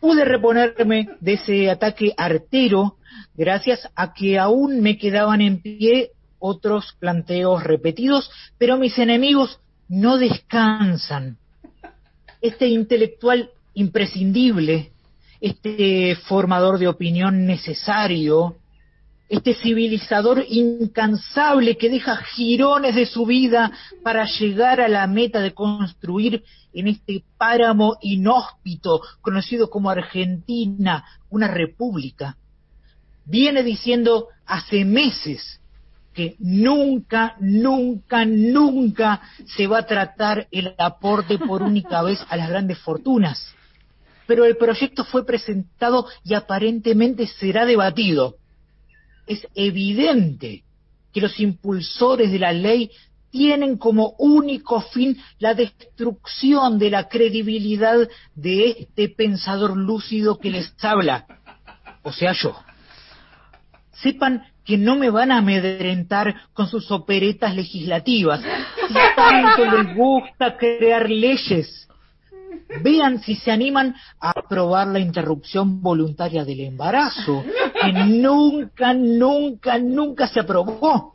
Pude 0.00 0.24
reponerme 0.24 1.08
de 1.20 1.34
ese 1.34 1.70
ataque 1.70 2.12
artero 2.16 2.96
gracias 3.34 3.88
a 3.94 4.12
que 4.14 4.38
aún 4.38 4.80
me 4.80 4.98
quedaban 4.98 5.40
en 5.40 5.60
pie 5.60 6.10
otros 6.38 6.94
planteos 6.98 7.64
repetidos, 7.64 8.30
pero 8.58 8.76
mis 8.76 8.98
enemigos 8.98 9.60
no 9.88 10.18
descansan. 10.18 11.38
Este 12.40 12.68
intelectual 12.68 13.50
imprescindible, 13.74 14.92
este 15.40 16.16
formador 16.16 16.78
de 16.78 16.88
opinión 16.88 17.46
necesario, 17.46 18.56
este 19.28 19.54
civilizador 19.54 20.44
incansable 20.48 21.76
que 21.76 21.90
deja 21.90 22.16
girones 22.16 22.94
de 22.94 23.06
su 23.06 23.26
vida 23.26 23.72
para 24.02 24.24
llegar 24.24 24.80
a 24.80 24.88
la 24.88 25.06
meta 25.06 25.40
de 25.40 25.52
construir 25.52 26.44
en 26.72 26.88
este 26.88 27.24
páramo 27.36 27.96
inhóspito 28.02 29.00
conocido 29.20 29.68
como 29.68 29.90
Argentina 29.90 31.04
una 31.28 31.48
república. 31.48 32.36
Viene 33.24 33.64
diciendo 33.64 34.28
hace 34.46 34.84
meses 34.84 35.60
que 36.14 36.36
nunca, 36.38 37.36
nunca, 37.40 38.24
nunca 38.24 39.20
se 39.56 39.66
va 39.66 39.78
a 39.78 39.86
tratar 39.86 40.46
el 40.50 40.74
aporte 40.78 41.38
por 41.38 41.62
única 41.62 42.02
vez 42.02 42.24
a 42.28 42.36
las 42.36 42.48
grandes 42.48 42.78
fortunas. 42.78 43.54
Pero 44.26 44.44
el 44.44 44.56
proyecto 44.56 45.04
fue 45.04 45.26
presentado 45.26 46.06
y 46.24 46.34
aparentemente 46.34 47.26
será 47.26 47.66
debatido 47.66 48.36
es 49.26 49.46
evidente 49.54 50.62
que 51.12 51.20
los 51.20 51.38
impulsores 51.40 52.30
de 52.30 52.38
la 52.38 52.52
ley 52.52 52.90
tienen 53.30 53.76
como 53.76 54.14
único 54.18 54.80
fin 54.80 55.18
la 55.38 55.54
destrucción 55.54 56.78
de 56.78 56.90
la 56.90 57.08
credibilidad 57.08 58.08
de 58.34 58.70
este 58.70 59.08
pensador 59.08 59.76
lúcido 59.76 60.38
que 60.38 60.50
les 60.50 60.72
habla, 60.82 61.26
o 62.02 62.12
sea 62.12 62.32
yo. 62.32 62.56
Sepan 63.92 64.42
que 64.64 64.76
no 64.76 64.96
me 64.96 65.10
van 65.10 65.32
a 65.32 65.38
amedrentar 65.38 66.34
con 66.52 66.68
sus 66.68 66.90
operetas 66.90 67.54
legislativas, 67.54 68.40
si 68.40 68.94
tanto 69.14 69.64
les 69.64 69.96
gusta 69.96 70.56
crear 70.56 71.08
leyes. 71.08 71.88
Vean 72.82 73.20
si 73.22 73.34
se 73.36 73.50
animan 73.50 73.94
a 74.20 74.30
aprobar 74.30 74.88
la 74.88 74.98
interrupción 74.98 75.80
voluntaria 75.80 76.44
del 76.44 76.60
embarazo, 76.60 77.44
que 77.80 77.92
nunca, 77.92 78.92
nunca, 78.92 79.78
nunca 79.78 80.26
se 80.26 80.40
aprobó. 80.40 81.12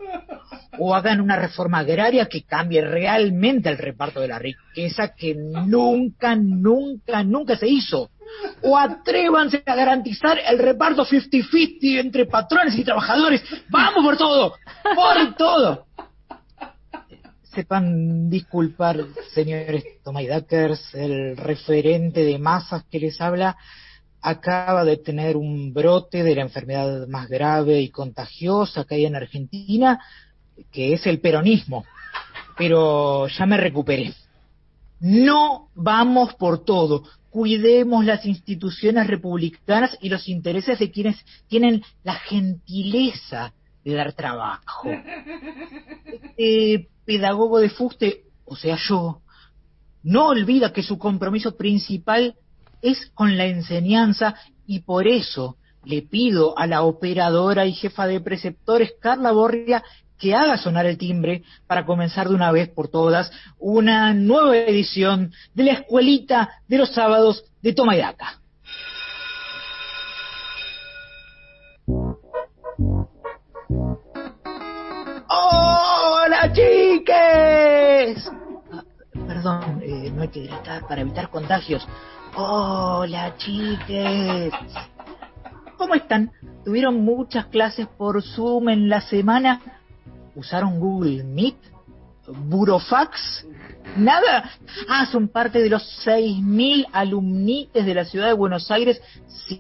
O 0.80 0.96
hagan 0.96 1.22
una 1.22 1.36
reforma 1.36 1.80
agraria 1.80 2.28
que 2.28 2.44
cambie 2.44 2.82
realmente 2.82 3.70
el 3.70 3.78
reparto 3.78 4.22
de 4.22 4.30
la 4.30 4.40
riqueza, 4.40 5.14
que 5.14 5.36
nunca, 5.36 6.36
nunca, 6.36 7.24
nunca 7.24 7.58
se 7.58 7.68
hizo. 7.68 8.10
O 8.64 8.78
atrévanse 8.78 9.62
a 9.66 9.76
garantizar 9.76 10.40
el 10.40 10.58
reparto 10.58 11.06
50-50 11.06 12.00
entre 12.00 12.26
patrones 12.26 12.78
y 12.78 12.84
trabajadores. 12.84 13.44
¡Vamos 13.70 14.04
por 14.04 14.18
todo! 14.18 14.56
¡Por 14.96 15.36
todo! 15.36 15.86
Sepan 17.54 18.30
disculpar, 18.30 19.06
señores 19.34 19.84
Tomaydakers, 20.04 20.96
el 20.96 21.38
referente 21.38 22.24
de 22.24 22.40
masas 22.40 22.84
que 22.90 23.00
les 23.00 23.20
habla 23.20 23.58
acaba 24.22 24.86
de 24.86 24.98
tener 24.98 25.36
un 25.36 25.74
brote 25.74 26.24
de 26.24 26.36
la 26.36 26.44
enfermedad 26.44 27.08
más 27.08 27.28
grave 27.28 27.82
y 27.82 27.90
contagiosa 27.90 28.86
que 28.86 28.96
hay 28.96 29.06
en 29.06 29.16
Argentina, 29.16 30.00
que 30.72 30.94
es 30.94 31.06
el 31.08 31.20
peronismo. 31.20 31.86
Pero 32.58 33.28
ya 33.28 33.46
me 33.46 33.58
recuperé. 33.58 34.14
No 35.00 35.70
vamos 35.74 36.36
por 36.36 36.64
todo. 36.64 37.04
Cuidemos 37.32 38.06
las 38.06 38.26
instituciones 38.26 39.08
republicanas 39.08 39.98
y 40.02 40.10
los 40.10 40.28
intereses 40.28 40.78
de 40.78 40.92
quienes 40.92 41.18
tienen 41.48 41.82
la 42.04 42.16
gentileza 42.16 43.54
de 43.84 43.94
dar 43.94 44.14
trabajo. 44.14 44.90
Este 46.38 46.88
pedagogo 47.12 47.60
de 47.60 47.70
fuste, 47.70 48.24
o 48.46 48.56
sea 48.56 48.78
yo, 48.88 49.20
no 50.02 50.28
olvida 50.28 50.72
que 50.72 50.82
su 50.82 50.98
compromiso 50.98 51.58
principal 51.58 52.36
es 52.82 53.12
con 53.14 53.36
la 53.36 53.48
enseñanza 53.48 54.36
y 54.66 54.80
por 54.80 55.10
eso 55.10 55.58
le 55.84 56.04
pido 56.04 56.58
a 56.58 56.68
la 56.68 56.84
operadora 56.84 57.66
y 57.66 57.74
jefa 57.74 58.08
de 58.08 58.22
preceptores, 58.22 58.94
Carla 59.02 59.34
Borria, 59.34 59.84
que 60.18 60.34
haga 60.34 60.58
sonar 60.58 60.86
el 60.86 60.98
timbre 60.98 61.44
para 61.68 61.86
comenzar 61.86 62.30
de 62.30 62.36
una 62.36 62.54
vez 62.54 62.70
por 62.70 62.88
todas 62.88 63.30
una 63.60 64.14
nueva 64.14 64.56
edición 64.56 65.34
de 65.54 65.64
la 65.66 65.74
escuelita 65.74 66.50
de 66.70 66.78
los 66.78 66.94
sábados 66.94 67.44
de 67.62 67.74
Toma 67.74 67.98
y 67.98 68.00
Daca. 68.00 68.40
¡Hola, 76.42 76.54
chiques! 76.54 78.32
Ah, 78.72 78.84
Perdón, 79.28 79.80
eh, 79.84 80.12
no 80.12 80.24
hay 80.24 80.30
que 80.30 80.42
gritar 80.42 80.88
para 80.88 81.02
evitar 81.02 81.30
contagios. 81.30 81.88
Hola, 82.36 83.36
chiques. 83.38 84.52
¿Cómo 85.78 85.94
están? 85.94 86.32
¿Tuvieron 86.66 87.00
muchas 87.06 87.46
clases 87.46 87.86
por 87.86 88.24
Zoom 88.24 88.70
en 88.70 88.90
la 88.90 89.02
semana? 89.02 89.62
¿Usaron 90.36 90.80
Google 90.80 91.24
Meet? 91.26 91.58
¿Burofax? 92.28 93.46
¿Nada? 93.98 94.52
Ah, 94.88 95.06
son 95.12 95.28
parte 95.28 95.62
de 95.62 95.70
los 95.70 95.84
6.000 96.06 96.88
alumnites 96.92 97.86
de 97.86 97.94
la 97.94 98.06
ciudad 98.06 98.28
de 98.28 98.34
Buenos 98.34 98.70
Aires 98.72 99.02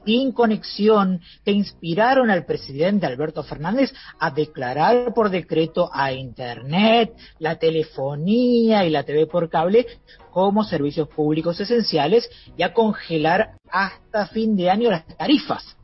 sin 0.05 0.31
conexión 0.31 1.21
que 1.43 1.51
inspiraron 1.51 2.29
al 2.29 2.45
presidente 2.45 3.05
Alberto 3.05 3.43
Fernández 3.43 3.93
a 4.19 4.31
declarar 4.31 5.13
por 5.13 5.29
decreto 5.29 5.89
a 5.91 6.13
Internet, 6.13 7.13
la 7.39 7.57
telefonía 7.57 8.85
y 8.85 8.89
la 8.89 9.03
TV 9.03 9.27
por 9.27 9.49
cable 9.49 9.87
como 10.31 10.63
servicios 10.63 11.09
públicos 11.09 11.59
esenciales 11.59 12.29
y 12.57 12.63
a 12.63 12.73
congelar 12.73 13.57
hasta 13.69 14.27
fin 14.27 14.55
de 14.55 14.69
año 14.69 14.89
las 14.89 15.05
tarifas. 15.17 15.75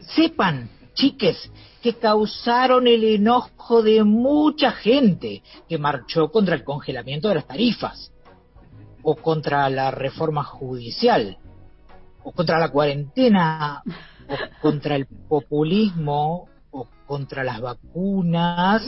Sepan, 0.00 0.68
chiques, 0.94 1.50
que 1.82 1.94
causaron 1.94 2.86
el 2.86 3.04
enojo 3.04 3.82
de 3.82 4.04
mucha 4.04 4.72
gente 4.72 5.42
que 5.68 5.78
marchó 5.78 6.30
contra 6.30 6.54
el 6.54 6.64
congelamiento 6.64 7.28
de 7.28 7.36
las 7.36 7.46
tarifas, 7.46 8.12
o 9.02 9.16
contra 9.16 9.68
la 9.70 9.90
reforma 9.90 10.44
judicial, 10.44 11.38
o 12.22 12.32
contra 12.32 12.58
la 12.58 12.70
cuarentena, 12.70 13.82
o 14.28 14.60
contra 14.60 14.96
el 14.96 15.06
populismo, 15.06 16.48
contra 17.10 17.42
las 17.42 17.60
vacunas, 17.60 18.86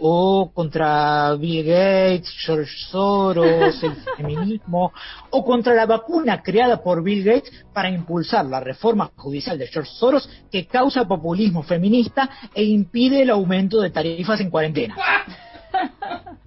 o 0.00 0.50
contra 0.52 1.36
Bill 1.36 1.64
Gates, 1.64 2.28
George 2.44 2.72
Soros, 2.90 3.80
el 3.84 3.94
feminismo, 4.16 4.92
o 5.30 5.44
contra 5.44 5.72
la 5.74 5.86
vacuna 5.86 6.42
creada 6.42 6.82
por 6.82 7.00
Bill 7.00 7.22
Gates 7.22 7.52
para 7.72 7.88
impulsar 7.88 8.44
la 8.46 8.58
reforma 8.58 9.12
judicial 9.14 9.56
de 9.56 9.68
George 9.68 9.92
Soros 9.94 10.28
que 10.50 10.66
causa 10.66 11.06
populismo 11.06 11.62
feminista 11.62 12.28
e 12.52 12.64
impide 12.64 13.22
el 13.22 13.30
aumento 13.30 13.80
de 13.80 13.90
tarifas 13.90 14.40
en 14.40 14.50
cuarentena. 14.50 14.96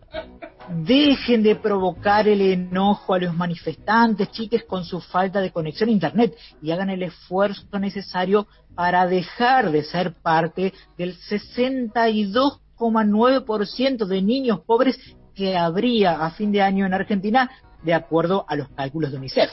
Dejen 0.70 1.44
de 1.44 1.56
provocar 1.56 2.28
el 2.28 2.42
enojo 2.42 3.14
a 3.14 3.20
los 3.20 3.36
manifestantes, 3.36 4.32
chiques, 4.32 4.64
con 4.64 4.84
su 4.86 5.02
falta 5.02 5.42
de 5.42 5.52
conexión 5.52 5.90
a 5.90 5.92
Internet 5.92 6.34
y 6.62 6.72
hagan 6.72 6.90
el 6.90 7.04
esfuerzo 7.04 7.78
necesario 7.80 8.48
para 8.76 9.06
dejar 9.06 9.72
de 9.72 9.84
ser 9.84 10.14
parte 10.14 10.74
del 10.98 11.18
62,9% 11.18 14.06
de 14.06 14.22
niños 14.22 14.62
pobres 14.62 14.98
que 15.36 15.58
habría 15.58 16.26
a 16.26 16.32
fin 16.32 16.50
de 16.52 16.62
año 16.62 16.86
en 16.86 16.94
Argentina, 16.94 17.50
de 17.84 17.94
acuerdo 17.94 18.46
a 18.48 18.56
los 18.56 18.70
cálculos 18.70 19.12
de 19.12 19.18
UNICEF. 19.18 19.52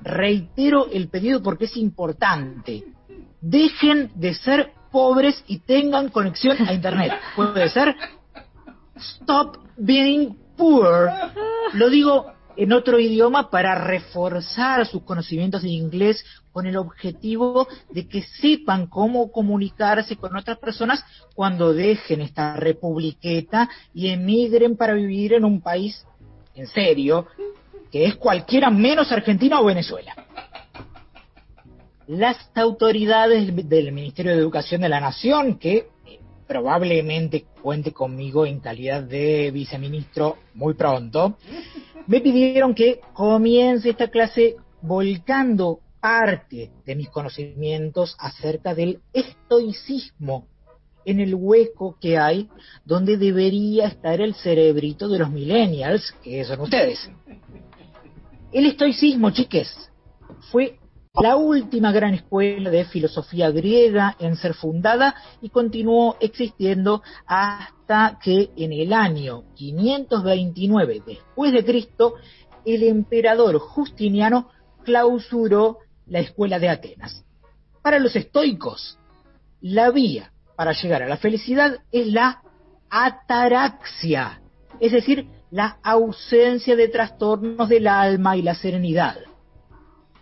Reitero 0.00 0.88
el 0.90 1.08
pedido 1.08 1.42
porque 1.42 1.66
es 1.66 1.76
importante. 1.76 2.84
Dejen 3.40 4.10
de 4.14 4.34
ser 4.34 4.72
pobres 4.90 5.44
y 5.46 5.58
tengan 5.58 6.08
conexión 6.08 6.56
a 6.66 6.72
Internet. 6.72 7.12
¿Puede 7.36 7.68
ser? 7.68 7.94
Stop 8.98 9.58
being 9.76 10.36
poor. 10.56 11.10
Lo 11.74 11.88
digo 11.88 12.26
en 12.56 12.72
otro 12.72 12.98
idioma 12.98 13.50
para 13.50 13.76
reforzar 13.76 14.84
sus 14.84 15.02
conocimientos 15.04 15.62
de 15.62 15.68
inglés 15.68 16.24
con 16.50 16.66
el 16.66 16.76
objetivo 16.76 17.68
de 17.90 18.08
que 18.08 18.22
sepan 18.22 18.88
cómo 18.88 19.30
comunicarse 19.30 20.16
con 20.16 20.36
otras 20.36 20.58
personas 20.58 21.04
cuando 21.36 21.72
dejen 21.72 22.20
esta 22.20 22.56
republiqueta 22.56 23.70
y 23.94 24.08
emigren 24.08 24.76
para 24.76 24.94
vivir 24.94 25.34
en 25.34 25.44
un 25.44 25.60
país 25.60 26.04
en 26.56 26.66
serio, 26.66 27.28
que 27.92 28.06
es 28.06 28.16
cualquiera 28.16 28.70
menos 28.70 29.12
Argentina 29.12 29.60
o 29.60 29.64
Venezuela. 29.64 30.16
Las 32.08 32.50
autoridades 32.56 33.68
del 33.68 33.92
Ministerio 33.92 34.32
de 34.32 34.38
Educación 34.38 34.80
de 34.80 34.88
la 34.88 34.98
Nación, 34.98 35.58
que 35.58 35.90
probablemente 36.48 37.44
cuente 37.62 37.92
conmigo 37.92 38.46
en 38.46 38.58
calidad 38.58 39.02
de 39.02 39.50
viceministro 39.52 40.38
muy 40.54 40.74
pronto, 40.74 41.36
me 42.06 42.20
pidieron 42.20 42.74
que 42.74 43.00
comience 43.12 43.90
esta 43.90 44.08
clase 44.08 44.56
volcando 44.80 45.80
parte 46.00 46.70
de 46.86 46.96
mis 46.96 47.10
conocimientos 47.10 48.16
acerca 48.18 48.74
del 48.74 49.00
estoicismo 49.12 50.48
en 51.04 51.20
el 51.20 51.34
hueco 51.34 51.96
que 52.00 52.18
hay 52.18 52.48
donde 52.84 53.16
debería 53.16 53.86
estar 53.86 54.20
el 54.20 54.34
cerebrito 54.34 55.08
de 55.08 55.18
los 55.18 55.30
millennials, 55.30 56.14
que 56.22 56.44
son 56.44 56.60
ustedes. 56.60 57.10
El 58.52 58.66
estoicismo, 58.66 59.30
chiques, 59.30 59.90
fue 60.50 60.77
la 61.20 61.36
última 61.36 61.90
gran 61.90 62.14
escuela 62.14 62.70
de 62.70 62.84
filosofía 62.84 63.50
griega 63.50 64.16
en 64.20 64.36
ser 64.36 64.54
fundada 64.54 65.14
y 65.40 65.48
continuó 65.48 66.16
existiendo 66.20 67.02
hasta 67.26 68.18
que 68.22 68.50
en 68.56 68.72
el 68.72 68.92
año 68.92 69.44
529 69.54 71.02
después 71.04 71.52
de 71.52 71.64
Cristo 71.64 72.14
el 72.64 72.84
emperador 72.84 73.58
Justiniano 73.58 74.48
clausuró 74.84 75.78
la 76.06 76.20
escuela 76.20 76.58
de 76.58 76.68
Atenas. 76.68 77.24
Para 77.82 77.98
los 77.98 78.14
estoicos, 78.14 78.98
la 79.60 79.90
vía 79.90 80.32
para 80.56 80.72
llegar 80.72 81.02
a 81.02 81.08
la 81.08 81.16
felicidad 81.16 81.78
es 81.90 82.06
la 82.08 82.42
ataraxia, 82.90 84.40
es 84.80 84.92
decir, 84.92 85.26
la 85.50 85.78
ausencia 85.82 86.76
de 86.76 86.88
trastornos 86.88 87.68
del 87.68 87.86
alma 87.86 88.36
y 88.36 88.42
la 88.42 88.54
serenidad. 88.54 89.16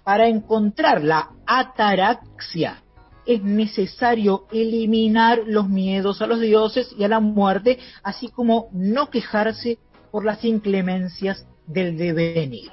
Para 0.06 0.28
encontrar 0.28 1.02
la 1.02 1.32
ataraxia 1.44 2.80
es 3.26 3.42
necesario 3.42 4.46
eliminar 4.52 5.40
los 5.44 5.68
miedos 5.68 6.22
a 6.22 6.28
los 6.28 6.40
dioses 6.40 6.94
y 6.96 7.02
a 7.02 7.08
la 7.08 7.18
muerte, 7.18 7.80
así 8.04 8.28
como 8.28 8.68
no 8.70 9.10
quejarse 9.10 9.80
por 10.12 10.24
las 10.24 10.44
inclemencias 10.44 11.44
del 11.66 11.98
devenir. 11.98 12.70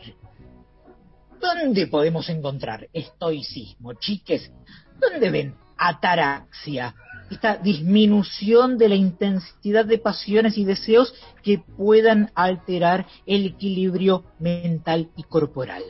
¿Dónde 1.41 1.87
podemos 1.87 2.29
encontrar 2.29 2.87
estoicismo, 2.93 3.93
chiques? 3.93 4.51
¿Dónde 4.99 5.31
ven 5.31 5.55
ataraxia? 5.75 6.93
Esta 7.31 7.57
disminución 7.57 8.77
de 8.77 8.89
la 8.89 8.95
intensidad 8.95 9.85
de 9.85 9.97
pasiones 9.97 10.55
y 10.59 10.65
deseos 10.65 11.15
que 11.41 11.57
puedan 11.57 12.29
alterar 12.35 13.07
el 13.25 13.47
equilibrio 13.47 14.23
mental 14.37 15.09
y 15.17 15.23
corporal. 15.23 15.81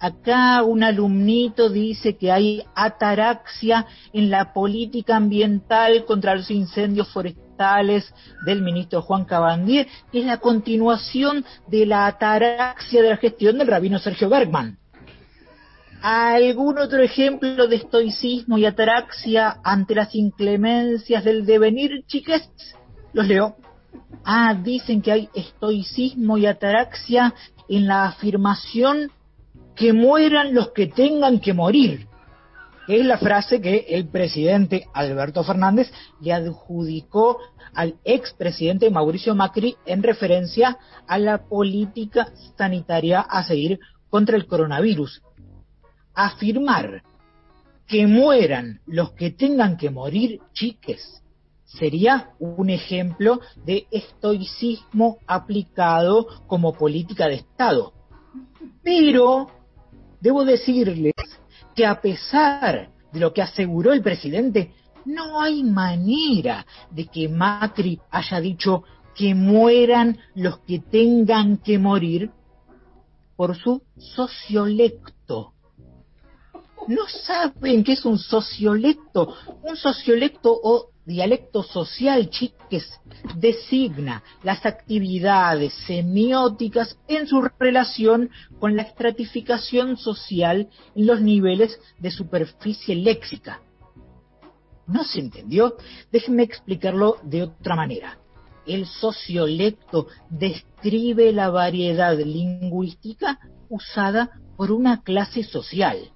Acá 0.00 0.62
un 0.62 0.84
alumnito 0.84 1.70
dice 1.70 2.16
que 2.16 2.30
hay 2.30 2.62
ataraxia 2.76 3.86
en 4.12 4.30
la 4.30 4.52
política 4.52 5.16
ambiental 5.16 6.04
contra 6.04 6.36
los 6.36 6.50
incendios 6.52 7.08
forestales 7.08 8.14
del 8.46 8.62
ministro 8.62 9.02
Juan 9.02 9.24
Cabandier, 9.24 9.88
que 10.12 10.20
es 10.20 10.26
la 10.26 10.38
continuación 10.38 11.44
de 11.66 11.84
la 11.86 12.06
ataraxia 12.06 13.02
de 13.02 13.08
la 13.10 13.16
gestión 13.16 13.58
del 13.58 13.66
rabino 13.66 13.98
Sergio 13.98 14.28
Bergman. 14.28 14.78
¿Algún 16.00 16.78
otro 16.78 17.02
ejemplo 17.02 17.66
de 17.66 17.74
estoicismo 17.74 18.56
y 18.56 18.66
ataraxia 18.66 19.58
ante 19.64 19.96
las 19.96 20.14
inclemencias 20.14 21.24
del 21.24 21.44
devenir, 21.44 22.04
chiques? 22.06 22.48
Los 23.12 23.26
leo. 23.26 23.56
Ah, 24.24 24.54
dicen 24.54 25.02
que 25.02 25.10
hay 25.10 25.28
estoicismo 25.34 26.38
y 26.38 26.46
ataraxia 26.46 27.34
en 27.68 27.88
la 27.88 28.06
afirmación 28.06 29.10
que 29.78 29.92
mueran 29.92 30.54
los 30.54 30.72
que 30.72 30.88
tengan 30.88 31.40
que 31.40 31.54
morir. 31.54 32.08
Es 32.88 33.04
la 33.04 33.18
frase 33.18 33.60
que 33.60 33.86
el 33.88 34.08
presidente 34.08 34.86
Alberto 34.92 35.44
Fernández 35.44 35.92
le 36.20 36.32
adjudicó 36.32 37.38
al 37.74 37.96
expresidente 38.02 38.90
Mauricio 38.90 39.34
Macri 39.34 39.76
en 39.86 40.02
referencia 40.02 40.78
a 41.06 41.18
la 41.18 41.44
política 41.44 42.28
sanitaria 42.56 43.20
a 43.20 43.44
seguir 43.44 43.78
contra 44.10 44.36
el 44.36 44.46
coronavirus. 44.46 45.22
Afirmar 46.14 47.02
que 47.86 48.06
mueran 48.06 48.80
los 48.86 49.12
que 49.12 49.30
tengan 49.30 49.76
que 49.76 49.90
morir, 49.90 50.40
chiques, 50.52 51.22
sería 51.64 52.30
un 52.38 52.70
ejemplo 52.70 53.40
de 53.64 53.86
estoicismo 53.90 55.18
aplicado 55.26 56.26
como 56.46 56.72
política 56.72 57.28
de 57.28 57.34
Estado. 57.34 57.92
Pero 58.82 59.57
debo 60.20 60.44
decirles 60.44 61.14
que 61.74 61.86
a 61.86 62.00
pesar 62.00 62.90
de 63.12 63.20
lo 63.20 63.32
que 63.32 63.42
aseguró 63.42 63.92
el 63.92 64.02
presidente, 64.02 64.72
no 65.04 65.40
hay 65.40 65.62
manera 65.62 66.66
de 66.90 67.06
que 67.06 67.28
Macri 67.28 68.00
haya 68.10 68.40
dicho 68.40 68.84
que 69.14 69.34
mueran 69.34 70.18
los 70.34 70.58
que 70.60 70.80
tengan 70.80 71.58
que 71.58 71.78
morir 71.78 72.30
por 73.36 73.56
su 73.56 73.82
sociolecto. 73.96 75.54
No 76.88 77.06
saben 77.06 77.84
qué 77.84 77.92
es 77.92 78.04
un 78.04 78.18
sociolecto. 78.18 79.34
Un 79.62 79.76
sociolecto 79.76 80.52
o 80.52 80.90
dialecto 81.08 81.62
social, 81.62 82.28
chiques, 82.28 82.86
designa 83.36 84.22
las 84.42 84.66
actividades 84.66 85.72
semióticas 85.86 86.98
en 87.08 87.26
su 87.26 87.48
relación 87.58 88.30
con 88.60 88.76
la 88.76 88.82
estratificación 88.82 89.96
social 89.96 90.68
en 90.94 91.06
los 91.06 91.22
niveles 91.22 91.80
de 91.98 92.10
superficie 92.10 92.94
léxica. 92.94 93.62
¿No 94.86 95.02
se 95.02 95.20
entendió? 95.20 95.76
Déjenme 96.12 96.42
explicarlo 96.42 97.16
de 97.22 97.44
otra 97.44 97.74
manera. 97.74 98.18
El 98.66 98.84
sociolecto 98.84 100.08
describe 100.28 101.32
la 101.32 101.48
variedad 101.48 102.18
lingüística 102.18 103.38
usada 103.70 104.38
por 104.58 104.72
una 104.72 105.02
clase 105.02 105.42
social. 105.42 106.10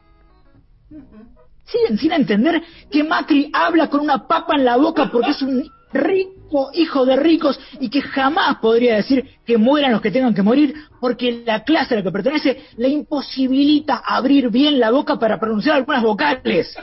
Sin 1.64 2.12
entender 2.12 2.62
que 2.90 3.04
Macri 3.04 3.50
habla 3.52 3.88
con 3.88 4.00
una 4.00 4.26
papa 4.26 4.56
en 4.56 4.64
la 4.64 4.76
boca 4.76 5.10
porque 5.10 5.30
es 5.30 5.42
un 5.42 5.70
rico 5.92 6.70
hijo 6.74 7.04
de 7.04 7.16
ricos 7.16 7.58
y 7.80 7.88
que 7.88 8.02
jamás 8.02 8.58
podría 8.58 8.96
decir 8.96 9.38
que 9.44 9.56
mueran 9.58 9.92
los 9.92 10.00
que 10.00 10.10
tengan 10.10 10.34
que 10.34 10.42
morir 10.42 10.74
porque 11.00 11.42
la 11.46 11.64
clase 11.64 11.94
a 11.94 11.98
la 11.98 12.02
que 12.02 12.12
pertenece 12.12 12.62
le 12.76 12.88
imposibilita 12.88 14.02
abrir 14.04 14.50
bien 14.50 14.78
la 14.78 14.90
boca 14.90 15.18
para 15.18 15.38
pronunciar 15.38 15.76
algunas 15.76 16.02
vocales. 16.02 16.74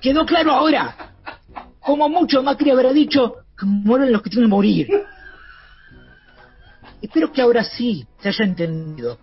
¿Quedó 0.00 0.26
claro 0.26 0.52
ahora? 0.52 1.14
Como 1.80 2.08
mucho 2.08 2.42
Macri 2.42 2.70
habrá 2.70 2.92
dicho 2.92 3.36
que 3.58 3.66
mueren 3.66 4.12
los 4.12 4.22
que 4.22 4.30
tienen 4.30 4.48
que 4.48 4.54
morir. 4.54 4.88
Espero 7.00 7.32
que 7.32 7.42
ahora 7.42 7.64
sí 7.64 8.06
se 8.20 8.28
haya 8.28 8.44
entendido. 8.44 9.18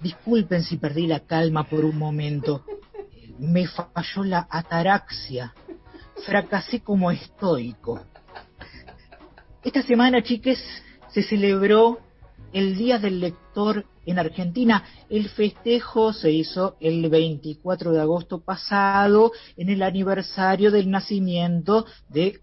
Disculpen 0.00 0.62
si 0.62 0.78
perdí 0.78 1.06
la 1.06 1.20
calma 1.20 1.64
por 1.64 1.84
un 1.84 1.96
momento 1.96 2.64
me 3.42 3.66
falló 3.66 4.22
la 4.24 4.46
ataraxia. 4.48 5.52
Fracasé 6.24 6.80
como 6.80 7.10
estoico. 7.10 8.00
Esta 9.64 9.82
semana, 9.82 10.22
chiques, 10.22 10.62
se 11.10 11.22
celebró 11.22 11.98
el 12.52 12.76
Día 12.76 12.98
del 12.98 13.20
Lector 13.20 13.84
en 14.06 14.18
Argentina. 14.20 14.84
El 15.10 15.28
festejo 15.28 16.12
se 16.12 16.30
hizo 16.30 16.76
el 16.80 17.08
24 17.08 17.92
de 17.92 18.00
agosto 18.00 18.40
pasado, 18.40 19.32
en 19.56 19.70
el 19.70 19.82
aniversario 19.82 20.70
del 20.70 20.90
nacimiento 20.90 21.86
de 22.08 22.38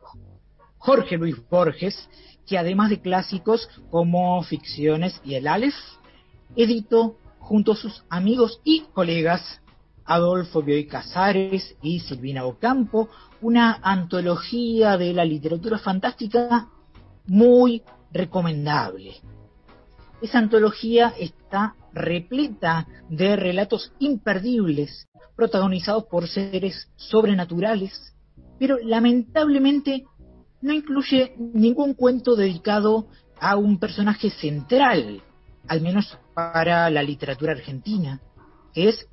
Jorge 0.78 1.18
Luis 1.18 1.38
Borges, 1.50 2.10
que 2.46 2.58
además 2.58 2.90
de 2.90 3.00
clásicos 3.00 3.70
como 3.90 4.44
Ficciones 4.44 5.22
y 5.24 5.36
El 5.36 5.48
Aleph, 5.48 5.76
editó 6.56 7.18
junto 7.40 7.72
a 7.72 7.76
sus 7.78 8.04
amigos 8.10 8.60
y 8.66 8.82
colegas 8.94 9.62
Adolfo 10.10 10.64
Bioy 10.64 10.88
Casares 10.88 11.76
y 11.84 12.00
Silvina 12.00 12.44
Ocampo, 12.44 13.10
una 13.42 13.80
antología 13.84 14.98
de 14.98 15.14
la 15.14 15.24
literatura 15.24 15.78
fantástica 15.78 16.68
muy 17.28 17.84
recomendable. 18.12 19.18
Esa 20.20 20.40
antología 20.40 21.14
está 21.20 21.76
repleta 21.94 22.88
de 23.08 23.36
relatos 23.36 23.94
imperdibles, 24.00 25.08
protagonizados 25.36 26.06
por 26.06 26.28
seres 26.28 26.90
sobrenaturales, 26.96 28.16
pero 28.58 28.78
lamentablemente 28.84 30.06
no 30.62 30.74
incluye 30.74 31.36
ningún 31.38 31.94
cuento 31.94 32.36
dedicado 32.36 33.10
a 33.40 33.58
un 33.58 33.78
personaje 33.78 34.32
central, 34.32 35.22
al 35.68 35.82
menos 35.82 36.18
para 36.34 36.90
la 36.90 37.04
literatura 37.04 37.52
argentina, 37.52 38.20
que 38.74 38.90
es 38.90 39.08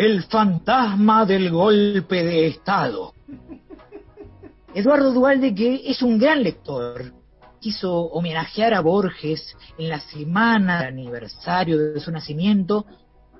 el 0.00 0.22
fantasma 0.22 1.26
del 1.26 1.50
golpe 1.50 2.24
de 2.24 2.46
Estado. 2.46 3.12
Eduardo 4.74 5.12
Dualde, 5.12 5.54
que 5.54 5.82
es 5.90 6.00
un 6.00 6.18
gran 6.18 6.42
lector, 6.42 7.12
quiso 7.60 8.04
homenajear 8.04 8.72
a 8.72 8.80
Borges 8.80 9.54
en 9.76 9.90
la 9.90 10.00
semana 10.00 10.78
del 10.78 10.88
aniversario 10.88 11.76
de 11.76 12.00
su 12.00 12.10
nacimiento 12.10 12.86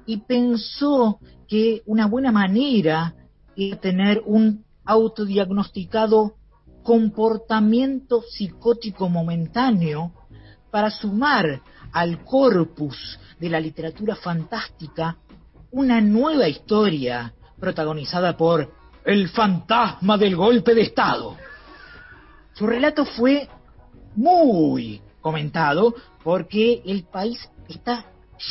y 0.04 0.18
pensó 0.18 1.18
que 1.48 1.80
una 1.86 2.04
buena 2.04 2.30
manera 2.30 3.14
era 3.56 3.80
tener 3.80 4.22
un 4.26 4.62
autodiagnosticado 4.84 6.34
comportamiento 6.82 8.20
psicótico 8.20 9.08
momentáneo 9.08 10.12
para 10.70 10.90
sumar 10.90 11.62
al 11.92 12.22
corpus 12.22 13.18
de 13.38 13.48
la 13.48 13.60
literatura 13.60 14.14
fantástica 14.14 15.16
una 15.72 16.00
nueva 16.00 16.48
historia 16.48 17.32
protagonizada 17.58 18.36
por 18.36 18.72
el 19.04 19.28
fantasma 19.28 20.18
del 20.18 20.36
golpe 20.36 20.74
de 20.74 20.82
Estado. 20.82 21.36
Su 22.54 22.66
relato 22.66 23.04
fue 23.04 23.48
muy 24.16 25.00
comentado 25.20 25.94
porque 26.22 26.82
el 26.84 27.04
país 27.04 27.48
está 27.68 28.06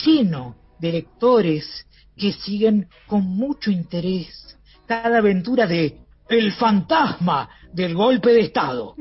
lleno 0.05 0.55
de 0.79 0.91
lectores 0.93 1.85
que 2.15 2.33
siguen 2.33 2.87
con 3.07 3.25
mucho 3.25 3.71
interés 3.71 4.57
cada 4.85 5.19
aventura 5.19 5.67
de 5.67 5.99
El 6.27 6.53
fantasma 6.53 7.49
del 7.73 7.95
golpe 7.95 8.31
de 8.31 8.41
Estado. 8.41 8.95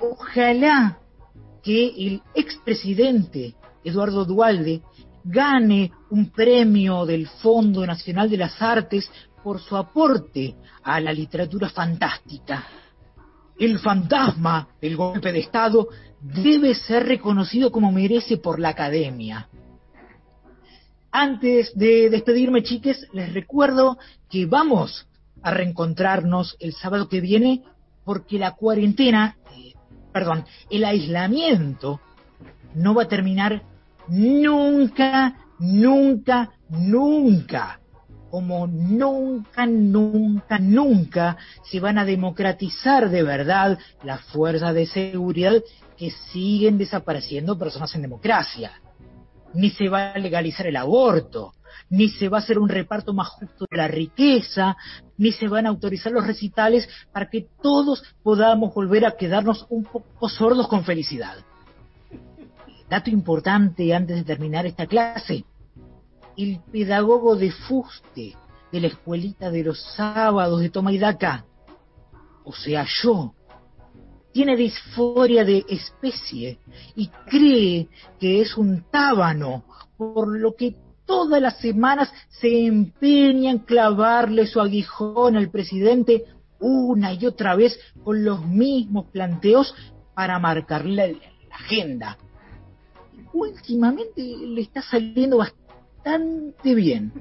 Ojalá 0.00 0.98
que 1.62 1.86
el 1.88 2.22
expresidente 2.34 3.54
Eduardo 3.84 4.24
Dualde 4.24 4.82
gane 5.24 5.90
un 6.10 6.30
premio 6.30 7.04
del 7.04 7.26
Fondo 7.26 7.86
Nacional 7.86 8.30
de 8.30 8.36
las 8.36 8.60
Artes 8.60 9.10
por 9.42 9.60
su 9.60 9.76
aporte 9.76 10.56
a 10.82 11.00
la 11.00 11.12
literatura 11.12 11.68
fantástica. 11.68 12.66
El 13.58 13.78
fantasma 13.78 14.68
del 14.80 14.96
golpe 14.96 15.32
de 15.32 15.40
Estado 15.40 15.88
debe 16.20 16.74
ser 16.74 17.06
reconocido 17.06 17.70
como 17.70 17.92
merece 17.92 18.38
por 18.38 18.58
la 18.58 18.70
academia. 18.70 19.48
Antes 21.10 21.72
de 21.74 22.10
despedirme, 22.10 22.62
chiques, 22.62 23.08
les 23.12 23.32
recuerdo 23.32 23.98
que 24.28 24.46
vamos 24.46 25.06
a 25.42 25.50
reencontrarnos 25.50 26.56
el 26.60 26.74
sábado 26.74 27.08
que 27.08 27.20
viene 27.20 27.62
porque 28.04 28.38
la 28.38 28.52
cuarentena, 28.54 29.36
eh, 29.56 29.74
perdón, 30.12 30.44
el 30.70 30.84
aislamiento 30.84 32.00
no 32.74 32.94
va 32.94 33.04
a 33.04 33.08
terminar 33.08 33.62
nunca, 34.08 35.34
nunca, 35.58 36.50
nunca. 36.68 37.80
Como 38.30 38.66
nunca, 38.66 39.66
nunca, 39.66 40.58
nunca 40.58 41.36
se 41.64 41.80
van 41.80 41.96
a 41.96 42.04
democratizar 42.04 43.08
de 43.08 43.22
verdad 43.22 43.78
las 44.04 44.20
fuerzas 44.26 44.74
de 44.74 44.86
seguridad 44.86 45.62
que 45.96 46.10
siguen 46.10 46.76
desapareciendo 46.76 47.58
personas 47.58 47.94
en 47.94 48.02
democracia. 48.02 48.72
Ni 49.54 49.70
se 49.70 49.88
va 49.88 50.12
a 50.12 50.18
legalizar 50.18 50.66
el 50.66 50.76
aborto, 50.76 51.54
ni 51.88 52.10
se 52.10 52.28
va 52.28 52.38
a 52.38 52.40
hacer 52.40 52.58
un 52.58 52.68
reparto 52.68 53.14
más 53.14 53.28
justo 53.28 53.66
de 53.70 53.76
la 53.78 53.88
riqueza, 53.88 54.76
ni 55.16 55.32
se 55.32 55.48
van 55.48 55.64
a 55.64 55.70
autorizar 55.70 56.12
los 56.12 56.26
recitales 56.26 56.86
para 57.12 57.30
que 57.30 57.46
todos 57.62 58.02
podamos 58.22 58.74
volver 58.74 59.06
a 59.06 59.16
quedarnos 59.16 59.66
un 59.70 59.84
poco 59.84 60.28
sordos 60.28 60.68
con 60.68 60.84
felicidad. 60.84 61.36
Dato 62.88 63.10
importante 63.10 63.94
antes 63.94 64.16
de 64.16 64.24
terminar 64.24 64.66
esta 64.66 64.86
clase. 64.86 65.44
El 66.36 66.60
pedagogo 66.72 67.36
de 67.36 67.50
fuste 67.50 68.36
de 68.72 68.80
la 68.80 68.86
escuelita 68.86 69.50
de 69.50 69.64
los 69.64 69.82
sábados 69.94 70.60
de 70.60 70.70
Toma 70.70 70.92
y 70.92 70.98
Daca, 70.98 71.44
o 72.44 72.52
sea 72.52 72.86
yo, 73.02 73.34
tiene 74.32 74.56
disforia 74.56 75.44
de 75.44 75.64
especie 75.68 76.58
y 76.94 77.08
cree 77.28 77.88
que 78.20 78.40
es 78.40 78.56
un 78.56 78.84
tábano, 78.90 79.64
por 79.96 80.28
lo 80.28 80.54
que 80.54 80.76
todas 81.06 81.42
las 81.42 81.58
semanas 81.58 82.12
se 82.28 82.66
empeña 82.66 83.50
en 83.50 83.58
clavarle 83.58 84.46
su 84.46 84.60
aguijón 84.60 85.36
al 85.36 85.50
presidente 85.50 86.24
una 86.60 87.12
y 87.12 87.26
otra 87.26 87.56
vez 87.56 87.78
con 88.04 88.24
los 88.24 88.44
mismos 88.46 89.06
planteos 89.06 89.74
para 90.14 90.38
marcarle 90.38 90.94
la, 90.94 91.06
la 91.06 91.56
agenda. 91.56 92.18
Últimamente 93.32 94.22
le 94.22 94.62
está 94.62 94.82
saliendo 94.82 95.38
bastante 95.38 96.74
bien. 96.74 97.12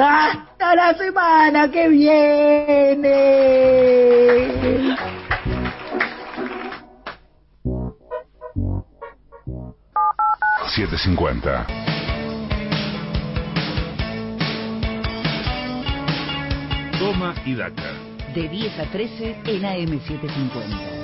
Hasta 0.00 0.74
la 0.74 0.94
semana 0.96 1.70
que 1.70 1.88
viene. 1.88 3.28
750. 10.78 11.66
Toma 16.98 17.34
y 17.44 17.54
daca. 17.54 18.07
De 18.38 18.48
10 18.48 18.78
a 18.78 18.84
13 18.84 19.36
en 19.46 19.62
AM750. 19.64 20.97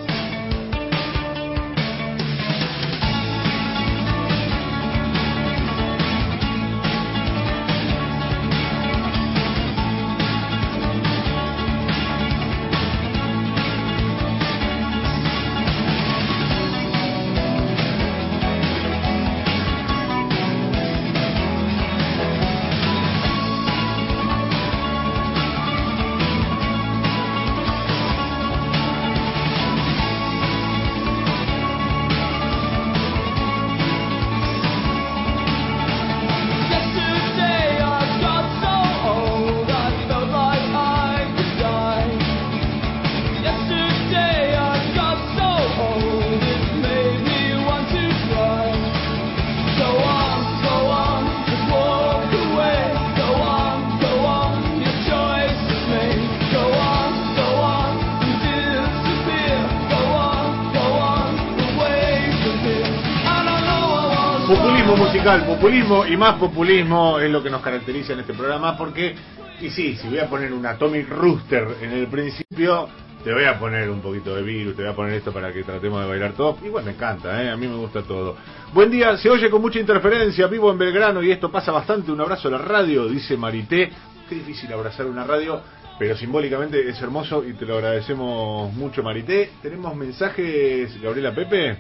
Populismo 65.65 66.05
y 66.07 66.15
más 66.19 66.35
populismo 66.35 67.19
es 67.19 67.31
lo 67.31 67.43
que 67.43 67.49
nos 67.49 67.63
caracteriza 67.63 68.13
en 68.13 68.21
este 68.21 68.35
programa 68.35 68.77
porque, 68.77 69.15
y 69.63 69.71
sí, 69.71 69.97
si 69.97 70.09
voy 70.09 70.19
a 70.19 70.27
poner 70.29 70.53
un 70.53 70.67
Atomic 70.67 71.09
Rooster 71.09 71.67
en 71.81 71.91
el 71.93 72.07
principio, 72.09 72.87
te 73.25 73.33
voy 73.33 73.45
a 73.45 73.59
poner 73.59 73.89
un 73.89 74.03
poquito 74.03 74.37
de 74.37 74.43
virus, 74.43 74.77
te 74.77 74.83
voy 74.83 74.93
a 74.93 74.95
poner 74.95 75.15
esto 75.15 75.33
para 75.33 75.51
que 75.55 75.63
tratemos 75.63 76.03
de 76.03 76.07
bailar 76.07 76.33
todo. 76.35 76.59
Igual 76.63 76.85
me 76.85 76.91
encanta, 76.91 77.43
¿eh? 77.43 77.49
a 77.51 77.57
mí 77.57 77.67
me 77.67 77.77
gusta 77.77 78.03
todo. 78.03 78.37
Buen 78.75 78.91
día, 78.91 79.17
se 79.17 79.31
oye 79.31 79.49
con 79.49 79.63
mucha 79.63 79.79
interferencia, 79.81 80.49
vivo 80.49 80.71
en 80.71 80.77
Belgrano 80.77 81.23
y 81.23 81.31
esto 81.31 81.51
pasa 81.51 81.73
bastante. 81.73 82.13
Un 82.13 82.21
abrazo 82.21 82.49
a 82.49 82.51
la 82.51 82.59
radio, 82.59 83.09
dice 83.09 83.35
Marité. 83.39 83.91
Qué 84.29 84.35
difícil 84.35 84.71
abrazar 84.71 85.07
una 85.07 85.25
radio, 85.25 85.63
pero 85.99 86.15
simbólicamente 86.15 86.87
es 86.91 87.01
hermoso 87.01 87.43
y 87.43 87.55
te 87.55 87.65
lo 87.65 87.77
agradecemos 87.77 88.71
mucho, 88.75 89.03
Marité. 89.03 89.53
¿Tenemos 89.63 89.97
mensajes, 89.97 91.01
Gabriela 91.01 91.35
Pepe? 91.35 91.79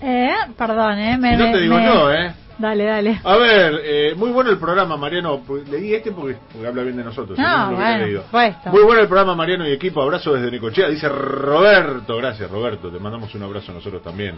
Eh, 0.00 0.34
perdón, 0.56 0.98
eh. 1.00 1.18
Me, 1.18 1.36
Si 1.36 1.42
no 1.42 1.50
te 1.50 1.60
digo 1.60 1.74
me- 1.76 1.86
no, 1.86 2.12
¿eh? 2.12 2.34
Dale, 2.62 2.84
dale. 2.84 3.20
A 3.24 3.36
ver, 3.38 3.80
eh, 3.82 4.14
muy 4.16 4.30
bueno 4.30 4.48
el 4.50 4.56
programa, 4.56 4.96
Mariano. 4.96 5.40
Pues, 5.44 5.68
Leí 5.68 5.94
este 5.94 6.12
porque, 6.12 6.36
porque 6.52 6.68
habla 6.68 6.84
bien 6.84 6.96
de 6.96 7.02
nosotros. 7.02 7.36
No, 7.36 7.74
bueno, 7.74 8.22
supuesto. 8.22 8.70
Muy 8.70 8.84
bueno 8.84 9.00
el 9.00 9.08
programa, 9.08 9.34
Mariano 9.34 9.66
y 9.66 9.72
equipo. 9.72 10.00
Abrazo 10.00 10.34
desde 10.34 10.48
Necochea. 10.48 10.88
Dice 10.88 11.08
Roberto. 11.08 12.16
Gracias, 12.18 12.48
Roberto. 12.48 12.88
Te 12.88 13.00
mandamos 13.00 13.34
un 13.34 13.42
abrazo 13.42 13.72
nosotros 13.72 14.00
también. 14.00 14.36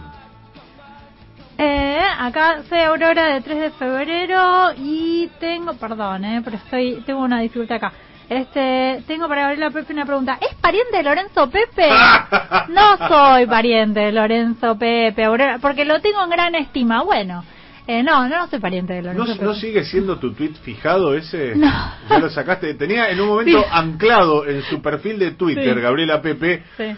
Eh, 1.59 2.01
acá 2.17 2.63
soy 2.67 2.79
Aurora 2.79 3.35
de 3.35 3.41
3 3.41 3.59
de 3.59 3.69
febrero 3.69 4.71
y 4.75 5.29
tengo, 5.39 5.75
perdón, 5.75 6.25
eh, 6.25 6.41
pero 6.43 6.57
estoy, 6.57 7.03
tengo 7.05 7.21
una 7.21 7.41
dificultad 7.41 7.77
acá. 7.77 7.93
Este, 8.27 9.03
tengo 9.05 9.27
para 9.27 9.41
Gabriela 9.41 9.69
Pepe 9.69 9.93
una 9.93 10.05
pregunta. 10.05 10.39
¿Es 10.41 10.55
pariente 10.55 10.97
de 10.97 11.03
Lorenzo 11.03 11.47
Pepe? 11.47 11.89
No 12.69 12.97
soy 13.07 13.45
pariente 13.45 13.99
de 13.99 14.11
Lorenzo 14.11 14.75
Pepe, 14.79 15.23
Aurora, 15.25 15.59
porque 15.61 15.85
lo 15.85 16.01
tengo 16.01 16.23
en 16.23 16.29
gran 16.31 16.55
estima. 16.55 17.03
Bueno, 17.03 17.43
eh, 17.87 18.03
no, 18.03 18.27
no 18.27 18.47
soy 18.47 18.59
pariente 18.59 18.93
de 18.93 19.01
¿No, 19.01 19.09
Lorenzo 19.13 19.33
Pepe. 19.33 19.45
¿No 19.45 19.53
sigue 19.53 19.83
siendo 19.85 20.17
tu 20.17 20.33
tweet 20.33 20.53
fijado 20.63 21.15
ese? 21.15 21.55
No. 21.55 21.71
Ya 22.09 22.19
lo 22.19 22.29
sacaste. 22.29 22.73
Tenía 22.75 23.09
en 23.09 23.19
un 23.21 23.27
momento 23.27 23.59
Sí. 23.59 23.65
anclado 23.71 24.45
en 24.47 24.61
su 24.63 24.81
perfil 24.81 25.19
de 25.19 25.31
Twitter, 25.31 25.75
Sí. 25.75 25.81
Gabriela 25.81 26.21
Pepe. 26.21 26.63
Sí. 26.77 26.95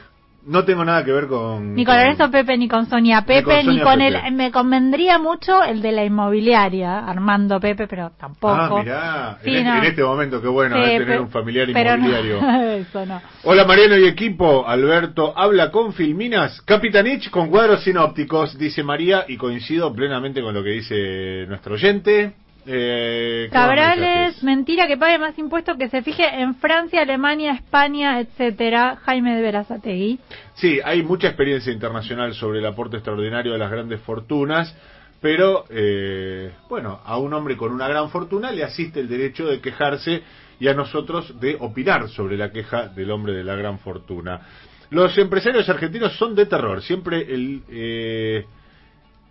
No 0.48 0.64
tengo 0.64 0.86
nada 0.86 1.04
que 1.04 1.12
ver 1.12 1.28
con. 1.28 1.76
Ni 1.76 1.84
con 1.84 1.98
Lorenzo 1.98 2.32
Pepe, 2.32 2.58
ni 2.58 2.70
con 2.70 2.90
Sonia 2.90 3.24
Pepe, 3.24 3.44
con 3.44 3.76
ni 3.76 3.82
con 3.82 4.00
Pepe. 4.00 4.28
el... 4.28 4.34
Me 4.34 4.50
convendría 4.50 5.20
mucho 5.20 5.62
el 5.62 5.82
de 5.82 5.92
la 5.92 6.06
inmobiliaria, 6.06 7.00
Armando 7.00 7.60
Pepe, 7.60 7.86
pero 7.86 8.12
tampoco. 8.18 8.78
Ah, 8.78 8.80
mirá. 8.82 9.38
Sí, 9.44 9.50
en, 9.50 9.58
este, 9.58 9.70
no. 9.70 9.78
en 9.78 9.84
este 9.84 10.04
momento, 10.04 10.42
qué 10.42 10.48
bueno 10.48 10.78
Sí, 10.78 10.92
eh, 10.92 11.00
tener 11.00 11.20
un 11.20 11.30
familiar 11.30 11.68
no, 11.68 11.78
inmobiliario. 11.78 12.38
eso 12.78 13.06
no. 13.06 13.22
Hola 13.44 13.66
Mariano 13.66 13.98
y 13.98 14.06
equipo, 14.06 14.66
Alberto 14.66 15.38
habla 15.38 15.70
con 15.70 15.92
Filminas, 15.92 16.62
Capitanich 16.62 17.30
con 17.30 17.50
cuadros 17.50 17.84
sinópticos, 17.84 18.58
dice 18.58 18.84
María, 18.84 19.26
y 19.28 19.36
coincido 19.36 19.94
plenamente 19.94 20.42
con 20.42 20.54
lo 20.54 20.64
que 20.64 20.70
dice 20.70 21.46
nuestro 21.48 21.74
oyente. 21.74 22.36
Eh, 22.70 23.48
¿qué 23.50 23.58
más 23.58 23.66
Cabrales, 23.66 24.44
mentira 24.44 24.88
que 24.88 24.98
pague 24.98 25.18
más 25.18 25.40
impuestos 25.40 25.78
que 25.78 25.88
se 25.88 26.02
fije 26.02 26.24
en 26.42 26.56
Francia, 26.56 27.02
Alemania, 27.02 27.54
España, 27.54 28.20
etcétera. 28.20 28.98
Jaime 29.04 29.36
de 29.38 29.42
Verazategui. 29.42 30.20
Sí, 30.56 30.80
hay 30.84 31.02
mucha 31.02 31.28
experiencia 31.28 31.72
internacional 31.72 32.34
sobre 32.34 32.60
el 32.60 32.66
aporte 32.66 32.98
extraordinario 32.98 33.54
de 33.54 33.58
las 33.58 33.72
grandes 33.72 34.02
fortunas, 34.02 34.76
pero 35.22 35.64
eh, 35.70 36.52
bueno, 36.68 37.00
a 37.06 37.18
un 37.18 37.34
hombre 37.34 37.56
con 37.56 37.72
una 37.72 37.88
gran 37.88 38.10
fortuna 38.10 38.52
le 38.52 38.66
asiste 38.66 39.00
el 39.00 39.08
derecho 39.08 39.48
de 39.48 39.62
quejarse 39.62 40.22
y 40.60 40.68
a 40.68 40.74
nosotros 40.74 41.40
de 41.40 41.56
opinar 41.62 42.10
sobre 42.10 42.36
la 42.36 42.52
queja 42.52 42.90
del 42.90 43.12
hombre 43.12 43.32
de 43.32 43.46
la 43.46 43.56
gran 43.56 43.80
fortuna. 43.80 44.42
Los 44.90 45.18
empresarios 45.18 45.70
argentinos 45.70 46.18
son 46.18 46.36
de 46.36 46.46
terror, 46.46 46.82
siempre 46.82 47.34
el... 47.34 47.64
eh, 47.70 48.46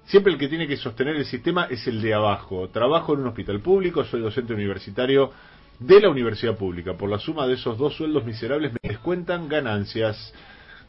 Siempre 0.06 0.32
el 0.32 0.38
que 0.38 0.48
tiene 0.48 0.68
que 0.68 0.76
sostener 0.76 1.16
el 1.16 1.24
sistema 1.24 1.66
es 1.68 1.84
el 1.88 2.00
de 2.00 2.14
abajo. 2.14 2.68
Trabajo 2.68 3.14
en 3.14 3.20
un 3.20 3.26
hospital 3.26 3.60
público, 3.60 4.04
soy 4.04 4.20
docente 4.20 4.54
universitario 4.54 5.32
de 5.80 6.00
la 6.00 6.08
universidad 6.08 6.56
pública. 6.56 6.94
Por 6.94 7.10
la 7.10 7.18
suma 7.18 7.46
de 7.48 7.54
esos 7.54 7.76
dos 7.76 7.96
sueldos 7.96 8.24
miserables 8.24 8.72
me 8.72 8.88
descuentan 8.88 9.48
ganancias. 9.48 10.32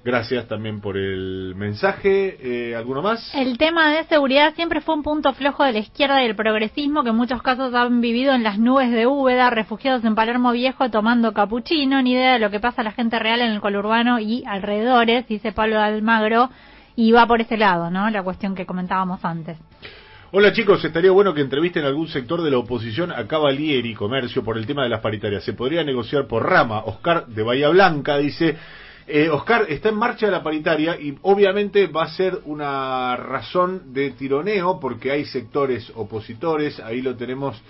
Gracias 0.03 0.47
también 0.47 0.81
por 0.81 0.97
el 0.97 1.55
mensaje. 1.55 2.37
Eh, 2.39 2.75
¿Alguno 2.75 3.01
más? 3.01 3.33
El 3.33 3.57
tema 3.57 3.91
de 3.91 4.03
seguridad 4.03 4.53
siempre 4.53 4.81
fue 4.81 4.93
un 4.93 5.01
punto 5.01 5.33
flojo 5.33 5.63
de 5.63 5.73
la 5.73 5.79
izquierda 5.79 6.21
y 6.21 6.27
del 6.27 6.35
progresismo 6.35 7.03
que 7.03 7.09
en 7.09 7.15
muchos 7.15 7.41
casos 7.41 7.73
han 7.73 7.99
vivido 7.99 8.35
en 8.35 8.43
las 8.43 8.59
nubes 8.59 8.91
de 8.91 9.07
Úbeda, 9.07 9.49
refugiados 9.49 10.05
en 10.05 10.13
Palermo 10.13 10.51
Viejo 10.51 10.91
tomando 10.91 11.33
capuchino, 11.33 12.03
ni 12.03 12.13
idea 12.13 12.33
de 12.33 12.39
lo 12.39 12.51
que 12.51 12.59
pasa 12.59 12.81
a 12.81 12.85
la 12.85 12.91
gente 12.91 13.17
real 13.17 13.41
en 13.41 13.51
el 13.51 13.61
conurbano 13.61 14.19
y 14.19 14.43
alrededores, 14.45 15.27
dice 15.27 15.51
Pablo 15.51 15.81
Almagro, 15.81 16.51
y 16.97 17.11
va 17.11 17.27
por 17.27 17.39
ese 17.39 17.57
lado, 17.57 17.91
¿no? 17.91 18.09
La 18.09 18.23
cuestión 18.23 18.55
que 18.55 18.65
comentábamos 18.65 19.23
antes. 19.23 19.57
Hola 20.31 20.51
chicos, 20.51 20.83
estaría 20.83 21.11
bueno 21.11 21.33
que 21.33 21.41
entrevisten 21.41 21.85
algún 21.85 22.07
sector 22.07 22.41
de 22.41 22.51
la 22.51 22.57
oposición 22.57 23.11
a 23.11 23.27
Cavalieri 23.27 23.93
Comercio 23.93 24.43
por 24.43 24.57
el 24.57 24.65
tema 24.65 24.83
de 24.83 24.89
las 24.89 24.99
paritarias. 24.99 25.43
Se 25.43 25.53
podría 25.53 25.83
negociar 25.83 26.27
por 26.27 26.43
rama. 26.43 26.83
Oscar 26.85 27.27
de 27.27 27.43
Bahía 27.43 27.69
Blanca 27.69 28.17
dice, 28.17 28.57
eh, 29.05 29.29
Oscar, 29.29 29.67
está 29.69 29.89
en 29.89 29.95
marcha 29.95 30.27
la 30.27 30.41
paritaria 30.41 30.99
y 30.99 31.15
obviamente 31.21 31.85
va 31.85 32.03
a 32.03 32.09
ser 32.09 32.39
una 32.45 33.15
razón 33.15 33.93
de 33.93 34.11
tironeo 34.11 34.79
porque 34.79 35.11
hay 35.11 35.25
sectores 35.25 35.91
opositores. 35.95 36.79
Ahí 36.79 37.03
lo 37.03 37.15
tenemos 37.15 37.61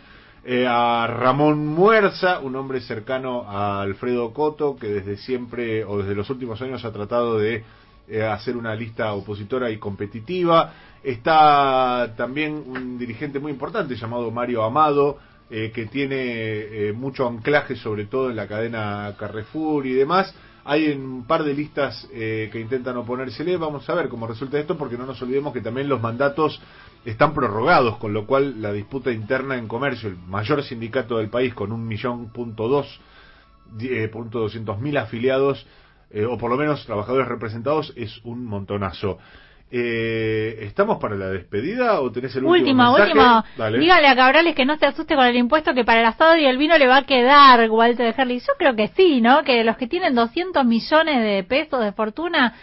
eh, 0.46 0.66
a 0.66 1.06
Ramón 1.06 1.68
Muerza, 1.68 2.40
un 2.40 2.56
hombre 2.56 2.80
cercano 2.80 3.44
a 3.46 3.82
Alfredo 3.82 4.34
Coto, 4.34 4.78
que 4.78 4.88
desde 4.88 5.18
siempre 5.18 5.84
o 5.84 5.98
desde 5.98 6.16
los 6.16 6.30
últimos 6.30 6.62
años 6.62 6.86
ha 6.86 6.94
tratado 6.94 7.38
de 7.38 7.66
eh, 8.08 8.24
hacer 8.24 8.58
una 8.58 8.74
lista 8.76 9.14
opositora 9.14 9.70
y 9.70 9.78
competitiva. 9.78 10.74
Está 11.04 12.14
también 12.18 12.64
un 12.66 12.98
dirigente 12.98 13.40
muy 13.40 13.52
importante 13.52 13.96
llamado 13.96 14.32
Mario 14.32 14.64
Amado, 14.64 15.18
eh, 15.50 15.72
que 15.74 15.86
tiene 15.86 16.18
eh, 16.18 16.94
mucho 16.94 17.28
anclaje 17.28 17.76
sobre 17.76 18.06
todo 18.06 18.30
en 18.30 18.36
la 18.36 18.48
cadena 18.48 19.16
Carrefour 19.18 19.86
y 19.86 19.94
demás. 19.94 20.34
Hay 20.66 20.90
un 20.90 21.26
par 21.26 21.46
de 21.46 21.54
listas 21.54 22.10
eh, 22.12 22.50
que 22.52 22.60
intentan 22.60 22.98
oponérsele. 22.98 23.56
Vamos 23.56 23.90
a 23.90 23.96
ver 23.96 24.10
cómo 24.10 24.28
resulta 24.28 24.60
esto, 24.60 24.78
porque 24.78 24.98
no 24.98 25.06
nos 25.06 25.22
olvidemos 25.22 25.54
que 25.54 25.62
también 25.62 25.88
los 25.88 26.02
mandatos 26.02 26.62
están 27.06 27.34
prorrogados, 27.34 27.96
con 28.00 28.12
lo 28.12 28.26
cual 28.26 28.62
la 28.62 28.74
disputa 28.74 29.14
interna 29.14 29.58
en 29.58 29.70
comercio, 29.70 30.10
el 30.10 30.18
mayor 30.18 30.62
sindicato 30.64 31.20
del 31.20 31.30
país 31.30 31.54
con 31.54 31.72
un 31.72 31.88
millón 31.88 32.34
punto 32.34 32.68
dos, 32.68 33.00
eh, 33.80 34.10
punto 34.10 34.40
doscientos 34.40 34.82
mil 34.82 34.98
afiliados, 34.98 35.66
eh, 36.12 36.26
o 36.26 36.38
por 36.38 36.50
lo 36.50 36.58
menos 36.58 36.86
trabajadores 36.86 37.28
representados, 37.28 37.94
es 37.96 38.20
un 38.24 38.46
montonazo. 38.46 39.18
Eh, 39.70 40.60
¿Estamos 40.62 40.98
para 40.98 41.16
la 41.16 41.28
despedida 41.28 42.00
o 42.00 42.10
tenés 42.10 42.34
el 42.38 42.46
último 42.46 42.58
Último, 42.58 42.84
mensaje? 42.94 43.12
último. 43.12 43.44
Dale. 43.58 43.80
Dígale 43.80 44.08
a 44.08 44.16
Cabrales 44.16 44.56
que 44.56 44.66
no 44.66 44.78
se 44.78 44.86
asuste 44.86 45.16
con 45.16 45.26
el 45.26 45.36
impuesto 45.36 45.74
que 45.74 45.84
para 45.84 46.00
el 46.00 46.06
asado 46.06 46.38
y 46.38 46.46
el 46.46 46.58
vino 46.58 46.78
le 46.78 46.88
va 46.88 46.98
a 46.98 47.04
quedar, 47.06 47.70
Walter 47.70 48.16
de 48.16 48.22
Herley. 48.22 48.40
Yo 48.40 48.54
creo 48.58 48.76
que 48.78 48.88
sí, 48.96 49.20
¿no? 49.20 49.44
Que 49.44 49.66
los 49.66 49.76
que 49.76 49.88
tienen 49.88 50.16
200 50.16 50.64
millones 50.66 51.22
de 51.22 51.44
pesos 51.44 51.84
de 51.84 51.92
fortuna 51.92 52.54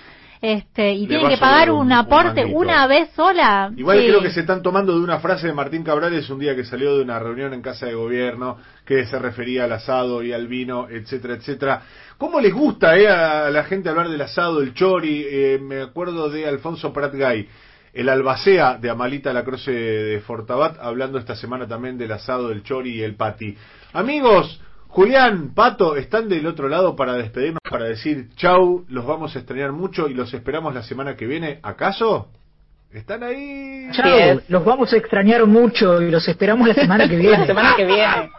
este 0.41 0.93
y 0.93 1.03
Le 1.03 1.09
tienen 1.09 1.29
que 1.29 1.37
pagar 1.39 1.71
un- 1.71 1.91
aporte 1.93 2.45
una 2.47 2.87
vez 2.87 3.11
sola. 3.15 3.71
Igual 3.77 4.01
sí. 4.01 4.07
creo 4.09 4.21
que 4.23 4.31
se 4.31 4.41
están 4.41 4.63
tomando 4.63 4.93
de 4.95 5.01
una 5.05 5.19
frase 5.19 5.47
de 5.47 5.53
Martín 5.55 5.83
Cabrales 5.85 6.29
un 6.31 6.39
día 6.39 6.55
que 6.57 6.65
salió 6.65 6.97
de 6.97 7.03
una 7.03 7.19
reunión 7.19 7.53
en 7.55 7.63
casa 7.63 7.87
de 7.87 7.95
gobierno 7.95 8.59
que 8.85 9.07
se 9.07 9.19
refería 9.19 9.65
al 9.65 9.73
asado 9.73 10.23
y 10.23 10.33
al 10.33 10.47
vino, 10.49 10.87
etcétera, 10.91 11.35
etcétera. 11.35 11.83
¿Cómo 12.18 12.41
les 12.41 12.52
gusta 12.52 12.97
eh, 12.97 13.09
a 13.09 13.51
la 13.51 13.65
gente 13.65 13.89
hablar 13.89 14.09
del 14.09 14.20
asado, 14.20 14.62
el 14.62 14.73
chori? 14.73 15.25
Eh, 15.28 15.59
me 15.60 15.83
acuerdo 15.83 16.31
de 16.31 16.47
Alfonso 16.47 16.93
Pratgay, 16.93 17.49
el 17.93 18.09
albacea 18.09 18.78
de 18.78 18.89
Amalita 18.89 19.33
Lacroce 19.33 19.73
de 19.73 20.20
Fortabat, 20.20 20.78
hablando 20.81 21.18
esta 21.18 21.34
semana 21.34 21.67
también 21.67 21.99
del 21.99 22.12
asado, 22.12 22.52
el 22.52 22.62
chori 22.62 22.94
y 22.94 23.02
el 23.02 23.17
pati. 23.17 23.57
Amigos, 23.93 24.60
Julián, 24.86 25.55
Pato, 25.55 25.97
están 25.97 26.28
del 26.28 26.47
otro 26.47 26.68
lado 26.68 26.94
para 26.94 27.15
despedirnos, 27.15 27.60
para 27.68 27.86
decir 27.86 28.28
chau, 28.36 28.84
los 28.89 29.05
vamos 29.05 29.34
a 29.34 29.41
extrañar 29.41 29.73
mucho 29.73 30.09
y 30.09 30.15
los 30.15 30.33
esperamos 30.33 30.73
la 30.73 30.84
semana 30.84 31.17
que 31.17 31.26
viene. 31.26 31.59
¿Acaso? 31.65 32.28
¿Están 32.93 33.25
ahí? 33.25 33.89
Chao, 33.91 34.41
los 34.47 34.65
vamos 34.65 34.93
a 34.93 34.97
extrañar 34.97 35.47
mucho 35.47 36.01
y 36.01 36.12
los 36.12 36.28
esperamos 36.28 36.68
la 36.68 36.75
semana 36.75 37.09
que 37.09 37.17
viene. 37.17 37.39
La 37.39 37.47
semana 37.47 37.75
que 37.76 37.84
viene. 37.84 38.31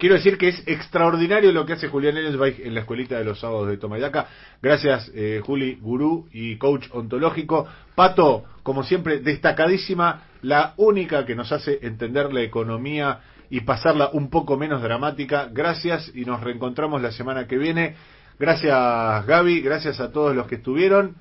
Quiero 0.00 0.14
decir 0.14 0.38
que 0.38 0.48
es 0.48 0.62
extraordinario 0.66 1.52
lo 1.52 1.66
que 1.66 1.74
hace 1.74 1.88
Julián 1.88 2.16
Ellensweig 2.16 2.62
en 2.64 2.72
la 2.72 2.80
escuelita 2.80 3.18
de 3.18 3.24
los 3.26 3.38
sábados 3.38 3.68
de 3.68 3.76
Tomayaca. 3.76 4.28
Gracias, 4.62 5.12
eh, 5.14 5.42
Juli, 5.44 5.74
gurú 5.78 6.26
y 6.32 6.56
coach 6.56 6.86
ontológico. 6.92 7.68
Pato, 7.94 8.44
como 8.62 8.82
siempre, 8.82 9.18
destacadísima, 9.18 10.22
la 10.40 10.72
única 10.78 11.26
que 11.26 11.34
nos 11.34 11.52
hace 11.52 11.80
entender 11.82 12.32
la 12.32 12.40
economía 12.40 13.20
y 13.50 13.60
pasarla 13.60 14.08
un 14.14 14.30
poco 14.30 14.56
menos 14.56 14.80
dramática. 14.80 15.50
Gracias 15.52 16.10
y 16.14 16.24
nos 16.24 16.40
reencontramos 16.40 17.02
la 17.02 17.12
semana 17.12 17.46
que 17.46 17.58
viene. 17.58 17.94
Gracias, 18.38 19.26
Gaby. 19.26 19.60
Gracias 19.60 20.00
a 20.00 20.10
todos 20.10 20.34
los 20.34 20.46
que 20.46 20.54
estuvieron. 20.54 21.16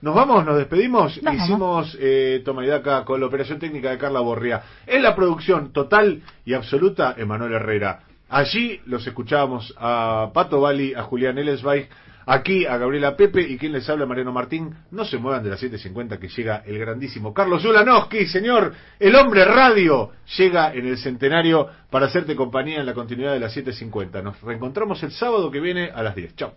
Nos 0.00 0.14
vamos, 0.14 0.46
nos 0.46 0.56
despedimos. 0.56 1.22
Nos. 1.22 1.34
Hicimos 1.34 1.98
eh, 2.00 2.40
Toma 2.46 2.64
y 2.64 2.68
Daca 2.68 3.04
con 3.04 3.20
la 3.20 3.26
operación 3.26 3.58
técnica 3.58 3.90
de 3.90 3.98
Carla 3.98 4.20
Borría. 4.20 4.62
En 4.86 5.02
la 5.02 5.14
producción 5.14 5.70
total 5.74 6.22
y 6.46 6.54
absoluta, 6.54 7.14
Emanuel 7.18 7.52
Herrera. 7.52 8.04
Allí 8.32 8.80
los 8.86 9.06
escuchábamos 9.06 9.74
a 9.76 10.30
Pato 10.32 10.58
Bali, 10.58 10.94
a 10.94 11.02
Julián 11.02 11.36
Ellensweig, 11.36 11.86
aquí 12.24 12.64
a 12.64 12.78
Gabriela 12.78 13.14
Pepe 13.14 13.42
y 13.42 13.58
quien 13.58 13.72
les 13.72 13.86
habla, 13.90 14.06
Mariano 14.06 14.32
Martín. 14.32 14.74
No 14.90 15.04
se 15.04 15.18
muevan 15.18 15.44
de 15.44 15.50
las 15.50 15.62
7.50 15.62 16.18
que 16.18 16.28
llega 16.28 16.62
el 16.64 16.78
grandísimo 16.78 17.34
Carlos 17.34 17.62
Yulanowski, 17.62 18.24
señor, 18.24 18.72
el 18.98 19.14
hombre 19.16 19.44
radio, 19.44 20.12
llega 20.38 20.72
en 20.72 20.86
el 20.86 20.96
centenario 20.96 21.68
para 21.90 22.06
hacerte 22.06 22.34
compañía 22.34 22.80
en 22.80 22.86
la 22.86 22.94
continuidad 22.94 23.34
de 23.34 23.40
las 23.40 23.54
7.50. 23.54 24.22
Nos 24.22 24.40
reencontramos 24.40 25.02
el 25.02 25.12
sábado 25.12 25.50
que 25.50 25.60
viene 25.60 25.90
a 25.90 26.02
las 26.02 26.14
10. 26.14 26.34
Chao. 26.34 26.54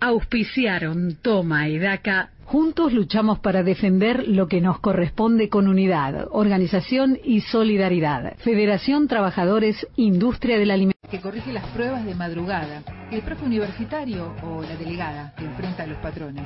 Auspiciaron 0.00 1.18
Toma 1.20 1.68
y 1.68 1.78
Daca. 1.78 2.30
Juntos 2.44 2.92
luchamos 2.92 3.38
para 3.38 3.62
defender 3.62 4.28
lo 4.28 4.46
que 4.46 4.60
nos 4.60 4.78
corresponde 4.78 5.48
con 5.48 5.68
unidad, 5.68 6.28
organización 6.32 7.18
y 7.24 7.40
solidaridad. 7.40 8.36
Federación 8.38 9.08
Trabajadores 9.08 9.86
Industria 9.96 10.58
del 10.58 10.70
Alimento. 10.70 10.92
que 11.10 11.20
corrige 11.20 11.52
las 11.52 11.66
pruebas 11.68 12.06
de 12.06 12.14
madrugada, 12.14 12.82
el 13.10 13.20
profe 13.20 13.44
universitario 13.44 14.34
o 14.42 14.62
la 14.62 14.76
delegada 14.76 15.34
que 15.36 15.44
enfrenta 15.44 15.82
a 15.82 15.86
los 15.86 15.98
patrones. 15.98 16.44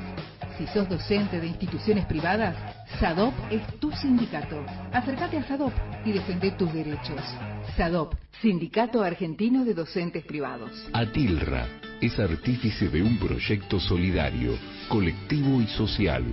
Si 0.58 0.66
sos 0.68 0.88
docente 0.88 1.38
de 1.40 1.46
instituciones 1.46 2.04
privadas, 2.06 2.56
SADOP 2.98 3.32
es 3.50 3.62
tu 3.78 3.92
sindicato. 3.92 4.64
Acércate 4.92 5.36
a 5.38 5.44
SADOP 5.46 5.72
y 6.04 6.12
defende 6.12 6.50
tus 6.52 6.72
derechos. 6.72 7.20
SADOP, 7.76 8.14
Sindicato 8.40 9.02
Argentino 9.02 9.64
de 9.64 9.74
Docentes 9.74 10.24
Privados. 10.24 10.70
Atilra 10.92 11.66
es 12.00 12.18
artífice 12.18 12.88
de 12.88 13.02
un 13.02 13.18
proyecto 13.18 13.78
solidario, 13.78 14.52
colectivo 14.88 15.60
y 15.60 15.66
social. 15.66 16.24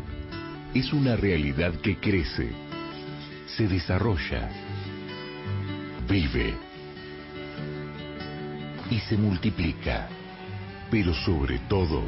Es 0.73 0.93
una 0.93 1.15
realidad 1.15 1.73
que 1.81 1.97
crece, 1.97 2.51
se 3.45 3.67
desarrolla, 3.67 4.49
vive 6.07 6.53
y 8.89 8.99
se 8.99 9.17
multiplica, 9.17 10.07
pero 10.89 11.13
sobre 11.13 11.59
todo 11.69 12.03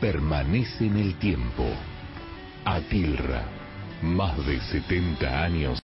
permanece 0.00 0.86
en 0.86 0.96
el 0.96 1.14
tiempo. 1.16 1.64
Atilra, 2.64 3.44
más 4.02 4.44
de 4.46 4.60
70 4.60 5.42
años 5.42 5.81